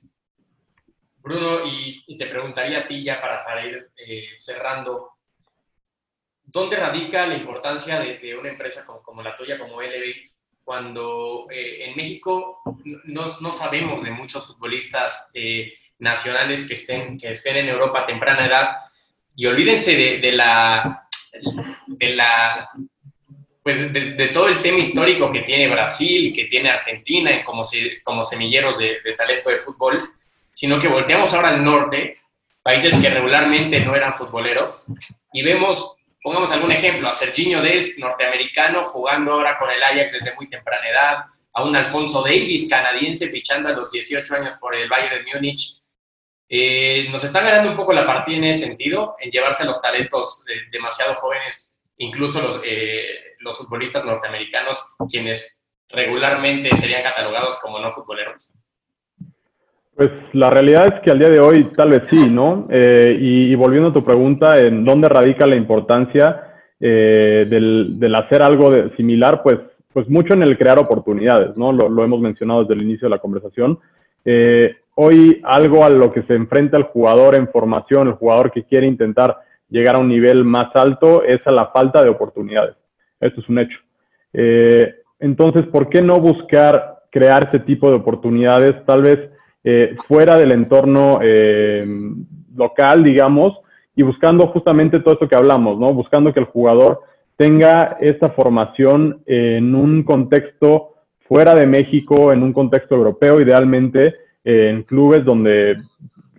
Bruno, 1.18 1.60
y, 1.68 2.18
te 2.18 2.26
preguntaría 2.28 2.80
a 2.80 2.88
ti 2.88 3.04
ya 3.04 3.20
para, 3.20 3.68
ir 3.68 3.90
eh, 3.98 4.30
cerrando, 4.36 5.12
¿dónde 6.44 6.78
radica 6.78 7.28
la 7.28 7.36
importancia 7.36 8.00
de, 8.00 8.38
una 8.38 8.50
empresa 8.50 8.86
como, 8.86 9.22
la 9.22 9.36
tuya, 9.36 9.60
como 9.60 9.82
Elevate, 9.82 10.24
cuando 10.64 11.48
eh, 11.52 11.90
en 11.90 11.98
México 11.98 12.62
no, 13.06 13.52
sabemos 13.52 14.04
de 14.04 14.12
muchos 14.12 14.48
futbolistas 14.48 15.30
eh, 15.34 15.74
nacionales 16.02 16.68
que 16.68 16.74
estén, 16.74 17.18
que 17.18 17.32
estén 17.32 17.56
en 17.58 17.70
Europa 17.70 18.02
a 18.02 18.06
temprana 18.06 18.45
edad? 18.45 18.76
Y 19.36 19.45
olvídense 19.45 19.95
de, 19.95 20.32
la... 20.34 21.08
De 21.88 22.16
la 22.16 22.70
pues 23.64 23.93
de, 23.93 24.30
todo 24.34 24.47
el 24.47 24.62
tema 24.64 24.80
histórico 24.80 25.32
que 25.32 25.41
tiene 25.41 25.70
Brasil, 25.70 26.34
que 26.36 26.45
tiene 26.45 26.72
Argentina 26.72 27.43
como, 27.45 27.64
como 28.04 28.24
semilleros 28.24 28.80
de 28.80 29.14
talento 29.16 29.52
de 29.52 29.60
fútbol, 29.60 30.10
sino 30.54 30.80
que 30.80 30.88
volteamos 30.88 31.34
ahora 31.34 31.49
al 31.49 31.64
norte, 31.64 32.20
países 32.62 32.95
que 32.97 33.10
regularmente 33.10 33.80
no 33.80 33.95
eran 33.95 34.16
futboleros, 34.16 34.86
y 35.34 35.41
vemos, 35.41 35.95
pongamos 36.22 36.52
algún 36.52 36.72
ejemplo, 36.72 37.08
a 37.08 37.14
Serginho 37.14 37.62
Dest, 37.62 37.97
norteamericano, 37.97 38.86
jugando 38.86 39.34
ahora 39.34 39.58
con 39.58 39.70
el 39.72 39.82
Ajax 39.82 40.14
desde 40.14 40.36
muy 40.36 40.47
temprana 40.49 40.88
edad, 40.89 41.18
a 41.54 41.64
un 41.64 41.76
Alfonso 41.76 42.22
Davis, 42.22 42.70
canadiense, 42.70 43.30
fichando 43.30 43.70
a 43.70 43.74
los 43.74 43.91
18 43.91 44.36
años 44.36 44.56
por 44.60 44.76
el 44.76 44.88
Bayern 44.88 45.26
de 45.26 45.34
Múnich. 45.34 45.81
Eh, 46.54 47.08
nos 47.10 47.24
están 47.24 47.45
ganando 47.45 47.70
un 47.70 47.78
poco 47.78 47.93
la 47.93 48.06
partida 48.06 48.36
en 48.36 48.43
ese 48.43 48.66
sentido, 48.68 49.16
en 49.22 49.32
llevarse 49.32 49.64
a 49.64 49.68
los 49.68 49.82
talentos 49.82 50.43
demasiado 50.70 51.16
jóvenes, 51.16 51.82
incluso 51.95 52.41
los, 52.41 52.60
eh, 52.66 53.06
los 53.39 53.58
futbolistas 53.58 54.04
norteamericanos, 54.04 54.97
quienes 55.10 55.64
regularmente 55.88 56.76
serían 56.76 57.04
catalogados 57.04 57.58
como 57.62 57.80
no 57.80 57.89
futboleros. 57.93 58.54
Pues 59.95 60.10
la 60.34 60.49
realidad 60.49 60.93
es 60.93 61.02
que 61.02 61.12
al 61.12 61.20
día 61.20 61.30
de 61.30 61.39
hoy 61.39 61.72
tal 61.74 61.91
vez 61.91 62.04
sí, 62.10 62.30
¿no? 62.30 62.68
Eh, 62.70 63.18
y, 63.18 63.56
volviendo 63.56 63.89
a 63.89 63.93
tu 63.93 64.04
pregunta, 64.04 64.60
¿en 64.60 64.84
dónde 64.84 65.08
radica 65.08 65.45
la 65.45 65.56
importancia 65.56 66.47
del, 66.78 68.14
hacer 68.14 68.41
algo 68.41 68.72
de, 68.72 68.93
similar? 68.97 69.41
Pues, 69.41 69.58
pues 69.93 70.10
mucho 70.10 70.34
en 70.34 70.43
el 70.43 70.58
crear 70.58 70.80
oportunidades, 70.80 71.56
¿no? 71.56 71.72
Lo, 71.72 72.04
hemos 72.04 72.20
mencionado 72.20 72.64
desde 72.64 72.74
el 72.74 72.82
inicio 72.82 73.06
de 73.06 73.16
la 73.16 73.20
conversación. 73.20 73.80
Eh, 74.26 74.76
hoy 74.96 75.42
algo 75.44 75.84
a 75.84 75.89
lo 75.89 76.12
que 76.12 76.24
se 76.24 76.36
enfrenta 76.36 76.78
el 76.78 76.84
jugador 76.84 77.36
en 77.36 77.48
formación, 77.50 78.08
el 78.08 78.14
jugador 78.14 78.52
que 78.52 78.64
quiere 78.64 78.88
intentar 78.88 79.38
llegar 79.70 79.96
a 79.96 80.00
un 80.00 80.10
nivel 80.10 80.44
más 80.44 80.76
alto, 80.76 81.24
es 81.24 81.39
a 81.46 81.52
la 81.52 81.68
falta 81.68 82.04
de 82.04 82.10
oportunidades. 82.10 82.76
Esto 83.20 83.42
es 83.42 83.50
un 83.50 83.60
hecho. 83.60 83.78
entonces, 85.20 85.64
¿por 85.68 85.89
qué 85.89 86.02
no 86.02 86.20
buscar 86.20 87.04
crear 87.12 87.48
ese 87.48 87.60
tipo 87.60 87.89
de 87.89 87.96
oportunidades? 87.96 88.86
Tal 88.86 89.04
vez 89.04 89.32
eh, 89.64 89.96
fuera 90.08 90.38
del 90.38 90.52
entorno 90.54 91.20
eh, 91.22 91.86
local, 92.56 93.04
digamos, 93.04 93.60
y 93.96 94.02
buscando 94.02 94.48
justamente 94.48 95.00
todo 95.00 95.14
esto 95.14 95.28
que 95.28 95.36
hablamos, 95.36 95.78
¿no? 95.80 95.94
Buscando 95.94 96.34
que 96.34 96.39
el 96.39 96.48
jugador 96.48 97.02
tenga 97.38 97.98
esta 98.00 98.30
formación 98.30 99.22
en 99.28 99.76
un 99.76 100.04
contexto 100.04 100.96
fuera 101.28 101.54
de 101.54 101.68
México, 101.68 102.34
en 102.34 102.42
un 102.42 102.54
contexto 102.54 102.96
europeo, 102.96 103.39
idealmente 103.39 104.08
eh, 104.08 104.16
en 104.44 104.84
clubes 104.84 105.24
donde 105.24 105.78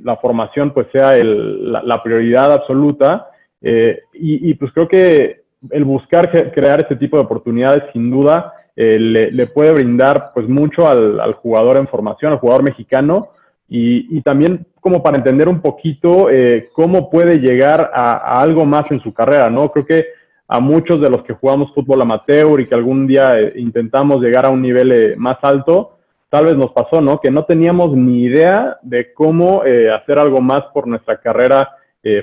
la 0.02 0.16
formación 0.16 0.72
pues 0.72 0.88
sea 0.92 1.16
la, 1.22 2.02
prioridad 2.02 2.52
absoluta. 2.52 3.28
Y, 3.60 4.50
y, 4.50 4.54
pues 4.54 4.72
creo 4.72 4.88
que 4.88 5.42
el 5.70 5.84
buscar 5.84 6.30
crear 6.52 6.80
este 6.80 6.96
tipo 6.96 7.16
de 7.16 7.22
oportunidades 7.22 7.84
sin 7.92 8.10
duda 8.10 8.52
eh, 8.74 8.98
le, 8.98 9.46
puede 9.48 9.72
brindar 9.72 10.30
pues 10.32 10.48
mucho 10.48 10.88
al, 10.88 11.34
jugador 11.34 11.76
en 11.76 11.88
formación, 11.88 12.32
al 12.32 12.38
jugador 12.38 12.62
mexicano, 12.62 13.28
y, 13.68 14.20
también 14.20 14.66
como 14.80 15.02
para 15.02 15.16
entender 15.16 15.48
un 15.48 15.62
poquito 15.62 16.28
eh, 16.28 16.68
cómo 16.74 17.08
puede 17.08 17.38
llegar 17.38 17.90
a, 17.94 18.40
algo 18.40 18.66
más 18.66 18.90
en 18.90 19.00
su 19.00 19.14
carrera, 19.14 19.48
¿no? 19.48 19.70
Creo 19.72 19.86
que 19.86 20.06
a 20.46 20.60
muchos 20.60 21.00
de 21.00 21.08
los 21.08 21.22
que 21.22 21.32
jugamos 21.32 21.72
fútbol 21.74 22.02
amateur 22.02 22.60
y 22.60 22.66
que 22.66 22.74
algún 22.74 23.06
día 23.06 23.40
eh, 23.40 23.54
intentamos 23.56 24.20
llegar 24.20 24.44
a 24.44 24.50
un 24.50 24.60
nivel 24.60 24.92
eh, 24.92 25.14
más 25.16 25.38
alto, 25.40 25.98
tal 26.32 26.46
vez 26.46 26.56
nos 26.56 26.72
pasó, 26.72 27.02
¿no? 27.02 27.20
Que 27.20 27.30
no 27.30 27.44
teníamos 27.44 27.94
ni 27.94 28.22
idea 28.22 28.78
de 28.80 29.12
cómo 29.12 29.62
hacer 29.62 30.18
algo 30.18 30.40
más 30.40 30.62
por 30.72 30.88
nuestra 30.88 31.18
carrera 31.18 31.76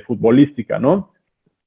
futbolística, 0.08 0.80
¿no? 0.80 1.14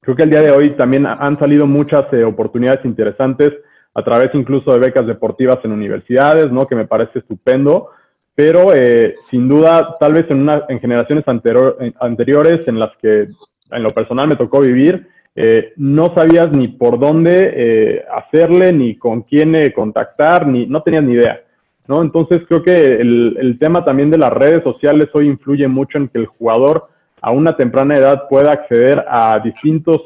Creo 0.01 0.17
que 0.17 0.23
el 0.23 0.29
día 0.29 0.41
de 0.41 0.51
hoy 0.51 0.71
también 0.71 1.07
han 1.07 1.39
salido 1.39 1.65
muchas 1.65 2.03
oportunidades 2.25 2.83
interesantes 2.83 3.53
a 3.93 4.03
través 4.03 4.29
incluso 4.33 4.73
de 4.73 4.79
becas 4.79 5.07
deportivas 5.07 5.59
en 5.63 5.71
universidades, 5.71 6.51
¿no? 6.51 6.67
Que 6.67 6.75
me 6.75 6.85
parece 6.85 7.19
estupendo 7.19 7.91
pero 8.35 8.73
eh, 8.73 9.15
sin 9.29 9.47
duda, 9.47 9.97
tal 9.99 10.13
vez 10.13 10.25
en, 10.29 10.41
una, 10.41 10.65
en 10.67 10.79
generaciones 10.79 11.23
anteriores 11.27 12.67
en 12.67 12.79
las 12.79 12.95
que 12.97 13.27
en 13.71 13.83
lo 13.83 13.89
personal 13.91 14.27
me 14.27 14.35
tocó 14.35 14.61
vivir, 14.61 15.07
eh, 15.35 15.73
no 15.77 16.13
sabías 16.15 16.51
ni 16.51 16.67
por 16.67 16.99
dónde 16.99 17.53
eh, 17.55 18.05
hacerle, 18.11 18.73
ni 18.73 18.95
con 18.97 19.21
quién 19.21 19.55
contactar, 19.71 20.47
ni 20.47 20.65
no 20.65 20.81
tenías 20.81 21.03
ni 21.03 21.13
idea. 21.13 21.41
¿No? 21.87 22.01
Entonces 22.01 22.41
creo 22.47 22.63
que 22.63 22.95
el, 22.95 23.57
tema 23.59 23.83
también 23.83 24.09
de 24.09 24.17
las 24.17 24.31
redes 24.31 24.63
sociales 24.63 25.09
hoy 25.13 25.27
influye 25.27 25.67
mucho 25.67 25.97
en 25.97 26.07
que 26.07 26.19
el 26.19 26.25
jugador 26.25 26.87
a 27.21 27.31
una 27.31 27.55
temprana 27.55 27.97
edad 27.97 28.27
pueda 28.29 28.51
acceder 28.51 29.05
a 29.07 29.39
distintos 29.39 30.03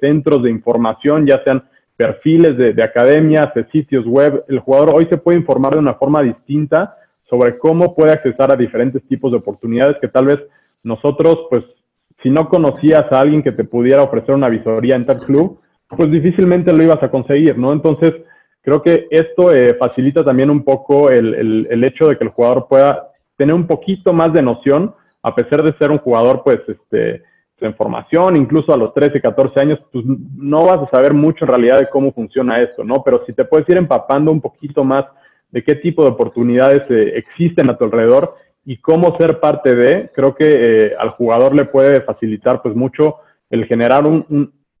centros 0.00 0.42
de 0.42 0.50
información, 0.50 1.26
ya 1.26 1.42
sean 1.44 1.64
perfiles 1.96 2.56
de, 2.56 2.72
de 2.72 2.82
academias, 2.82 3.54
de 3.54 3.64
sitios 3.70 4.04
web. 4.06 4.44
El 4.48 4.58
jugador 4.58 4.92
hoy 4.94 5.06
se 5.06 5.16
puede 5.16 5.38
informar 5.38 5.74
de 5.74 5.78
una 5.78 5.94
forma 5.94 6.22
distinta 6.22 6.94
sobre 7.28 7.58
cómo 7.58 7.94
puede 7.94 8.12
accesar 8.12 8.52
a 8.52 8.56
diferentes 8.56 9.02
tipos 9.06 9.30
de 9.30 9.38
oportunidades 9.38 9.96
que 10.00 10.08
tal 10.08 10.26
vez 10.26 10.38
nosotros, 10.82 11.46
pues, 11.50 11.64
si 12.22 12.30
no 12.30 12.48
conocías 12.48 13.10
a 13.12 13.20
alguien 13.20 13.42
que 13.42 13.52
te 13.52 13.64
pudiera 13.64 14.02
ofrecer 14.02 14.34
una 14.34 14.48
visoría 14.48 14.96
en 14.96 15.06
tal 15.06 15.20
club, 15.20 15.60
pues 15.88 16.10
difícilmente 16.10 16.72
lo 16.72 16.82
ibas 16.82 17.02
a 17.02 17.10
conseguir, 17.10 17.58
¿no? 17.58 17.72
Entonces, 17.72 18.14
creo 18.66 18.82
que 18.82 19.06
esto 19.12 19.54
eh, 19.54 19.74
facilita 19.74 20.24
también 20.24 20.50
un 20.50 20.64
poco 20.64 21.08
el, 21.08 21.68
el, 21.70 21.84
hecho 21.84 22.08
de 22.08 22.18
que 22.18 22.24
el 22.24 22.30
jugador 22.30 22.66
pueda 22.68 23.12
tener 23.36 23.54
un 23.54 23.68
poquito 23.68 24.12
más 24.12 24.32
de 24.32 24.42
noción, 24.42 24.92
a 25.22 25.32
pesar 25.36 25.62
de 25.62 25.72
ser 25.78 25.92
un 25.92 25.98
jugador, 25.98 26.42
pues, 26.44 26.58
este, 26.66 27.22
en 27.60 27.76
formación, 27.76 28.34
incluso 28.34 28.74
a 28.74 28.76
los 28.76 28.92
13, 28.92 29.20
14 29.20 29.60
años, 29.60 29.78
pues 29.92 30.04
no 30.04 30.64
vas 30.64 30.82
a 30.82 30.90
saber 30.90 31.14
mucho 31.14 31.44
en 31.44 31.48
realidad 31.48 31.78
de 31.78 31.88
cómo 31.88 32.12
funciona 32.12 32.60
esto, 32.60 32.82
¿no? 32.82 33.04
Pero 33.04 33.22
si 33.24 33.32
te 33.34 33.44
puedes 33.44 33.68
ir 33.68 33.76
empapando 33.76 34.32
un 34.32 34.40
poquito 34.40 34.82
más 34.82 35.04
de 35.52 35.62
qué 35.62 35.76
tipo 35.76 36.02
de 36.02 36.10
oportunidades 36.10 36.82
eh, 36.90 37.12
existen 37.18 37.70
a 37.70 37.78
tu 37.78 37.84
alrededor 37.84 38.34
y 38.64 38.78
cómo 38.78 39.16
ser 39.16 39.38
parte 39.38 39.76
de, 39.76 40.10
creo 40.12 40.34
que 40.34 40.48
eh, 40.48 40.92
al 40.98 41.10
jugador 41.10 41.54
le 41.54 41.66
puede 41.66 42.00
facilitar 42.00 42.62
pues 42.62 42.74
mucho 42.74 43.18
el 43.48 43.64
generar 43.66 44.02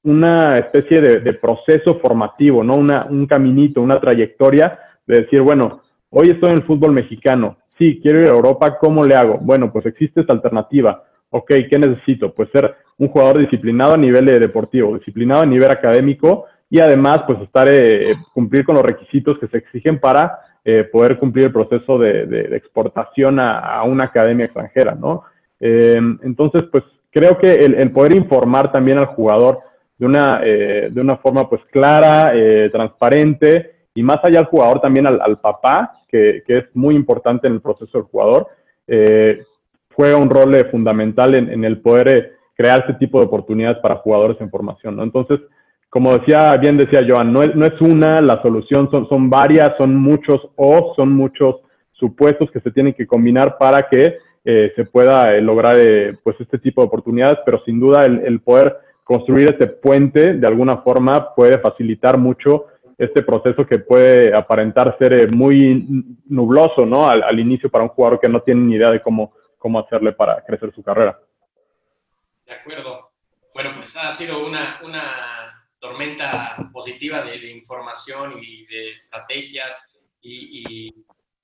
una 0.06 0.54
especie 0.54 1.00
de, 1.00 1.32
proceso 1.34 1.98
formativo, 1.98 2.62
¿no? 2.62 2.74
Una, 2.74 3.06
un 3.10 3.26
caminito, 3.26 3.82
una 3.82 4.00
trayectoria 4.00 4.78
de 5.06 5.22
decir, 5.22 5.42
bueno, 5.42 5.82
hoy 6.10 6.30
estoy 6.30 6.50
en 6.50 6.58
el 6.58 6.62
fútbol 6.62 6.92
mexicano, 6.92 7.56
sí, 7.76 8.00
quiero 8.00 8.20
ir 8.20 8.28
a 8.28 8.36
Europa, 8.36 8.78
¿cómo 8.78 9.04
le 9.04 9.16
hago? 9.16 9.38
Bueno, 9.40 9.72
pues 9.72 9.84
existe 9.86 10.20
esta 10.20 10.32
alternativa. 10.32 11.02
Ok, 11.30 11.52
¿qué 11.68 11.78
necesito? 11.78 12.32
Pues 12.32 12.48
ser 12.52 12.76
un 12.98 13.08
jugador 13.08 13.38
disciplinado 13.38 13.94
a 13.94 13.98
nivel 13.98 14.26
deportivo, 14.26 14.96
disciplinado 14.96 15.42
a 15.42 15.46
nivel 15.46 15.70
académico 15.70 16.46
y 16.70 16.78
además 16.78 17.24
pues 17.26 17.40
estar, 17.40 17.68
eh, 17.68 18.14
cumplir 18.32 18.64
con 18.64 18.76
los 18.76 18.84
requisitos 18.84 19.38
que 19.38 19.48
se 19.48 19.58
exigen 19.58 19.98
para 19.98 20.38
eh, 20.64 20.84
poder 20.84 21.18
cumplir 21.18 21.46
el 21.46 21.52
proceso 21.52 21.98
de, 21.98 22.56
exportación 22.56 23.40
a, 23.40 23.82
una 23.82 24.04
academia 24.04 24.46
extranjera, 24.46 24.94
¿no? 24.94 25.24
Eh, 25.58 26.00
entonces, 26.22 26.62
pues 26.70 26.84
creo 27.10 27.38
que 27.38 27.54
el, 27.54 27.90
poder 27.92 28.14
informar 28.14 28.70
también 28.70 28.98
al 28.98 29.06
jugador 29.06 29.60
de 29.98 30.06
una, 30.06 30.40
eh, 30.44 30.88
de 30.90 31.00
una 31.00 31.16
forma 31.16 31.48
pues 31.48 31.62
clara, 31.70 32.32
transparente 32.70 33.72
y 33.94 34.02
más 34.02 34.18
allá 34.22 34.40
al 34.40 34.46
jugador 34.46 34.80
también 34.80 35.06
al, 35.06 35.38
papá, 35.40 36.00
que, 36.08 36.42
es 36.46 36.64
muy 36.74 36.94
importante 36.94 37.46
en 37.46 37.54
el 37.54 37.60
proceso 37.60 37.98
del 37.98 38.06
jugador, 38.06 38.48
juega 39.94 40.16
un 40.18 40.28
rol 40.28 40.54
fundamental 40.70 41.34
en, 41.34 41.50
en 41.50 41.64
el 41.64 41.80
poder 41.80 42.36
crear 42.54 42.80
este 42.80 42.94
tipo 42.94 43.20
de 43.20 43.26
oportunidades 43.26 43.78
para 43.78 43.96
jugadores 43.96 44.40
en 44.40 44.50
formación, 44.50 44.96
¿no? 44.96 45.02
Entonces, 45.02 45.40
como 45.96 46.18
decía, 46.18 46.54
bien 46.60 46.76
decía 46.76 47.06
Joan, 47.08 47.32
no 47.32 47.42
es, 47.42 47.54
no 47.54 47.64
es 47.64 47.80
una 47.80 48.20
la 48.20 48.42
solución, 48.42 48.90
son, 48.90 49.08
son 49.08 49.30
varias, 49.30 49.72
son 49.78 49.94
muchos 49.96 50.40
o 50.56 50.92
son 50.96 51.12
muchos 51.12 51.56
supuestos 51.92 52.50
que 52.50 52.60
se 52.60 52.70
tienen 52.70 52.92
que 52.92 53.06
combinar 53.06 53.56
para 53.58 53.88
que 53.88 54.18
eh, 54.44 54.72
se 54.76 54.84
pueda 54.84 55.32
eh, 55.32 55.40
lograr 55.40 55.76
eh, 55.78 56.14
pues 56.22 56.36
este 56.40 56.58
tipo 56.58 56.82
de 56.82 56.88
oportunidades, 56.88 57.38
pero 57.44 57.62
sin 57.64 57.80
duda 57.80 58.04
el, 58.04 58.40
poder 58.40 58.76
construir 59.06 59.48
este 59.48 59.68
puente 59.68 60.34
de 60.34 60.46
alguna 60.48 60.78
forma 60.78 61.32
puede 61.32 61.60
facilitar 61.60 62.18
mucho 62.18 62.66
este 62.98 63.22
proceso 63.22 63.64
que 63.64 63.78
puede 63.78 64.34
aparentar 64.34 64.96
ser 64.98 65.30
muy 65.30 65.86
nubloso 66.26 66.84
¿no? 66.84 67.06
Al, 67.06 67.22
al, 67.22 67.38
inicio 67.38 67.70
para 67.70 67.84
un 67.84 67.90
jugador 67.90 68.18
que 68.18 68.28
no 68.28 68.40
tiene 68.40 68.62
ni 68.62 68.74
idea 68.74 68.90
de 68.90 69.00
cómo, 69.00 69.32
cómo 69.58 69.78
hacerle 69.78 70.12
para 70.12 70.42
crecer 70.44 70.72
su 70.74 70.82
carrera. 70.82 71.16
De 72.46 72.52
acuerdo. 72.52 73.10
Bueno, 73.54 73.70
pues 73.76 73.96
ha 73.96 74.10
sido 74.10 74.44
una, 74.44 74.80
una 74.82 75.66
tormenta 75.78 76.56
positiva 76.72 77.22
de, 77.22 77.52
información 77.52 78.34
y 78.42 78.66
de 78.66 78.90
estrategias 78.90 79.98
y, 80.20 80.92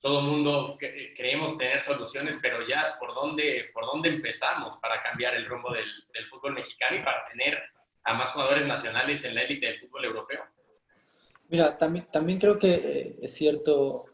todo 0.03 0.19
el 0.19 0.27
mundo 0.27 0.77
creemos 1.17 1.57
tener 1.57 1.81
soluciones, 1.81 2.39
pero 2.43 2.67
ya 2.67 2.97
por 2.99 3.15
dónde, 3.15 3.71
por 3.73 3.87
dónde 3.87 4.09
empezamos 4.09 4.77
para 4.79 5.01
cambiar 5.01 5.35
el 5.35 5.47
rumbo 5.47 5.73
del, 5.73 5.87
fútbol 6.29 6.55
mexicano 6.55 6.97
y 6.97 7.03
para 7.03 7.25
tener 7.31 7.59
a 8.03 8.15
más 8.15 8.31
jugadores 8.31 8.67
nacionales 8.67 9.25
en 9.25 9.37
la 9.37 9.43
élite 9.43 9.67
del 9.67 9.81
fútbol 9.81 10.07
europeo. 10.07 10.41
Mira, 11.49 11.79
también, 11.79 12.07
también 12.11 12.41
creo 12.41 12.59
que 12.59 12.75
eh, 12.75 13.19
es 13.23 13.33
cierto 13.33 14.07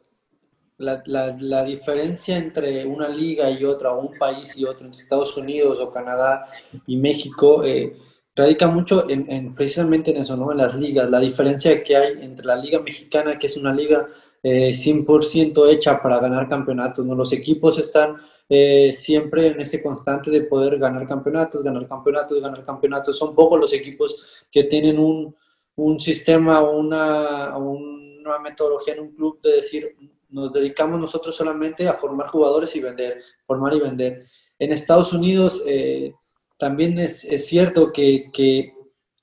la, 0.76 1.02
la, 1.06 1.64
diferencia 1.64 2.36
entre 2.36 2.84
una 2.84 3.08
liga 3.08 3.50
y 3.50 3.64
otra, 3.64 3.92
o 3.92 4.00
un 4.00 4.18
país 4.18 4.56
y 4.58 4.66
otro, 4.66 4.84
entre 4.84 5.00
Estados 5.00 5.36
Unidos 5.38 5.80
o 5.80 5.90
Canadá 5.90 6.50
y 6.86 6.96
México, 6.98 7.64
eh, 7.64 7.96
radica 8.36 8.68
mucho 8.68 9.08
en, 9.08 9.54
precisamente 9.54 10.10
en 10.10 10.18
eso, 10.18 10.36
¿no? 10.36 10.52
En 10.52 10.58
las 10.58 10.74
ligas, 10.74 11.08
la 11.08 11.18
diferencia 11.18 11.82
que 11.82 11.96
hay 11.96 12.12
entre 12.20 12.44
la 12.44 12.56
liga 12.56 12.80
mexicana, 12.80 13.38
que 13.38 13.46
es 13.46 13.56
una 13.56 13.72
liga 13.72 14.06
100% 14.42 15.66
eh, 15.66 15.72
hecha 15.72 16.02
para 16.02 16.18
ganar 16.18 16.48
campeonatos. 16.48 17.04
Los 17.04 17.32
equipos 17.32 17.78
están 17.78 18.16
eh, 18.48 18.92
siempre 18.94 19.46
en 19.46 19.60
ese 19.60 19.82
constante 19.82 20.30
de 20.30 20.42
poder 20.42 20.78
ganar 20.78 21.06
campeonatos, 21.06 21.62
ganar 21.62 21.86
campeonatos, 21.88 22.40
ganar 22.40 22.64
campeonatos. 22.64 23.18
Son 23.18 23.34
pocos 23.34 23.60
los 23.60 23.72
equipos 23.72 24.24
que 24.50 24.64
tienen 24.64 24.98
un, 24.98 25.34
un 25.76 26.00
sistema 26.00 26.62
o 26.62 26.78
una, 26.78 27.56
una 27.58 28.38
metodología 28.38 28.94
en 28.94 29.00
un 29.00 29.14
club 29.14 29.40
de 29.42 29.56
decir, 29.56 29.96
nos 30.30 30.52
dedicamos 30.52 31.00
nosotros 31.00 31.34
solamente 31.34 31.88
a 31.88 31.94
formar 31.94 32.28
jugadores 32.28 32.74
y 32.76 32.80
vender, 32.80 33.22
formar 33.46 33.74
y 33.74 33.80
vender. 33.80 34.26
En 34.58 34.72
Estados 34.72 35.12
Unidos... 35.12 35.62
Eh, 35.66 36.12
también 36.58 36.98
es, 36.98 37.22
cierto 37.46 37.92
que, 37.92 38.74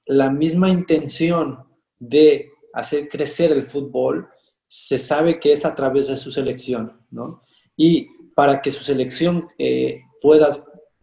la 0.07 0.29
misma 0.29 0.69
intención 0.69 1.65
de 1.99 2.51
hacer 2.73 3.09
crecer 3.09 3.51
el 3.51 3.65
fútbol 3.65 4.29
se 4.77 4.99
sabe 4.99 5.39
que 5.39 5.53
es 5.53 5.63
a 5.63 5.73
través 5.73 6.09
de 6.09 6.17
su 6.17 6.33
selección, 6.33 6.99
¿no? 7.09 7.41
Y 7.77 8.09
para 8.35 8.61
que 8.61 8.71
su 8.71 8.83
selección 8.83 9.47
eh, 9.57 10.01
pueda 10.21 10.49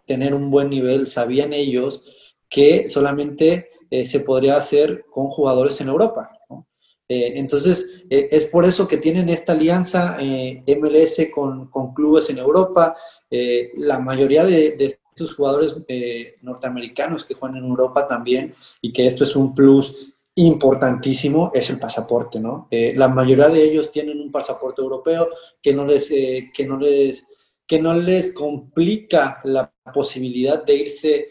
tener 0.05 0.35
un 0.35 0.51
buen 0.51 0.69
nivel, 0.69 1.09
sabían 1.09 1.55
ellos 1.55 2.05
que 2.51 2.87
solamente 2.87 3.71
eh, 3.91 4.05
se 4.05 4.21
podría 4.21 4.59
hacer 4.59 5.07
con 5.11 5.29
jugadores 5.29 5.81
en 5.81 5.89
Europa. 5.89 6.31
Eh, 7.09 7.33
entonces, 7.37 7.89
es 8.11 8.45
por 8.45 8.67
eso 8.67 8.87
que 8.87 8.99
tienen 8.99 9.31
esta 9.31 9.53
alianza 9.53 10.19
MLS 10.21 11.29
con, 11.33 11.71
clubes 11.95 12.29
en 12.29 12.39
Europa. 12.39 12.95
la 13.31 13.99
mayoría 14.01 14.45
de, 14.45 14.99
estos 15.15 15.35
jugadores 15.35 15.75
norteamericanos 16.43 17.25
que 17.25 17.35
juegan 17.35 17.59
en 17.59 17.65
Europa 17.65 18.07
también 18.07 18.55
y 18.83 18.93
que 18.93 19.07
esto 19.07 19.25
es 19.25 19.35
un 19.35 19.55
plus 19.55 20.12
importantísimo 20.35 21.51
es 21.55 21.69
el 21.71 21.79
pasaporte, 21.79 22.41
¿no? 22.41 22.69
Eh, 22.71 22.95
la 22.97 23.09
mayoría 23.09 23.49
de 23.49 23.63
ellos 23.63 23.93
tienen 23.93 24.21
un 24.21 24.33
pasaporte 24.33 24.81
europeo 24.81 25.29
que 25.61 25.75
no 25.75 25.85
les, 25.85 26.11
eh, 26.11 26.51
que 26.55 26.67
no 26.67 26.79
les, 26.79 27.27
que 27.67 27.81
no 27.81 27.95
les 27.95 28.33
complica 28.33 29.41
la 29.45 29.73
posibilidad 29.93 30.65
de 30.65 30.75
irse 30.75 31.27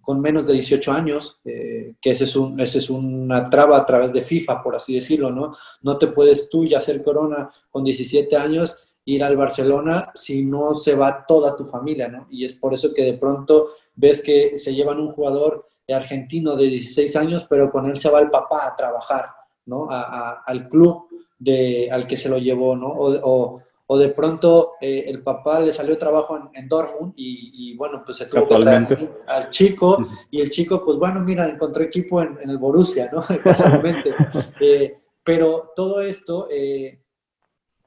con 0.00 0.20
menos 0.20 0.46
de 0.46 0.54
18 0.54 0.92
años, 0.92 1.40
que 1.44 1.94
ese 2.10 2.24
es, 2.24 2.34
un, 2.34 2.58
ese 2.58 2.78
es 2.78 2.90
una 2.90 3.48
traba 3.48 3.76
a 3.76 3.86
través 3.86 4.12
de 4.12 4.22
FIFA, 4.22 4.62
por 4.62 4.74
así 4.74 4.94
decirlo, 4.94 5.30
¿no? 5.30 5.54
No 5.82 5.98
te 5.98 6.08
puedes 6.08 6.48
tú 6.48 6.64
ya 6.64 6.78
hacer 6.78 7.02
corona 7.02 7.50
con 7.70 7.84
17 7.84 8.36
años 8.36 8.92
ir 9.04 9.24
al 9.24 9.36
Barcelona 9.36 10.10
si 10.14 10.44
no 10.44 10.74
se 10.74 10.94
va 10.94 11.24
toda 11.26 11.56
tu 11.56 11.64
familia, 11.64 12.08
¿no? 12.08 12.26
Y 12.30 12.44
es 12.44 12.54
por 12.54 12.74
eso 12.74 12.94
que 12.94 13.02
de 13.02 13.14
pronto 13.14 13.70
ves 13.94 14.22
que 14.22 14.58
se 14.58 14.74
llevan 14.74 15.00
un 15.00 15.10
jugador 15.10 15.66
argentino 15.94 16.56
de 16.56 16.66
16 16.66 17.16
años, 17.16 17.46
pero 17.48 17.70
con 17.70 17.86
él 17.86 17.98
se 17.98 18.10
va 18.10 18.20
el 18.20 18.30
papá 18.30 18.68
a 18.68 18.76
trabajar, 18.76 19.26
¿no? 19.66 19.88
al 19.90 20.68
club 20.68 21.08
de, 21.38 21.88
al 21.90 22.06
que 22.06 22.16
se 22.16 22.28
lo 22.28 22.38
llevó, 22.38 22.76
¿no? 22.76 22.88
O, 22.88 23.62
o 23.92 23.98
de 23.98 24.08
pronto 24.08 24.72
eh, 24.80 25.04
el 25.06 25.22
papá 25.22 25.60
le 25.60 25.70
salió 25.70 25.98
trabajo 25.98 26.50
en, 26.54 26.66
Dortmund 26.66 27.12
y, 27.14 27.76
bueno, 27.76 28.02
pues 28.02 28.16
se 28.16 28.24
tuvo 28.26 28.48
que 28.48 28.56
traer 28.56 29.20
al 29.26 29.50
chico 29.50 30.08
y 30.30 30.40
el 30.40 30.48
chico, 30.48 30.82
pues 30.82 30.96
bueno, 30.96 31.20
mira, 31.20 31.46
encontró 31.46 31.82
equipo 31.82 32.22
en, 32.22 32.38
el 32.48 32.56
Borussia, 32.56 33.10
¿no? 33.12 33.22
Casualmente. 33.44 34.14
Eh, 34.60 34.98
pero 35.22 35.72
todo 35.76 36.00
esto 36.00 36.48
eh, 36.50 37.02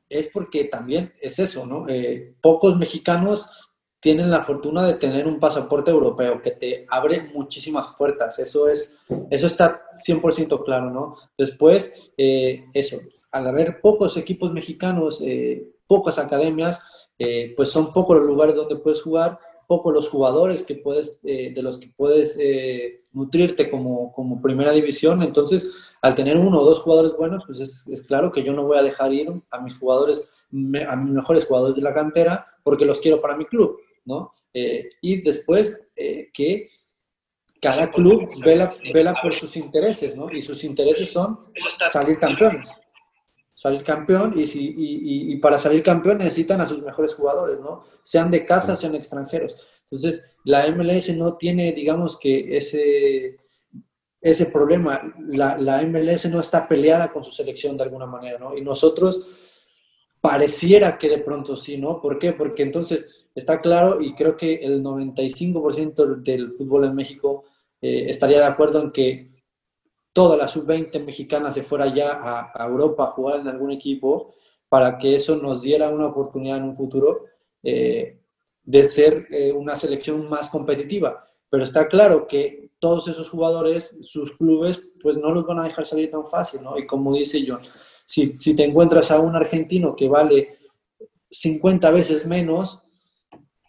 es 0.07 0.27
porque 0.27 0.65
también 0.65 1.11
es 1.19 1.40
eso, 1.40 1.65
¿no? 1.65 1.88
pocos 2.40 2.77
mexicanos 2.77 3.64
tienen 4.06 4.30
la 4.30 4.44
fortuna 4.44 4.86
de 4.86 4.94
tener 4.94 5.26
un 5.26 5.40
pasaporte 5.40 5.90
europeo 5.90 6.40
que 6.40 6.52
te 6.52 6.86
abre 6.90 7.32
muchísimas 7.34 7.88
puertas. 7.98 8.38
Eso, 8.38 8.68
es, 8.68 8.95
eso 9.32 9.48
está 9.48 9.82
100% 9.95 10.64
claro, 10.64 10.91
¿no? 10.91 11.15
Después, 11.36 11.91
eso, 12.15 12.99
al 13.32 13.48
haber 13.48 13.82
pocos 13.82 14.15
equipos 14.15 14.53
mexicanos, 14.53 15.23
pocas 15.88 16.19
academias, 16.19 16.84
eh, 17.18 17.56
pues 17.57 17.69
son 17.69 17.91
pocos 17.91 18.18
los 18.18 18.27
lugares 18.27 18.53
donde 18.53 18.76
puedes 18.76 19.02
jugar, 19.02 19.40
pocos 19.65 19.91
los 19.91 20.07
jugadores 20.07 20.61
que 20.61 20.76
puedes, 20.76 21.19
eh, 21.23 21.52
de 21.52 21.64
los 21.64 21.80
que 21.80 21.91
puedes 21.98 22.38
eh, 22.40 23.06
nutrirte 23.11 23.72
como, 23.72 24.14
como, 24.14 24.40
primera 24.40 24.72
división. 24.72 25.23
Entonces, 25.23 25.68
al 26.03 26.14
tener 26.14 26.38
uno 26.38 26.60
o 26.60 26.64
dos 26.65 26.82
jugadores 26.82 27.14
buenos, 27.18 27.44
pues 27.48 27.60
es, 27.60 28.03
claro 28.03 28.32
que 28.32 28.44
yo 28.44 28.53
no 28.53 28.65
voy 28.65 28.77
a 28.77 28.84
dejar 28.84 29.11
ir 29.14 29.32
a 29.49 29.61
mis 29.61 29.80
jugadores, 29.80 30.27
a 30.88 30.95
mis 30.95 31.11
mejores 31.11 31.45
jugadores 31.45 31.76
de 31.76 31.82
la 31.82 31.95
cantera, 31.95 32.45
porque 32.64 32.86
los 32.86 32.99
quiero 32.99 33.22
para 33.22 33.36
mi 33.38 33.45
club, 33.45 33.80
¿no? 34.06 34.34
y 34.53 35.22
después 35.22 35.77
que 36.34 36.69
cada 37.61 37.91
club 37.91 38.30
vela, 38.41 38.73
vela 38.94 39.14
por 39.22 39.34
sus 39.34 39.57
intereses, 39.57 40.15
¿no? 40.15 40.32
Y 40.32 40.41
sus 40.41 40.64
intereses 40.64 41.11
son 41.11 41.40
salir 41.91 42.15
campeones 42.18 42.69
salir 43.65 43.84
campeón 43.84 44.34
y, 44.36 44.45
si, 44.45 44.76
y, 44.77 45.34
y, 45.34 45.38
para 45.38 45.57
salir 45.57 45.82
campeón 45.82 46.19
necesitan 46.19 46.61
a 46.61 46.68
sus 46.68 46.84
mejores 46.84 47.15
jugadores, 47.15 47.60
¿no? 47.60 47.86
Sean 48.03 48.30
de 48.30 48.45
casa, 48.45 48.76
sean 48.76 48.94
extranjeros. 48.94 49.56
Entonces, 49.90 50.23
la 50.44 50.69
MLS 50.69 51.15
no 51.15 51.36
tiene, 51.38 51.72
digamos 51.72 52.19
que 52.19 52.56
ese, 52.56 53.40
ese 54.22 54.45
problema. 54.48 55.02
La, 55.30 55.57
la 55.57 55.82
MLS 55.82 56.30
no 56.30 56.41
está 56.41 56.68
peleada 56.68 57.11
con 57.11 57.23
su 57.23 57.32
selección 57.32 57.76
de 57.76 57.84
alguna 57.84 58.06
manera, 58.06 58.38
¿no? 58.38 58.56
Y 58.56 58.61
nosotros 58.61 59.26
pareciera 60.22 60.99
que 60.99 61.10
de 61.10 61.19
pronto 61.19 61.56
sí, 61.56 61.77
¿no? 61.77 62.02
¿Por 62.02 62.19
qué? 62.19 62.34
Porque 62.34 62.61
entonces 62.61 63.07
está 63.35 63.61
claro 63.61 64.01
y 64.01 64.15
creo 64.15 64.37
que 64.37 64.55
el 64.55 64.81
95% 64.81 66.23
del 66.23 66.53
fútbol 66.53 66.85
en 66.85 66.95
México 66.95 67.43
eh, 67.81 68.05
estaría 68.09 68.39
de 68.39 68.45
acuerdo 68.45 68.81
en 68.81 68.91
que 68.91 69.35
toda 70.13 70.37
la 70.37 70.47
sub-20 70.47 71.03
mexicana 71.03 71.51
se 71.51 71.61
fuera 71.61 71.93
ya 71.93 72.51
a, 72.53 72.65
Europa 72.65 73.03
a 73.03 73.11
jugar 73.11 73.41
en 73.41 73.49
algún 73.49 73.71
equipo 73.71 74.33
para 74.69 74.97
que 74.97 75.17
eso 75.17 75.35
nos 75.35 75.61
diera 75.61 75.89
una 75.89 76.07
oportunidad 76.07 76.57
en 76.57 76.63
un 76.63 76.75
futuro 76.75 77.25
eh, 77.61 78.21
de 78.63 78.83
ser 78.85 79.27
eh, 79.29 79.51
una 79.51 79.75
selección 79.75 80.29
más 80.29 80.49
competitiva. 80.49 81.25
Pero 81.49 81.63
está 81.63 81.87
claro 81.89 82.25
que 82.27 82.71
todos 82.79 83.07
esos 83.09 83.29
jugadores, 83.29 83.95
sus 84.01 84.31
clubes, 84.37 84.81
pues 85.01 85.17
no 85.17 85.31
los 85.31 85.45
van 85.45 85.59
a 85.59 85.63
dejar 85.65 85.85
salir 85.85 86.09
tan 86.09 86.25
fácil, 86.25 86.63
¿no? 86.63 86.77
Y 86.77 86.87
como 86.87 87.13
dice 87.13 87.43
John, 87.45 87.61
si, 88.05 88.37
si 88.39 88.55
te 88.55 88.63
encuentras 88.63 89.11
a 89.11 89.19
un 89.19 89.35
argentino 89.35 89.95
que 89.95 90.07
vale 90.07 90.57
50 91.29 91.91
veces 91.91 92.25
menos, 92.25 92.84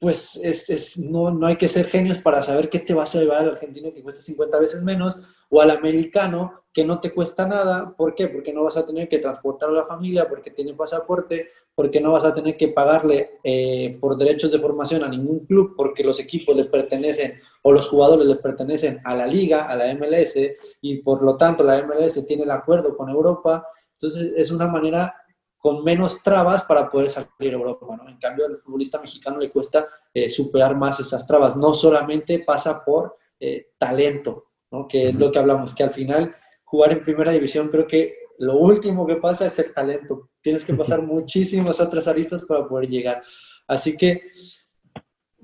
pues 0.01 0.39
es, 0.43 0.69
es, 0.69 0.99
no, 0.99 1.31
no 1.31 1.47
hay 1.47 1.57
que 1.57 1.69
ser 1.69 1.87
genios 1.87 2.19
para 2.19 2.43
saber 2.43 2.69
qué 2.69 2.79
te 2.79 2.95
vas 2.95 3.15
a 3.15 3.21
llevar 3.21 3.39
al 3.39 3.51
argentino 3.51 3.93
que 3.93 4.03
cuesta 4.03 4.21
50 4.21 4.59
veces 4.59 4.83
menos 4.83 5.17
o 5.49 5.61
al 5.61 5.71
americano 5.71 6.65
que 6.73 6.85
no 6.85 7.01
te 7.01 7.15
cuesta 7.15 7.47
nada. 7.47 7.95
¿Por 7.97 8.15
qué? 8.15 8.29
Porque 8.29 8.53
no 8.53 8.65
vas 8.65 8.77
a 8.77 8.85
tener 8.85 9.09
que 9.09 9.19
transportar 9.19 9.71
a 9.71 9.73
la 9.73 9.85
familia, 9.85 10.29
porque 10.29 10.51
tiene 10.51 10.75
pasaporte, 10.75 11.49
porque 11.75 12.01
no 12.01 12.13
vas 12.13 12.25
a 12.25 12.35
tener 12.35 12.57
que 12.59 12.69
pagarle 12.69 13.39
eh, 13.43 13.97
por 13.99 14.17
derechos 14.19 14.53
de 14.53 14.59
formación 14.59 15.03
a 15.03 15.09
ningún 15.09 15.47
club, 15.47 15.75
porque 15.77 16.05
los 16.05 16.21
equipos 16.21 16.55
le 16.55 16.67
pertenecen 16.67 17.41
o 17.63 17.73
los 17.73 17.89
jugadores 17.89 18.27
le 18.27 18.37
pertenecen 18.37 18.99
a 19.05 19.15
la 19.15 19.27
liga, 19.27 19.67
a 19.67 19.77
la 19.77 19.95
MLS, 19.95 20.39
y 20.83 20.99
por 20.99 21.23
lo 21.23 21.37
tanto 21.37 21.65
la 21.65 21.83
MLS 21.83 22.27
tiene 22.27 22.43
el 22.43 22.51
acuerdo 22.51 22.97
con 22.97 23.09
Europa. 23.09 23.67
Entonces 23.93 24.35
es 24.37 24.51
una 24.51 24.69
manera 24.69 25.15
con 25.59 25.83
menos 25.83 26.23
trabas 26.23 26.65
para 26.65 26.91
poder 26.91 27.11
salir 27.11 27.29
a 27.41 27.57
Europa. 27.57 27.87
¿no? 27.97 28.09
En 28.09 28.19
cambio, 28.19 28.47
al 28.47 28.59
futbolista 28.59 29.01
mexicano 29.01 29.39
le 29.39 29.51
cuesta 29.51 29.89
eh, 30.13 30.29
superar 30.29 30.77
más 30.77 31.01
esas 31.01 31.27
trabas. 31.27 31.57
No 31.57 31.75
solamente 31.75 32.41
pasa 32.41 32.85
por 32.85 33.17
eh, 33.41 33.73
talento, 33.79 34.47
que 34.89 35.09
es 35.09 35.15
lo 35.15 35.33
que 35.33 35.39
hablamos, 35.39 35.75
que 35.75 35.83
al 35.83 35.91
final 35.91 36.35
jugar 36.65 36.93
en 36.93 37.05
primera 37.05 37.33
división 37.33 37.69
creo 37.69 37.87
que 37.87 38.17
lo 38.39 38.57
último 38.57 39.07
que 39.07 39.17
pasa 39.17 39.47
es 39.47 39.59
el 39.59 39.73
talento. 39.73 40.31
Tienes 40.43 40.65
que 40.65 40.75
pasar 40.75 41.03
muchísimas 41.03 41.81
otras 41.81 42.07
aristas 42.07 42.45
para 42.45 42.69
poder 42.69 42.89
llegar. 42.89 43.23
Así 43.67 43.97
que 43.97 44.31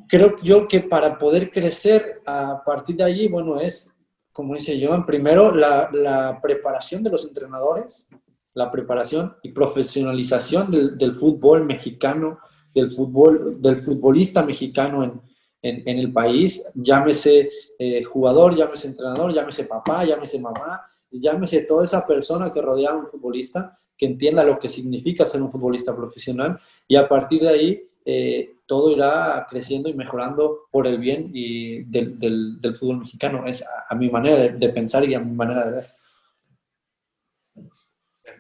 creo 0.09 0.36
yo 0.43 0.68
que 0.68 0.80
para 0.80 1.18
poder 1.18 1.51
crecer 1.51 2.20
a 2.26 2.62
partir 2.64 2.97
de 2.97 3.05
allí, 3.05 3.28
bueno, 3.28 3.60
es, 3.60 3.90
como 4.30 4.55
dice 4.55 4.78
Joan, 4.84 5.06
primero 5.06 5.55
la, 5.55 5.89
la 5.93 6.39
preparación 6.40 7.02
de 7.02 7.10
los 7.10 7.24
entrenadores, 7.26 8.09
la 8.54 8.70
preparación 8.70 9.36
y 9.42 9.50
profesionalización 9.50 10.70
del, 10.70 10.98
del, 10.98 11.12
fútbol 11.12 11.64
mexicano, 11.64 12.38
del, 12.74 12.90
fútbol, 12.90 13.60
del 13.60 13.76
futbolista 13.76 14.44
mexicano 14.44 15.04
en, 15.04 15.22
en, 15.62 15.98
el 15.98 16.12
país, 16.12 16.64
llámese 16.74 17.50
eh, 17.78 18.02
jugador, 18.04 18.56
llámese 18.56 18.88
entrenador, 18.88 19.32
llámese 19.32 19.64
papá, 19.64 20.04
llámese 20.04 20.38
mamá, 20.40 20.82
llámese 21.10 21.62
toda 21.62 21.84
esa 21.84 22.06
persona 22.06 22.52
que 22.52 22.60
rodea 22.60 22.90
a 22.90 22.96
un 22.96 23.06
futbolista, 23.06 23.78
que 23.96 24.06
entienda 24.06 24.44
lo 24.44 24.58
que 24.58 24.68
significa 24.68 25.26
ser 25.26 25.42
un 25.42 25.50
futbolista 25.50 25.94
profesional 25.94 26.58
y 26.88 26.96
a 26.96 27.08
partir 27.08 27.42
de 27.42 27.48
ahí 27.48 27.88
eh, 28.04 28.56
todo 28.66 28.90
irá 28.90 29.46
creciendo 29.48 29.88
y 29.88 29.94
mejorando 29.94 30.62
por 30.70 30.86
el 30.86 30.98
bien 30.98 31.30
y 31.32 31.84
del, 31.84 32.18
del, 32.18 32.74
fútbol 32.74 32.98
mexicano. 32.98 33.44
Es 33.46 33.64
a, 33.88 33.94
mi 33.94 34.10
manera 34.10 34.36
de, 34.38 34.50
de, 34.50 34.68
pensar 34.70 35.04
y 35.04 35.14
a 35.14 35.20
mi 35.20 35.32
manera 35.32 35.66
de 35.66 35.72
ver. 35.76 35.84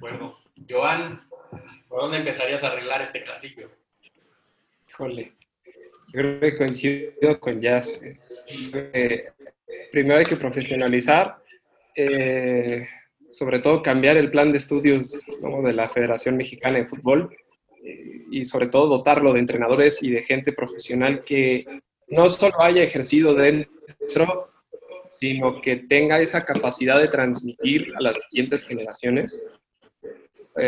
Acuerdo. 0.02 0.36
Joan, 0.68 1.20
¿por 1.88 2.00
dónde 2.00 2.18
empezarías 2.18 2.64
a 2.64 2.72
arreglar 2.72 3.02
este 3.02 3.22
castillo? 3.22 3.70
Híjole, 4.88 5.32
yo 5.64 6.12
creo 6.12 6.40
que 6.40 6.56
coincido 6.56 7.38
con 7.38 7.60
Jazz. 7.60 8.00
Eh, 8.74 9.28
primero 9.92 10.18
hay 10.18 10.24
que 10.24 10.34
profesionalizar, 10.34 11.36
eh, 11.94 12.88
sobre 13.30 13.60
todo 13.60 13.80
cambiar 13.80 14.16
el 14.16 14.32
plan 14.32 14.50
de 14.50 14.58
estudios 14.58 15.24
de 15.24 15.72
la 15.72 15.88
Federación 15.88 16.36
Mexicana 16.36 16.78
de 16.78 16.86
Fútbol 16.86 17.36
eh, 17.84 18.24
y 18.28 18.44
sobre 18.44 18.66
todo 18.66 18.88
dotarlo 18.88 19.32
de 19.32 19.38
entrenadores 19.38 20.02
y 20.02 20.10
de 20.10 20.24
gente 20.24 20.52
profesional 20.52 21.22
que 21.22 21.64
no 22.08 22.28
solo 22.28 22.60
haya 22.60 22.82
ejercido 22.82 23.34
dentro, 23.34 24.50
sino 25.12 25.62
que 25.62 25.76
tenga 25.76 26.20
esa 26.20 26.44
capacidad 26.44 27.00
de 27.00 27.06
transmitir 27.06 27.92
a 27.96 28.02
las 28.02 28.16
siguientes 28.24 28.66
generaciones. 28.66 29.46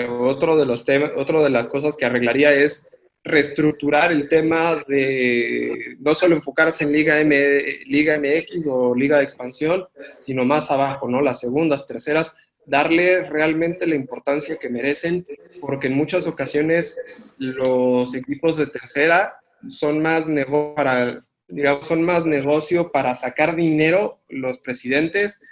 Otro 0.08 0.56
de 0.56 0.66
los 0.66 0.84
otro 1.16 1.42
de 1.42 1.50
las 1.50 1.68
cosas 1.68 1.96
que 1.96 2.06
arreglaría 2.06 2.52
es 2.52 2.94
reestructurar 3.24 4.12
el 4.12 4.28
tema 4.28 4.76
de 4.86 5.96
no 5.98 6.14
solo 6.14 6.36
enfocarse 6.36 6.84
en 6.84 6.92
Liga, 6.92 7.18
M, 7.20 7.62
Liga 7.86 8.18
MX 8.18 8.66
o 8.68 8.94
Liga 8.94 9.16
de 9.16 9.24
Expansión, 9.24 9.86
sino 10.20 10.44
más 10.44 10.70
abajo, 10.70 11.08
¿no? 11.08 11.22
Las 11.22 11.40
segundas, 11.40 11.86
terceras, 11.86 12.36
darle 12.66 13.22
realmente 13.22 13.86
la 13.86 13.94
importancia 13.94 14.56
que 14.56 14.68
merecen, 14.68 15.26
porque 15.60 15.86
en 15.86 15.94
muchas 15.94 16.26
ocasiones 16.26 17.34
los 17.38 18.14
equipos 18.14 18.58
de 18.58 18.66
tercera 18.66 19.38
son 19.68 20.02
más 20.02 20.28
negocio 20.28 20.74
para, 20.74 21.24
digamos, 21.48 21.86
son 21.86 22.02
más 22.02 22.26
negocio 22.26 22.92
para 22.92 23.14
sacar 23.14 23.56
dinero 23.56 24.20
los 24.28 24.58
presidentes, 24.58 25.42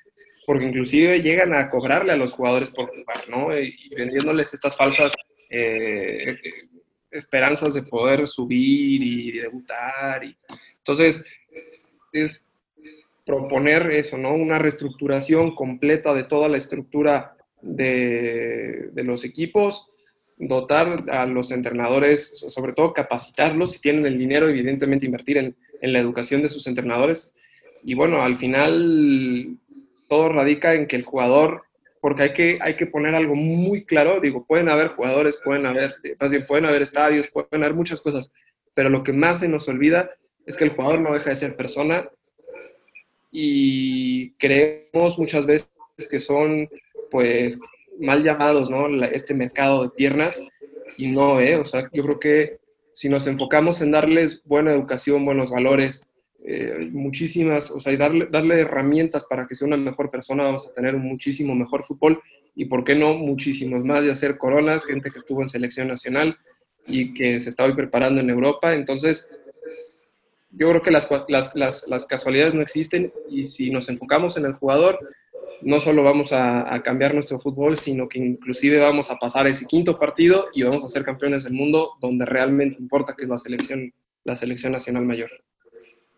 porque 0.53 0.67
inclusive 0.67 1.23
llegan 1.23 1.55
a 1.55 1.71
cobrarle 1.71 2.13
a 2.13 2.17
los 2.17 2.35
jugadores 2.35 2.71
por 2.71 2.89
jugar, 2.89 3.17
¿no? 3.31 3.59
Y 3.59 3.89
vendiéndoles 3.97 4.53
estas 4.53 4.77
falsas 4.77 5.15
eh, 5.49 6.37
esperanzas 7.11 7.73
de 7.73 7.83
poder 7.83 8.29
subir 8.29 9.03
y 9.03 9.33
debutar. 9.33 10.23
Y, 10.23 10.37
entonces, 10.77 11.25
es 12.13 12.45
proponer 13.25 13.93
eso, 13.93 14.19
¿no? 14.19 14.35
Una 14.35 14.59
reestructuración 14.59 15.55
completa 15.55 16.13
de 16.13 16.25
toda 16.25 16.51
la 16.51 16.59
estructura 16.59 17.35
de, 17.63 18.91
de 18.93 19.05
los 19.05 19.25
equipos, 19.25 19.91
dotar 20.37 21.09
a 21.09 21.25
los 21.25 21.51
entrenadores, 21.51 22.45
sobre 22.47 22.75
todo 22.75 22.93
capacitarlos, 22.93 23.73
si 23.73 23.81
tienen 23.81 24.05
el 24.05 24.19
dinero, 24.19 24.51
evidentemente 24.51 25.07
invertir 25.07 25.39
en, 25.39 25.57
en 25.81 25.93
la 25.95 25.99
educación 25.99 26.43
de 26.43 26.51
sus 26.51 26.67
entrenadores. 26.67 27.35
Y 27.85 27.95
bueno, 27.95 28.23
al 28.23 28.37
final 28.37 29.57
todo 30.13 30.29
radica 30.29 30.75
en 30.75 30.87
que 30.87 30.97
el 30.97 31.05
jugador 31.05 31.63
porque 32.03 32.25
hay 32.25 32.33
que, 32.35 32.59
hay 32.61 32.77
que 32.77 32.85
poner 32.85 33.15
algo 33.15 33.35
muy 33.35 33.87
claro. 33.87 34.21
Digo, 34.21 34.45
pueden 34.45 34.69
haber 34.69 34.89
jugadores, 34.89 35.41
pueden 35.43 35.65
haber, 35.65 35.95
más 36.21 36.31
bien 36.31 36.47
pueden 36.47 36.67
haber 36.67 36.83
estadios, 36.83 37.29
pueden 37.29 37.63
haber 37.63 37.73
muchas 37.73 38.03
cosas, 38.03 38.31
pero 38.75 38.91
lo 38.91 39.05
que 39.05 39.15
más 39.15 39.41
se 39.41 39.49
nos 39.49 39.69
olvida 39.69 40.11
es 40.45 40.59
que 40.59 40.65
el 40.65 40.71
jugador 40.73 41.01
no 41.01 41.15
deja 41.15 41.31
de 41.31 41.37
ser 41.37 41.57
persona 41.57 42.05
y 43.31 44.33
creemos 44.33 45.19
muchas 45.19 45.47
veces 45.47 45.71
que 46.11 46.21
son, 46.21 46.69
pues, 47.11 47.59
mal 47.99 48.23
llamados, 48.23 48.69
¿no? 48.69 48.89
Este 49.07 49.33
mercado 49.33 49.85
de 49.85 49.91
piernas, 49.91 50.47
y 50.99 51.11
no, 51.11 51.41
¿eh? 51.41 51.57
O 51.57 51.65
sea, 51.65 51.89
yo 51.91 52.03
creo 52.03 52.21
que 52.21 52.59
si 52.93 53.09
nos 53.09 53.27
enfocamos 53.27 53.81
en 53.81 53.93
darles 53.93 54.43
buena 54.45 54.73
educación, 54.73 55.25
buenos 55.25 55.51
valores, 55.51 56.07
eh, 56.45 56.89
muchísimas, 56.93 57.71
o 57.71 57.81
sea, 57.81 57.93
y 57.93 57.97
darle, 57.97 58.27
darle 58.27 58.61
herramientas 58.61 59.25
para 59.25 59.47
que 59.47 59.55
sea 59.55 59.69
una 59.69 59.77
mejor 59.77 60.11
persona, 60.11 60.45
vamos 60.45 60.67
a 60.67 60.73
tener 60.73 60.95
un 60.95 61.03
muchísimo 61.03 61.55
mejor 61.55 61.85
fútbol 61.85 62.21
y, 62.55 62.65
¿por 62.65 62.85
qué 62.85 62.95
no?, 62.97 63.15
muchísimos 63.15 63.85
más 63.85 64.03
de 64.03 64.11
hacer 64.11 64.39
coronas, 64.39 64.85
gente 64.85 65.11
que 65.11 65.21
estuvo 65.21 65.41
en 65.43 65.49
selección 65.49 65.89
nacional 65.89 66.37
y 66.87 67.15
que 67.15 67.41
se 67.41 67.49
está 67.49 67.65
hoy 67.65 67.75
preparando 67.75 68.21
en 68.21 68.29
Europa. 68.29 68.75
Entonces, 68.75 69.31
yo 70.51 70.69
creo 70.69 70.83
que 70.83 70.91
las, 70.91 71.09
las, 71.29 71.87
las, 71.87 72.07
casualidades 72.07 72.55
no 72.55 72.61
existen 72.61 73.13
y 73.31 73.47
si 73.47 73.71
nos 73.71 73.89
enfocamos 73.89 74.37
en 74.37 74.45
el 74.45 74.53
jugador, 74.53 74.99
no 75.63 75.79
solo 75.79 76.03
vamos 76.03 76.33
a, 76.33 76.83
cambiar 76.83 77.15
nuestro 77.15 77.39
fútbol, 77.39 77.77
sino 77.77 78.09
que 78.09 78.19
inclusive 78.19 78.79
vamos 78.79 79.11
a 79.11 79.17
pasar 79.17 79.47
ese 79.47 79.67
quinto 79.67 79.99
partido 79.99 80.45
y 80.55 80.65
vamos 80.65 80.85
a 80.85 80.89
ser 80.89 81.05
campeones 81.05 81.45
del 81.45 81.53
mundo 81.53 81.93
donde 82.01 82.27
realmente 82.27 82.77
importa 82.81 83.15
que 83.17 83.23
es 83.23 83.29
la 83.29 83.39
selección, 83.39 83.95
la 84.25 84.35
selección 84.37 84.73
nacional 84.73 85.07
mayor. 85.07 85.31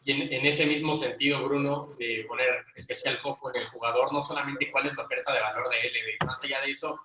Y 0.05 0.12
en, 0.12 0.47
ese 0.47 0.66
mismo 0.66 0.94
sentido, 0.94 1.43
Bruno, 1.44 1.94
de 1.98 2.26
poner 2.28 2.64
especial 2.76 3.16
foco 3.18 3.51
en 3.55 3.62
el 3.62 3.68
jugador, 3.68 4.12
no 4.12 4.22
solamente 4.22 4.70
cuál 4.70 4.86
es 4.86 4.97
la 4.97 5.05
oferta 5.05 5.32
de 5.32 5.40
valor 5.40 5.70
de 5.70 5.81
Elevate, 5.81 6.26
más 6.26 6.44
allá 6.44 6.60
de 6.60 6.70
eso, 6.70 7.01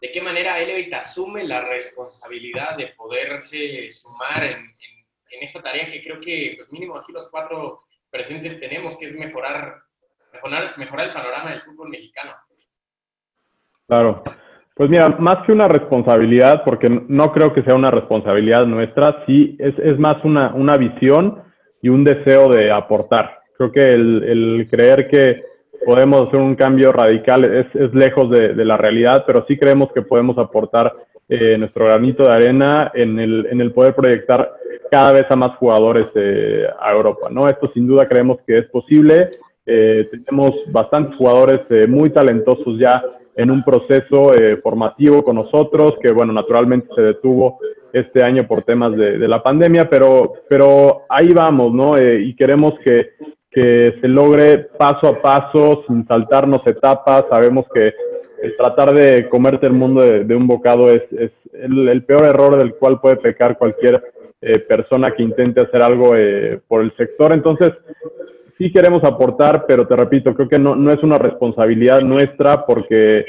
¿de 0.00 0.10
qué 0.10 0.22
manera 0.22 0.58
Elevate 0.58 0.94
asume 0.94 1.44
la 1.44 1.60
responsabilidad 1.60 2.76
de 2.76 2.88
poderse 2.96 3.90
sumar 3.90 4.44
en, 4.44 4.54
en, 5.30 5.42
esa 5.42 5.60
tarea 5.60 5.90
que 5.90 6.02
creo 6.02 6.18
que, 6.18 6.54
pues 6.56 6.72
mínimo 6.72 6.96
aquí 6.96 7.12
los 7.12 7.28
cuatro 7.28 7.82
presentes 8.10 8.58
tenemos, 8.58 8.96
que 8.96 9.04
es 9.04 9.12
mejorar 9.12 9.82
mejorar, 10.76 11.06
el 11.06 11.12
panorama 11.12 11.50
del 11.50 11.62
fútbol 11.62 11.88
mexicano. 11.90 12.32
Claro. 13.86 14.22
Pues 14.74 14.90
mira, 14.90 15.08
más 15.08 15.44
que 15.46 15.52
una 15.52 15.68
responsabilidad, 15.68 16.62
porque 16.64 16.88
no 16.90 17.32
creo 17.32 17.54
que 17.54 17.62
sea 17.62 17.74
una 17.74 17.90
responsabilidad 17.90 18.66
nuestra, 18.66 19.24
sí 19.26 19.56
es, 19.58 19.74
es 19.78 19.98
más 19.98 20.22
una, 20.24 20.54
una 20.54 20.76
visión 20.76 21.42
y 21.82 21.88
un 21.88 22.04
deseo 22.04 22.48
de 22.48 22.70
aportar. 22.70 23.40
Creo 23.56 23.72
que 23.72 23.82
el, 23.82 24.22
el 24.24 24.68
creer 24.70 25.08
que 25.08 25.42
podemos 25.84 26.28
hacer 26.28 26.40
un 26.40 26.54
cambio 26.56 26.92
radical 26.92 27.44
es, 27.44 27.66
es 27.74 27.94
lejos 27.94 28.30
de, 28.30 28.54
de, 28.54 28.64
la 28.64 28.76
realidad, 28.76 29.24
pero 29.26 29.44
sí 29.46 29.56
creemos 29.56 29.92
que 29.92 30.02
podemos 30.02 30.36
aportar 30.38 30.92
eh, 31.28 31.56
nuestro 31.58 31.86
granito 31.86 32.24
de 32.24 32.32
arena 32.32 32.90
en 32.94 33.18
el, 33.18 33.46
en 33.50 33.60
el 33.60 33.72
poder 33.72 33.94
proyectar 33.94 34.52
cada 34.90 35.12
vez 35.12 35.26
a 35.30 35.36
más 35.36 35.56
jugadores 35.58 36.06
eh, 36.14 36.66
a 36.80 36.92
Europa, 36.92 37.28
¿no? 37.30 37.48
Esto 37.48 37.70
sin 37.72 37.86
duda 37.86 38.08
creemos 38.08 38.38
que 38.46 38.56
es 38.56 38.64
posible 38.66 39.30
eh, 39.68 40.08
tenemos 40.24 40.54
bastantes 40.68 41.16
jugadores 41.16 41.60
eh, 41.70 41.88
muy 41.88 42.10
talentosos 42.10 42.78
ya 42.78 43.02
en 43.36 43.50
un 43.50 43.62
proceso 43.62 44.34
eh, 44.34 44.56
formativo 44.62 45.22
con 45.22 45.36
nosotros, 45.36 45.94
que 46.02 46.10
bueno, 46.10 46.32
naturalmente 46.32 46.88
se 46.94 47.02
detuvo 47.02 47.58
este 47.92 48.24
año 48.24 48.46
por 48.46 48.62
temas 48.62 48.96
de, 48.96 49.28
la 49.28 49.42
pandemia, 49.42 49.88
pero, 49.88 50.32
pero 50.48 51.02
ahí 51.08 51.28
vamos, 51.34 51.72
¿no? 51.72 51.94
y 51.98 52.34
queremos 52.34 52.74
que, 52.84 53.10
que, 53.50 53.94
se 54.00 54.08
logre 54.08 54.58
paso 54.78 55.08
a 55.08 55.22
paso, 55.22 55.84
sin 55.86 56.06
saltarnos 56.06 56.60
etapas. 56.66 57.24
Sabemos 57.30 57.66
que 57.72 57.94
el 58.42 58.56
tratar 58.56 58.92
de 58.92 59.28
comerte 59.28 59.66
el 59.66 59.72
mundo 59.72 60.02
de, 60.02 60.34
un 60.34 60.46
bocado 60.46 60.90
es, 60.90 61.02
es 61.12 61.30
el, 61.54 61.88
el, 61.88 62.04
peor 62.04 62.26
error 62.26 62.58
del 62.58 62.74
cual 62.74 63.00
puede 63.00 63.16
pecar 63.16 63.56
cualquier 63.56 64.02
persona 64.68 65.12
que 65.12 65.22
intente 65.22 65.62
hacer 65.62 65.80
algo 65.80 66.10
por 66.68 66.82
el 66.82 66.94
sector. 66.96 67.32
Entonces, 67.32 67.72
sí 68.58 68.72
queremos 68.72 69.04
aportar, 69.04 69.64
pero 69.66 69.86
te 69.86 69.96
repito, 69.96 70.34
creo 70.34 70.48
que 70.48 70.58
no, 70.58 70.74
no 70.74 70.90
es 70.90 71.02
una 71.02 71.18
responsabilidad 71.18 72.00
nuestra 72.00 72.64
porque 72.64 73.26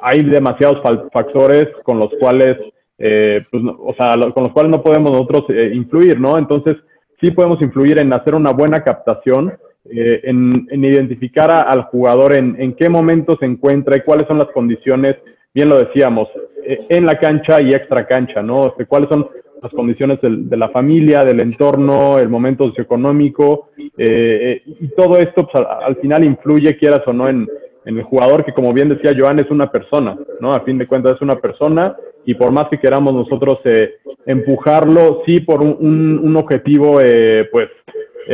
hay 0.00 0.22
demasiados 0.22 0.80
factores 1.12 1.68
con 1.84 1.98
los 1.98 2.10
cuales, 2.18 2.56
eh, 2.98 3.44
pues, 3.50 3.62
o 3.64 3.94
sea, 3.98 4.14
con 4.32 4.44
los 4.44 4.52
cuales 4.52 4.70
no 4.70 4.82
podemos 4.82 5.10
nosotros 5.10 5.44
eh, 5.50 5.72
influir, 5.74 6.18
¿no? 6.18 6.38
Entonces, 6.38 6.76
sí 7.20 7.30
podemos 7.30 7.60
influir 7.62 8.00
en 8.00 8.12
hacer 8.12 8.34
una 8.34 8.52
buena 8.52 8.82
captación, 8.82 9.52
eh, 9.90 10.20
en, 10.24 10.66
en, 10.70 10.84
identificar 10.84 11.50
al 11.50 11.84
jugador 11.84 12.34
en, 12.34 12.56
en, 12.60 12.74
qué 12.74 12.88
momento 12.88 13.36
se 13.38 13.46
encuentra 13.46 13.96
y 13.96 14.00
cuáles 14.00 14.26
son 14.26 14.38
las 14.38 14.48
condiciones, 14.48 15.16
bien 15.54 15.68
lo 15.68 15.78
decíamos, 15.78 16.28
en 16.62 17.06
la 17.06 17.18
cancha 17.18 17.60
y 17.60 17.70
extra 17.70 18.06
cancha, 18.06 18.42
¿no? 18.42 18.68
Este, 18.68 18.86
cuáles 18.86 19.08
son 19.08 19.28
las 19.62 19.72
condiciones 19.72 20.18
de 20.22 20.56
la 20.56 20.70
familia, 20.70 21.24
del 21.24 21.40
entorno, 21.40 22.18
el 22.18 22.28
momento 22.28 22.68
socioeconómico, 22.68 23.68
eh, 23.96 24.62
y 24.64 24.88
todo 24.88 25.18
esto 25.18 25.46
pues, 25.46 25.64
al, 25.84 25.96
final 25.96 26.24
influye, 26.24 26.76
quieras 26.76 27.02
o 27.06 27.12
no, 27.12 27.28
en, 27.28 27.48
el 27.84 28.02
jugador, 28.02 28.44
que 28.44 28.52
como 28.52 28.72
bien 28.72 28.88
decía 28.88 29.14
Joan, 29.18 29.40
es 29.40 29.50
una 29.50 29.72
persona, 29.72 30.16
¿no? 30.38 30.52
A 30.52 30.60
fin 30.60 30.78
de 30.78 30.86
cuentas 30.86 31.16
es 31.16 31.22
una 31.22 31.36
persona, 31.36 31.96
y 32.24 32.34
por 32.34 32.52
más 32.52 32.68
que 32.68 32.78
queramos 32.78 33.12
nosotros 33.12 33.58
eh, 33.64 33.94
empujarlo, 34.26 35.22
sí, 35.26 35.40
por 35.40 35.60
un, 35.62 36.36
objetivo, 36.36 37.00
eh, 37.00 37.48
pues, 37.50 37.68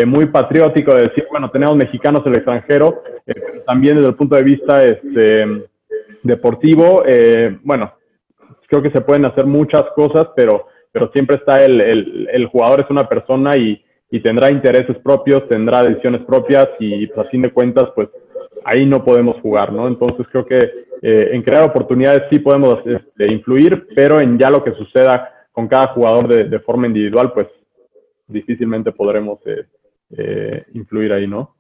muy 0.07 0.27
patriótico 0.27 0.95
de 0.95 1.05
decir, 1.05 1.27
bueno, 1.31 1.51
tenemos 1.51 1.75
mexicanos 1.75 2.21
en 2.27 2.33
el 2.33 2.39
extranjero, 2.39 3.03
también 3.67 3.97
desde 3.97 4.11
el 4.11 4.15
punto 4.15 4.37
de 4.37 4.43
vista 4.43 4.85
este, 4.85 5.47
deportivo, 6.23 7.03
bueno, 7.63 7.93
creo 8.67 8.83
que 8.83 8.91
se 8.91 9.01
pueden 9.01 9.25
hacer 9.25 9.47
muchas 9.47 9.85
cosas, 9.95 10.29
pero 10.37 10.67
pero 10.97 11.13
siempre 11.13 11.37
está 11.37 11.63
el, 11.63 12.27
el, 12.33 12.47
jugador 12.47 12.81
es 12.81 12.89
una 12.89 13.07
persona 13.07 13.55
y, 13.55 13.85
y, 14.11 14.21
tendrá 14.21 14.51
intereses 14.51 14.97
propios, 15.05 15.47
tendrá 15.47 15.83
decisiones 15.83 16.23
propias 16.23 16.69
y 16.79 17.07
pues, 17.09 17.27
a 17.27 17.29
fin 17.29 17.43
de 17.43 17.53
cuentas, 17.53 17.91
pues 17.95 18.09
ahí 18.65 18.87
no 18.87 19.05
podemos 19.05 19.39
jugar, 19.43 19.75
¿no? 19.75 19.89
Entonces 19.89 20.27
creo 20.33 20.47
que 20.47 20.63
eh, 21.03 21.29
en 21.33 21.43
crear 21.43 21.65
oportunidades 21.65 22.23
sí 22.31 22.39
podemos 22.39 22.79
este, 22.87 23.27
influir, 23.31 23.89
pero 23.95 24.23
en 24.23 24.39
ya 24.39 24.49
lo 24.49 24.65
que 24.65 24.73
suceda 24.73 25.47
con 25.53 25.69
cada 25.69 25.89
jugador 25.89 26.29
de, 26.29 26.45
de 26.45 26.61
forma 26.61 26.87
individual, 26.87 27.31
pues 27.35 27.49
difícilmente 28.27 28.91
podremos 28.91 29.39
eh, 29.45 29.67
eh, 30.17 30.65
influir 30.73 31.13
ahí, 31.13 31.27
¿no? 31.27 31.57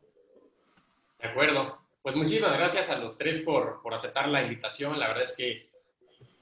De 1.21 1.29
acuerdo. 1.29 1.77
Pues 2.01 2.17
muchísimas 2.17 2.55
gracias 2.55 2.89
a 2.89 2.99
los 2.99 3.19
tres 3.19 3.43
por, 3.43 3.83
por 3.83 3.93
aceptar 3.93 4.29
la 4.29 4.41
invitación. 4.41 4.99
La 4.99 5.09
verdad 5.09 5.25
es 5.25 5.35
que 5.35 5.69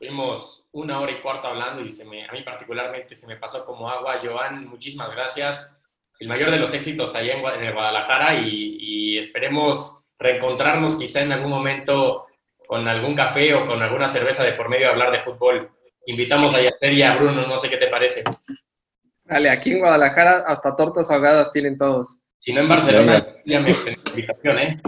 Estuvimos 0.05 0.66
una 0.72 1.01
hora 1.01 1.12
y 1.12 1.22
cuarto 1.22 1.48
hablando 1.48 1.81
y 1.81 1.89
se 1.89 2.05
me, 2.05 2.28
a 2.28 2.32
mí 2.32 2.43
particularmente 2.43 3.16
se 3.16 3.26
me 3.26 3.36
pasó 3.36 3.64
como 3.64 3.89
agua. 3.89 4.20
Joan, 4.22 4.68
muchísimas 4.68 5.10
gracias. 5.10 5.81
El 6.20 6.28
mayor 6.28 6.51
de 6.51 6.59
los 6.59 6.74
éxitos 6.74 7.14
allá 7.14 7.32
en, 7.32 7.72
Guadalajara 7.72 8.35
y, 8.35 9.16
esperemos 9.16 10.05
reencontrarnos 10.18 10.97
quizá 10.97 11.22
en 11.22 11.32
algún 11.32 11.48
momento 11.48 12.26
con 12.66 12.86
algún 12.86 13.14
café 13.14 13.55
o 13.55 13.66
con 13.66 13.81
alguna 13.81 14.06
cerveza 14.06 14.44
de 14.44 14.52
por 14.52 14.68
medio 14.68 14.89
a 14.89 14.90
hablar 14.90 15.10
de 15.10 15.20
fútbol. 15.20 15.70
Invitamos 16.05 16.55
a 16.55 16.60
Yacer 16.60 16.93
y 16.93 17.02
a 17.02 17.16
Bruno, 17.16 17.47
no 17.47 17.56
sé 17.56 17.70
qué 17.70 17.78
te 17.78 17.89
parece. 17.89 18.24
Dale, 19.24 19.48
aquí 19.48 19.70
en 19.70 19.78
Guadalajara 19.78 20.44
hasta 20.47 20.76
tortas 20.76 21.10
ahogadas 21.10 21.51
tienen 21.51 21.78
todos. 21.78 22.20
Si 22.40 22.52
no 22.52 22.60
en 22.60 22.68
Barcelona, 22.68 23.26
ya 23.47 23.59
me 23.60 23.70
invitación, 23.70 24.59
¿eh? 24.59 24.82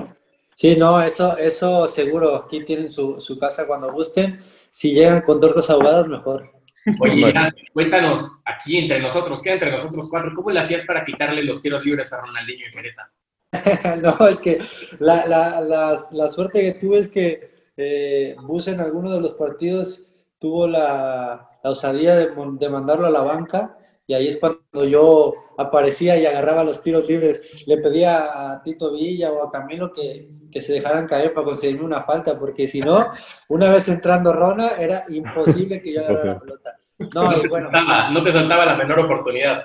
Sí, 0.53 0.77
no, 0.77 1.01
eso, 1.01 1.39
eso 1.39 1.89
seguro. 1.89 2.37
Aquí 2.37 2.65
tienen 2.65 2.91
su, 2.91 3.19
su 3.19 3.39
casa 3.39 3.67
cuando 3.67 3.91
gusten 3.91 4.45
si 4.77 4.93
llegan 4.93 5.23
con 5.23 5.41
tortas 5.41 5.71
ahogadas, 5.71 6.07
mejor. 6.07 6.53
Oye, 7.01 7.33
cuéntanos 7.73 8.43
aquí 8.45 8.77
entre 8.77 9.01
nosotros, 9.01 9.41
queda 9.41 9.55
entre 9.55 9.71
nosotros 9.71 10.07
cuatro, 10.11 10.33
¿cómo 10.35 10.51
le 10.51 10.61
hacías 10.61 10.85
para 10.85 11.03
quitarle 11.03 11.43
los 11.45 11.63
tiros 11.63 11.83
libres 11.83 12.13
a 12.13 12.21
Ronaldinho 12.21 12.67
y 12.69 12.71
Querétaro? 12.71 13.11
no, 14.03 14.29
es 14.29 14.39
que 14.39 14.61
la, 14.99 15.27
la, 15.27 15.63
la, 15.63 15.99
la, 16.13 16.29
suerte 16.29 16.61
que 16.61 16.73
tuve 16.73 16.99
es 16.99 17.09
que 17.09 17.71
eh, 17.79 18.37
Bus 18.43 18.69
en 18.69 18.81
alguno 18.81 19.11
de 19.11 19.23
los 19.23 19.33
partidos 19.33 20.05
tuvo 20.39 20.67
la, 20.67 21.49
osadía 21.63 22.15
de, 22.15 22.33
de 22.35 22.69
mandarlo 22.69 23.07
a 23.07 23.11
la 23.11 23.23
banca 23.23 23.79
y 24.07 24.13
ahí 24.13 24.29
es 24.29 24.37
cuando 24.37 24.85
yo 24.85 25.33
aparecía 25.57 26.19
y 26.19 26.27
agarraba 26.27 26.65
los 26.65 26.83
tiros 26.83 27.09
libres. 27.09 27.67
Le 27.67 27.79
pedía 27.79 28.53
a 28.53 28.63
Tito 28.63 28.93
Villa 28.93 29.33
o 29.33 29.43
a 29.43 29.51
Camilo 29.51 29.91
que, 29.91 30.29
que 30.57 30.63
se 30.63 30.73
dejaran 30.73 31.07
caer 31.07 31.35
para 31.35 31.45
conseguirme 31.45 31.85
una 31.85 32.01
falta, 32.01 32.39
porque 32.39 32.67
si 32.67 32.81
no, 32.81 33.13
una 33.49 33.69
vez 33.69 33.89
entrando 33.89 34.33
Rona, 34.33 34.71
era 34.79 35.03
imposible 35.11 35.83
que 35.83 35.93
yo 35.93 36.01
agarrara 36.01 36.33
la 36.33 36.41
pelota. 36.41 36.79
No, 37.15 37.45
y 37.45 37.47
bueno, 37.47 37.71
no 38.11 38.25
te 38.25 38.33
saltaba 38.33 38.65
la 38.65 38.75
menor 38.75 39.01
oportunidad. 39.01 39.65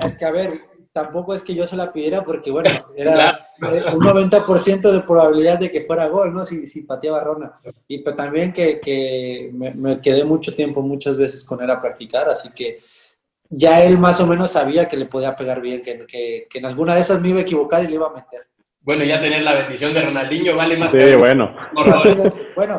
Es 0.00 0.16
que, 0.16 0.24
a 0.24 0.32
ver, 0.32 0.62
tampoco 0.90 1.32
es 1.32 1.44
que 1.44 1.54
yo 1.54 1.64
se 1.64 1.76
la 1.76 1.92
pidiera, 1.92 2.24
porque 2.24 2.50
bueno, 2.50 2.68
era 2.96 3.38
un 3.60 4.00
90% 4.00 4.90
de 4.90 5.00
probabilidad 5.02 5.60
de 5.60 5.70
que 5.70 5.82
fuera 5.82 6.08
gol, 6.08 6.34
¿no? 6.34 6.44
Si, 6.44 6.66
si 6.66 6.82
pateaba 6.82 7.20
Rona. 7.20 7.60
Y 7.86 8.00
pero 8.00 8.16
también 8.16 8.52
que, 8.52 8.80
que 8.80 9.50
me, 9.52 9.70
me, 9.74 10.00
quedé 10.00 10.24
mucho 10.24 10.56
tiempo, 10.56 10.82
muchas 10.82 11.16
veces 11.16 11.44
con 11.44 11.62
él 11.62 11.70
a 11.70 11.80
practicar, 11.80 12.28
así 12.28 12.50
que 12.50 12.80
ya 13.48 13.84
él 13.84 13.96
más 13.96 14.20
o 14.20 14.26
menos 14.26 14.50
sabía 14.50 14.88
que 14.88 14.96
le 14.96 15.06
podía 15.06 15.36
pegar 15.36 15.60
bien, 15.60 15.84
que, 15.84 16.04
que, 16.04 16.48
que 16.50 16.58
en 16.58 16.66
alguna 16.66 16.96
de 16.96 17.02
esas 17.02 17.20
me 17.20 17.28
iba 17.28 17.38
a 17.38 17.42
equivocar 17.42 17.84
y 17.84 17.86
le 17.86 17.94
iba 17.94 18.08
a 18.08 18.12
meter. 18.12 18.48
Bueno, 18.86 19.04
ya 19.04 19.20
tener 19.20 19.42
la 19.42 19.54
bendición 19.56 19.92
de 19.92 20.00
Ronaldinho 20.00 20.54
vale 20.54 20.76
más. 20.76 20.92
Sí, 20.92 21.16
bueno. 21.18 21.52
bueno, 22.54 22.78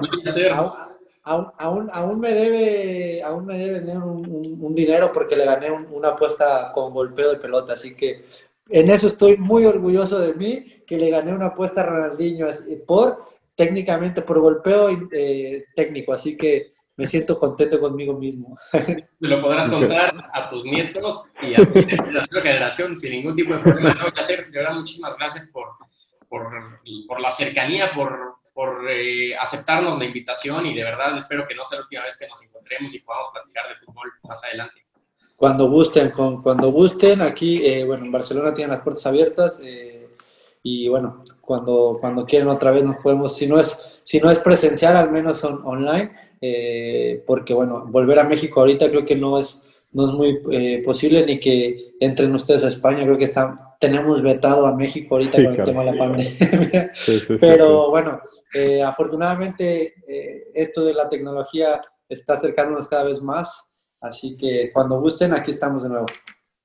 aún, 1.23 1.47
aún, 1.57 1.88
aún, 1.91 2.19
me 2.21 2.31
debe, 2.31 3.21
aún 3.21 3.45
me 3.45 3.57
debe 3.57 3.97
un, 3.97 4.57
un, 4.57 4.73
dinero 4.73 5.11
porque 5.13 5.35
le 5.35 5.43
gané 5.43 5.69
una 5.69 6.09
apuesta 6.11 6.71
con 6.73 6.93
golpeo 6.93 7.31
de 7.31 7.39
pelota, 7.39 7.73
así 7.73 7.93
que 7.93 8.23
en 8.69 8.89
eso 8.89 9.07
estoy 9.07 9.35
muy 9.35 9.65
orgulloso 9.65 10.19
de 10.19 10.34
mí, 10.34 10.65
que 10.88 10.97
le 10.97 11.09
gané 11.09 11.34
una 11.34 11.47
apuesta 11.47 11.81
a 11.81 11.88
Ronaldinho 11.88 12.47
por 12.88 13.25
técnicamente 13.53 14.21
por 14.21 14.39
golpeo 14.39 14.88
eh, 15.11 15.65
técnico, 15.75 16.13
así 16.13 16.38
que 16.38 16.71
me 16.95 17.05
siento 17.05 17.38
contento 17.38 17.81
conmigo 17.81 18.13
mismo. 18.13 18.57
Lo 19.19 19.41
podrás 19.41 19.69
contar 19.69 20.15
a 20.34 20.49
tus 20.49 20.63
nietos 20.63 21.31
y 21.41 21.53
a 21.53 21.65
tu 21.65 21.73
generación 22.41 22.95
sin 22.95 23.11
ningún 23.11 23.35
tipo 23.35 23.53
de 23.53 23.59
problema. 23.59 23.93
No, 23.93 24.09
que 24.11 24.21
hacer. 24.21 24.49
De 24.49 24.57
verdad, 24.57 24.75
muchísimas 24.75 25.17
gracias 25.17 25.49
por, 25.49 25.67
por, 26.27 26.49
por 27.07 27.19
la 27.19 27.31
cercanía, 27.31 27.91
por, 27.93 28.37
por 28.57 28.89
eh, 28.89 29.35
aceptarnos 29.37 29.99
la 29.99 30.05
invitación 30.05 30.65
y 30.65 30.73
de 30.73 30.83
verdad 30.83 31.15
espero 31.15 31.47
que 31.47 31.53
no 31.53 31.63
sea 31.63 31.77
la 31.77 31.83
última 31.83 32.03
vez 32.03 32.17
que 32.17 32.27
nos 32.27 32.41
encontremos 32.41 32.91
y 32.95 32.99
podamos 32.99 33.27
platicar 33.31 33.67
de 33.69 33.75
fútbol 33.75 34.11
más 34.23 34.43
adelante. 34.43 34.83
Cuando 35.35 35.69
gusten, 35.69 36.09
con, 36.09 36.41
cuando 36.41 36.71
gusten, 36.71 37.21
aquí, 37.21 37.63
eh, 37.63 37.85
bueno, 37.85 38.05
en 38.05 38.11
Barcelona 38.11 38.55
tienen 38.55 38.71
las 38.71 38.81
puertas 38.81 39.05
abiertas 39.05 39.59
eh, 39.63 40.09
y 40.63 40.87
bueno, 40.87 41.23
cuando, 41.39 41.99
cuando 42.01 42.25
quieran 42.25 42.49
otra 42.49 42.71
vez 42.71 42.83
nos 42.83 42.97
podemos, 42.97 43.35
si 43.35 43.45
no 43.45 43.59
es, 43.59 44.01
si 44.03 44.19
no 44.19 44.31
es 44.31 44.39
presencial, 44.39 44.97
al 44.97 45.11
menos 45.11 45.37
son 45.37 45.61
online, 45.63 46.11
porque 47.27 47.53
bueno, 47.53 47.85
volver 47.87 48.17
a 48.17 48.23
México 48.23 48.59
ahorita 48.59 48.89
creo 48.89 49.05
que 49.05 49.15
no 49.15 49.39
es, 49.39 49.61
no 49.91 50.05
es 50.05 50.11
muy 50.11 50.81
posible 50.84 51.26
ni 51.26 51.39
que 51.39 51.93
entren 51.99 52.34
ustedes 52.35 52.64
a 52.64 52.68
España, 52.68 53.03
creo 53.03 53.18
que 53.18 53.26
está, 53.26 53.55
tenemos 53.80 54.22
vetado 54.22 54.68
a 54.68 54.76
México 54.76 55.15
ahorita 55.15 55.43
con 55.43 55.55
el 55.55 55.64
tema 55.64 55.84
de 55.84 55.91
la 55.91 55.97
pandemia, 55.97 56.91
pero 57.39 57.89
bueno, 57.89 58.19
eh, 58.53 58.81
afortunadamente, 58.81 59.95
eh, 60.07 60.47
esto 60.53 60.84
de 60.85 60.93
la 60.93 61.09
tecnología 61.09 61.81
está 62.07 62.34
acercándonos 62.34 62.88
cada 62.88 63.03
vez 63.03 63.22
más, 63.22 63.69
así 64.01 64.38
que 64.38 64.72
cuando 64.73 64.99
gusten, 64.99 65.34
aquí 65.34 65.51
estamos 65.51 65.84
de 65.84 65.89
nuevo. 65.89 66.05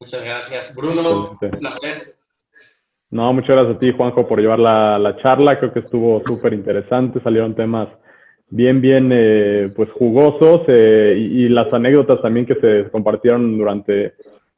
Muchas 0.00 0.22
gracias. 0.22 0.74
Bruno, 0.74 1.30
un 1.30 1.38
placer. 1.38 2.16
No, 3.10 3.32
muchas 3.32 3.54
gracias 3.56 3.76
a 3.76 3.78
ti, 3.78 3.92
Juanjo, 3.92 4.26
por 4.26 4.40
llevar 4.40 4.58
la, 4.58 5.16
charla. 5.22 5.58
Creo 5.58 5.72
que 5.72 5.80
estuvo 5.80 6.22
súper 6.26 6.54
interesante. 6.54 7.20
Salieron 7.22 7.54
temas 7.54 7.88
bien, 8.52 8.80
bien, 8.80 9.10
eh, 9.12 9.72
pues 9.74 9.90
jugosos 9.92 10.62
y, 10.68 11.44
y, 11.44 11.48
las 11.48 11.72
anécdotas 11.72 12.20
también 12.20 12.46
que 12.46 12.54
se 12.56 12.90
compartieron 12.90 13.56
durante 13.58 14.12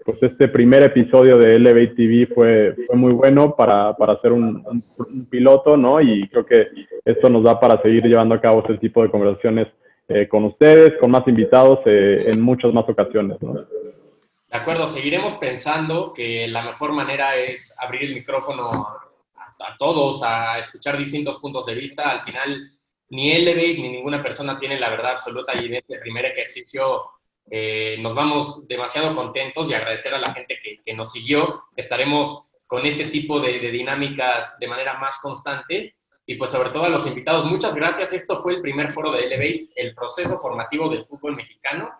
pues 0.04 0.22
este 0.22 0.48
primer 0.48 0.82
episodio 0.82 1.38
de 1.38 1.54
Elevate 1.54 1.94
TV 1.94 2.26
fue, 2.34 2.74
fue 2.86 2.96
muy 2.96 3.12
bueno 3.12 3.56
para, 3.56 3.96
para 3.96 4.14
hacer 4.14 4.32
un, 4.32 4.84
piloto, 5.30 5.76
¿no? 5.76 6.00
Y 6.00 6.28
creo 6.28 6.44
que 6.44 6.68
esto 7.04 7.30
nos 7.30 7.42
da 7.44 7.58
para 7.58 7.80
seguir 7.80 8.04
llevando 8.04 8.34
a 8.34 8.40
cabo 8.40 8.60
este 8.60 8.76
tipo 8.78 9.02
de 9.02 9.10
conversaciones 9.10 9.68
eh, 10.08 10.28
con 10.28 10.44
ustedes, 10.44 10.94
con 11.00 11.10
más 11.10 11.26
invitados 11.26 11.80
eh, 11.86 12.30
en 12.32 12.42
muchas 12.42 12.72
más 12.74 12.84
ocasiones, 12.86 13.40
¿no? 13.40 13.54
De 13.54 14.60
acuerdo, 14.60 14.86
seguiremos 14.86 15.34
pensando 15.36 16.12
que 16.12 16.46
la 16.48 16.62
mejor 16.62 16.92
manera 16.92 17.36
es 17.36 17.74
abrir 17.80 18.04
el 18.04 18.14
micrófono 18.14 18.86
a, 19.34 19.76
todos, 19.78 20.22
a 20.22 20.58
escuchar 20.58 20.98
distintos 20.98 21.38
puntos 21.38 21.66
de 21.66 21.74
vista. 21.74 22.10
Al 22.10 22.22
final, 22.24 22.70
ni 23.10 23.32
Elevate 23.32 23.78
ni 23.78 23.88
ninguna 23.88 24.22
persona 24.22 24.58
tiene 24.58 24.78
la 24.78 24.90
verdad 24.90 25.12
absoluta 25.12 25.54
y 25.54 25.66
en 25.66 25.74
este 25.74 25.98
primer 25.98 26.26
ejercicio 26.26 27.02
eh, 27.50 27.96
nos 28.00 28.14
vamos 28.14 28.66
demasiado 28.66 29.14
contentos 29.14 29.70
y 29.70 29.74
agradecer 29.74 30.14
a 30.14 30.18
la 30.18 30.32
gente 30.32 30.58
que, 30.84 30.94
nos 30.94 31.12
siguió. 31.12 31.64
Estaremos 31.76 32.54
con 32.66 32.86
ese 32.86 33.06
tipo 33.06 33.40
de, 33.40 33.58
dinámicas 33.70 34.58
de 34.58 34.68
manera 34.68 34.98
más 34.98 35.18
constante 35.20 35.96
y 36.26 36.36
pues 36.36 36.50
sobre 36.50 36.70
todo 36.70 36.84
a 36.84 36.88
los 36.88 37.06
invitados. 37.06 37.44
Muchas 37.44 37.74
gracias. 37.74 38.12
Esto 38.12 38.38
fue 38.38 38.54
el 38.54 38.62
primer 38.62 38.90
foro 38.90 39.12
de 39.12 39.24
Elevate, 39.26 39.68
el 39.76 39.94
proceso 39.94 40.38
formativo 40.38 40.88
del 40.88 41.04
fútbol 41.04 41.36
mexicano 41.36 41.90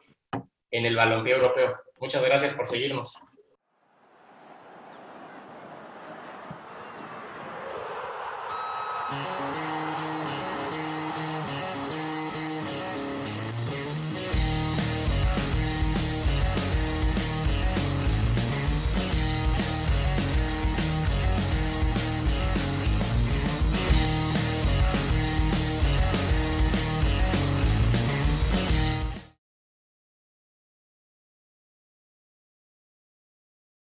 en 0.70 0.86
el 0.86 0.97
balompié 0.97 1.35
europeo. 1.35 1.76
Muchas 2.01 2.22
gracias 2.22 2.55
por 2.55 2.66
seguirnos. 2.66 3.14